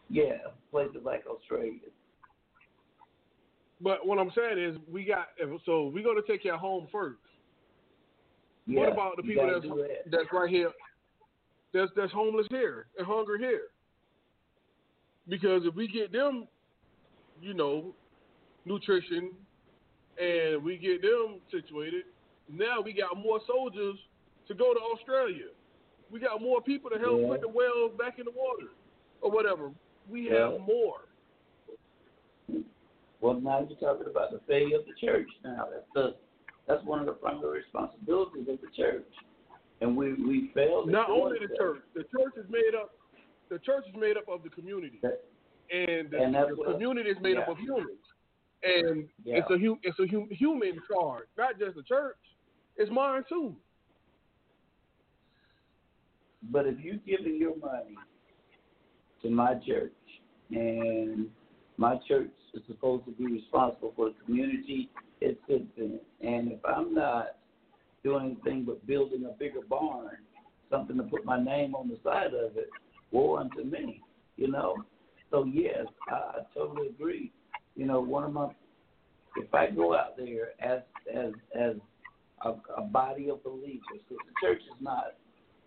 yeah 0.08 0.38
places 0.70 1.02
like 1.04 1.24
Australia. 1.26 1.90
But 3.80 4.06
what 4.06 4.18
I'm 4.20 4.30
saying 4.36 4.58
is, 4.58 4.76
we 4.90 5.04
got 5.04 5.28
so 5.66 5.88
we 5.88 6.02
got 6.02 6.14
to 6.14 6.22
take 6.22 6.44
your 6.44 6.58
home 6.58 6.86
first. 6.92 7.18
Yeah, 8.66 8.80
what 8.80 8.92
about 8.92 9.16
the 9.16 9.22
people 9.22 9.46
that's 9.46 9.66
that's 10.10 10.32
right 10.32 10.48
here, 10.48 10.70
that's 11.74 11.90
that's 11.96 12.12
homeless 12.12 12.46
here 12.50 12.86
and 12.96 13.06
hungry 13.06 13.38
here? 13.38 13.68
Because 15.28 15.62
if 15.64 15.74
we 15.74 15.88
get 15.88 16.12
them, 16.12 16.46
you 17.40 17.54
know, 17.54 17.94
nutrition, 18.64 19.30
and 20.20 20.62
we 20.62 20.76
get 20.76 21.02
them 21.02 21.40
situated, 21.50 22.04
now 22.48 22.80
we 22.80 22.92
got 22.92 23.16
more 23.16 23.40
soldiers 23.46 23.96
to 24.48 24.54
go 24.54 24.74
to 24.74 24.80
Australia. 24.94 25.46
We 26.10 26.20
got 26.20 26.42
more 26.42 26.60
people 26.60 26.90
to 26.90 26.98
help 26.98 27.20
Yeah. 27.20 27.28
put 27.28 27.40
the 27.40 27.48
wells 27.48 27.92
back 27.96 28.18
in 28.18 28.26
the 28.26 28.32
water 28.32 28.74
or 29.20 29.30
whatever. 29.30 29.72
We 30.08 30.28
Yeah. 30.30 30.50
have 30.50 30.60
more. 30.60 31.08
Well, 33.20 33.40
now 33.40 33.60
you're 33.60 33.78
talking 33.78 34.08
about 34.08 34.32
the 34.32 34.40
failure 34.40 34.78
of 34.78 34.86
the 34.86 34.94
church. 34.94 35.30
Now 35.44 35.68
that's 35.70 35.88
the 35.94 36.16
that's 36.66 36.84
one 36.84 37.00
of 37.00 37.06
the 37.06 37.12
primary 37.12 37.60
responsibilities 37.60 38.46
of 38.48 38.60
the 38.60 38.68
church, 38.76 39.06
and 39.80 39.96
we 39.96 40.14
we 40.14 40.50
failed. 40.54 40.88
Not 40.90 41.10
only 41.10 41.38
the 41.38 41.54
church, 41.56 41.80
the 41.94 42.02
church 42.04 42.34
is 42.36 42.46
made 42.48 42.74
up. 42.80 42.90
The 43.48 43.58
church 43.58 43.84
is 43.88 43.94
made 43.96 44.16
up 44.16 44.28
of 44.28 44.42
the 44.42 44.48
community, 44.50 44.98
That- 45.02 45.24
and 45.70 46.10
the, 46.10 46.18
And 46.22 46.34
the 46.34 46.54
what- 46.56 46.70
community 46.72 47.10
is 47.10 47.18
made 47.20 47.36
up 47.36 47.48
of 47.48 47.58
humans. 47.58 47.98
And 48.64 49.08
Yeah. 49.24 49.38
it's 49.38 49.50
a 49.50 49.58
hu- 49.58 49.78
it's 49.82 49.98
a 49.98 50.06
hum- 50.06 50.30
human 50.30 50.80
charge, 50.90 51.26
not 51.36 51.58
just 51.58 51.74
the 51.76 51.82
church. 51.82 52.16
It's 52.76 52.90
mine 52.90 53.24
too. 53.28 53.56
But 56.50 56.66
if 56.66 56.78
you're 56.80 56.96
giving 56.96 57.36
your 57.36 57.56
money 57.56 57.96
to 59.22 59.30
my 59.30 59.54
church, 59.66 59.92
and 60.50 61.30
my 61.76 61.98
church 62.08 62.30
is 62.54 62.62
supposed 62.66 63.04
to 63.06 63.12
be 63.12 63.26
responsible 63.26 63.92
for 63.96 64.10
the 64.10 64.14
community 64.24 64.90
it 65.20 65.40
sits 65.48 65.64
in, 65.76 66.00
and 66.20 66.52
if 66.52 66.58
I'm 66.64 66.94
not 66.94 67.36
doing 68.02 68.36
anything 68.44 68.64
but 68.64 68.84
building 68.86 69.24
a 69.24 69.38
bigger 69.38 69.60
barn, 69.68 70.16
something 70.70 70.96
to 70.96 71.02
put 71.04 71.24
my 71.24 71.42
name 71.42 71.74
on 71.74 71.88
the 71.88 71.98
side 72.02 72.34
of 72.34 72.56
it, 72.56 72.68
woe 73.12 73.36
unto 73.36 73.62
me, 73.62 74.02
you 74.36 74.50
know. 74.50 74.74
So 75.30 75.44
yes, 75.44 75.86
I, 76.08 76.14
I 76.14 76.38
totally 76.54 76.88
agree. 76.88 77.32
You 77.76 77.86
know, 77.86 78.00
one 78.00 78.24
of 78.24 78.32
my, 78.32 78.48
if 79.36 79.52
I 79.54 79.70
go 79.70 79.94
out 79.94 80.16
there 80.16 80.50
as 80.60 80.82
as 81.12 81.32
as 81.58 81.76
a, 82.44 82.54
a 82.76 82.82
body 82.82 83.30
of 83.30 83.42
believers, 83.44 83.82
because 83.92 84.24
the 84.26 84.46
church 84.46 84.60
is 84.62 84.80
not 84.80 85.14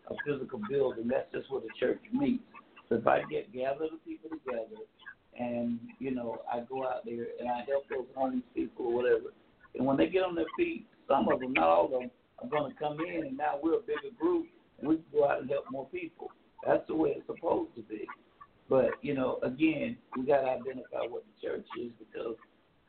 a 0.09 0.15
physical 0.25 0.59
building. 0.69 1.07
That's 1.07 1.31
just 1.31 1.49
where 1.51 1.61
the 1.61 1.69
church 1.79 2.01
meets. 2.13 2.43
So 2.89 2.95
if 2.95 3.07
I 3.07 3.21
get 3.29 3.51
gather 3.53 3.87
the 3.91 3.97
people 4.05 4.29
together, 4.29 4.83
and 5.37 5.79
you 5.99 6.11
know 6.11 6.41
I 6.51 6.61
go 6.61 6.85
out 6.85 7.05
there 7.05 7.27
and 7.39 7.49
I 7.49 7.63
help 7.67 7.87
those 7.89 8.05
homeless 8.15 8.43
people 8.53 8.87
or 8.87 8.95
whatever, 8.95 9.33
and 9.75 9.85
when 9.85 9.97
they 9.97 10.07
get 10.07 10.23
on 10.23 10.35
their 10.35 10.45
feet, 10.57 10.85
some 11.07 11.27
of 11.29 11.39
them, 11.39 11.53
not 11.53 11.65
all 11.65 11.85
of 11.85 11.91
them, 11.91 12.11
are 12.39 12.49
going 12.49 12.71
to 12.71 12.77
come 12.77 12.97
in, 12.99 13.25
and 13.27 13.37
now 13.37 13.59
we're 13.61 13.75
a 13.75 13.81
bigger 13.81 14.13
group, 14.19 14.47
and 14.79 14.87
we 14.87 14.95
can 14.95 15.05
go 15.13 15.29
out 15.29 15.41
and 15.41 15.49
help 15.49 15.65
more 15.71 15.87
people. 15.87 16.31
That's 16.65 16.85
the 16.87 16.95
way 16.95 17.15
it's 17.17 17.27
supposed 17.27 17.75
to 17.75 17.81
be. 17.83 18.07
But 18.69 18.91
you 19.01 19.13
know, 19.13 19.39
again, 19.43 19.97
we 20.17 20.25
got 20.25 20.41
to 20.41 20.47
identify 20.47 21.05
what 21.07 21.23
the 21.25 21.47
church 21.47 21.65
is 21.79 21.91
because 21.99 22.35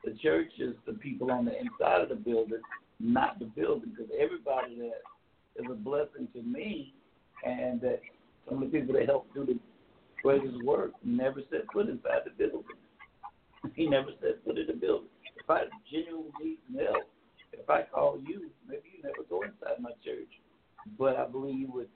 the 0.05 0.14
church 0.23 0.52
is 0.59 0.74
the 0.86 0.94
people 0.94 1.31
on 1.31 1.44
the 1.44 1.52
inside 1.59 2.02
of 2.02 2.09
the 2.09 2.14
building, 2.14 2.62
not 3.01 3.39
the 3.39 3.47
building. 3.47 3.90
Because 3.90 4.10
everybody 4.18 4.78
that 4.78 5.62
is 5.62 5.70
a 5.70 5.74
blessing 5.74 6.28
to 6.35 6.43
me, 6.43 6.94
and 7.44 7.81
that 7.81 8.01
some 8.48 8.62
of 8.62 8.70
the 8.70 8.78
people 8.78 8.94
that 8.94 9.06
help 9.06 9.27
do 9.35 9.44
the 9.44 9.59
greatest 10.27 10.62
work 10.65 10.90
never 11.05 11.40
set 11.51 11.61
foot 11.73 11.89
inside 11.89 12.23
the 12.24 12.32
building. 12.36 12.65
He 13.74 13.86
never 13.86 14.11
set 14.20 14.43
foot 14.44 14.59
in 14.59 14.66
the 14.66 14.73
building. 14.73 15.09
If 15.36 15.48
I 15.48 15.66
genuinely 15.90 16.59
need 16.69 16.82
help, 16.82 17.09
if 17.53 17.70
I 17.70 17.82
call 17.82 18.19
you, 18.27 18.51
maybe 18.66 18.89
you 18.97 19.03
never 19.05 19.23
go 19.31 19.43
inside 19.43 19.81
my 19.81 19.93
church. 20.05 20.27
But 20.98 21.15
I 21.16 21.28
believe 21.28 21.61
you 21.61 21.70
would 21.73 21.89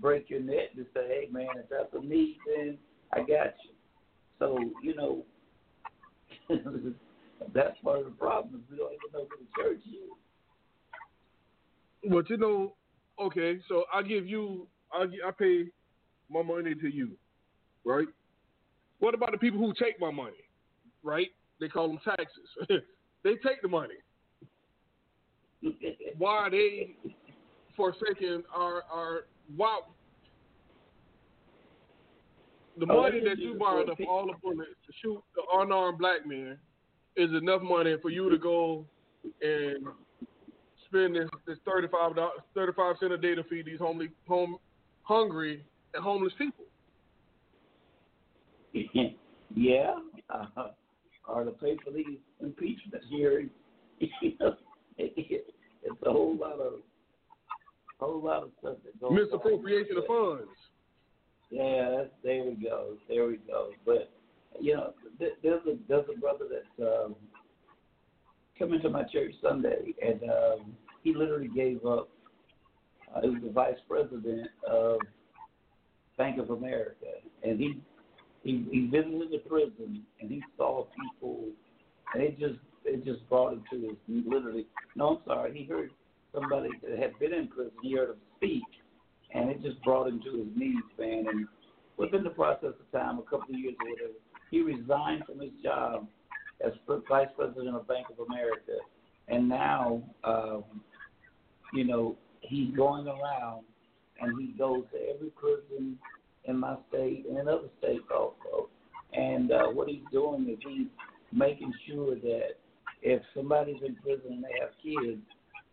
break 0.00 0.28
your 0.28 0.40
net 0.40 0.72
and 0.76 0.84
say, 0.92 1.06
hey, 1.06 1.28
man, 1.30 1.48
if 1.56 1.70
that's 1.70 1.94
a 1.94 2.00
need, 2.04 2.36
then 2.46 2.76
I 3.12 3.20
got 3.20 3.54
you. 3.64 3.70
So, 4.38 4.58
you 4.82 4.94
know, 4.94 5.24
that's 7.54 7.78
part 7.82 8.00
of 8.00 8.04
the 8.04 8.10
problem. 8.12 8.62
We 8.70 8.76
don't 8.76 8.92
even 8.92 9.10
know 9.12 9.26
who 9.30 9.36
the 9.38 9.46
church 9.62 9.80
is. 9.86 10.10
But 12.10 12.28
you 12.28 12.36
know, 12.36 12.74
okay, 13.20 13.58
so 13.68 13.84
I 13.92 14.02
give 14.02 14.26
you, 14.26 14.66
I 14.92 15.06
I 15.26 15.30
pay 15.36 15.64
my 16.30 16.42
money 16.42 16.74
to 16.74 16.88
you, 16.88 17.16
right? 17.86 18.08
What 18.98 19.14
about 19.14 19.32
the 19.32 19.38
people 19.38 19.58
who 19.58 19.72
take 19.82 19.98
my 20.00 20.10
money, 20.10 20.44
right? 21.02 21.28
They 21.60 21.68
call 21.68 21.88
them 21.88 21.98
taxes. 22.04 22.68
they 23.24 23.34
take 23.46 23.62
the 23.62 23.68
money. 23.68 23.94
Why 26.18 26.30
are 26.32 26.50
they 26.50 26.96
forsaking 27.76 28.42
our 28.54 28.82
our 28.92 29.26
why? 29.56 29.80
The 32.78 32.86
Oh, 32.90 33.02
money 33.02 33.20
that 33.24 33.38
you 33.38 33.54
borrowed 33.58 33.90
pe- 33.96 34.04
all 34.04 34.26
the 34.26 34.34
bullets 34.42 34.70
to 34.86 34.92
shoot 35.02 35.22
the 35.34 35.42
unarmed 35.60 35.98
black 35.98 36.26
man 36.26 36.58
is 37.16 37.30
enough 37.30 37.62
money 37.62 37.96
for 38.02 38.10
you 38.10 38.28
to 38.28 38.36
go 38.36 38.84
and 39.40 39.86
spend 40.86 41.16
this, 41.16 41.28
this 41.46 41.56
35 41.64 42.16
dollars 42.16 42.32
35 42.54 42.96
cent 43.00 43.12
a 43.12 43.18
day 43.18 43.34
to 43.34 43.44
feed 43.44 43.64
these 43.64 43.78
homely 43.78 44.10
home 44.28 44.58
hungry 45.04 45.64
and 45.94 46.04
homeless 46.04 46.34
people. 46.36 46.65
yeah, 49.54 49.94
uh, 50.30 50.68
or 51.28 51.44
to 51.44 51.50
pay 51.52 51.76
for 51.84 51.90
these 51.90 52.18
impeachment 52.40 53.02
hearings. 53.10 53.50
You 54.20 54.32
know, 54.38 54.54
it, 54.98 55.14
it, 55.16 55.54
it's 55.82 56.02
a 56.04 56.12
whole 56.12 56.36
lot 56.36 56.60
of 56.60 56.74
whole 57.98 58.22
lot 58.22 58.42
of 58.42 58.50
stuff 58.60 58.76
that 58.84 59.00
goes. 59.00 59.10
Misappropriation 59.12 59.96
on. 59.96 60.02
of 60.02 60.06
funds. 60.06 60.58
Yeah, 61.50 61.90
that's, 61.96 62.10
there 62.22 62.44
we 62.44 62.54
go, 62.62 62.96
there 63.08 63.26
we 63.26 63.36
go. 63.36 63.70
But 63.84 64.10
you 64.60 64.74
know, 64.74 64.92
th- 65.18 65.34
there's 65.42 65.62
a 65.66 65.76
there's 65.88 66.04
a 66.14 66.20
brother 66.20 66.44
that's 66.50 66.88
um, 66.88 67.14
coming 68.58 68.80
to 68.82 68.90
my 68.90 69.04
church 69.04 69.32
Sunday, 69.42 69.94
and 70.04 70.22
um, 70.24 70.76
he 71.02 71.14
literally 71.14 71.48
gave 71.48 71.84
up. 71.86 72.08
Uh, 73.14 73.20
he 73.22 73.28
was 73.30 73.42
the 73.42 73.50
vice 73.50 73.78
president 73.88 74.48
of 74.68 74.98
Bank 76.18 76.38
of 76.38 76.50
America, 76.50 77.06
and 77.42 77.60
he 77.60 77.80
he, 78.46 78.64
he 78.70 78.86
visited 78.86 79.32
the 79.32 79.38
prison, 79.38 80.04
and 80.20 80.30
he 80.30 80.40
saw 80.56 80.86
people, 81.02 81.46
and 82.14 82.22
it 82.22 82.38
just 82.38 82.60
it 82.84 83.04
just 83.04 83.28
brought 83.28 83.52
him 83.52 83.64
to 83.72 83.80
his 83.80 84.24
literally. 84.24 84.66
No, 84.94 85.16
I'm 85.16 85.18
sorry, 85.26 85.52
he 85.52 85.64
heard 85.64 85.90
somebody 86.32 86.68
that 86.88 86.96
had 86.96 87.18
been 87.18 87.34
in 87.34 87.48
prison. 87.48 87.72
He 87.82 87.94
heard 87.94 88.10
him 88.10 88.16
speak, 88.36 88.62
and 89.34 89.50
it 89.50 89.60
just 89.62 89.82
brought 89.82 90.06
him 90.06 90.20
to 90.24 90.38
his 90.38 90.46
knees, 90.54 90.84
man. 90.96 91.26
And 91.28 91.48
within 91.96 92.22
the 92.22 92.30
process 92.30 92.70
of 92.78 92.92
time, 92.92 93.18
a 93.18 93.22
couple 93.22 93.52
of 93.52 93.58
years 93.58 93.74
or 93.80 93.90
whatever, 93.90 94.12
he 94.52 94.60
resigned 94.60 95.24
from 95.26 95.40
his 95.40 95.50
job 95.60 96.06
as 96.64 96.72
vice 97.08 97.26
president 97.36 97.74
of 97.74 97.88
Bank 97.88 98.06
of 98.10 98.24
America, 98.30 98.78
and 99.26 99.48
now, 99.48 100.00
um, 100.22 100.62
you 101.74 101.82
know, 101.82 102.16
he's 102.42 102.72
going 102.76 103.08
around 103.08 103.64
and 104.20 104.40
he 104.40 104.56
goes 104.56 104.84
to 104.92 104.98
every 105.14 105.30
prison 105.30 105.98
in 106.46 106.58
my 106.58 106.76
state 106.88 107.24
and 107.28 107.38
in 107.38 107.48
other 107.48 107.68
states 107.78 108.04
also. 108.14 108.68
And 109.12 109.52
uh, 109.52 109.66
what 109.66 109.88
he's 109.88 110.04
doing 110.12 110.48
is 110.48 110.58
he's 110.66 110.88
making 111.32 111.72
sure 111.88 112.14
that 112.14 112.58
if 113.02 113.22
somebody's 113.34 113.82
in 113.86 113.96
prison 113.96 114.32
and 114.32 114.44
they 114.44 114.58
have 114.60 114.70
kids, 114.82 115.22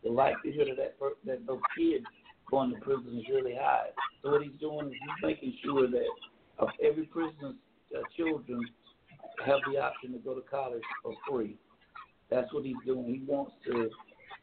the 0.03 0.09
likelihood 0.09 0.69
of 0.69 0.77
that 0.77 0.99
per- 0.99 1.15
that 1.25 1.45
those 1.47 1.61
kids 1.77 2.05
going 2.49 2.71
to 2.71 2.79
prison 2.81 3.17
is 3.17 3.25
really 3.29 3.55
high. 3.55 3.87
So 4.21 4.31
what 4.31 4.43
he's 4.43 4.59
doing 4.59 4.87
is 4.87 4.93
he's 4.93 5.27
making 5.27 5.53
sure 5.63 5.87
that 5.89 6.09
of 6.59 6.69
every 6.83 7.05
prisoner's 7.05 7.55
uh, 7.95 8.01
children 8.15 8.61
have 9.45 9.59
the 9.71 9.79
option 9.79 10.11
to 10.13 10.19
go 10.19 10.35
to 10.35 10.41
college 10.41 10.83
for 11.01 11.13
free. 11.29 11.57
That's 12.29 12.51
what 12.53 12.65
he's 12.65 12.75
doing. 12.85 13.05
He 13.05 13.31
wants 13.31 13.53
to 13.65 13.89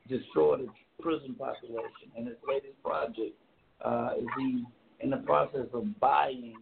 destroy 0.09 0.59
the 0.59 0.69
prison 1.03 1.35
population. 1.35 2.11
And 2.17 2.27
his 2.27 2.37
latest 2.47 2.83
project 2.83 3.37
uh, 3.85 4.11
is 4.19 4.27
he 4.39 4.65
in 5.01 5.11
the 5.11 5.19
process 5.19 5.67
of 5.73 5.99
buying 6.01 6.55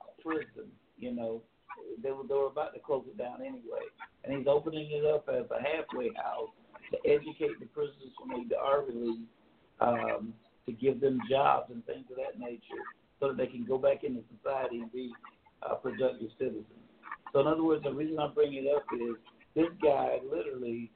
a 0.00 0.22
prison. 0.22 0.70
You 0.98 1.14
know, 1.14 1.42
they 2.02 2.10
were 2.10 2.24
they 2.28 2.34
were 2.34 2.46
about 2.46 2.74
to 2.74 2.80
close 2.80 3.04
it 3.08 3.18
down 3.18 3.40
anyway, 3.40 3.86
and 4.24 4.36
he's 4.36 4.46
opening 4.46 4.88
it 4.90 5.04
up 5.04 5.28
as 5.28 5.44
a 5.50 5.60
halfway 5.62 6.10
house 6.14 6.50
to 6.90 6.98
educate 7.08 7.58
the 7.60 7.66
prisoners 7.66 8.14
when 8.24 8.48
they 8.48 8.56
are 8.56 8.82
released, 8.82 9.28
um, 9.80 10.32
to 10.66 10.72
give 10.72 11.00
them 11.00 11.20
jobs 11.28 11.70
and 11.72 11.84
things 11.86 12.04
of 12.10 12.16
that 12.16 12.38
nature, 12.38 12.82
so 13.20 13.28
that 13.28 13.36
they 13.36 13.46
can 13.46 13.64
go 13.64 13.76
back 13.78 14.04
into 14.04 14.22
society 14.36 14.80
and 14.80 14.92
be 14.92 15.12
uh, 15.62 15.74
productive 15.74 16.30
citizens. 16.38 16.64
So, 17.32 17.40
in 17.40 17.46
other 17.46 17.64
words, 17.64 17.82
the 17.82 17.92
reason 17.92 18.18
I 18.18 18.28
bring 18.28 18.54
it 18.54 18.66
up 18.74 18.84
is 18.94 19.16
this 19.54 19.72
guy 19.82 20.18
literally 20.24 20.90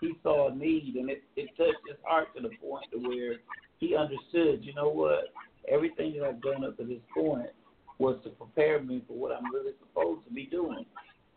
he 0.00 0.12
saw 0.22 0.50
a 0.50 0.54
need, 0.54 0.94
and 0.96 1.10
it, 1.10 1.22
it 1.36 1.48
touched 1.56 1.82
his 1.88 1.96
heart 2.04 2.28
to 2.36 2.42
the 2.42 2.50
point 2.60 2.84
to 2.92 2.98
where 2.98 3.36
he 3.78 3.96
understood. 3.96 4.64
You 4.64 4.74
know 4.74 4.88
what? 4.88 5.32
Everything 5.70 6.14
that 6.18 6.26
I've 6.26 6.42
done 6.42 6.64
up 6.64 6.76
to 6.78 6.84
this 6.84 7.00
point 7.14 7.50
was 7.98 8.16
to 8.24 8.30
prepare 8.30 8.80
me 8.80 9.02
for 9.06 9.14
what 9.14 9.32
I'm 9.32 9.52
really 9.52 9.72
supposed 9.80 10.26
to 10.26 10.32
be 10.32 10.46
doing. 10.46 10.84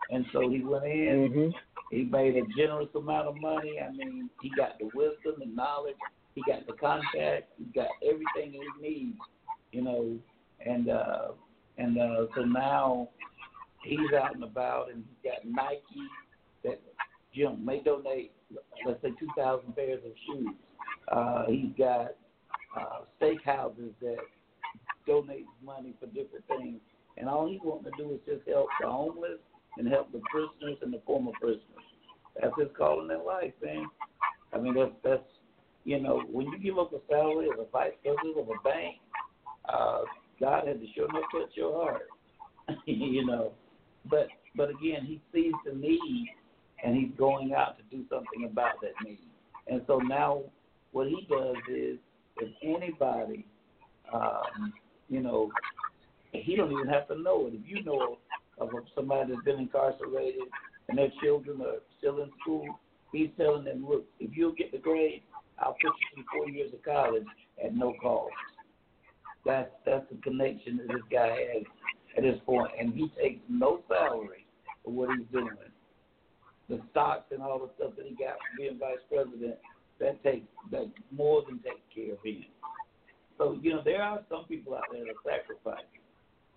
And 0.10 0.26
so 0.32 0.50
he 0.50 0.62
went 0.62 0.86
in. 0.86 1.30
Mm-hmm. 1.32 1.50
He 1.92 2.04
made 2.04 2.36
a 2.36 2.42
generous 2.58 2.90
amount 2.96 3.28
of 3.28 3.36
money. 3.38 3.80
I 3.80 3.92
mean, 3.92 4.30
he 4.42 4.52
got 4.56 4.78
the 4.80 4.90
wisdom, 4.94 5.36
the 5.40 5.46
knowledge. 5.46 5.96
He 6.36 6.42
got 6.48 6.66
the 6.66 6.74
contact. 6.74 7.50
He 7.58 7.66
got 7.74 7.88
everything 8.04 8.60
he 8.60 8.90
needs. 8.90 9.18
You 9.72 9.82
know, 9.82 10.18
and 10.66 10.90
uh, 10.90 11.28
and 11.78 11.98
uh, 11.98 12.26
so 12.36 12.42
now 12.44 13.10
he's 13.84 14.00
out 14.22 14.36
and 14.36 14.44
about, 14.44 14.92
and 14.92 15.04
he's 15.08 15.32
got 15.32 15.46
Nike 15.46 16.08
that 16.64 16.82
Jim 17.34 17.66
may 17.66 17.82
donate, 17.82 18.32
let's 18.86 19.02
say, 19.02 19.12
two 19.20 19.30
thousand 19.38 19.76
pairs 19.76 20.02
of 20.06 20.12
shoes. 20.28 20.56
Uh, 21.12 21.46
he's 21.48 21.72
got 21.78 22.16
uh, 22.78 23.02
steakhouses 23.20 23.94
that 24.02 24.18
donate 25.06 25.46
money 25.64 25.94
for 26.00 26.08
different 26.08 26.46
things, 26.48 26.80
and 27.18 27.28
all 27.28 27.48
he's 27.48 27.60
wanting 27.64 27.92
to 27.92 27.98
do 27.98 28.14
is 28.14 28.20
just 28.26 28.48
help 28.48 28.68
the 28.80 28.88
homeless 28.88 29.40
and 29.78 29.88
help 29.88 30.12
the 30.12 30.22
prisoners 30.32 30.78
and 30.82 30.94
the 30.94 31.02
former 31.06 31.32
prisoners. 31.40 31.62
That's 32.40 32.54
his 32.58 32.70
calling 32.78 33.10
in 33.12 33.26
life, 33.26 33.54
man. 33.64 33.86
I 34.54 34.58
mean, 34.58 34.76
that's 34.76 34.92
that's 35.04 35.24
you 35.84 36.00
know, 36.00 36.22
when 36.32 36.48
you 36.48 36.60
give 36.60 36.78
up 36.78 36.94
a 36.94 37.00
salary 37.10 37.48
as 37.52 37.60
a 37.60 37.70
vice 37.72 37.94
president 38.04 38.38
of 38.38 38.50
a 38.50 38.64
bank, 38.64 38.98
uh, 39.68 40.02
God 40.40 40.68
had 40.68 40.80
to 40.80 40.88
sure 40.94 41.10
enough 41.10 41.24
touch 41.32 41.50
your 41.56 41.74
heart, 41.74 42.08
you 42.86 43.26
know. 43.26 43.54
But 44.10 44.28
but 44.56 44.70
again, 44.70 45.06
he 45.06 45.22
sees 45.34 45.54
the 45.66 45.74
need, 45.74 46.28
and 46.84 46.96
he's 46.96 47.12
going 47.18 47.54
out 47.54 47.78
to 47.78 47.84
do 47.96 48.04
something 48.10 48.50
about 48.50 48.82
that 48.82 48.92
need. 49.04 49.20
And 49.68 49.82
so 49.88 49.98
now, 49.98 50.42
what 50.92 51.08
he 51.08 51.26
does 51.30 51.56
is, 51.72 51.98
if 52.38 52.50
anybody, 52.64 53.46
um, 54.14 54.74
you 55.10 55.22
know, 55.22 55.52
he 56.32 56.56
don't 56.56 56.72
even 56.72 56.88
have 56.88 57.08
to 57.10 57.20
know 57.20 57.48
it. 57.48 57.54
If 57.54 57.62
you 57.66 57.84
know 57.84 58.18
of 58.60 58.70
somebody 58.96 59.32
that's 59.32 59.44
been 59.44 59.60
incarcerated 59.60 60.44
and 60.90 60.98
their 60.98 61.12
children 61.22 61.62
are 61.62 61.82
still 61.98 62.22
in 62.22 62.30
school, 62.42 62.66
he's 63.12 63.30
telling 63.38 63.66
them, 63.66 63.86
look, 63.88 64.06
if 64.20 64.36
you'll 64.36 64.54
get 64.54 64.72
the 64.72 64.78
grade, 64.78 65.24
I'll 65.60 65.74
put 65.74 65.84
you 65.84 66.24
through 66.24 66.24
four 66.34 66.50
years 66.50 66.74
of 66.74 66.84
college 66.84 67.26
at 67.64 67.76
no 67.76 67.94
cost. 68.02 68.34
That's 69.46 69.70
that's 69.86 70.06
the 70.12 70.18
connection 70.22 70.78
that 70.78 70.88
this 70.88 71.02
guy 71.12 71.30
has 71.30 71.64
at 72.18 72.24
this 72.24 72.40
point, 72.46 72.72
and 72.80 72.94
he 72.94 73.12
takes 73.22 73.42
no 73.50 73.82
salary 73.88 74.46
for 74.84 74.92
what 74.92 75.10
he's 75.18 75.28
doing. 75.32 75.50
The 76.70 76.80
stocks 76.92 77.32
and 77.32 77.42
all 77.42 77.60
the 77.60 77.70
stuff 77.76 77.96
that 77.98 78.06
he 78.06 78.16
got 78.16 78.38
from 78.38 78.58
being 78.58 78.80
vice 78.80 79.02
president, 79.10 79.56
that 80.02 80.22
takes 80.24 80.48
that 80.72 80.92
more 81.12 81.44
than 81.48 81.60
takes 81.60 81.82
care 81.94 82.14
of 82.14 82.20
him. 82.24 82.46
So 83.38 83.58
you 83.62 83.72
know 83.72 83.82
there 83.86 84.02
are 84.02 84.20
some 84.30 84.46
people 84.46 84.76
out 84.76 84.84
there 84.92 85.06
that 85.06 85.16
sacrifice. 85.24 85.86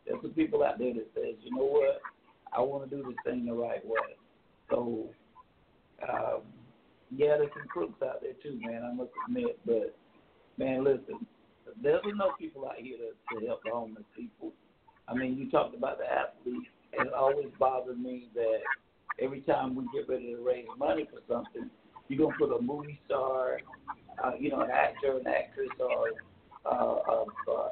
There's 0.06 0.20
some 0.20 0.32
people 0.32 0.64
out 0.64 0.78
there 0.78 0.92
that 0.92 1.08
says, 1.14 1.36
you 1.40 1.56
know 1.56 1.64
what, 1.64 2.00
I 2.52 2.60
want 2.60 2.88
to 2.88 2.96
do 2.96 3.02
this 3.02 3.16
thing 3.24 3.46
the 3.46 3.54
right 3.54 3.84
way. 3.86 4.16
So 4.70 5.08
um, 6.08 6.42
yeah, 7.16 7.36
there's 7.38 7.50
some 7.56 7.68
crooks 7.68 8.02
out 8.02 8.20
there 8.20 8.34
too, 8.42 8.58
man. 8.60 8.82
I 8.84 8.92
must 8.92 9.10
admit, 9.28 9.58
but 9.64 9.94
man, 10.58 10.84
listen, 10.84 11.26
there's 11.82 12.02
enough 12.10 12.38
people 12.38 12.66
out 12.66 12.76
here 12.78 12.96
to, 12.98 13.40
to 13.40 13.46
help 13.46 13.60
the 13.64 13.70
homeless 13.70 14.04
people. 14.16 14.52
I 15.08 15.14
mean, 15.14 15.36
you 15.36 15.50
talked 15.50 15.76
about 15.76 15.98
the 15.98 16.04
athletes, 16.04 16.68
and 16.98 17.08
it 17.08 17.14
always 17.14 17.48
bothered 17.58 18.00
me 18.00 18.28
that 18.34 18.60
every 19.20 19.40
time 19.42 19.74
we 19.74 19.84
get 19.94 20.08
ready 20.08 20.34
to 20.34 20.42
raise 20.42 20.66
money 20.78 21.06
for 21.10 21.20
something, 21.32 21.70
you're 22.08 22.26
gonna 22.26 22.36
put 22.38 22.56
a 22.56 22.60
movie 22.60 23.00
star, 23.06 23.60
uh, 24.22 24.32
you 24.38 24.50
know, 24.50 24.60
an 24.60 24.70
actor, 24.70 25.18
an 25.18 25.26
actress, 25.26 25.68
or 25.80 26.10
uh, 26.70 27.24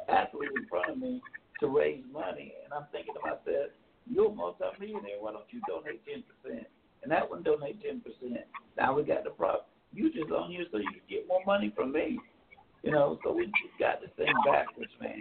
athlete 0.08 0.50
in 0.56 0.66
front 0.66 0.90
of 0.90 0.98
me 0.98 1.20
to 1.60 1.68
raise 1.68 2.02
money, 2.12 2.54
and 2.64 2.72
I'm 2.72 2.86
thinking 2.92 3.14
to 3.14 3.20
myself, 3.20 3.70
you're 4.10 4.30
a 4.30 4.34
multi-millionaire. 4.34 5.20
Why 5.20 5.32
don't 5.32 5.44
you 5.50 5.60
donate 5.68 6.04
ten 6.04 6.24
percent? 6.24 6.66
And 7.02 7.12
that 7.12 7.28
one 7.28 7.42
donate 7.42 7.80
ten 7.82 8.00
percent. 8.00 8.44
Now 8.76 8.96
we 8.96 9.04
got 9.04 9.24
the 9.24 9.30
problem. 9.30 9.64
You 9.92 10.12
just 10.12 10.30
on 10.32 10.50
here 10.50 10.64
so 10.72 10.78
you 10.78 10.90
can 10.90 11.00
get 11.08 11.28
more 11.28 11.42
money 11.46 11.72
from 11.76 11.92
me. 11.92 12.18
You 12.82 12.90
know, 12.90 13.18
so 13.22 13.32
we 13.32 13.46
just 13.46 13.78
got 13.78 14.00
this 14.00 14.10
thing 14.16 14.32
backwards, 14.44 14.90
man. 15.00 15.20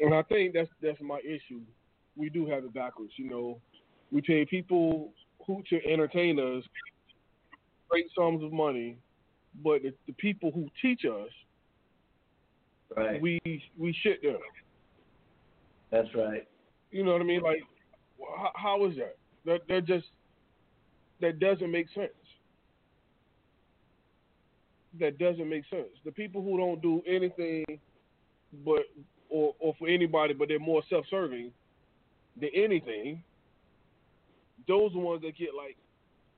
And 0.00 0.14
I 0.14 0.22
think 0.22 0.54
that's 0.54 0.70
that's 0.82 1.00
my 1.02 1.18
issue. 1.20 1.60
We 2.16 2.30
do 2.30 2.46
have 2.46 2.64
it 2.64 2.72
backwards. 2.72 3.12
You 3.16 3.28
know, 3.28 3.60
we 4.10 4.22
pay 4.22 4.46
people 4.46 5.12
who 5.46 5.62
to 5.70 5.84
entertain 5.86 6.38
us 6.38 6.64
great 7.88 8.06
sums 8.16 8.42
of 8.42 8.52
money, 8.52 8.96
but 9.64 9.82
the, 9.82 9.92
the 10.06 10.12
people 10.14 10.50
who 10.52 10.70
teach 10.80 11.04
us, 11.04 11.28
right. 12.96 13.20
we 13.20 13.40
we 13.76 13.94
shit 14.02 14.22
them. 14.22 14.38
That's 15.90 16.08
right. 16.14 16.46
You 16.92 17.04
know 17.04 17.12
what 17.12 17.20
I 17.20 17.24
mean? 17.24 17.42
Like, 17.42 17.62
how, 18.36 18.52
how 18.54 18.86
is 18.86 18.96
that? 18.96 19.16
That 19.44 19.60
that 19.68 19.86
just 19.86 20.06
that 21.20 21.38
doesn't 21.38 21.70
make 21.70 21.86
sense. 21.94 22.10
That 24.98 25.18
doesn't 25.18 25.48
make 25.48 25.64
sense. 25.70 25.88
The 26.04 26.12
people 26.12 26.42
who 26.42 26.58
don't 26.58 26.82
do 26.82 27.02
anything, 27.06 27.64
but 28.64 28.82
or 29.28 29.54
or 29.58 29.74
for 29.78 29.88
anybody, 29.88 30.34
but 30.34 30.48
they're 30.48 30.58
more 30.58 30.82
self-serving 30.88 31.52
than 32.40 32.50
anything. 32.54 33.22
Those 34.68 34.90
are 34.90 34.94
the 34.94 34.98
ones 34.98 35.22
that 35.22 35.36
get 35.36 35.50
like 35.56 35.76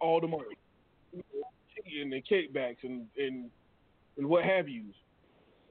all 0.00 0.20
the 0.20 0.28
money, 0.28 0.56
and 2.00 2.12
the 2.12 2.22
kickbacks 2.22 2.82
and 2.82 3.06
and 3.16 3.50
and 4.16 4.26
what 4.26 4.44
have 4.44 4.68
yous. 4.68 4.94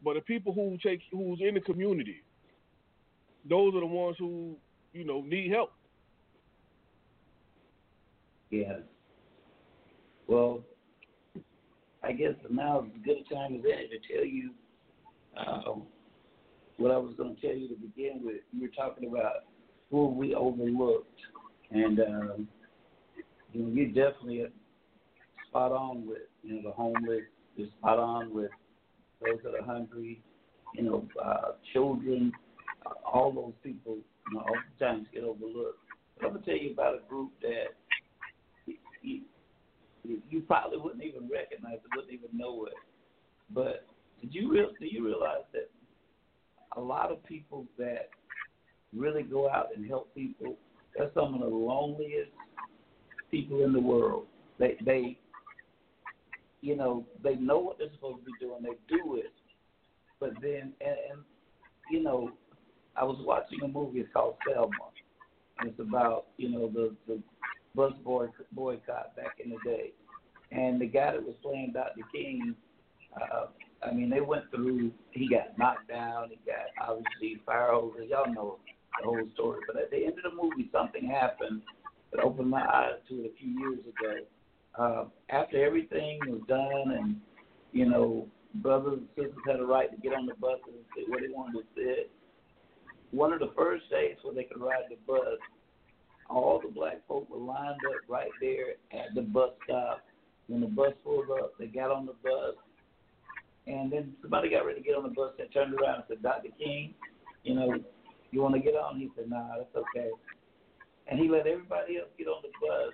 But 0.04 0.16
the 0.16 0.22
people 0.22 0.54
who 0.54 0.78
take 0.84 1.02
who's 1.12 1.40
in 1.42 1.54
the 1.54 1.62
community, 1.62 2.24
those 3.48 3.76
are 3.76 3.80
the 3.82 3.86
ones 3.86 4.16
who 4.18 4.56
you 4.94 5.04
know 5.04 5.22
need 5.22 5.52
help. 5.52 5.74
Yeah. 8.50 8.80
Well, 10.28 10.62
I 12.04 12.12
guess 12.12 12.34
now 12.50 12.82
as 12.82 13.02
good 13.06 13.18
a 13.18 13.34
time 13.34 13.56
as 13.56 13.62
any 13.66 13.88
to 13.88 14.14
tell 14.14 14.26
you 14.26 14.52
um, 15.38 15.84
what 16.78 16.92
I 16.92 16.98
was 16.98 17.14
going 17.16 17.36
to 17.36 17.42
tell 17.42 17.56
you 17.56 17.68
to 17.70 17.76
begin 17.76 18.22
with. 18.24 18.42
You 18.52 18.62
were 18.62 18.68
talking 18.76 19.10
about 19.10 19.46
who 19.90 20.08
we 20.08 20.34
overlooked, 20.34 21.20
and 21.72 22.00
um, 22.00 22.48
you 23.54 23.64
know, 23.64 23.70
you're 23.74 23.88
definitely 23.88 24.46
spot 25.48 25.72
on 25.72 26.06
with 26.08 26.20
you 26.44 26.56
know 26.56 26.70
the 26.70 26.72
homeless. 26.72 27.22
You're 27.56 27.70
spot 27.80 28.00
on 28.00 28.34
with 28.34 28.52
those 29.26 29.40
that 29.44 29.56
are 29.56 29.66
hungry. 29.66 30.22
You 30.76 30.84
know, 30.84 31.08
uh, 31.24 31.52
children. 31.74 32.32
Uh, 32.86 32.94
all 33.06 33.32
those 33.32 33.54
people, 33.64 33.98
you 34.32 34.38
know, 34.38 34.40
oftentimes 34.40 35.08
get 35.14 35.24
overlooked. 35.24 35.80
But 36.18 36.28
I'm 36.28 36.34
gonna 36.34 36.46
tell 36.46 36.58
you 36.58 36.72
about 36.72 36.96
a 36.96 37.08
group 37.08 37.32
that 37.42 37.76
you, 40.04 40.22
you 40.30 40.42
probably 40.42 40.78
wouldn't 40.78 41.04
even 41.04 41.30
recognize 41.30 41.76
it, 41.76 41.96
wouldn't 41.96 42.14
even 42.14 42.30
know 42.38 42.66
it. 42.66 42.74
But 43.54 43.86
did 44.22 44.34
you 44.34 44.52
real 44.52 44.70
do 44.80 44.86
you 44.86 45.06
realize 45.06 45.44
that 45.54 45.70
a 46.78 46.82
lot 46.82 47.12
of 47.12 47.24
people 47.26 47.66
that 47.78 48.10
really 48.96 49.24
go 49.24 49.50
out 49.50 49.68
and 49.76 49.88
help 49.88 50.14
people, 50.16 50.56
they're 50.96 51.12
some 51.14 51.34
of 51.36 51.40
the 51.42 51.48
loneliest 51.48 52.32
people 53.30 53.64
in 53.64 53.74
the 53.74 53.80
world. 53.80 54.26
They 54.60 54.78
they 54.86 55.18
you 56.62 56.76
know, 56.76 57.06
they 57.24 57.36
know 57.36 57.58
what 57.58 57.80
they're 57.80 57.92
supposed 57.94 58.20
to 58.20 58.26
be 58.26 58.32
doing, 58.40 58.62
they 58.62 58.78
do 58.88 59.16
it. 59.16 59.34
But 60.20 60.34
then 60.42 60.74
and, 60.82 60.98
and 61.12 61.20
you 61.92 62.04
know, 62.04 62.32
I 62.96 63.04
was 63.04 63.18
watching 63.22 63.60
a 63.64 63.68
movie 63.68 64.00
it's 64.00 64.14
called 64.14 64.36
Selma 64.48 64.72
and 65.60 65.70
it's 65.70 65.80
about, 65.80 66.28
you 66.38 66.50
know, 66.50 66.70
the 66.70 66.96
the 67.08 67.22
bus 67.76 67.94
boy, 68.04 68.28
boycott 68.52 69.16
back 69.16 69.38
in 69.44 69.52
the 69.52 69.58
day. 69.64 69.92
And 70.52 70.82
the 70.82 70.86
guy 70.86 71.14
that 71.14 71.24
was 71.24 71.36
playing 71.42 71.72
Dr. 71.74 72.02
King, 72.14 72.56
uh, 73.16 73.46
I 73.88 73.94
mean, 73.94 74.10
they 74.10 74.20
went 74.20 74.52
through. 74.52 74.92
He 75.12 75.30
got 75.30 75.58
knocked 75.58 75.88
down. 75.88 76.30
He 76.30 76.40
got 76.46 76.90
obviously 76.90 77.42
fire 77.46 77.72
hoses. 77.72 78.10
Y'all 78.10 78.34
know 78.34 78.60
the 79.00 79.06
whole 79.06 79.28
story. 79.34 79.60
But 79.68 79.82
at 79.82 79.92
the 79.92 79.98
end 79.98 80.14
of 80.24 80.32
the 80.32 80.42
movie, 80.42 80.70
something 80.72 81.06
happened 81.06 81.62
that 82.12 82.24
opened 82.24 82.50
my 82.50 82.62
eyes 82.62 83.00
to 83.10 83.24
it 83.24 83.32
a 83.32 83.38
few 83.38 83.60
years 83.60 83.80
ago. 83.80 84.26
Uh, 84.78 85.06
after 85.30 85.64
everything 85.64 86.20
was 86.28 86.42
done, 86.48 86.98
and 86.98 87.16
you 87.72 87.88
know, 87.90 88.28
brothers 88.56 89.00
and 89.00 89.08
sisters 89.16 89.44
had 89.46 89.60
a 89.60 89.66
right 89.66 89.92
to 89.92 90.02
get 90.02 90.14
on 90.14 90.26
the 90.26 90.36
bus 90.36 90.60
and 90.68 90.76
say 90.96 91.04
what 91.08 91.22
they 91.22 91.28
wanted 91.30 91.60
to 91.60 91.66
say. 91.76 92.08
One 93.12 93.34
of 93.34 93.40
the 93.40 93.52
first 93.58 93.90
days 93.90 94.16
where 94.22 94.34
they 94.34 94.44
could 94.44 94.62
ride 94.62 94.88
the 94.90 94.96
bus, 95.06 95.40
all 96.30 96.62
the 96.64 96.72
black 96.72 97.06
folk 97.08 97.30
were 97.30 97.38
lined 97.38 97.80
up 97.90 98.02
right 98.08 98.32
there 98.40 98.76
at 98.94 99.14
the 99.16 99.22
bus 99.22 99.52
stop. 99.66 100.02
When 100.48 100.62
the 100.62 100.68
bus 100.68 100.94
pulled 101.04 101.30
up, 101.32 101.54
they 101.60 101.68
got 101.68 101.92
on 101.92 102.06
the 102.06 102.16
bus, 102.24 102.56
and 103.68 103.92
then 103.92 104.14
somebody 104.22 104.50
got 104.50 104.66
ready 104.66 104.80
to 104.80 104.86
get 104.86 104.96
on 104.96 105.04
the 105.04 105.10
bus 105.10 105.32
and 105.40 105.52
turned 105.54 105.74
around 105.74 105.96
and 105.96 106.04
said, 106.08 106.24
Dr. 106.24 106.50
King, 106.58 106.94
you 107.44 107.56
know, 107.56 107.76
you 108.32 108.42
want 108.42 108.56
to 108.56 108.62
get 108.62 108.76
on? 108.76 109.00
He 109.00 109.10
said, 109.16 109.30
Nah, 109.30 109.58
that's 109.58 109.76
okay. 109.76 110.10
And 111.08 111.20
he 111.20 111.28
let 111.28 111.48
everybody 111.48 111.98
else 111.98 112.10
get 112.18 112.28
on 112.28 112.42
the 112.42 112.54
bus. 112.60 112.94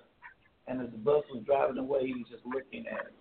And 0.66 0.82
as 0.82 0.90
the 0.90 0.98
bus 0.98 1.24
was 1.32 1.42
driving 1.46 1.78
away, 1.78 2.06
he 2.06 2.14
was 2.14 2.28
just 2.30 2.44
looking 2.44 2.86
at 2.86 3.06
it. 3.06 3.16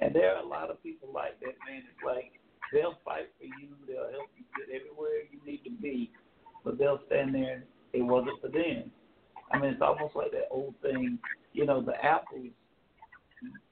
And 0.00 0.14
there 0.14 0.34
are 0.34 0.42
a 0.42 0.46
lot 0.46 0.70
of 0.70 0.82
people 0.82 1.08
like 1.12 1.38
that, 1.40 1.54
man. 1.68 1.84
It's 1.84 2.04
like 2.04 2.40
they'll 2.72 2.98
fight 3.04 3.28
for 3.38 3.44
you, 3.44 3.76
they'll 3.86 4.10
help 4.10 4.30
you 4.36 4.44
get 4.56 4.74
everywhere 4.74 5.28
you 5.30 5.38
need 5.44 5.62
to 5.64 5.70
be, 5.70 6.10
but 6.64 6.78
they'll 6.78 7.00
stand 7.06 7.34
there 7.34 7.54
and 7.54 7.62
it 7.92 8.02
wasn't 8.02 8.40
for 8.40 8.48
them. 8.48 8.90
I 9.52 9.58
mean, 9.58 9.72
it's 9.72 9.82
almost 9.82 10.16
like 10.16 10.30
that 10.32 10.48
old 10.50 10.74
thing, 10.80 11.18
you 11.52 11.66
know, 11.66 11.82
the 11.82 12.02
apples 12.04 12.54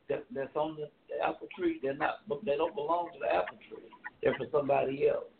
that, 0.08 0.24
that's 0.34 0.54
on 0.54 0.76
the, 0.76 0.90
the 1.08 1.24
apple 1.24 1.48
tree, 1.56 1.78
they're 1.82 1.96
not, 1.96 2.20
they 2.44 2.56
don't 2.56 2.74
belong 2.74 3.10
to 3.12 3.18
the 3.20 3.34
apple 3.34 3.58
tree. 3.68 3.88
They're 4.22 4.34
for 4.34 4.46
somebody 4.50 5.08
else. 5.08 5.30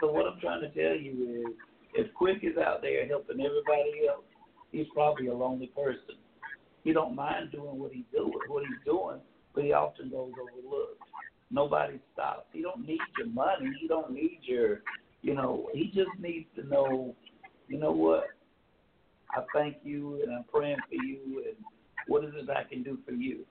So 0.00 0.10
what 0.10 0.26
I'm 0.26 0.40
trying 0.40 0.60
to 0.62 0.70
tell 0.70 0.96
you 0.96 1.44
is, 1.46 1.54
if 1.94 2.12
Quick 2.14 2.38
is 2.42 2.56
out 2.56 2.82
there 2.82 3.06
helping 3.06 3.40
everybody 3.40 4.06
else, 4.08 4.24
he's 4.72 4.86
probably 4.94 5.28
a 5.28 5.34
lonely 5.34 5.68
person. 5.68 6.16
He 6.84 6.92
don't 6.92 7.14
mind 7.14 7.52
doing 7.52 7.78
what 7.78 7.92
he's 7.92 8.04
doing, 8.12 8.32
what 8.48 8.64
he's 8.64 8.84
doing, 8.84 9.20
but 9.54 9.64
he 9.64 9.72
often 9.72 10.10
goes 10.10 10.32
overlooked. 10.40 11.02
Nobody 11.50 11.98
stops. 12.12 12.46
He 12.52 12.62
don't 12.62 12.86
need 12.86 13.00
your 13.16 13.28
money. 13.28 13.70
He 13.80 13.88
don't 13.88 14.12
need 14.12 14.40
your, 14.42 14.82
you 15.22 15.34
know. 15.34 15.68
He 15.72 15.86
just 15.86 16.10
needs 16.20 16.46
to 16.56 16.66
know, 16.66 17.14
you 17.68 17.78
know 17.78 17.92
what? 17.92 18.28
I 19.30 19.40
thank 19.54 19.76
you 19.82 20.22
and 20.22 20.34
I'm 20.34 20.44
praying 20.44 20.78
for 20.88 21.04
you 21.04 21.44
and 21.46 21.56
what 22.06 22.24
is 22.24 22.30
it 22.34 22.48
I 22.50 22.64
can 22.64 22.82
do 22.82 22.98
for 23.04 23.12
you? 23.12 23.44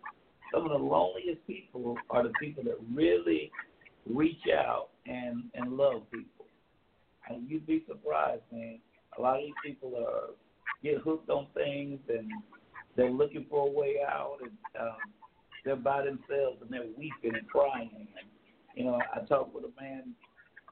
Some 0.53 0.63
of 0.63 0.71
the 0.71 0.77
loneliest 0.77 1.45
people 1.45 1.97
are 2.09 2.23
the 2.23 2.33
people 2.39 2.63
that 2.63 2.77
really 2.93 3.51
reach 4.09 4.41
out 4.57 4.89
and 5.05 5.43
and 5.53 5.73
love 5.73 6.09
people. 6.11 6.36
And 7.29 7.49
you'd 7.49 7.67
be 7.67 7.83
surprised, 7.87 8.41
man. 8.51 8.79
A 9.17 9.21
lot 9.21 9.37
of 9.37 9.43
these 9.43 9.53
people 9.63 9.93
are 9.97 10.33
get 10.83 11.01
hooked 11.01 11.29
on 11.29 11.47
things 11.53 11.99
and 12.07 12.31
they're 12.95 13.11
looking 13.11 13.45
for 13.49 13.67
a 13.67 13.71
way 13.71 13.97
out 14.07 14.37
and 14.41 14.51
um, 14.79 14.97
they're 15.65 15.75
by 15.75 16.03
themselves 16.03 16.61
and 16.61 16.69
they're 16.69 16.87
weeping 16.97 17.35
and 17.35 17.47
crying. 17.47 17.89
And, 17.95 18.29
you 18.75 18.85
know, 18.85 18.99
I 19.13 19.19
talked 19.25 19.53
with 19.53 19.65
a 19.65 19.81
man, 19.81 20.13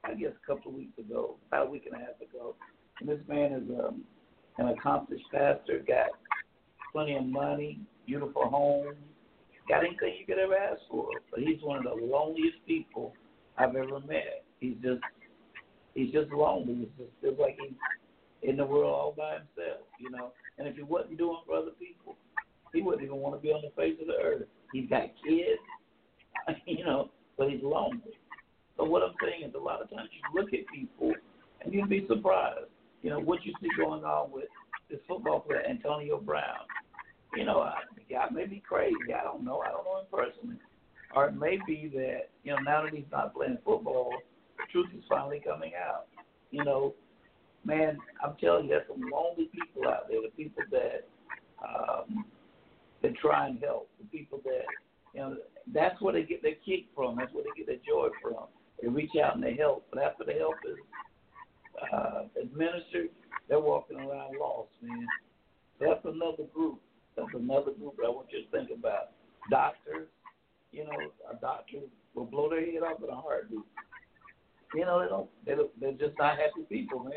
I 0.04 0.14
guess 0.14 0.32
a 0.32 0.46
couple 0.46 0.72
of 0.72 0.78
weeks 0.78 0.98
ago, 0.98 1.38
about 1.48 1.68
a 1.68 1.70
week 1.70 1.86
and 1.92 2.02
a 2.02 2.06
half 2.06 2.22
ago, 2.22 2.56
and 3.00 3.10
this 3.10 3.20
man 3.28 3.54
is 3.54 3.70
um, 3.80 4.04
an 4.58 4.70
accomplished 4.70 5.26
pastor, 5.32 5.84
got 5.86 6.08
plenty 6.92 7.16
of 7.16 7.26
money, 7.26 7.80
beautiful 8.06 8.48
home, 8.48 8.96
got 9.68 9.84
anything 9.84 10.16
you 10.20 10.26
could 10.26 10.40
ever 10.40 10.56
ask 10.56 10.82
for. 10.90 11.10
But 11.32 11.42
he's 11.42 11.62
one 11.62 11.80
of 11.80 11.84
the 11.84 12.06
loneliest 12.06 12.58
people 12.66 13.14
I've 13.58 13.76
ever 13.76 14.00
met. 14.00 14.46
He's 14.60 14.76
just 14.82 15.02
he's 15.96 16.12
just 16.12 16.32
lonely. 16.32 16.84
It's 16.84 16.98
just 16.98 17.10
feels 17.22 17.40
like 17.40 17.58
he's 17.60 17.76
in 18.44 18.58
the 18.58 18.66
world 18.66 18.94
all 18.94 19.14
by 19.18 19.34
himself, 19.34 19.88
you 20.00 20.12
know. 20.12 20.32
And 20.58 20.68
if 20.68 20.76
he 20.76 20.84
wasn't 20.84 21.18
doing 21.18 21.40
for 21.48 21.56
other 21.56 21.72
people, 21.80 22.16
he 22.74 22.82
wouldn't 22.82 23.04
even 23.04 23.18
want 23.18 23.36
to 23.36 23.42
be 23.42 23.50
on 23.50 23.64
the 23.64 23.72
face 23.82 23.98
of 24.00 24.08
the 24.08 24.22
earth. 24.22 24.44
He's 24.72 24.90
got 24.90 25.10
kids, 25.26 25.62
you 26.66 26.86
know, 26.86 27.10
but 27.38 27.50
he's 27.50 27.64
lonely. 27.64 28.14
So 28.78 28.84
what 28.84 29.02
I'm 29.02 29.16
saying 29.24 29.50
is, 29.50 29.56
a 29.56 29.58
lot 29.58 29.82
of 29.82 29.90
times 29.90 30.10
you 30.12 30.40
look 30.40 30.54
at 30.54 30.60
people 30.74 31.14
and 31.62 31.74
you'd 31.74 31.90
be 31.90 32.06
surprised. 32.08 32.70
You 33.02 33.12
know 33.12 33.20
what 33.20 33.46
you 33.46 33.54
see 33.62 33.70
going 33.78 34.04
on 34.04 34.32
with 34.32 34.46
this 34.90 35.00
football 35.08 35.40
player 35.40 35.64
Antonio 35.68 36.20
Brown. 36.20 36.66
You 37.36 37.46
know, 37.46 37.60
I, 37.60 37.76
guy 38.10 38.26
may 38.32 38.46
be 38.46 38.62
crazy. 38.68 38.96
I 39.18 39.24
don't 39.24 39.44
know. 39.44 39.60
I 39.60 39.70
don't 39.70 39.86
know 39.86 40.00
him 40.00 40.08
personally. 40.12 40.58
Or 41.16 41.28
it 41.28 41.36
may 41.36 41.60
be 41.68 41.92
that 41.96 42.30
you 42.44 42.52
know 42.52 42.60
now 42.60 42.84
that 42.84 42.94
he's 42.94 43.06
not 43.12 43.34
playing 43.34 43.58
football, 43.64 44.12
truth 44.72 44.88
is 44.96 45.04
finally 45.10 45.42
coming 45.46 45.72
out. 45.76 46.08
You 46.52 46.64
know, 46.64 46.94
man, 47.64 47.98
I'm 48.24 48.36
telling 48.40 48.66
you, 48.66 48.72
there's 48.72 48.88
some 48.88 49.02
lonely 49.12 49.50
people 49.52 49.90
out 49.90 50.08
there. 50.10 50.22
The 50.22 50.30
people 50.36 50.64
that 50.72 51.08
um, 51.64 52.26
that 53.02 53.16
try 53.18 53.48
and 53.48 53.60
help. 53.62 53.90
The 54.00 54.06
people 54.18 54.42
that 54.46 54.66
you 55.14 55.22
know, 55.22 55.38
that's 55.74 56.00
where 56.02 56.14
they 56.14 56.24
get 56.24 56.42
their 56.42 56.56
kick 56.66 56.86
from. 56.94 57.16
That's 57.18 57.34
where 57.34 57.44
they 57.44 57.58
get 57.58 57.68
their 57.68 57.84
joy 57.88 58.10
from. 58.22 58.48
They 58.82 58.90
reach 58.90 59.12
out 59.24 59.36
and 59.36 59.44
they 59.44 59.56
help, 59.56 59.88
but 59.92 60.04
after 60.04 60.26
the 60.26 60.34
help 60.34 60.56
is 60.70 60.78
uh, 61.94 62.24
administered, 62.42 63.10
they're 63.48 63.60
walking 63.60 63.98
around 63.98 64.36
lost, 64.40 64.70
man. 64.82 65.08
So 65.80 65.86
that's 65.88 66.06
another 66.06 66.44
group. 66.54 66.82
That's 67.16 67.30
another 67.34 67.72
group 67.72 67.96
that 67.98 68.06
I 68.06 68.10
want 68.10 68.28
you 68.32 68.44
to 68.44 68.52
think 68.52 68.78
about. 68.78 69.12
Doctors, 69.50 70.08
you 70.72 70.84
know, 70.84 70.98
a 71.32 71.36
doctor 71.40 71.80
will 72.14 72.26
blow 72.26 72.50
their 72.50 72.66
head 72.66 72.84
off 72.84 73.02
in 73.02 73.10
a 73.10 73.16
heartbeat. 73.16 73.60
You 74.76 74.86
know, 74.86 75.02
they 75.02 75.08
don't. 75.08 75.30
They 75.46 75.56
don't, 75.56 75.80
they're 75.80 76.08
just 76.08 76.20
not 76.20 76.38
happy 76.38 76.64
people, 76.70 77.00
man. 77.00 77.14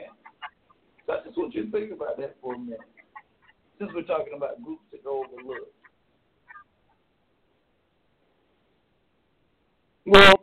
So 1.06 1.14
I 1.14 1.24
just 1.24 1.36
want 1.36 1.54
you 1.54 1.64
to 1.64 1.70
think 1.72 1.92
about 1.92 2.16
that 2.18 2.36
for 2.40 2.54
a 2.54 2.58
minute. 2.58 2.78
Since 3.78 3.90
we're 3.94 4.02
talking 4.02 4.34
about 4.36 4.62
groups 4.62 4.82
that 4.92 5.02
go 5.02 5.24
overlooked. 5.24 5.72
Well, 10.06 10.34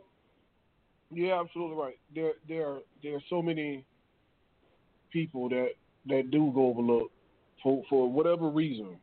you're 1.10 1.40
absolutely 1.40 1.76
right. 1.76 1.98
There, 2.14 2.32
there, 2.48 2.66
are, 2.68 2.78
there 3.02 3.16
are 3.16 3.22
so 3.30 3.40
many 3.40 3.84
people 5.12 5.48
that 5.48 5.70
that 6.08 6.30
do 6.30 6.52
go 6.54 6.66
overlooked 6.68 7.12
for 7.62 7.82
for 7.88 8.10
whatever 8.10 8.48
reason. 8.48 8.96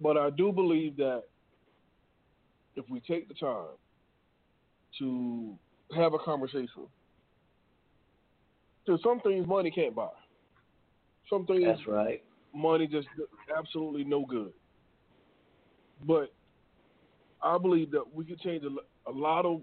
But 0.00 0.16
I 0.16 0.30
do 0.30 0.52
believe 0.52 0.96
that 0.96 1.22
if 2.76 2.84
we 2.90 3.00
take 3.00 3.28
the 3.28 3.34
time 3.34 3.76
to 4.98 5.54
have 5.96 6.14
a 6.14 6.18
conversation, 6.18 6.86
there's 8.86 9.02
some 9.02 9.20
things 9.20 9.46
money 9.46 9.70
can't 9.70 9.94
buy. 9.94 10.08
Some 11.30 11.46
things 11.46 11.64
That's 11.64 11.86
right. 11.86 12.22
money 12.54 12.86
just 12.86 13.08
absolutely 13.56 14.04
no 14.04 14.24
good. 14.24 14.52
But 16.06 16.32
I 17.42 17.58
believe 17.58 17.90
that 17.92 18.04
we 18.12 18.24
can 18.24 18.36
change 18.38 18.64
a, 18.64 19.10
a 19.10 19.12
lot 19.12 19.46
of 19.46 19.62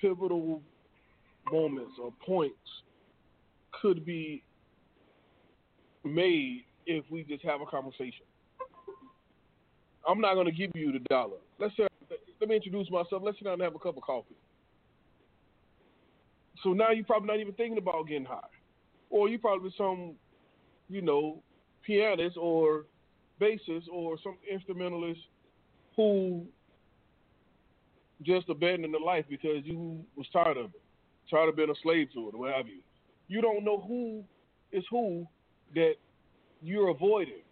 pivotal 0.00 0.62
moments 1.50 1.92
or 2.00 2.12
points 2.24 2.56
could 3.80 4.04
be 4.04 4.42
made 6.04 6.64
if 6.86 7.04
we 7.10 7.24
just 7.24 7.44
have 7.44 7.60
a 7.60 7.66
conversation. 7.66 8.24
I'm 10.08 10.20
not 10.20 10.34
going 10.34 10.46
to 10.46 10.52
give 10.52 10.70
you 10.74 10.92
the 10.92 11.00
dollar. 11.10 11.36
Let's 11.58 11.76
say, 11.76 11.86
let 12.40 12.48
me 12.48 12.56
introduce 12.56 12.90
myself. 12.90 13.22
Let's 13.22 13.38
sit 13.38 13.44
down 13.44 13.54
and 13.54 13.62
have 13.62 13.74
a 13.74 13.78
cup 13.78 13.96
of 13.96 14.02
coffee. 14.02 14.36
So 16.62 16.72
now 16.72 16.90
you're 16.90 17.04
probably 17.04 17.28
not 17.28 17.40
even 17.40 17.54
thinking 17.54 17.78
about 17.78 18.06
getting 18.08 18.24
high, 18.24 18.40
or 19.10 19.28
you 19.28 19.38
probably 19.38 19.72
some, 19.76 20.14
you 20.88 21.02
know, 21.02 21.42
pianist 21.84 22.36
or 22.36 22.84
bassist 23.40 23.88
or 23.92 24.16
some 24.22 24.36
instrumentalist 24.50 25.20
who 25.96 26.44
just 28.22 28.48
abandoned 28.48 28.94
the 28.94 28.98
life 28.98 29.24
because 29.28 29.64
you 29.64 30.04
was 30.16 30.26
tired 30.32 30.56
of 30.56 30.66
it, 30.66 30.82
tired 31.30 31.48
of 31.48 31.56
being 31.56 31.70
a 31.70 31.74
slave 31.82 32.08
to 32.14 32.28
it, 32.28 32.34
or 32.34 32.40
what 32.40 32.54
have 32.54 32.66
you. 32.66 32.80
You 33.28 33.40
don't 33.40 33.64
know 33.64 33.80
who 33.80 34.24
is 34.72 34.84
who 34.90 35.26
that 35.74 35.94
you're 36.62 36.88
avoiding 36.88 37.42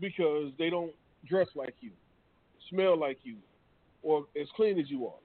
because 0.00 0.52
they 0.58 0.70
don't 0.70 0.92
dress 1.28 1.48
like 1.54 1.74
you, 1.80 1.90
smell 2.70 2.98
like 2.98 3.18
you, 3.22 3.36
or 4.02 4.26
as 4.40 4.48
clean 4.56 4.78
as 4.78 4.88
you 4.88 5.06
are. 5.06 5.20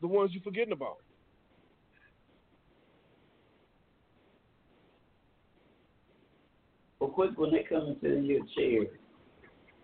The 0.00 0.06
ones 0.06 0.30
you're 0.32 0.42
forgetting 0.42 0.72
about. 0.72 0.98
Well, 7.00 7.10
quick, 7.10 7.36
when 7.36 7.52
they 7.52 7.64
come 7.68 7.96
into 8.02 8.20
your 8.20 8.40
chair, 8.56 8.86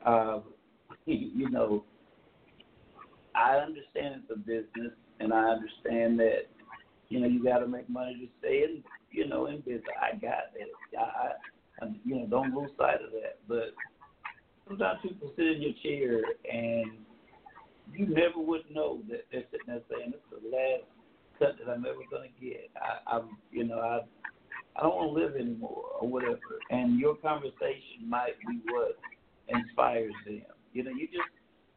uh, 0.07 0.41
you 1.07 1.51
know, 1.51 1.85
I 3.35 3.57
understand 3.57 4.23
it's 4.23 4.31
a 4.31 4.39
business, 4.39 4.93
and 5.21 5.33
I 5.33 5.45
understand 5.45 6.19
that, 6.21 6.49
you 7.09 7.21
know, 7.21 7.27
you 7.27 7.43
got 7.43 7.59
to 7.59 7.67
make 7.67 7.89
money 7.89 8.15
to 8.15 8.29
stay 8.39 8.65
in, 8.65 8.83
you 9.11 9.29
know, 9.29 9.47
in 9.47 9.59
business. 9.61 9.85
I 10.01 10.17
got 10.17 10.53
it. 10.55 10.69
I, 10.99 11.33
and 11.81 11.97
you 12.05 12.17
know, 12.17 12.27
don't 12.27 12.55
lose 12.55 12.71
sight 12.79 13.03
of 13.03 13.11
that. 13.13 13.39
But 13.49 13.75
sometimes 14.69 15.01
people 15.03 15.33
sit 15.37 15.47
in 15.47 15.63
your 15.63 15.73
chair 15.83 16.23
and 16.51 16.93
you 17.93 18.07
never 18.07 18.39
would 18.39 18.63
know 18.71 19.01
that 19.09 19.27
they're 19.31 19.45
sitting 19.51 19.67
there 19.67 19.81
saying, 19.91 20.13
"This 20.13 20.21
is 20.33 20.43
the 20.43 20.57
last 20.57 20.85
cut 21.39 21.59
that 21.59 21.71
I'm 21.71 21.85
ever 21.85 22.05
gonna 22.11 22.29
get." 22.41 22.71
I, 22.77 23.17
I'm, 23.17 23.37
you 23.51 23.65
know, 23.65 23.79
I, 23.79 24.01
I 24.77 24.83
don't 24.83 24.97
want 24.97 25.17
to 25.17 25.21
live 25.21 25.37
anymore 25.37 25.85
or 26.01 26.09
whatever. 26.09 26.39
And 26.71 26.99
your 26.99 27.17
conversation 27.17 28.09
might 28.09 28.39
be 28.49 28.61
what 28.71 28.99
inspires 29.49 30.15
them. 30.25 30.43
You 30.73 30.85
know, 30.85 30.91
you 30.91 31.07
just, 31.09 31.29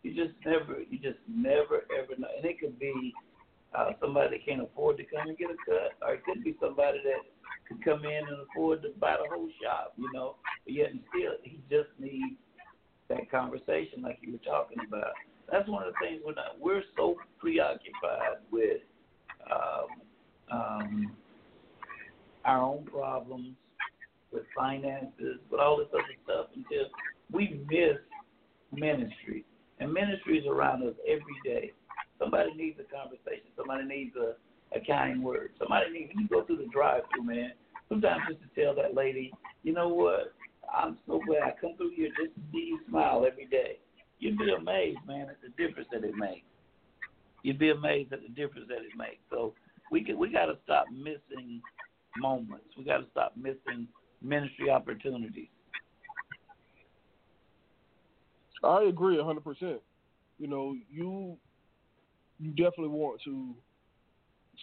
you 0.03 0.15
just 0.15 0.35
never, 0.45 0.80
you 0.89 0.97
just 0.99 1.19
never 1.27 1.84
ever 1.91 2.15
know. 2.17 2.27
And 2.38 2.45
it 2.45 2.59
could 2.59 2.80
be 2.80 3.13
uh, 3.77 3.91
somebody 3.99 4.38
that 4.38 4.45
can't 4.45 4.61
afford 4.63 4.97
to 4.97 5.03
come 5.03 5.27
and 5.27 5.38
get 5.38 5.49
a 5.49 5.57
cut, 5.67 6.07
or 6.07 6.15
it 6.15 6.23
could 6.23 6.43
be 6.43 6.55
somebody 6.61 6.99
that 7.03 7.27
could 7.67 7.84
come 7.84 8.05
in 8.05 8.23
and 8.27 8.38
afford 8.49 8.81
to 8.84 8.89
buy 8.99 9.17
the 9.22 9.27
whole 9.30 9.49
shop. 9.61 9.93
You 9.97 10.09
know, 10.13 10.35
but 10.63 10.73
yet 10.73 10.91
and 10.91 11.01
still, 11.09 11.34
he 11.43 11.59
just 11.69 11.89
needs 11.99 12.39
that 13.09 13.30
conversation 13.30 14.01
like 14.01 14.19
you 14.22 14.31
were 14.34 14.45
talking 14.45 14.77
about. 14.88 15.11
That's 15.51 15.67
one 15.67 15.84
of 15.84 15.93
the 15.93 16.05
things 16.05 16.22
we're 16.26 16.34
not. 16.34 16.59
We're 16.59 16.84
so 16.95 17.15
preoccupied 17.39 18.41
with 18.51 18.81
um, 19.51 19.88
um, 20.51 21.15
our 22.45 22.61
own 22.61 22.85
problems, 22.85 23.55
with 24.31 24.43
finances, 24.55 25.39
with 25.49 25.59
all 25.59 25.77
this 25.77 25.88
other 25.93 26.03
stuff 26.23 26.47
until 26.55 26.91
we 27.31 27.61
miss 27.69 27.97
ministry. 28.73 29.45
And 29.80 29.91
ministry 29.91 30.38
is 30.38 30.45
around 30.45 30.84
us 30.84 30.95
every 31.07 31.39
day. 31.43 31.72
Somebody 32.19 32.53
needs 32.53 32.80
a 32.80 32.84
conversation. 32.84 33.47
Somebody 33.57 33.85
needs 33.85 34.15
a, 34.15 34.35
a 34.77 34.85
kind 34.85 35.23
word. 35.23 35.51
Somebody 35.57 35.91
needs, 35.91 36.11
you 36.15 36.27
go 36.27 36.43
through 36.43 36.57
the 36.57 36.67
drive 36.72 37.03
through, 37.13 37.26
man, 37.26 37.51
sometimes 37.89 38.22
just 38.27 38.41
to 38.41 38.61
tell 38.61 38.76
that 38.76 38.95
lady, 38.95 39.31
you 39.63 39.73
know 39.73 39.89
what, 39.89 40.34
I'm 40.73 40.97
so 41.07 41.19
glad 41.26 41.43
I 41.43 41.53
come 41.59 41.76
through 41.77 41.91
here 41.95 42.09
just 42.22 42.35
to 42.35 42.41
see 42.51 42.65
you 42.67 42.80
smile 42.89 43.26
every 43.30 43.45
day. 43.45 43.80
You'd 44.19 44.38
be 44.38 44.53
amazed, 44.53 44.99
man, 45.07 45.30
at 45.30 45.38
the 45.41 45.49
difference 45.49 45.89
that 45.91 46.03
it 46.03 46.15
makes. 46.15 46.45
You'd 47.43 47.59
be 47.59 47.69
amazed 47.69 48.11
at 48.13 48.22
the 48.22 48.30
difference 48.30 48.67
that 48.69 48.80
it 48.80 48.97
makes. 48.97 49.22
So 49.30 49.53
we 49.91 50.03
can, 50.03 50.17
we 50.17 50.31
got 50.31 50.45
to 50.45 50.57
stop 50.63 50.85
missing 50.91 51.61
moments. 52.17 52.65
We 52.77 52.83
got 52.83 52.97
to 52.97 53.05
stop 53.11 53.33
missing 53.35 53.87
ministry 54.21 54.69
opportunities. 54.69 55.47
I 58.63 58.83
agree 58.83 59.21
hundred 59.21 59.43
percent. 59.43 59.81
You 60.39 60.47
know, 60.47 60.75
you 60.91 61.37
you 62.39 62.49
definitely 62.51 62.89
want 62.89 63.21
to 63.25 63.53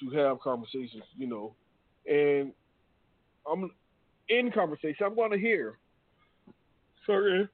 to 0.01 0.11
have 0.17 0.41
conversations, 0.41 1.05
you 1.17 1.27
know. 1.27 1.55
And 2.07 2.53
I'm 3.51 3.71
in 4.29 4.51
conversation, 4.51 5.07
I'm 5.07 5.15
gonna 5.15 5.39
hear 5.39 5.79
certain 7.07 7.49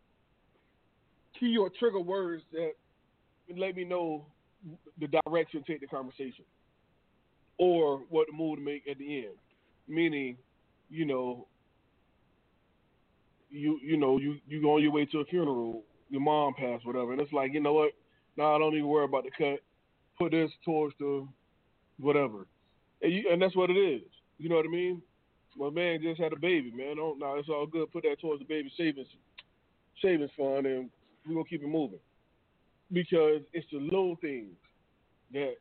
key 1.39 1.57
or 1.59 1.71
trigger 1.79 2.01
words 2.01 2.43
that 2.53 2.73
let 3.57 3.77
me 3.77 3.85
know 3.85 4.27
the 4.99 5.09
direction 5.25 5.63
to 5.63 5.73
take 5.73 5.81
the 5.81 5.87
conversation. 5.87 6.45
Or 7.59 8.03
what 8.09 8.29
the 8.31 8.37
move 8.37 8.59
to 8.59 8.65
make 8.65 8.87
at 8.89 8.99
the 8.99 9.19
end. 9.19 9.35
Meaning, 9.89 10.37
you 10.91 11.05
know, 11.07 11.47
you 13.51 13.79
you 13.83 13.97
know, 13.97 14.19
you 14.19 14.37
you 14.47 14.61
go 14.63 14.77
on 14.77 14.83
your 14.83 14.93
way 14.93 15.07
to 15.07 15.21
a 15.21 15.25
funeral 15.25 15.85
your 16.11 16.21
mom 16.21 16.55
passed, 16.55 16.87
whatever. 16.87 17.13
And 17.13 17.21
it's 17.21 17.33
like, 17.33 17.53
you 17.53 17.61
know 17.61 17.75
what? 17.75 17.93
No, 18.37 18.55
I 18.55 18.59
don't 18.59 18.75
even 18.75 18.89
worry 18.89 19.05
about 19.05 19.25
the 19.25 19.31
cut. 19.31 19.61
Put 20.19 20.33
this 20.33 20.51
towards 20.65 20.95
the 20.99 21.27
whatever. 21.99 22.47
And, 23.03 23.13
you, 23.13 23.29
and 23.31 23.41
that's 23.41 23.57
what 23.57 23.71
it 23.71 23.77
is. 23.77 24.03
You 24.39 24.49
know 24.49 24.57
what 24.57 24.67
I 24.67 24.71
mean? 24.71 25.03
My 25.57 25.71
man 25.71 26.01
just 26.03 26.21
had 26.21 26.33
a 26.33 26.39
baby, 26.39 26.73
man. 26.75 26.97
Don't, 26.97 27.19
no, 27.19 27.35
it's 27.37 27.49
all 27.49 27.67
good. 27.67 27.93
Put 27.93 28.05
that 28.05 28.21
towards 28.21 28.41
the 28.41 28.47
baby 28.47 28.71
savings 28.77 29.09
savings 30.01 30.31
fund, 30.37 30.65
and 30.65 30.89
we're 31.27 31.35
gonna 31.35 31.45
keep 31.45 31.63
it 31.63 31.69
moving. 31.69 31.99
Because 32.93 33.41
it's 33.53 33.67
the 33.73 33.79
little 33.79 34.17
things 34.21 34.55
that 35.33 35.55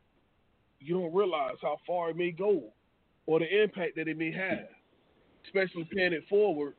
you 0.78 0.94
don't 0.94 1.12
realize 1.12 1.56
how 1.60 1.78
far 1.86 2.10
it 2.10 2.16
may 2.16 2.30
go, 2.30 2.62
or 3.28 3.38
the 3.38 3.62
impact 3.62 3.94
that 3.94 4.08
it 4.08 4.16
may 4.16 4.32
have. 4.32 4.66
Especially 5.44 5.86
paying 5.94 6.14
it 6.14 6.24
forward. 6.28 6.74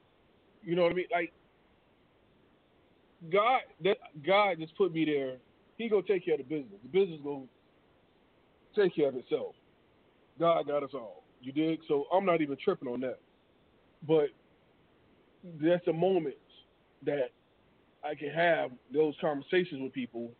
You 0.63 0.75
know 0.75 0.81
what 0.81 0.91
I 0.91 0.95
mean? 0.95 1.05
Like 1.11 1.31
God, 3.31 3.61
that 3.83 3.97
God 4.25 4.57
just 4.59 4.75
put 4.75 4.91
me 4.91 5.05
there. 5.05 5.37
He 5.77 5.87
gonna 5.89 6.01
take 6.01 6.25
care 6.25 6.33
of 6.33 6.39
the 6.39 6.43
business. 6.43 6.79
The 6.81 6.89
business 6.89 7.19
gonna 7.23 7.45
take 8.75 8.95
care 8.95 9.09
of 9.09 9.15
itself. 9.15 9.53
God 10.39 10.67
got 10.67 10.83
us 10.83 10.91
all. 10.93 11.23
You 11.41 11.51
dig? 11.51 11.79
So 11.87 12.05
I'm 12.11 12.25
not 12.25 12.41
even 12.41 12.57
tripping 12.63 12.87
on 12.87 12.99
that. 13.01 13.19
But 14.07 14.29
that's 15.61 15.85
the 15.85 15.93
moments 15.93 16.37
that 17.05 17.29
I 18.03 18.15
can 18.15 18.31
have 18.31 18.71
those 18.91 19.13
conversations 19.21 19.81
with 19.81 19.93
people. 19.93 20.31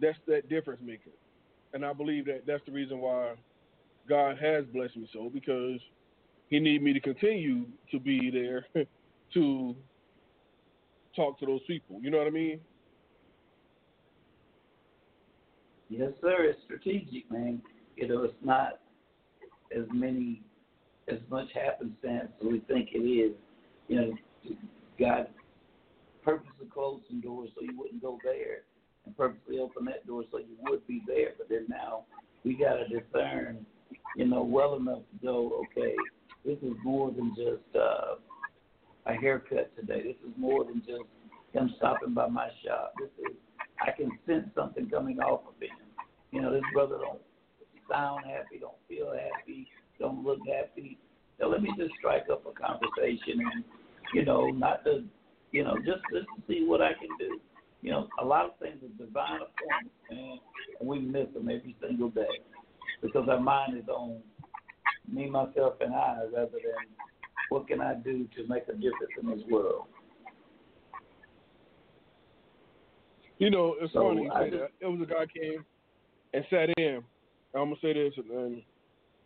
That's 0.00 0.18
that 0.28 0.48
difference 0.48 0.80
maker, 0.84 1.10
and 1.72 1.84
I 1.84 1.92
believe 1.92 2.26
that 2.26 2.42
that's 2.46 2.64
the 2.66 2.72
reason 2.72 3.00
why 3.00 3.34
God 4.08 4.38
has 4.38 4.64
blessed 4.66 4.96
me 4.96 5.08
so 5.12 5.30
because 5.32 5.80
He 6.48 6.58
need 6.58 6.82
me 6.82 6.92
to 6.92 7.00
continue 7.00 7.66
to 7.90 7.98
be 8.00 8.30
there 8.30 8.66
to 9.34 9.76
talk 11.14 11.38
to 11.40 11.46
those 11.46 11.62
people. 11.66 11.98
You 12.00 12.10
know 12.10 12.18
what 12.18 12.26
I 12.26 12.30
mean? 12.30 12.60
Yes, 15.88 16.10
sir. 16.20 16.44
It's 16.44 16.58
strategic, 16.64 17.30
man. 17.30 17.62
You 17.96 18.08
know, 18.08 18.24
it's 18.24 18.34
not 18.42 18.80
as 19.74 19.84
many, 19.92 20.42
as 21.08 21.18
much 21.30 21.48
happenstance 21.54 22.30
as 22.40 22.46
we 22.46 22.60
think 22.60 22.90
it 22.92 22.98
is. 22.98 23.32
You 23.88 23.96
know, 23.96 24.12
God 24.98 25.28
purposely 26.24 26.66
closed 26.72 27.04
some 27.08 27.20
doors 27.20 27.50
so 27.54 27.62
you 27.62 27.78
wouldn't 27.78 28.02
go 28.02 28.18
there, 28.24 28.62
and 29.04 29.16
purposely 29.16 29.60
opened 29.60 29.86
that 29.86 30.06
door 30.06 30.24
so 30.30 30.38
you 30.38 30.56
would 30.62 30.84
be 30.86 31.02
there. 31.06 31.30
But 31.38 31.48
then 31.48 31.66
now 31.68 32.04
we 32.44 32.54
got 32.54 32.74
to 32.74 32.88
discern, 32.88 33.64
you 34.16 34.26
know, 34.26 34.42
well 34.42 34.76
enough 34.76 35.00
to 35.12 35.26
go. 35.26 35.64
Okay, 35.66 35.94
this 36.44 36.56
is 36.62 36.74
more 36.82 37.12
than 37.12 37.34
just 37.36 37.76
uh, 37.76 38.16
a 39.04 39.14
haircut 39.14 39.70
today. 39.76 40.02
This 40.02 40.16
is 40.26 40.34
more 40.36 40.64
than 40.64 40.80
just 40.80 41.04
him 41.52 41.74
stopping 41.76 42.14
by 42.14 42.26
my 42.26 42.48
shop. 42.64 42.94
This 42.98 43.10
is 43.30 43.36
I 43.80 43.90
can 43.90 44.10
sense 44.26 44.48
something 44.54 44.88
coming 44.88 45.20
off 45.20 45.42
of 45.46 45.60
him. 45.60 45.76
You 46.32 46.40
know, 46.40 46.52
this 46.52 46.62
brother 46.72 46.96
don't 46.98 47.20
sound 47.90 48.24
happy, 48.24 48.58
don't 48.58 48.72
feel 48.88 49.12
happy, 49.12 49.68
don't 50.00 50.24
look 50.24 50.38
happy. 50.48 50.98
So 51.38 51.48
let 51.48 51.62
me 51.62 51.70
just 51.78 51.92
strike 51.98 52.24
up 52.32 52.44
a 52.46 52.52
conversation 52.52 53.40
and 53.52 53.64
you 54.14 54.24
know, 54.24 54.46
not 54.46 54.82
to 54.84 55.04
you 55.52 55.62
know, 55.62 55.76
just 55.76 56.00
just 56.10 56.26
to 56.36 56.42
see 56.48 56.64
what 56.66 56.80
I 56.80 56.94
can 56.94 57.10
do. 57.18 57.38
You 57.82 57.90
know, 57.92 58.08
a 58.20 58.24
lot 58.24 58.46
of 58.46 58.58
things 58.58 58.78
are 58.82 59.04
divine 59.04 59.40
appointments, 59.42 59.94
man, 60.10 60.38
and 60.80 60.88
we 60.88 60.98
miss 60.98 61.26
them 61.34 61.50
every 61.50 61.76
single 61.80 62.08
day 62.08 62.24
because 63.02 63.28
our 63.28 63.40
mind 63.40 63.76
is 63.78 63.88
on 63.88 64.20
me, 65.10 65.28
myself, 65.28 65.74
and 65.80 65.94
I 65.94 66.18
rather 66.32 66.50
than 66.52 66.86
what 67.50 67.68
can 67.68 67.80
I 67.80 67.94
do 67.94 68.26
to 68.36 68.46
make 68.48 68.64
a 68.68 68.72
difference 68.72 69.12
in 69.22 69.30
this 69.30 69.40
world? 69.48 69.84
You 73.38 73.50
know, 73.50 73.76
it's 73.80 73.92
So, 73.92 74.08
funny 74.08 74.24
you 74.24 74.32
I 74.32 74.44
say 74.44 74.50
just- 74.50 74.60
that. 74.80 74.86
It 74.86 74.90
was 74.90 75.00
a 75.02 75.06
guy 75.12 75.26
came 75.26 75.64
and 76.32 76.44
sat 76.50 76.70
in. 76.78 77.04
I'm 77.54 77.70
gonna 77.70 77.76
say 77.80 77.92
this, 77.92 78.14
and, 78.18 78.62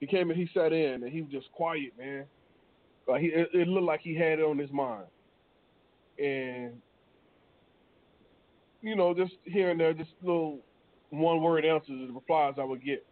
he 0.00 0.06
came 0.06 0.30
and 0.30 0.38
he 0.38 0.46
sat 0.54 0.72
in, 0.72 1.02
and 1.02 1.12
he 1.12 1.20
was 1.22 1.30
just 1.30 1.50
quiet, 1.52 1.92
man. 1.98 2.26
Like 3.06 3.20
he, 3.22 3.28
it, 3.28 3.48
it 3.52 3.68
looked 3.68 3.86
like 3.86 4.00
he 4.00 4.14
had 4.14 4.38
it 4.38 4.42
on 4.44 4.56
his 4.58 4.70
mind, 4.70 5.06
and 6.18 6.80
you 8.82 8.96
know, 8.96 9.12
just 9.14 9.34
here 9.44 9.70
and 9.70 9.78
there, 9.78 9.92
just 9.92 10.10
little 10.22 10.60
one 11.10 11.42
word 11.42 11.64
answers 11.64 11.88
and 11.90 12.14
replies 12.14 12.54
I 12.58 12.64
would 12.64 12.82
get. 12.82 13.04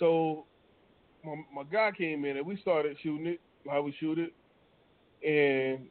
So 0.00 0.46
my, 1.24 1.36
my 1.54 1.62
guy 1.70 1.92
came 1.96 2.24
in 2.24 2.38
and 2.38 2.46
we 2.46 2.56
started 2.60 2.96
shooting 3.02 3.26
it, 3.26 3.40
how 3.70 3.82
we 3.82 3.94
shoot 4.00 4.18
it, 4.18 4.32
and 5.24 5.88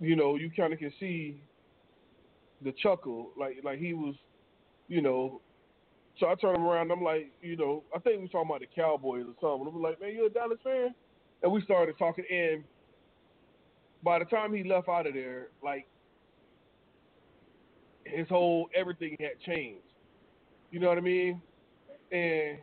you 0.00 0.16
know, 0.16 0.36
you 0.36 0.50
kind 0.54 0.72
of 0.74 0.78
can 0.78 0.92
see 1.00 1.40
the 2.62 2.72
chuckle, 2.72 3.30
like 3.38 3.58
like 3.64 3.78
he 3.78 3.94
was, 3.94 4.16
you 4.88 5.00
know. 5.00 5.40
So 6.18 6.28
I 6.28 6.34
turned 6.34 6.56
him 6.56 6.64
around. 6.64 6.90
I'm 6.90 7.02
like, 7.02 7.30
you 7.42 7.56
know, 7.56 7.84
I 7.94 7.98
think 7.98 8.20
we 8.20 8.28
talking 8.28 8.50
about 8.50 8.60
the 8.60 8.66
Cowboys 8.74 9.26
or 9.26 9.34
something. 9.40 9.72
I'm 9.74 9.82
like, 9.82 10.00
man, 10.00 10.14
you 10.14 10.26
a 10.26 10.30
Dallas 10.30 10.58
fan? 10.64 10.94
And 11.42 11.52
we 11.52 11.62
started 11.62 11.96
talking. 11.98 12.24
And 12.30 12.64
by 14.02 14.18
the 14.18 14.24
time 14.24 14.52
he 14.54 14.64
left 14.64 14.88
out 14.88 15.06
of 15.06 15.14
there, 15.14 15.48
like 15.62 15.86
his 18.04 18.26
whole 18.28 18.68
everything 18.74 19.16
had 19.20 19.38
changed. 19.44 19.82
You 20.70 20.80
know 20.80 20.88
what 20.88 20.98
I 20.98 21.02
mean? 21.02 21.42
And 22.10 22.58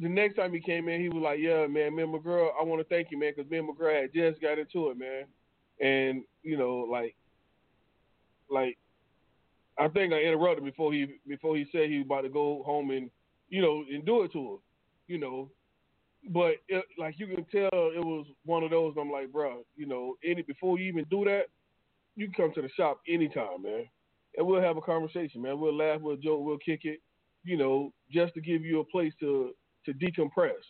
the 0.00 0.08
next 0.08 0.36
time 0.36 0.52
he 0.52 0.60
came 0.60 0.88
in, 0.88 1.00
he 1.00 1.08
was 1.10 1.22
like, 1.22 1.38
"Yeah, 1.40 1.66
man, 1.66 1.94
me 1.94 2.02
and 2.02 2.14
I 2.14 2.62
want 2.64 2.80
to 2.80 2.84
thank 2.88 3.10
you, 3.10 3.18
man, 3.18 3.34
because 3.36 3.50
me 3.50 3.58
and 3.58 3.68
had 3.78 4.14
just 4.14 4.40
got 4.40 4.58
into 4.58 4.90
it, 4.90 4.98
man, 4.98 5.24
and 5.80 6.24
you 6.42 6.56
know, 6.56 6.86
like, 6.90 7.14
like, 8.48 8.78
I 9.78 9.88
think 9.88 10.12
I 10.12 10.20
interrupted 10.22 10.64
before 10.64 10.92
he 10.92 11.18
before 11.28 11.56
he 11.56 11.66
said 11.70 11.90
he 11.90 11.98
was 11.98 12.06
about 12.06 12.22
to 12.22 12.30
go 12.30 12.62
home 12.64 12.90
and, 12.90 13.10
you 13.50 13.60
know, 13.60 13.84
and 13.92 14.04
do 14.06 14.22
it 14.22 14.32
to 14.32 14.52
her, 14.52 14.56
you 15.06 15.18
know, 15.18 15.50
but 16.30 16.54
it, 16.68 16.84
like 16.98 17.18
you 17.18 17.26
can 17.26 17.44
tell, 17.44 17.68
it 17.72 18.04
was 18.04 18.26
one 18.44 18.62
of 18.62 18.70
those. 18.70 18.94
I'm 18.98 19.10
like, 19.10 19.30
bro, 19.30 19.64
you 19.76 19.86
know, 19.86 20.16
any 20.24 20.42
before 20.42 20.78
you 20.78 20.86
even 20.88 21.04
do 21.10 21.24
that, 21.24 21.44
you 22.16 22.26
can 22.26 22.34
come 22.34 22.54
to 22.54 22.62
the 22.62 22.70
shop 22.70 23.00
anytime, 23.06 23.62
man, 23.62 23.84
and 24.36 24.46
we'll 24.46 24.62
have 24.62 24.78
a 24.78 24.82
conversation, 24.82 25.42
man. 25.42 25.60
We'll 25.60 25.76
laugh, 25.76 26.00
we'll 26.00 26.16
joke, 26.16 26.40
we'll 26.42 26.58
kick 26.58 26.80
it, 26.84 27.00
you 27.44 27.58
know, 27.58 27.92
just 28.10 28.32
to 28.34 28.40
give 28.40 28.62
you 28.62 28.80
a 28.80 28.84
place 28.84 29.12
to 29.20 29.54
to 29.86 29.92
decompress, 29.92 30.60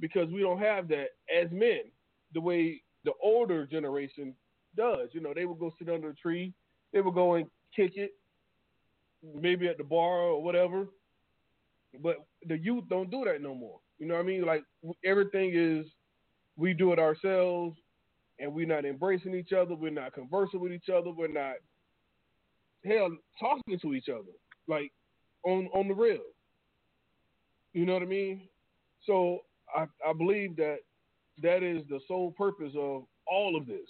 because 0.00 0.28
we 0.30 0.40
don't 0.40 0.58
have 0.58 0.88
that 0.88 1.08
as 1.34 1.50
men 1.50 1.80
the 2.34 2.40
way 2.40 2.82
the 3.04 3.12
older 3.22 3.66
generation 3.66 4.34
does. 4.76 5.08
You 5.12 5.20
know, 5.20 5.32
they 5.34 5.44
would 5.44 5.58
go 5.58 5.72
sit 5.78 5.88
under 5.88 6.10
a 6.10 6.14
tree, 6.14 6.52
they 6.92 7.00
would 7.00 7.14
go 7.14 7.34
and 7.34 7.46
kick 7.74 7.92
it, 7.96 8.12
maybe 9.40 9.68
at 9.68 9.78
the 9.78 9.84
bar 9.84 10.20
or 10.20 10.42
whatever. 10.42 10.86
But 12.02 12.16
the 12.46 12.58
youth 12.58 12.84
don't 12.88 13.10
do 13.10 13.24
that 13.24 13.42
no 13.42 13.54
more. 13.54 13.78
You 13.98 14.06
know 14.06 14.14
what 14.14 14.20
I 14.20 14.26
mean? 14.26 14.46
Like 14.46 14.64
everything 15.04 15.52
is, 15.54 15.86
we 16.56 16.74
do 16.74 16.92
it 16.92 16.98
ourselves, 16.98 17.76
and 18.38 18.52
we're 18.52 18.66
not 18.66 18.84
embracing 18.84 19.34
each 19.34 19.52
other. 19.52 19.74
We're 19.74 19.90
not 19.90 20.14
conversing 20.14 20.60
with 20.60 20.72
each 20.72 20.88
other. 20.88 21.10
We're 21.10 21.28
not, 21.28 21.56
hell, 22.84 23.10
talking 23.38 23.78
to 23.80 23.94
each 23.94 24.08
other 24.08 24.32
like 24.68 24.92
on 25.44 25.68
on 25.74 25.88
the 25.88 25.94
real. 25.94 26.18
You 27.72 27.86
know 27.86 27.94
what 27.94 28.02
I 28.02 28.06
mean? 28.06 28.42
So 29.06 29.40
I, 29.74 29.86
I 30.06 30.12
believe 30.12 30.56
that 30.56 30.78
that 31.42 31.62
is 31.62 31.82
the 31.88 32.00
sole 32.06 32.32
purpose 32.32 32.72
of 32.76 33.04
all 33.26 33.56
of 33.56 33.66
this, 33.66 33.88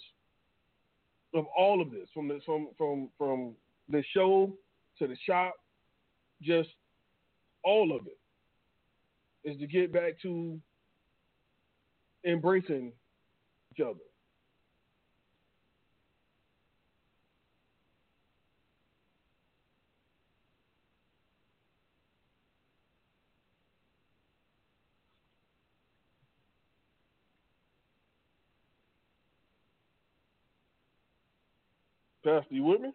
of 1.33 1.45
all 1.57 1.81
of 1.81 1.91
this, 1.91 2.07
from 2.13 2.27
the 2.27 2.39
from 2.45 2.69
from 2.77 3.09
from 3.17 3.53
the 3.89 4.03
show 4.13 4.53
to 4.99 5.07
the 5.07 5.17
shop, 5.25 5.53
just 6.41 6.69
all 7.63 7.95
of 7.95 8.05
it 8.07 9.49
is 9.49 9.59
to 9.59 9.67
get 9.67 9.91
back 9.91 10.13
to 10.21 10.59
embracing 12.25 12.91
each 13.71 13.85
other. 13.85 13.99
Pastor, 32.23 32.45
you 32.49 32.63
with 32.63 32.79
me? 32.79 32.93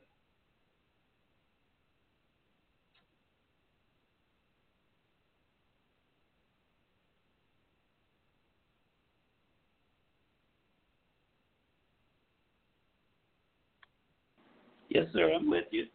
Yes, 14.89 15.05
sir. 15.13 15.31
I'm 15.35 15.51
with 15.51 15.67
you. 15.71 15.87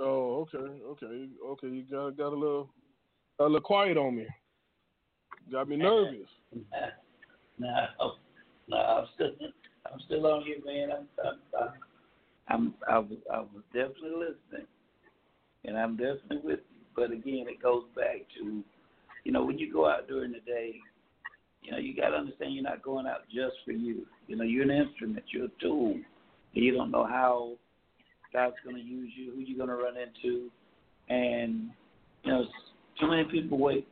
Oh, 0.00 0.48
okay, 0.52 0.58
okay, 0.58 1.28
okay. 1.46 1.66
You 1.68 1.84
got 1.88 2.16
got 2.16 2.32
a 2.32 2.36
little 2.36 2.70
a 3.38 3.44
little 3.44 3.60
quiet 3.60 3.96
on 3.96 4.16
me. 4.16 4.26
Got 5.52 5.68
me 5.68 5.76
nervous. 5.76 6.26
no, 7.58 7.86
no, 8.68 8.76
I'm 8.76 9.06
still, 9.14 9.30
I'm 9.90 10.00
still 10.06 10.26
on 10.26 10.44
you, 10.44 10.62
man. 10.64 10.90
I'm, 10.92 11.08
I'm, 11.58 11.70
I'm, 12.48 12.74
I 12.88 12.98
was, 12.98 13.18
I 13.32 13.38
was 13.38 13.62
definitely 13.72 14.10
listening, 14.10 14.66
and 15.64 15.76
I'm 15.76 15.96
definitely 15.96 16.40
with 16.42 16.60
you. 16.60 16.86
But 16.94 17.10
again, 17.10 17.46
it 17.48 17.62
goes 17.62 17.84
back 17.96 18.20
to, 18.38 18.62
you 19.24 19.32
know, 19.32 19.44
when 19.44 19.58
you 19.58 19.72
go 19.72 19.88
out 19.88 20.08
during 20.08 20.32
the 20.32 20.40
day, 20.40 20.74
you 21.62 21.70
know, 21.70 21.78
you 21.78 21.94
got 21.96 22.10
to 22.10 22.16
understand 22.16 22.54
you're 22.54 22.62
not 22.62 22.82
going 22.82 23.06
out 23.06 23.24
just 23.26 23.54
for 23.64 23.72
you. 23.72 24.06
You 24.26 24.36
know, 24.36 24.44
you're 24.44 24.64
an 24.64 24.70
instrument, 24.70 25.24
you're 25.32 25.46
a 25.46 25.60
tool. 25.60 25.96
You 26.52 26.74
don't 26.74 26.90
know 26.90 27.06
how 27.06 27.52
God's 28.32 28.56
going 28.64 28.76
to 28.76 28.82
use 28.82 29.10
you, 29.16 29.32
who 29.32 29.40
you're 29.40 29.56
going 29.56 29.76
to 29.76 29.82
run 29.82 29.94
into, 29.96 30.50
and 31.08 31.70
you 32.24 32.32
know, 32.32 32.44
too 33.00 33.08
many 33.08 33.24
people 33.24 33.58
wait, 33.58 33.86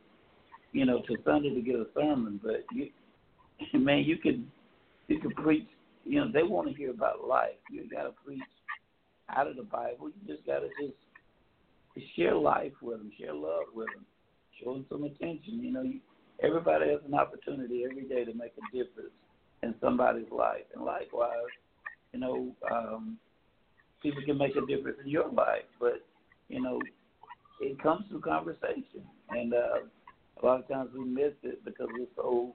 you 0.73 0.85
know, 0.85 1.01
to 1.07 1.17
Sunday 1.25 1.53
to 1.53 1.61
get 1.61 1.75
a 1.75 1.85
sermon, 1.93 2.39
but 2.43 2.65
you, 2.71 2.89
man, 3.79 4.03
you 4.05 4.17
could, 4.17 4.45
you 5.07 5.19
could 5.19 5.35
preach. 5.35 5.67
You 6.05 6.21
know, 6.21 6.31
they 6.31 6.43
want 6.43 6.69
to 6.69 6.73
hear 6.73 6.91
about 6.91 7.27
life. 7.27 7.59
You 7.69 7.89
got 7.89 8.03
to 8.03 8.13
preach 8.25 8.41
out 9.29 9.47
of 9.47 9.55
the 9.55 9.63
Bible. 9.63 10.09
You 10.09 10.35
just 10.35 10.45
got 10.45 10.59
to 10.59 10.69
just 10.79 10.95
share 12.15 12.35
life 12.35 12.73
with 12.81 12.97
them, 12.97 13.11
share 13.19 13.33
love 13.33 13.65
with 13.73 13.87
them, 13.93 14.05
show 14.61 14.73
them 14.73 14.85
some 14.89 15.03
attention. 15.03 15.61
You 15.61 15.71
know, 15.71 15.81
you, 15.83 15.99
everybody 16.41 16.89
has 16.89 16.99
an 17.07 17.13
opportunity 17.13 17.83
every 17.89 18.03
day 18.03 18.25
to 18.25 18.33
make 18.33 18.53
a 18.57 18.75
difference 18.75 19.13
in 19.63 19.75
somebody's 19.79 20.31
life, 20.31 20.65
and 20.73 20.83
likewise 20.83 21.51
you 22.13 22.19
know, 22.19 22.51
um, 22.69 23.17
people 24.01 24.21
can 24.25 24.37
make 24.37 24.55
a 24.55 24.65
difference 24.65 24.97
in 25.03 25.09
your 25.09 25.31
life, 25.31 25.63
but 25.79 26.05
you 26.49 26.61
know, 26.61 26.79
it 27.61 27.81
comes 27.81 28.05
through 28.09 28.21
conversation, 28.21 29.03
and 29.29 29.53
uh, 29.53 29.79
a 30.41 30.45
lot 30.45 30.59
of 30.59 30.67
times 30.67 30.89
we 30.97 31.05
miss 31.05 31.33
it 31.43 31.63
because 31.63 31.87
we're 31.93 32.07
so 32.15 32.53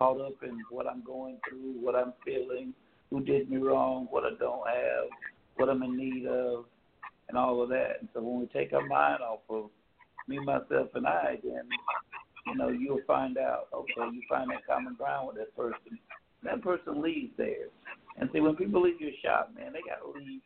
caught 0.00 0.20
up 0.20 0.42
in 0.42 0.58
what 0.70 0.86
I'm 0.86 1.04
going 1.04 1.36
through, 1.46 1.74
what 1.78 1.94
I'm 1.94 2.14
feeling, 2.24 2.72
who 3.10 3.22
did 3.22 3.50
me 3.50 3.58
wrong, 3.58 4.06
what 4.08 4.24
I 4.24 4.30
don't 4.38 4.66
have, 4.66 5.08
what 5.56 5.68
I'm 5.68 5.82
in 5.82 5.96
need 5.96 6.26
of, 6.26 6.64
and 7.28 7.36
all 7.36 7.62
of 7.62 7.68
that. 7.68 7.98
And 8.00 8.08
so 8.14 8.22
when 8.22 8.40
we 8.40 8.46
take 8.46 8.72
our 8.72 8.86
mind 8.86 9.20
off 9.20 9.40
of 9.50 9.68
me, 10.26 10.38
myself, 10.38 10.88
and 10.94 11.06
I, 11.06 11.38
then 11.44 11.68
you 12.46 12.54
know 12.56 12.70
you'll 12.70 13.02
find 13.06 13.36
out. 13.36 13.68
Okay, 13.74 14.14
you 14.14 14.22
find 14.26 14.50
that 14.50 14.66
common 14.66 14.94
ground 14.94 15.28
with 15.28 15.36
that 15.36 15.54
person. 15.54 15.98
That 16.44 16.62
person 16.62 17.02
leaves 17.02 17.32
there. 17.36 17.68
And 18.18 18.30
see, 18.32 18.40
when 18.40 18.56
people 18.56 18.82
leave 18.82 19.00
your 19.00 19.12
shop, 19.22 19.52
man, 19.54 19.74
they 19.74 19.80
got 19.80 20.00
to 20.02 20.18
leave, 20.18 20.40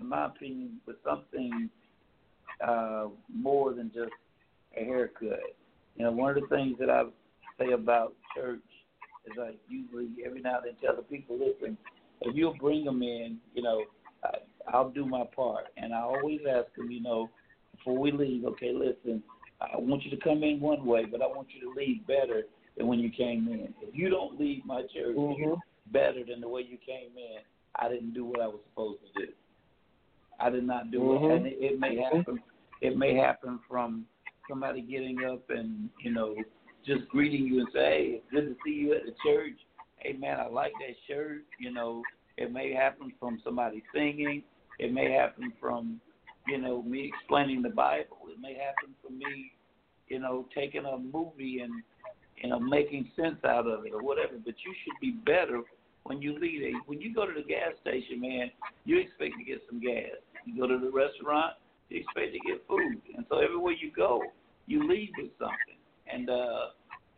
in 0.00 0.08
my 0.08 0.26
opinion, 0.26 0.80
with 0.84 0.96
something 1.04 1.70
uh, 2.66 3.06
more 3.32 3.72
than 3.72 3.92
just 3.94 4.10
a 4.76 4.84
haircut. 4.84 5.54
You 5.94 6.04
know, 6.04 6.10
one 6.10 6.36
of 6.36 6.42
the 6.42 6.48
things 6.54 6.76
that 6.80 6.90
I 6.90 7.04
say 7.58 7.72
about 7.72 8.14
church 8.34 8.60
is 9.26 9.38
I 9.38 9.52
usually 9.68 10.08
every 10.24 10.40
now 10.40 10.56
and 10.56 10.66
then 10.66 10.74
tell 10.82 10.96
the 10.96 11.02
people, 11.02 11.38
listen, 11.38 11.76
if 12.22 12.34
you'll 12.34 12.56
bring 12.58 12.84
them 12.84 13.02
in, 13.02 13.38
you 13.54 13.62
know, 13.62 13.84
I, 14.24 14.38
I'll 14.72 14.90
do 14.90 15.04
my 15.06 15.24
part. 15.34 15.66
And 15.76 15.94
I 15.94 16.00
always 16.00 16.40
ask 16.48 16.74
them, 16.76 16.90
you 16.90 17.02
know, 17.02 17.28
before 17.76 17.98
we 17.98 18.12
leave, 18.12 18.44
okay, 18.44 18.72
listen, 18.72 19.22
I 19.60 19.76
want 19.78 20.04
you 20.04 20.10
to 20.10 20.22
come 20.22 20.42
in 20.42 20.60
one 20.60 20.84
way, 20.84 21.04
but 21.04 21.22
I 21.22 21.26
want 21.26 21.48
you 21.54 21.60
to 21.68 21.78
leave 21.78 22.06
better 22.06 22.44
than 22.76 22.86
when 22.86 22.98
you 22.98 23.10
came 23.10 23.48
in. 23.48 23.74
If 23.82 23.94
you 23.94 24.10
don't 24.10 24.38
leave 24.38 24.64
my 24.64 24.82
church 24.82 25.16
mm-hmm 25.16 25.54
better 25.92 26.24
than 26.28 26.40
the 26.40 26.48
way 26.48 26.62
you 26.62 26.78
came 26.78 27.16
in, 27.16 27.38
I 27.76 27.88
didn't 27.88 28.14
do 28.14 28.24
what 28.24 28.40
I 28.40 28.46
was 28.46 28.60
supposed 28.70 29.00
to 29.14 29.26
do. 29.26 29.32
I 30.40 30.50
did 30.50 30.66
not 30.66 30.90
do 30.90 31.00
mm-hmm. 31.00 31.24
it, 31.24 31.36
and 31.36 31.46
it, 31.46 31.56
it 31.60 31.80
may 31.80 31.96
happen. 31.96 32.38
It 32.82 32.96
may 32.96 33.14
happen 33.14 33.58
from 33.68 34.04
somebody 34.48 34.82
getting 34.82 35.18
up 35.24 35.42
and 35.48 35.88
you 36.00 36.12
know 36.12 36.36
just 36.86 37.08
greeting 37.08 37.46
you 37.46 37.60
and 37.60 37.68
say, 37.72 37.80
"Hey, 37.80 38.10
it's 38.16 38.30
good 38.30 38.46
to 38.46 38.56
see 38.64 38.74
you 38.74 38.94
at 38.94 39.04
the 39.04 39.14
church." 39.24 39.58
Hey, 39.98 40.12
man, 40.12 40.38
I 40.40 40.46
like 40.46 40.72
that 40.80 40.96
shirt. 41.06 41.44
You 41.58 41.72
know, 41.72 42.02
it 42.36 42.52
may 42.52 42.72
happen 42.72 43.12
from 43.18 43.40
somebody 43.44 43.82
singing. 43.92 44.42
It 44.78 44.92
may 44.92 45.10
happen 45.10 45.52
from 45.60 46.00
you 46.46 46.58
know 46.58 46.82
me 46.82 47.12
explaining 47.14 47.62
the 47.62 47.70
Bible. 47.70 48.18
It 48.28 48.40
may 48.40 48.54
happen 48.54 48.94
from 49.02 49.18
me, 49.18 49.52
you 50.08 50.18
know, 50.18 50.46
taking 50.54 50.84
a 50.84 50.98
movie 50.98 51.60
and 51.60 51.82
you 52.42 52.50
know 52.50 52.60
making 52.60 53.10
sense 53.16 53.42
out 53.44 53.66
of 53.66 53.84
it 53.86 53.92
or 53.92 54.02
whatever. 54.02 54.34
But 54.44 54.54
you 54.64 54.74
should 54.84 55.00
be 55.00 55.12
better 55.24 55.62
when 56.04 56.22
you 56.22 56.38
leave 56.38 56.62
it. 56.62 56.74
When 56.86 57.00
you 57.00 57.12
go 57.12 57.26
to 57.26 57.32
the 57.32 57.46
gas 57.46 57.72
station, 57.80 58.20
man, 58.20 58.50
you 58.84 58.98
expect 58.98 59.34
to 59.38 59.44
get 59.44 59.62
some 59.68 59.80
gas. 59.80 60.16
You 60.44 60.60
go 60.60 60.68
to 60.68 60.78
the 60.78 60.90
restaurant, 60.90 61.54
you 61.88 62.00
expect 62.00 62.32
to 62.32 62.38
get 62.46 62.66
food. 62.68 63.00
And 63.16 63.26
so 63.28 63.38
everywhere 63.38 63.74
you 63.74 63.90
go, 63.90 64.22
you 64.66 64.86
leave 64.88 65.10
with 65.18 65.30
something. 65.38 65.80
And 66.12 66.30
uh, 66.30 66.66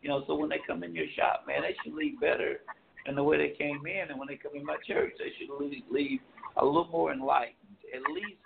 you 0.01 0.09
know, 0.09 0.23
so 0.27 0.35
when 0.35 0.49
they 0.49 0.59
come 0.65 0.83
in 0.83 0.95
your 0.95 1.07
shop, 1.15 1.45
man, 1.47 1.61
they 1.61 1.75
should 1.83 1.93
leave 1.93 2.19
better 2.19 2.61
than 3.05 3.15
the 3.15 3.23
way 3.23 3.37
they 3.37 3.55
came 3.57 3.81
in. 3.85 4.09
And 4.09 4.19
when 4.19 4.27
they 4.27 4.35
come 4.35 4.55
in 4.55 4.65
my 4.65 4.77
church, 4.87 5.13
they 5.19 5.31
should 5.37 5.53
leave, 5.59 5.83
leave 5.91 6.19
a 6.57 6.65
little 6.65 6.87
more 6.91 7.11
enlightened. 7.11 7.55
At 7.93 8.11
least 8.11 8.37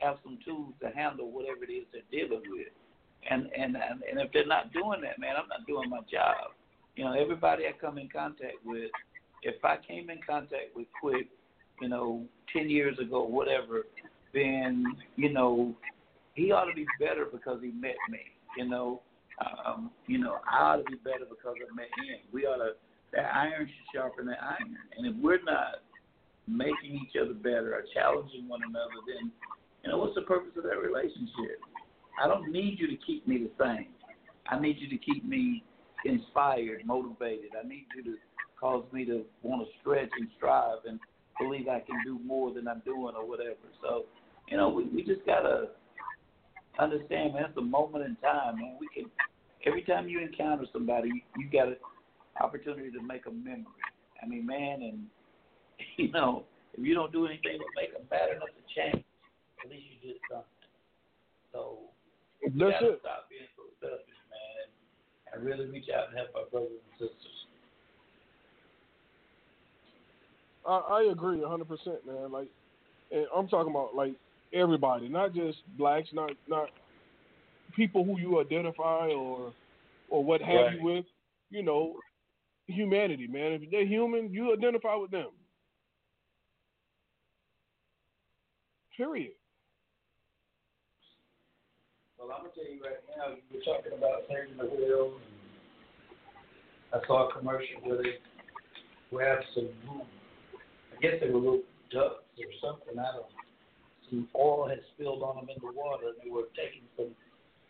have 0.00 0.16
some 0.22 0.38
tools 0.44 0.74
to 0.80 0.90
handle 0.90 1.30
whatever 1.30 1.64
it 1.64 1.72
is 1.72 1.84
they're 1.92 2.02
dealing 2.10 2.42
with. 2.50 2.68
And 3.30 3.48
and 3.56 3.76
and, 3.76 4.02
and 4.08 4.20
if 4.20 4.32
they're 4.32 4.46
not 4.46 4.72
doing 4.72 5.00
that, 5.02 5.18
man, 5.18 5.34
I'm 5.36 5.48
not 5.48 5.66
doing 5.66 5.90
my 5.90 6.00
job. 6.10 6.52
You 6.94 7.04
know, 7.04 7.12
everybody 7.12 7.64
I 7.66 7.72
come 7.80 7.98
in 7.98 8.08
contact 8.08 8.56
with, 8.64 8.90
if 9.42 9.64
I 9.64 9.76
came 9.76 10.10
in 10.10 10.20
contact 10.28 10.74
with 10.74 10.86
Quick, 11.00 11.28
you 11.80 11.88
know, 11.88 12.24
ten 12.52 12.70
years 12.70 12.98
ago, 12.98 13.24
whatever, 13.24 13.86
then 14.34 14.84
you 15.16 15.32
know, 15.32 15.74
he 16.34 16.52
ought 16.52 16.64
to 16.66 16.74
be 16.74 16.86
better 17.00 17.26
because 17.30 17.60
he 17.60 17.70
met 17.70 17.96
me. 18.08 18.20
You 18.56 18.68
know, 18.68 19.02
um, 19.40 19.90
you 20.06 20.18
know, 20.18 20.38
I 20.50 20.62
ought 20.62 20.76
to 20.76 20.84
be 20.84 20.96
better 20.96 21.26
because 21.28 21.54
I 21.56 21.74
met 21.74 21.90
him. 21.98 22.20
We 22.32 22.46
ought 22.46 22.58
to 22.58 22.72
that 23.12 23.34
iron 23.34 23.66
should 23.66 23.88
sharpen 23.94 24.26
that 24.26 24.42
iron. 24.42 24.76
And 24.96 25.06
if 25.06 25.14
we're 25.22 25.42
not 25.42 25.80
making 26.46 27.00
each 27.00 27.16
other 27.20 27.34
better 27.34 27.74
or 27.74 27.84
challenging 27.94 28.48
one 28.48 28.60
another, 28.68 29.00
then 29.06 29.32
you 29.84 29.90
know, 29.90 29.98
what's 29.98 30.14
the 30.14 30.22
purpose 30.22 30.52
of 30.56 30.64
that 30.64 30.78
relationship? 30.78 31.60
I 32.22 32.26
don't 32.26 32.50
need 32.50 32.78
you 32.78 32.88
to 32.88 32.96
keep 33.06 33.26
me 33.26 33.38
the 33.38 33.50
same. 33.62 33.88
I 34.48 34.58
need 34.58 34.76
you 34.78 34.88
to 34.88 34.98
keep 34.98 35.24
me 35.24 35.62
inspired, 36.04 36.84
motivated. 36.84 37.50
I 37.58 37.66
need 37.66 37.86
you 37.96 38.02
to 38.04 38.18
cause 38.58 38.84
me 38.92 39.04
to 39.04 39.24
want 39.42 39.66
to 39.66 39.68
stretch 39.80 40.10
and 40.18 40.28
strive 40.36 40.78
and 40.86 40.98
believe 41.38 41.68
I 41.68 41.80
can 41.80 41.96
do 42.04 42.18
more 42.24 42.52
than 42.52 42.66
I'm 42.66 42.82
doing 42.84 43.14
or 43.16 43.26
whatever. 43.26 43.56
So, 43.82 44.06
you 44.48 44.56
know, 44.56 44.68
we, 44.68 44.84
we 44.84 45.04
just 45.04 45.24
gotta 45.24 45.68
understand, 46.78 47.34
man. 47.34 47.44
It's 47.48 47.58
a 47.58 47.62
moment 47.62 48.04
in 48.04 48.16
time, 48.16 48.56
man. 48.56 48.76
We 48.80 48.88
can 48.94 49.10
every 49.66 49.82
time 49.82 50.08
you 50.08 50.20
encounter 50.20 50.64
somebody, 50.72 51.08
you, 51.08 51.20
you 51.36 51.50
got 51.50 51.68
an 51.68 51.76
opportunity 52.40 52.90
to 52.90 53.02
make 53.02 53.26
a 53.26 53.30
memory. 53.30 53.66
I 54.22 54.26
mean, 54.26 54.46
man, 54.46 54.82
and 54.82 55.06
you 55.96 56.10
know, 56.12 56.44
if 56.74 56.84
you 56.84 56.94
don't 56.94 57.12
do 57.12 57.26
anything 57.26 57.58
to 57.58 57.68
make 57.76 57.92
them 57.92 58.02
bad 58.10 58.30
enough 58.30 58.54
to 58.54 58.64
change, 58.74 59.04
at 59.64 59.70
least 59.70 59.84
you 59.90 60.12
did 60.12 60.20
something. 60.30 60.46
So 61.52 61.78
That's 62.42 62.54
we 62.54 62.60
gotta 62.60 62.92
it. 62.94 63.00
stop 63.00 63.28
being 63.30 63.48
so 63.56 63.62
selfish, 63.80 64.20
man, 64.30 64.66
and 65.32 65.44
really 65.44 65.66
reach 65.66 65.86
out 65.94 66.08
and 66.08 66.18
help 66.18 66.30
our 66.36 66.46
brothers 66.50 66.78
and 66.78 67.08
sisters. 67.08 67.38
I, 70.66 71.02
I 71.02 71.10
agree 71.10 71.42
hundred 71.42 71.68
percent, 71.68 72.06
man. 72.06 72.30
Like, 72.30 72.48
and 73.10 73.26
I'm 73.34 73.48
talking 73.48 73.72
about 73.72 73.94
like 73.94 74.14
everybody, 74.52 75.08
not 75.08 75.34
just 75.34 75.58
blacks, 75.76 76.08
not 76.12 76.32
not 76.46 76.70
people 77.74 78.04
who 78.04 78.18
you 78.18 78.40
identify 78.40 79.08
or 79.08 79.52
or 80.10 80.24
what 80.24 80.40
have 80.40 80.66
Right. 80.66 80.76
you 80.76 80.82
with. 80.82 81.04
You 81.50 81.62
know, 81.62 81.98
humanity, 82.66 83.26
man. 83.26 83.52
If 83.52 83.70
they're 83.70 83.86
human, 83.86 84.32
you 84.32 84.52
identify 84.52 84.94
with 84.96 85.10
them. 85.10 85.30
Period. 88.96 89.32
Well, 92.18 92.32
I'm 92.32 92.42
gonna 92.42 92.54
tell 92.54 92.64
you 92.64 92.82
right 92.82 92.98
now. 93.16 93.36
You 93.36 93.58
were 93.58 93.64
talking 93.64 93.92
about 93.96 94.24
saving 94.28 94.56
the 94.58 94.64
whale. 94.66 95.20
I 96.92 97.06
saw 97.06 97.28
a 97.28 97.32
commercial 97.32 97.80
where 97.84 98.02
they 98.02 98.18
grabbed 99.10 99.44
some, 99.54 99.68
I 100.92 101.00
guess 101.00 101.20
they 101.20 101.30
were 101.30 101.38
little 101.38 101.62
ducks 101.90 102.24
or 102.38 102.52
something. 102.60 102.98
I 102.98 103.12
don't. 103.12 103.26
Some 104.10 104.28
oil 104.36 104.68
had 104.68 104.80
spilled 104.94 105.22
on 105.22 105.36
them 105.36 105.48
in 105.48 105.60
the 105.60 105.72
water, 105.72 106.08
and 106.08 106.18
they 106.22 106.30
were 106.30 106.48
taking 106.56 106.82
some 106.96 107.14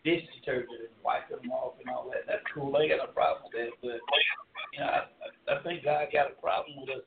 dish 0.03 0.23
detergent 0.39 0.79
and 0.79 0.95
wiping 1.03 1.37
them 1.41 1.51
off 1.51 1.75
and 1.79 1.89
all 1.93 2.09
that. 2.11 2.23
That's 2.27 2.43
cool. 2.53 2.75
Ain't 2.79 2.91
got 2.91 3.07
no 3.07 3.11
problem 3.11 3.51
with 3.51 3.55
that. 3.59 3.71
But 3.81 3.99
you 4.73 4.79
know, 4.79 4.87
I, 4.87 4.99
I 5.03 5.59
I 5.59 5.63
think 5.63 5.83
God 5.83 6.07
got 6.13 6.31
a 6.31 6.41
problem 6.41 6.79
with 6.81 6.89
us 6.89 7.03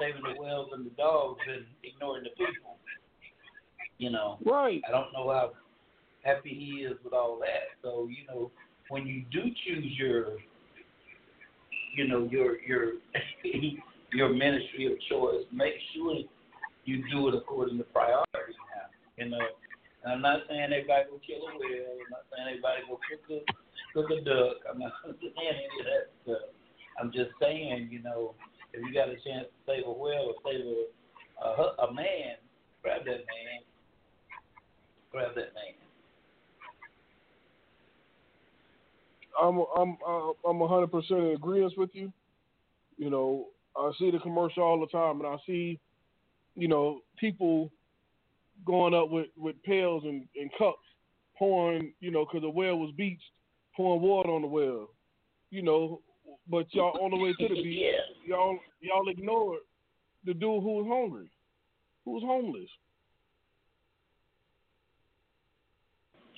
saving 0.00 0.22
the 0.22 0.40
whales 0.40 0.70
and 0.72 0.86
the 0.86 0.94
dogs 0.94 1.40
and 1.48 1.64
ignoring 1.82 2.24
the 2.24 2.30
people. 2.30 2.78
You 3.98 4.10
know. 4.10 4.38
Right. 4.44 4.80
I 4.86 4.92
don't 4.92 5.12
know 5.12 5.30
how 5.30 5.52
happy 6.22 6.50
he 6.50 6.82
is 6.82 6.96
with 7.02 7.12
all 7.12 7.38
that. 7.40 7.74
So 7.82 8.08
you 8.08 8.26
know, 8.28 8.50
when 8.88 9.06
you 9.06 9.24
do 9.32 9.42
choose 9.66 9.92
your, 9.98 10.38
you 11.96 12.06
know, 12.06 12.28
your 12.30 12.60
your 12.60 12.92
your 14.12 14.32
ministry 14.32 14.86
of 14.86 14.92
choice, 15.10 15.44
make 15.52 15.74
sure 15.94 16.16
you 16.84 17.04
do 17.10 17.28
it 17.28 17.34
according 17.34 17.78
to 17.78 17.84
priority. 17.84 18.27
You 19.18 19.28
know, 19.30 19.42
I'm 20.06 20.22
not 20.22 20.46
saying 20.48 20.70
everybody 20.70 21.10
go 21.10 21.18
kill 21.26 21.42
a 21.42 21.50
whale. 21.58 21.98
I'm 21.98 22.10
not 22.10 22.24
saying 22.30 22.46
everybody 22.46 22.86
go 22.86 23.00
cook 23.02 23.26
a 23.34 23.38
cook 23.92 24.10
a 24.14 24.22
duck. 24.22 24.62
I'm 24.70 24.78
not 24.78 24.92
saying 25.04 25.34
any 25.34 25.66
of 25.66 25.86
that 25.90 26.04
stuff. 26.22 26.48
I'm 27.00 27.10
just 27.10 27.30
saying, 27.42 27.88
you 27.90 28.02
know, 28.02 28.34
if 28.72 28.80
you 28.86 28.94
got 28.94 29.08
a 29.08 29.18
chance 29.26 29.50
to 29.50 29.58
save 29.66 29.86
a 29.86 29.92
whale 29.92 30.30
or 30.30 30.38
save 30.46 30.62
a 30.62 30.86
a, 31.42 31.90
a 31.90 31.94
man, 31.94 32.38
grab 32.82 33.04
that 33.04 33.26
man. 33.26 33.60
Grab 35.10 35.34
that 35.34 35.54
man. 35.54 35.74
I'm 39.40 39.64
I'm 39.76 39.96
uh, 40.06 40.48
I'm 40.48 40.68
hundred 40.68 40.92
percent 40.92 41.20
in 41.20 41.34
agreement 41.34 41.74
with 41.76 41.90
you. 41.92 42.12
You 42.96 43.10
know, 43.10 43.46
I 43.76 43.90
see 43.98 44.10
the 44.10 44.18
commercial 44.18 44.62
all 44.62 44.80
the 44.80 44.86
time, 44.86 45.20
and 45.20 45.28
I 45.28 45.36
see, 45.46 45.78
you 46.56 46.68
know, 46.68 47.00
people 47.18 47.70
going 48.64 48.94
up 48.94 49.10
with 49.10 49.28
with 49.36 49.62
pails 49.62 50.04
and, 50.04 50.26
and 50.36 50.50
cups, 50.58 50.78
pouring, 51.38 51.92
you 52.00 52.10
know, 52.10 52.24
because 52.24 52.42
the 52.42 52.50
well 52.50 52.76
was 52.76 52.92
beached, 52.96 53.22
pouring 53.76 54.02
water 54.02 54.30
on 54.30 54.42
the 54.42 54.48
well, 54.48 54.88
you 55.50 55.62
know. 55.62 56.00
But 56.50 56.66
y'all 56.72 56.98
on 57.00 57.10
the 57.10 57.16
way 57.16 57.32
to 57.32 57.48
the 57.54 57.54
beach, 57.62 57.82
yeah. 57.82 58.00
y'all 58.26 58.58
y'all 58.80 59.08
ignored 59.08 59.60
the 60.24 60.34
dude 60.34 60.62
who 60.62 60.82
was 60.82 60.86
hungry, 60.88 61.30
who 62.04 62.12
was 62.12 62.22
homeless. 62.24 62.68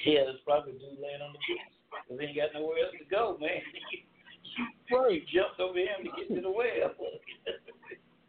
Yeah, 0.07 0.25
there's 0.25 0.41
probably 0.47 0.73
a 0.73 0.79
dude 0.79 0.99
laying 1.03 1.21
on 1.21 1.33
the 1.33 1.39
beach. 1.47 1.81
Cause 2.09 2.19
he 2.19 2.27
ain't 2.27 2.37
got 2.37 2.55
nowhere 2.55 2.85
else 2.85 2.95
to 2.99 3.05
go, 3.11 3.37
man. 3.41 3.61
Right, 4.91 5.23
He 5.27 5.27
jumped 5.35 5.61
over 5.61 5.79
him 5.79 6.05
to 6.05 6.11
get 6.17 6.35
to 6.35 6.41
the 6.41 6.51
well. 6.51 6.95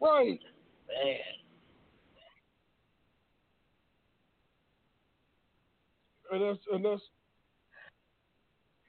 right. 0.00 0.40
man. 0.88 1.41
And 6.32 6.42
that's 6.42 6.58
and 6.72 6.84
that's 6.84 7.02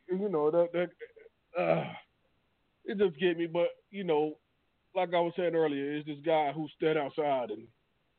you 0.09 0.29
know 0.29 0.49
that 0.49 0.69
that 0.73 1.61
uh, 1.61 1.85
it 2.85 2.97
just 2.97 3.19
get 3.19 3.37
me. 3.37 3.47
But 3.47 3.67
you 3.91 4.03
know, 4.03 4.37
like 4.95 5.13
I 5.13 5.19
was 5.19 5.33
saying 5.37 5.55
earlier, 5.55 5.97
is 5.97 6.05
this 6.05 6.17
guy 6.25 6.51
who 6.53 6.67
stood 6.75 6.97
outside 6.97 7.51
and 7.51 7.67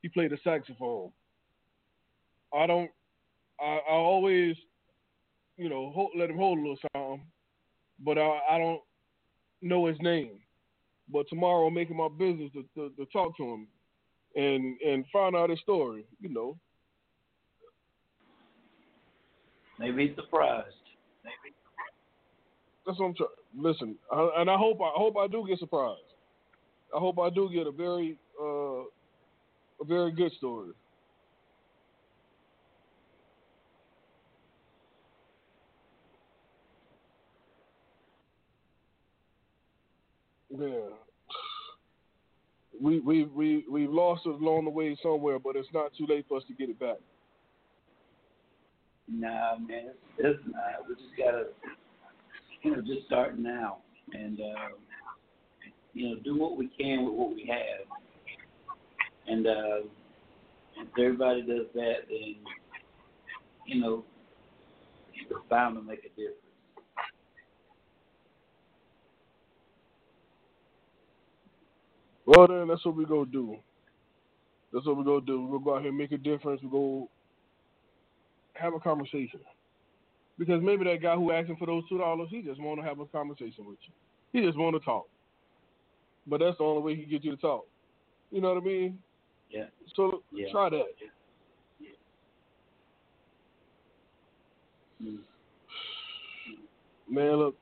he 0.03 0.09
played 0.09 0.31
the 0.31 0.39
saxophone. 0.45 1.11
I 2.55 2.67
don't. 2.67 2.91
I, 3.61 3.79
I 3.89 3.93
always, 3.93 4.57
you 5.57 5.69
know, 5.69 5.93
hold, 5.95 6.11
let 6.17 6.29
him 6.31 6.37
hold 6.37 6.59
a 6.59 6.61
little 6.61 6.79
something, 6.93 7.23
but 8.05 8.19
I, 8.19 8.41
I 8.51 8.59
don't 8.59 8.81
know 9.63 9.87
his 9.87 9.97
name. 10.01 10.41
But 11.13 11.29
tomorrow, 11.29 11.67
I'm 11.67 11.75
making 11.75 11.97
my 11.97 12.09
business 12.09 12.51
to, 12.53 12.65
to, 12.75 12.91
to 12.97 13.07
talk 13.13 13.37
to 13.37 13.45
him 13.45 13.69
and 14.37 14.79
and 14.81 15.05
find 15.13 15.37
out 15.37 15.51
his 15.51 15.61
story. 15.61 16.05
You 16.21 16.31
know, 16.31 16.59
Maybe 19.79 20.09
he's 20.09 20.17
surprised. 20.17 20.67
Maybe. 21.25 21.55
That's 22.87 22.99
what 22.99 23.07
I'm 23.07 23.15
trying. 23.15 23.29
Listen, 23.57 23.97
I, 24.13 24.31
and 24.39 24.51
I 24.51 24.57
hope 24.57 24.81
I 24.81 24.91
hope 24.95 25.17
I 25.17 25.27
do 25.27 25.45
get 25.49 25.59
surprised. 25.59 26.01
I 26.95 26.99
hope 26.99 27.19
I 27.19 27.31
do 27.31 27.51
get 27.53 27.67
a 27.67 27.73
very 27.73 28.19
uh, 28.41 28.83
a 29.81 29.85
very 29.87 30.13
good 30.13 30.33
story. 30.39 30.73
Yeah. 40.51 40.69
We 42.81 43.01
we 43.01 43.25
we 43.25 43.65
we've 43.71 43.91
lost 43.91 44.23
it 44.27 44.31
along 44.31 44.65
the 44.65 44.71
way 44.71 44.97
somewhere, 45.03 45.39
but 45.39 45.57
it's 45.57 45.69
not 45.73 45.93
too 45.97 46.07
late 46.09 46.27
for 46.29 46.39
us 46.39 46.45
to 46.49 46.55
get 46.55 46.69
it 46.69 46.79
back. 46.79 46.99
Nah, 49.09 49.57
man, 49.59 49.91
it's, 49.91 49.99
it's 50.19 50.41
not. 50.47 50.89
We 50.89 50.95
just 50.95 51.17
gotta, 51.17 51.47
you 52.63 52.75
know, 52.75 52.83
just 52.83 53.07
start 53.07 53.39
now 53.39 53.79
and, 54.13 54.41
um, 54.41 54.73
you 55.93 56.09
know, 56.09 56.21
do 56.25 56.37
what 56.39 56.57
we 56.57 56.69
can 56.69 57.05
with 57.05 57.15
what 57.15 57.35
we 57.35 57.47
have. 57.51 57.87
And 59.27 59.47
uh, 59.47 59.87
if 60.77 60.89
everybody 60.99 61.43
does 61.43 61.67
that, 61.75 61.95
then, 62.09 62.37
you 63.67 63.81
know, 63.81 64.05
it's 65.15 65.31
bound 65.49 65.77
to 65.77 65.83
make 65.83 66.01
a 66.01 66.09
difference. 66.09 66.39
Well, 72.27 72.49
then 72.49 72.69
that's 72.69 72.85
what 72.85 72.97
we 72.97 73.05
gonna 73.05 73.27
do. 73.27 73.57
That's 74.73 74.87
what 74.87 74.97
we 74.97 75.05
gonna 75.05 75.21
do. 75.21 75.47
We'll 75.47 75.61
go 75.61 75.77
out 75.77 75.83
here 75.83 75.91
and 75.91 75.99
make 75.99 76.13
a 76.13 76.19
difference. 76.19 76.63
We 76.63 76.71
go 76.71 77.09
have 78.55 78.75
a 78.75 78.81
conversation. 78.81 79.41
Because 80.39 80.63
maybe 80.63 80.85
that 80.85 81.03
guy 81.03 81.15
who 81.15 81.33
asking 81.33 81.57
for 81.57 81.67
those 81.67 81.89
two 81.89 81.99
dollars, 81.99 82.29
he 82.31 82.43
just 82.43 82.61
want 82.61 82.81
to 82.81 82.87
have 82.87 82.99
a 82.99 83.07
conversation 83.07 83.67
with 83.67 83.79
you. 83.87 83.93
He 84.33 84.45
just 84.45 84.59
want 84.59 84.75
to 84.75 84.81
talk. 84.85 85.07
But 86.27 86.41
that's 86.41 86.59
the 86.59 86.65
only 86.65 86.83
way 86.83 86.97
he 86.97 87.03
can 87.03 87.11
get 87.11 87.25
you 87.25 87.31
to 87.33 87.37
talk. 87.37 87.67
You 88.31 88.41
know 88.41 88.55
what 88.55 88.63
I 88.63 88.67
mean? 88.67 88.99
Yeah. 89.51 89.67
So 89.95 90.23
Yeah. 90.33 90.51
try 90.51 90.71
that. 90.71 90.87
Mm. 95.03 95.19
Man, 97.09 97.37
look, 97.37 97.57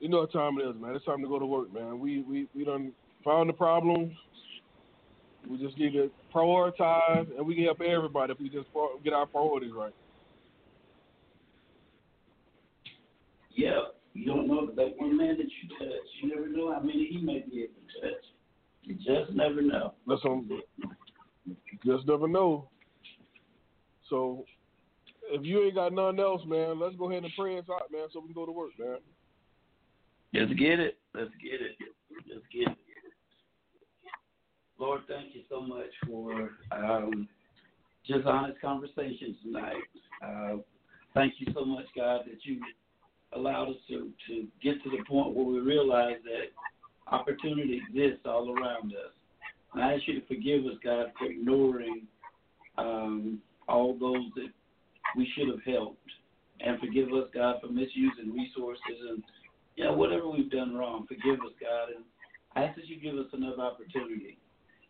you 0.00 0.08
know 0.08 0.20
what 0.20 0.32
time 0.32 0.58
it 0.58 0.64
is, 0.64 0.80
man. 0.80 0.96
It's 0.96 1.04
time 1.04 1.22
to 1.22 1.28
go 1.28 1.38
to 1.38 1.46
work, 1.46 1.72
man. 1.72 1.98
We 2.00 2.22
we 2.22 2.48
we 2.54 2.64
done 2.64 2.92
found 3.24 3.48
the 3.48 3.54
problems. 3.54 4.12
We 5.48 5.56
just 5.58 5.78
need 5.78 5.92
to 5.94 6.10
prioritize, 6.34 7.26
and 7.36 7.46
we 7.46 7.54
can 7.54 7.64
help 7.64 7.80
everybody 7.80 8.32
if 8.32 8.40
we 8.40 8.48
just 8.48 8.68
get 9.02 9.12
our 9.12 9.26
priorities 9.26 9.72
right. 9.74 9.94
Yeah, 13.54 13.80
you 14.14 14.26
don't 14.26 14.46
know 14.46 14.66
that 14.66 14.94
one 14.96 15.16
man 15.16 15.36
that 15.38 15.46
you 15.46 15.78
touch. 15.78 16.06
You 16.22 16.28
never 16.34 16.48
know 16.48 16.72
how 16.72 16.80
many 16.80 17.06
he 17.10 17.18
may 17.18 17.44
be 17.50 17.62
able 17.62 17.74
to 17.74 18.00
touch. 18.00 18.24
You 18.82 18.94
just 18.94 19.32
never 19.34 19.60
know. 19.60 19.94
That's 20.06 20.24
on. 20.24 20.48
Just 21.84 22.06
never 22.06 22.28
know. 22.28 22.68
So, 24.08 24.44
if 25.30 25.44
you 25.44 25.64
ain't 25.64 25.74
got 25.74 25.92
nothing 25.92 26.20
else, 26.20 26.42
man, 26.46 26.78
let's 26.78 26.96
go 26.96 27.10
ahead 27.10 27.24
and 27.24 27.32
pray 27.38 27.58
us 27.58 27.64
out, 27.72 27.90
man, 27.92 28.08
so 28.12 28.20
we 28.20 28.26
can 28.26 28.34
go 28.34 28.46
to 28.46 28.52
work, 28.52 28.70
man. 28.78 28.98
Let's 30.32 30.52
get 30.54 30.80
it. 30.80 30.98
Let's 31.14 31.30
get 31.42 31.60
it. 31.60 31.76
Let's 32.28 32.46
get 32.52 32.68
it. 32.68 32.78
Lord, 34.80 35.02
thank 35.06 35.34
you 35.34 35.42
so 35.50 35.60
much 35.60 35.90
for 36.06 36.50
um, 36.72 37.28
just 38.06 38.26
honest 38.26 38.58
conversations 38.62 39.36
tonight. 39.42 39.82
Uh, 40.24 40.56
thank 41.12 41.34
you 41.38 41.52
so 41.52 41.66
much, 41.66 41.84
God, 41.94 42.22
that 42.26 42.38
you 42.44 42.62
allowed 43.34 43.68
us 43.68 43.76
to, 43.88 44.10
to 44.28 44.46
get 44.62 44.82
to 44.82 44.90
the 44.90 45.04
point 45.06 45.34
where 45.34 45.44
we 45.44 45.60
realize 45.60 46.16
that 46.24 47.12
opportunity 47.12 47.82
exists 47.86 48.22
all 48.24 48.50
around 48.50 48.92
us. 48.92 49.12
And 49.74 49.82
I 49.82 49.94
ask 49.94 50.02
you 50.06 50.18
to 50.18 50.26
forgive 50.26 50.64
us, 50.64 50.78
God, 50.82 51.12
for 51.18 51.26
ignoring 51.26 52.06
um, 52.78 53.38
all 53.68 53.92
those 54.00 54.32
that 54.36 54.48
we 55.14 55.30
should 55.36 55.48
have 55.48 55.62
helped. 55.62 55.98
And 56.60 56.80
forgive 56.80 57.08
us, 57.08 57.28
God, 57.34 57.56
for 57.60 57.68
misusing 57.68 58.32
resources 58.32 58.98
and 59.10 59.22
you 59.76 59.84
know, 59.84 59.92
whatever 59.92 60.26
we've 60.28 60.50
done 60.50 60.74
wrong. 60.74 61.06
Forgive 61.06 61.40
us, 61.40 61.52
God. 61.60 61.94
And 61.94 62.04
I 62.56 62.66
ask 62.66 62.76
that 62.76 62.86
you 62.86 62.98
give 62.98 63.18
us 63.18 63.30
another 63.34 63.60
opportunity. 63.60 64.38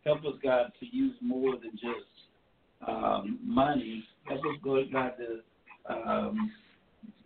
Help 0.05 0.21
us, 0.21 0.35
God, 0.43 0.73
to 0.81 0.87
use 0.87 1.15
more 1.21 1.53
than 1.53 1.73
just 1.73 2.09
um, 2.87 3.39
money. 3.43 4.05
Help 4.25 4.41
us, 4.41 4.57
God, 4.93 5.13
to 5.19 5.93
um, 5.93 6.51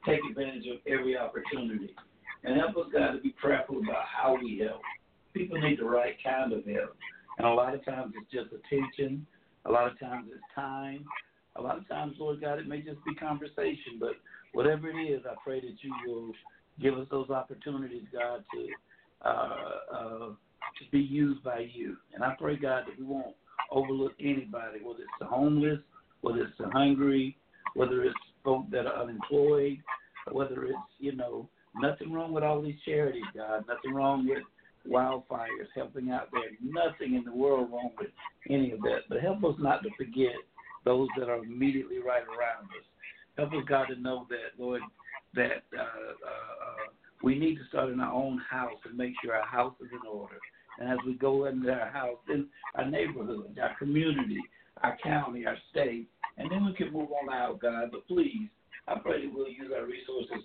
take 0.06 0.20
advantage 0.28 0.66
of 0.66 0.78
every 0.86 1.16
opportunity. 1.16 1.94
And 2.42 2.56
help 2.59 2.76
us, 2.76 2.92
God, 2.92 3.12
to 3.12 3.20
be 3.20 3.34
prayerful 3.40 3.78
about 3.78 4.05
how 4.05 4.36
we 4.40 4.62
help. 4.66 4.82
People 5.32 5.60
need 5.60 5.78
the 5.78 5.84
right 5.84 6.14
kind 6.22 6.52
of 6.52 6.64
help. 6.64 6.96
And 7.38 7.46
a 7.46 7.51
lot 7.51 7.74
of 7.74 7.84
times 7.84 8.14
it's 8.16 8.30
just 8.30 8.55
attention. 8.55 9.26
A 9.64 9.70
lot 9.70 9.90
of 9.90 9.98
times 9.98 10.28
it's 10.32 10.44
time. 10.55 11.05
A 11.56 11.62
lot 11.62 11.78
of 11.78 11.88
times, 11.88 12.14
Lord 12.18 12.40
God, 12.40 12.59
it 12.59 12.68
may 12.68 12.80
just 12.80 13.02
be 13.05 13.14
conversation. 13.14 13.98
But 13.98 14.12
whatever 14.52 14.90
it 14.90 15.02
is, 15.02 15.22
I 15.28 15.34
pray 15.42 15.60
that 15.60 15.76
you 15.80 15.94
will 16.06 16.32
give 16.80 16.98
us 16.98 17.06
those 17.10 17.30
opportunities, 17.30 18.05
God, 18.12 18.44
to 18.52 19.28
uh, 19.28 19.96
uh, 19.96 20.28
to 20.78 20.91
be 20.91 21.01
used 21.01 21.43
by 21.43 21.66
you. 21.73 21.97
And 22.15 22.23
I 22.24 22.35
pray, 22.39 22.57
God, 22.57 22.85
that 22.86 22.99
we 22.99 23.05
won't 23.05 23.35
overlook 23.70 24.12
anybody, 24.20 24.81
whether 24.82 25.01
it's 25.01 25.19
the 25.20 25.27
homeless, 25.27 25.78
whether 26.20 26.43
it's 26.43 26.59
the 26.59 26.69
hungry, 26.70 27.36
whether 27.74 28.05
it's 28.05 28.15
folk 28.45 28.70
that 28.70 28.86
are 28.86 29.03
unemployed, 29.03 29.78
whether 30.31 30.65
it's, 30.65 30.78
you 30.99 31.15
know, 31.15 31.49
nothing 31.77 32.12
wrong 32.12 32.32
with 32.32 32.45
all 32.45 32.62
these 32.62 32.78
charities, 32.85 33.24
God, 33.35 33.65
nothing 33.69 33.93
wrong 33.93 34.27
with 34.28 34.43
wildfires, 34.89 35.69
helping 35.74 36.11
out 36.11 36.28
there, 36.32 36.51
nothing 36.62 37.15
in 37.15 37.24
the 37.24 37.35
world 37.35 37.70
wrong 37.73 37.91
with 37.99 38.11
any 38.51 38.73
of 38.73 38.81
that. 38.82 39.01
But 39.09 39.20
help 39.20 39.45
us 39.45 39.55
not 39.59 39.82
to 39.82 39.91
forget 39.97 40.35
those 40.85 41.09
that 41.19 41.28
are 41.28 41.43
immediately 41.43 41.99
right 41.99 42.23
around 42.23 42.66
us. 42.66 42.85
Help 43.36 43.53
us, 43.53 43.65
God, 43.69 43.86
to 43.86 44.01
know 44.01 44.27
that, 44.28 44.62
Lord, 44.62 44.82
that 45.35 45.65
uh, 45.77 45.81
uh, 45.81 45.82
uh, 45.82 46.93
we 47.23 47.39
need 47.39 47.57
to 47.57 47.65
start 47.69 47.91
in 47.91 48.01
our 48.01 48.12
own 48.12 48.41
house 48.49 48.78
and 48.85 48.97
make 48.97 49.15
sure 49.23 49.35
our 49.35 49.47
house 49.47 49.74
is 49.81 49.89
in 49.91 50.07
order. 50.09 50.36
And 50.78 50.90
as 50.90 50.98
we 51.06 51.14
go 51.14 51.46
into 51.46 51.70
our 51.70 51.90
house, 51.90 52.18
in 52.28 52.46
our 52.74 52.88
neighborhood, 52.88 53.59
our 53.62 53.76
community, 53.78 54.40
our 54.82 54.96
county, 55.02 55.46
our 55.46 55.56
state, 55.70 56.09
and 56.36 56.51
then 56.51 56.66
we 56.66 56.74
can 56.74 56.92
move 56.92 57.10
on 57.12 57.32
out, 57.32 57.60
God. 57.60 57.90
But 57.92 58.06
please, 58.09 58.48
I 58.88 58.98
pray 58.98 59.24
that 59.24 59.32
we'll 59.32 59.48
use 59.48 59.70
our 59.74 59.86
resources 59.86 60.44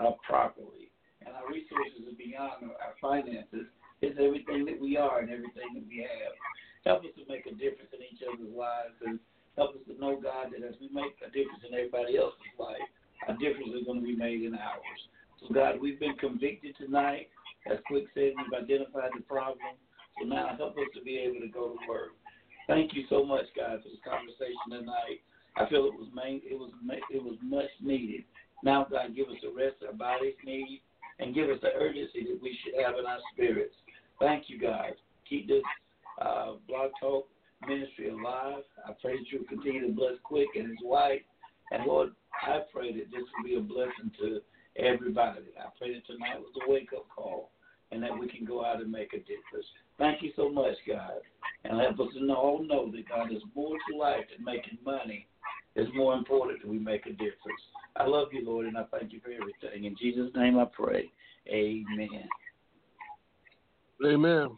uh, 0.00 0.12
properly. 0.26 0.90
And 1.24 1.34
our 1.34 1.46
resources 1.46 2.06
are 2.06 2.18
beyond 2.18 2.70
our 2.74 2.94
finances. 3.00 3.70
It's 4.00 4.18
everything 4.18 4.64
that 4.66 4.80
we 4.80 4.96
are 4.96 5.20
and 5.20 5.30
everything 5.30 5.74
that 5.74 5.86
we 5.86 6.06
have. 6.06 6.34
Help 6.86 7.02
us 7.02 7.14
to 7.18 7.24
make 7.30 7.46
a 7.46 7.54
difference 7.54 7.90
in 7.90 8.02
each 8.06 8.22
other's 8.22 8.54
lives 8.54 8.94
and 9.04 9.18
help 9.58 9.74
us 9.74 9.82
to 9.90 9.98
know, 9.98 10.18
God, 10.18 10.54
that 10.54 10.62
as 10.62 10.78
we 10.80 10.88
make 10.94 11.18
a 11.22 11.30
difference 11.30 11.62
in 11.66 11.74
everybody 11.74 12.16
else's 12.16 12.54
life, 12.58 12.86
a 13.26 13.34
difference 13.34 13.74
is 13.74 13.86
going 13.86 13.98
to 13.98 14.06
be 14.06 14.14
made 14.14 14.42
in 14.46 14.54
ours. 14.54 15.00
So, 15.42 15.54
God, 15.54 15.82
we've 15.82 15.98
been 15.98 16.14
convicted 16.14 16.78
tonight. 16.78 17.28
As 17.70 17.78
Quick 17.86 18.04
said, 18.14 18.32
we've 18.36 18.62
identified 18.62 19.10
the 19.14 19.22
problem. 19.22 19.76
So 20.18 20.26
now 20.26 20.56
help 20.56 20.76
us 20.78 20.88
to 20.94 21.02
be 21.02 21.18
able 21.18 21.40
to 21.40 21.48
go 21.48 21.76
to 21.76 21.78
work. 21.88 22.16
Thank 22.66 22.94
you 22.94 23.04
so 23.08 23.24
much, 23.24 23.44
guys, 23.56 23.80
for 23.82 23.88
this 23.88 24.00
conversation 24.04 24.68
tonight. 24.70 25.20
I 25.56 25.68
feel 25.68 25.86
it 25.86 25.94
was 25.98 26.08
made, 26.14 26.42
it 26.44 26.58
was 26.58 26.70
it 27.10 27.22
was 27.22 27.36
much 27.42 27.70
needed. 27.82 28.24
Now, 28.62 28.86
God, 28.90 29.14
give 29.14 29.28
us 29.28 29.40
the 29.42 29.50
rest 29.50 29.76
our 29.86 29.92
bodies 29.92 30.34
need, 30.44 30.82
and 31.18 31.34
give 31.34 31.48
us 31.50 31.58
the 31.62 31.72
urgency 31.74 32.24
that 32.28 32.38
we 32.42 32.56
should 32.62 32.74
have 32.84 32.98
in 32.98 33.06
our 33.06 33.18
spirits. 33.32 33.74
Thank 34.20 34.48
you, 34.48 34.60
God. 34.60 34.92
Keep 35.28 35.48
this 35.48 35.62
uh, 36.20 36.54
blog 36.68 36.90
talk 37.00 37.28
ministry 37.66 38.10
alive. 38.10 38.62
I 38.86 38.92
pray 39.00 39.18
that 39.18 39.30
you 39.32 39.44
continue 39.48 39.86
to 39.86 39.92
bless 39.92 40.14
Quick 40.22 40.48
and 40.54 40.68
his 40.68 40.78
wife. 40.82 41.22
And 41.70 41.84
Lord, 41.86 42.10
I 42.42 42.60
pray 42.72 42.92
that 42.92 43.10
this 43.10 43.22
will 43.36 43.44
be 43.44 43.56
a 43.56 43.60
blessing 43.60 44.10
to 44.20 44.40
everybody. 44.76 45.50
I 45.58 45.68
pray 45.78 45.94
that 45.94 46.06
tonight 46.06 46.38
was 46.38 46.54
a 46.66 46.70
wake 46.70 46.90
up 46.96 47.06
call 47.14 47.50
and 47.90 48.02
that 48.02 48.16
we 48.16 48.28
can 48.28 48.44
go 48.44 48.64
out 48.64 48.80
and 48.80 48.90
make 48.90 49.12
a 49.12 49.18
difference. 49.18 49.66
Thank 49.98 50.22
you 50.22 50.32
so 50.36 50.48
much, 50.48 50.74
God. 50.86 51.20
And 51.64 51.78
let 51.78 51.88
us 51.88 51.96
all 52.30 52.64
know 52.64 52.90
that 52.90 53.08
God 53.08 53.32
is 53.32 53.42
more 53.54 53.76
to 53.90 53.96
life 53.96 54.24
than 54.34 54.44
making 54.44 54.78
money. 54.84 55.26
It's 55.74 55.90
more 55.94 56.14
important 56.14 56.62
that 56.62 56.68
we 56.68 56.78
make 56.78 57.06
a 57.06 57.10
difference. 57.10 57.62
I 57.96 58.06
love 58.06 58.28
you, 58.32 58.44
Lord, 58.44 58.66
and 58.66 58.76
I 58.76 58.84
thank 58.84 59.12
you 59.12 59.20
for 59.20 59.30
everything. 59.30 59.84
In 59.84 59.96
Jesus' 59.98 60.30
name 60.34 60.58
I 60.58 60.64
pray. 60.64 61.10
Amen. 61.48 62.28
Amen. 64.04 64.48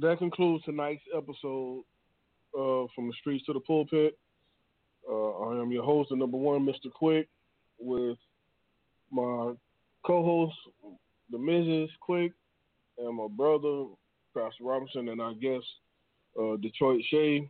That 0.00 0.18
concludes 0.18 0.64
tonight's 0.64 1.02
episode 1.16 1.84
uh, 2.54 2.86
From 2.94 3.08
the 3.08 3.14
Streets 3.20 3.46
to 3.46 3.52
the 3.52 3.60
Pulpit. 3.60 4.18
Uh, 5.08 5.30
I 5.30 5.60
am 5.60 5.70
your 5.70 5.84
host, 5.84 6.10
the 6.10 6.16
number 6.16 6.36
one, 6.36 6.66
Mr. 6.66 6.92
Quick, 6.92 7.28
with 7.78 8.18
my 9.10 9.52
co 10.04 10.22
host, 10.24 10.56
the 11.30 11.38
Mrs. 11.38 11.88
Quick, 12.00 12.32
and 12.98 13.16
my 13.16 13.28
brother, 13.28 13.86
Pastor 14.34 14.64
Robinson, 14.64 15.08
and 15.08 15.20
I 15.20 15.32
guess 15.34 15.62
uh, 16.40 16.56
Detroit 16.56 17.02
Shay. 17.10 17.48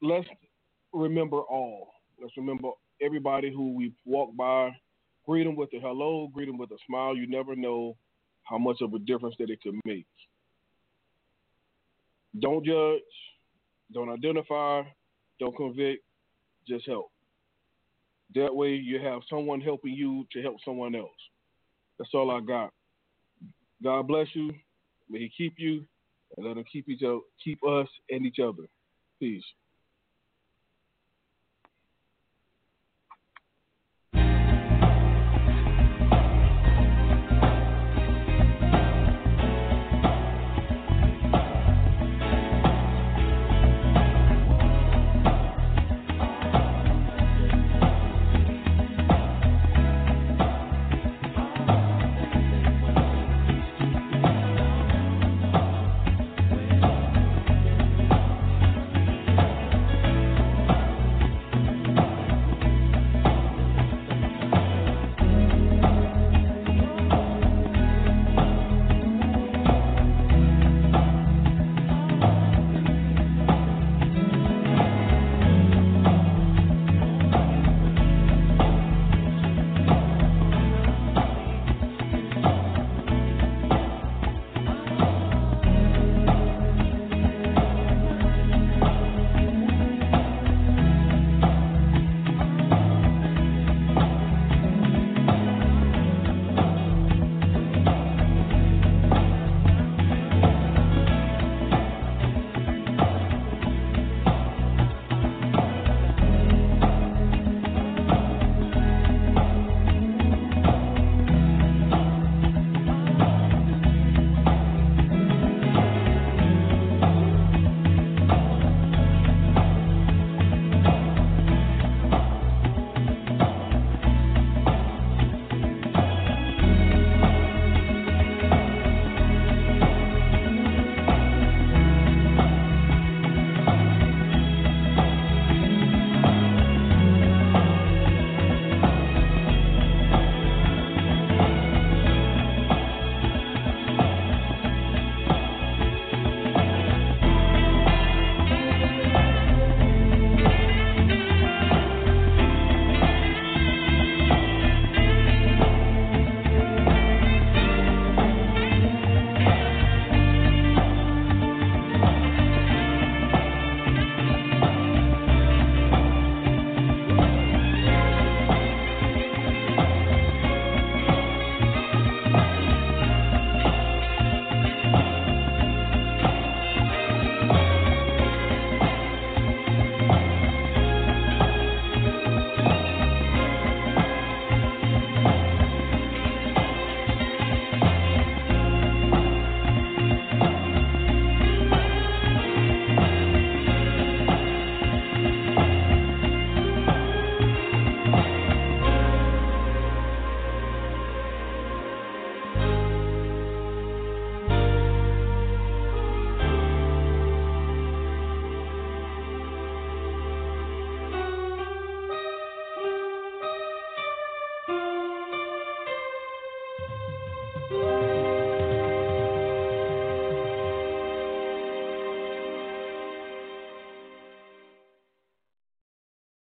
Let's 0.00 0.26
remember 0.92 1.38
all. 1.38 1.92
Let's 2.20 2.36
remember 2.36 2.70
everybody 3.00 3.52
who 3.52 3.74
we 3.74 3.92
walk 4.04 4.34
by. 4.36 4.70
Greet 5.26 5.44
them 5.44 5.54
with 5.54 5.72
a 5.74 5.80
hello, 5.80 6.28
greet 6.32 6.46
them 6.46 6.58
with 6.58 6.70
a 6.72 6.78
smile. 6.86 7.16
You 7.16 7.28
never 7.28 7.54
know 7.54 7.96
how 8.42 8.58
much 8.58 8.78
of 8.80 8.92
a 8.94 8.98
difference 8.98 9.36
that 9.38 9.50
it 9.50 9.62
could 9.62 9.78
make. 9.84 10.06
Don't 12.40 12.64
judge, 12.64 13.00
don't 13.92 14.08
identify, 14.08 14.82
don't 15.38 15.56
convict, 15.56 16.02
just 16.66 16.86
help. 16.86 17.10
That 18.34 18.54
way 18.54 18.70
you 18.70 19.00
have 19.00 19.22
someone 19.28 19.60
helping 19.60 19.92
you 19.92 20.26
to 20.32 20.42
help 20.42 20.56
someone 20.64 20.94
else. 20.94 21.10
That's 21.98 22.10
all 22.14 22.30
I 22.30 22.40
got. 22.40 22.72
God 23.82 24.06
bless 24.06 24.28
you. 24.34 24.52
May 25.10 25.20
He 25.20 25.32
keep 25.36 25.54
you 25.58 25.84
and 26.36 26.46
let 26.46 26.56
Him 26.56 26.64
keep 26.70 26.88
each 26.88 27.02
other, 27.02 27.18
keep 27.42 27.58
us 27.66 27.88
and 28.10 28.24
each 28.24 28.38
other. 28.38 28.64
Peace. 29.20 29.44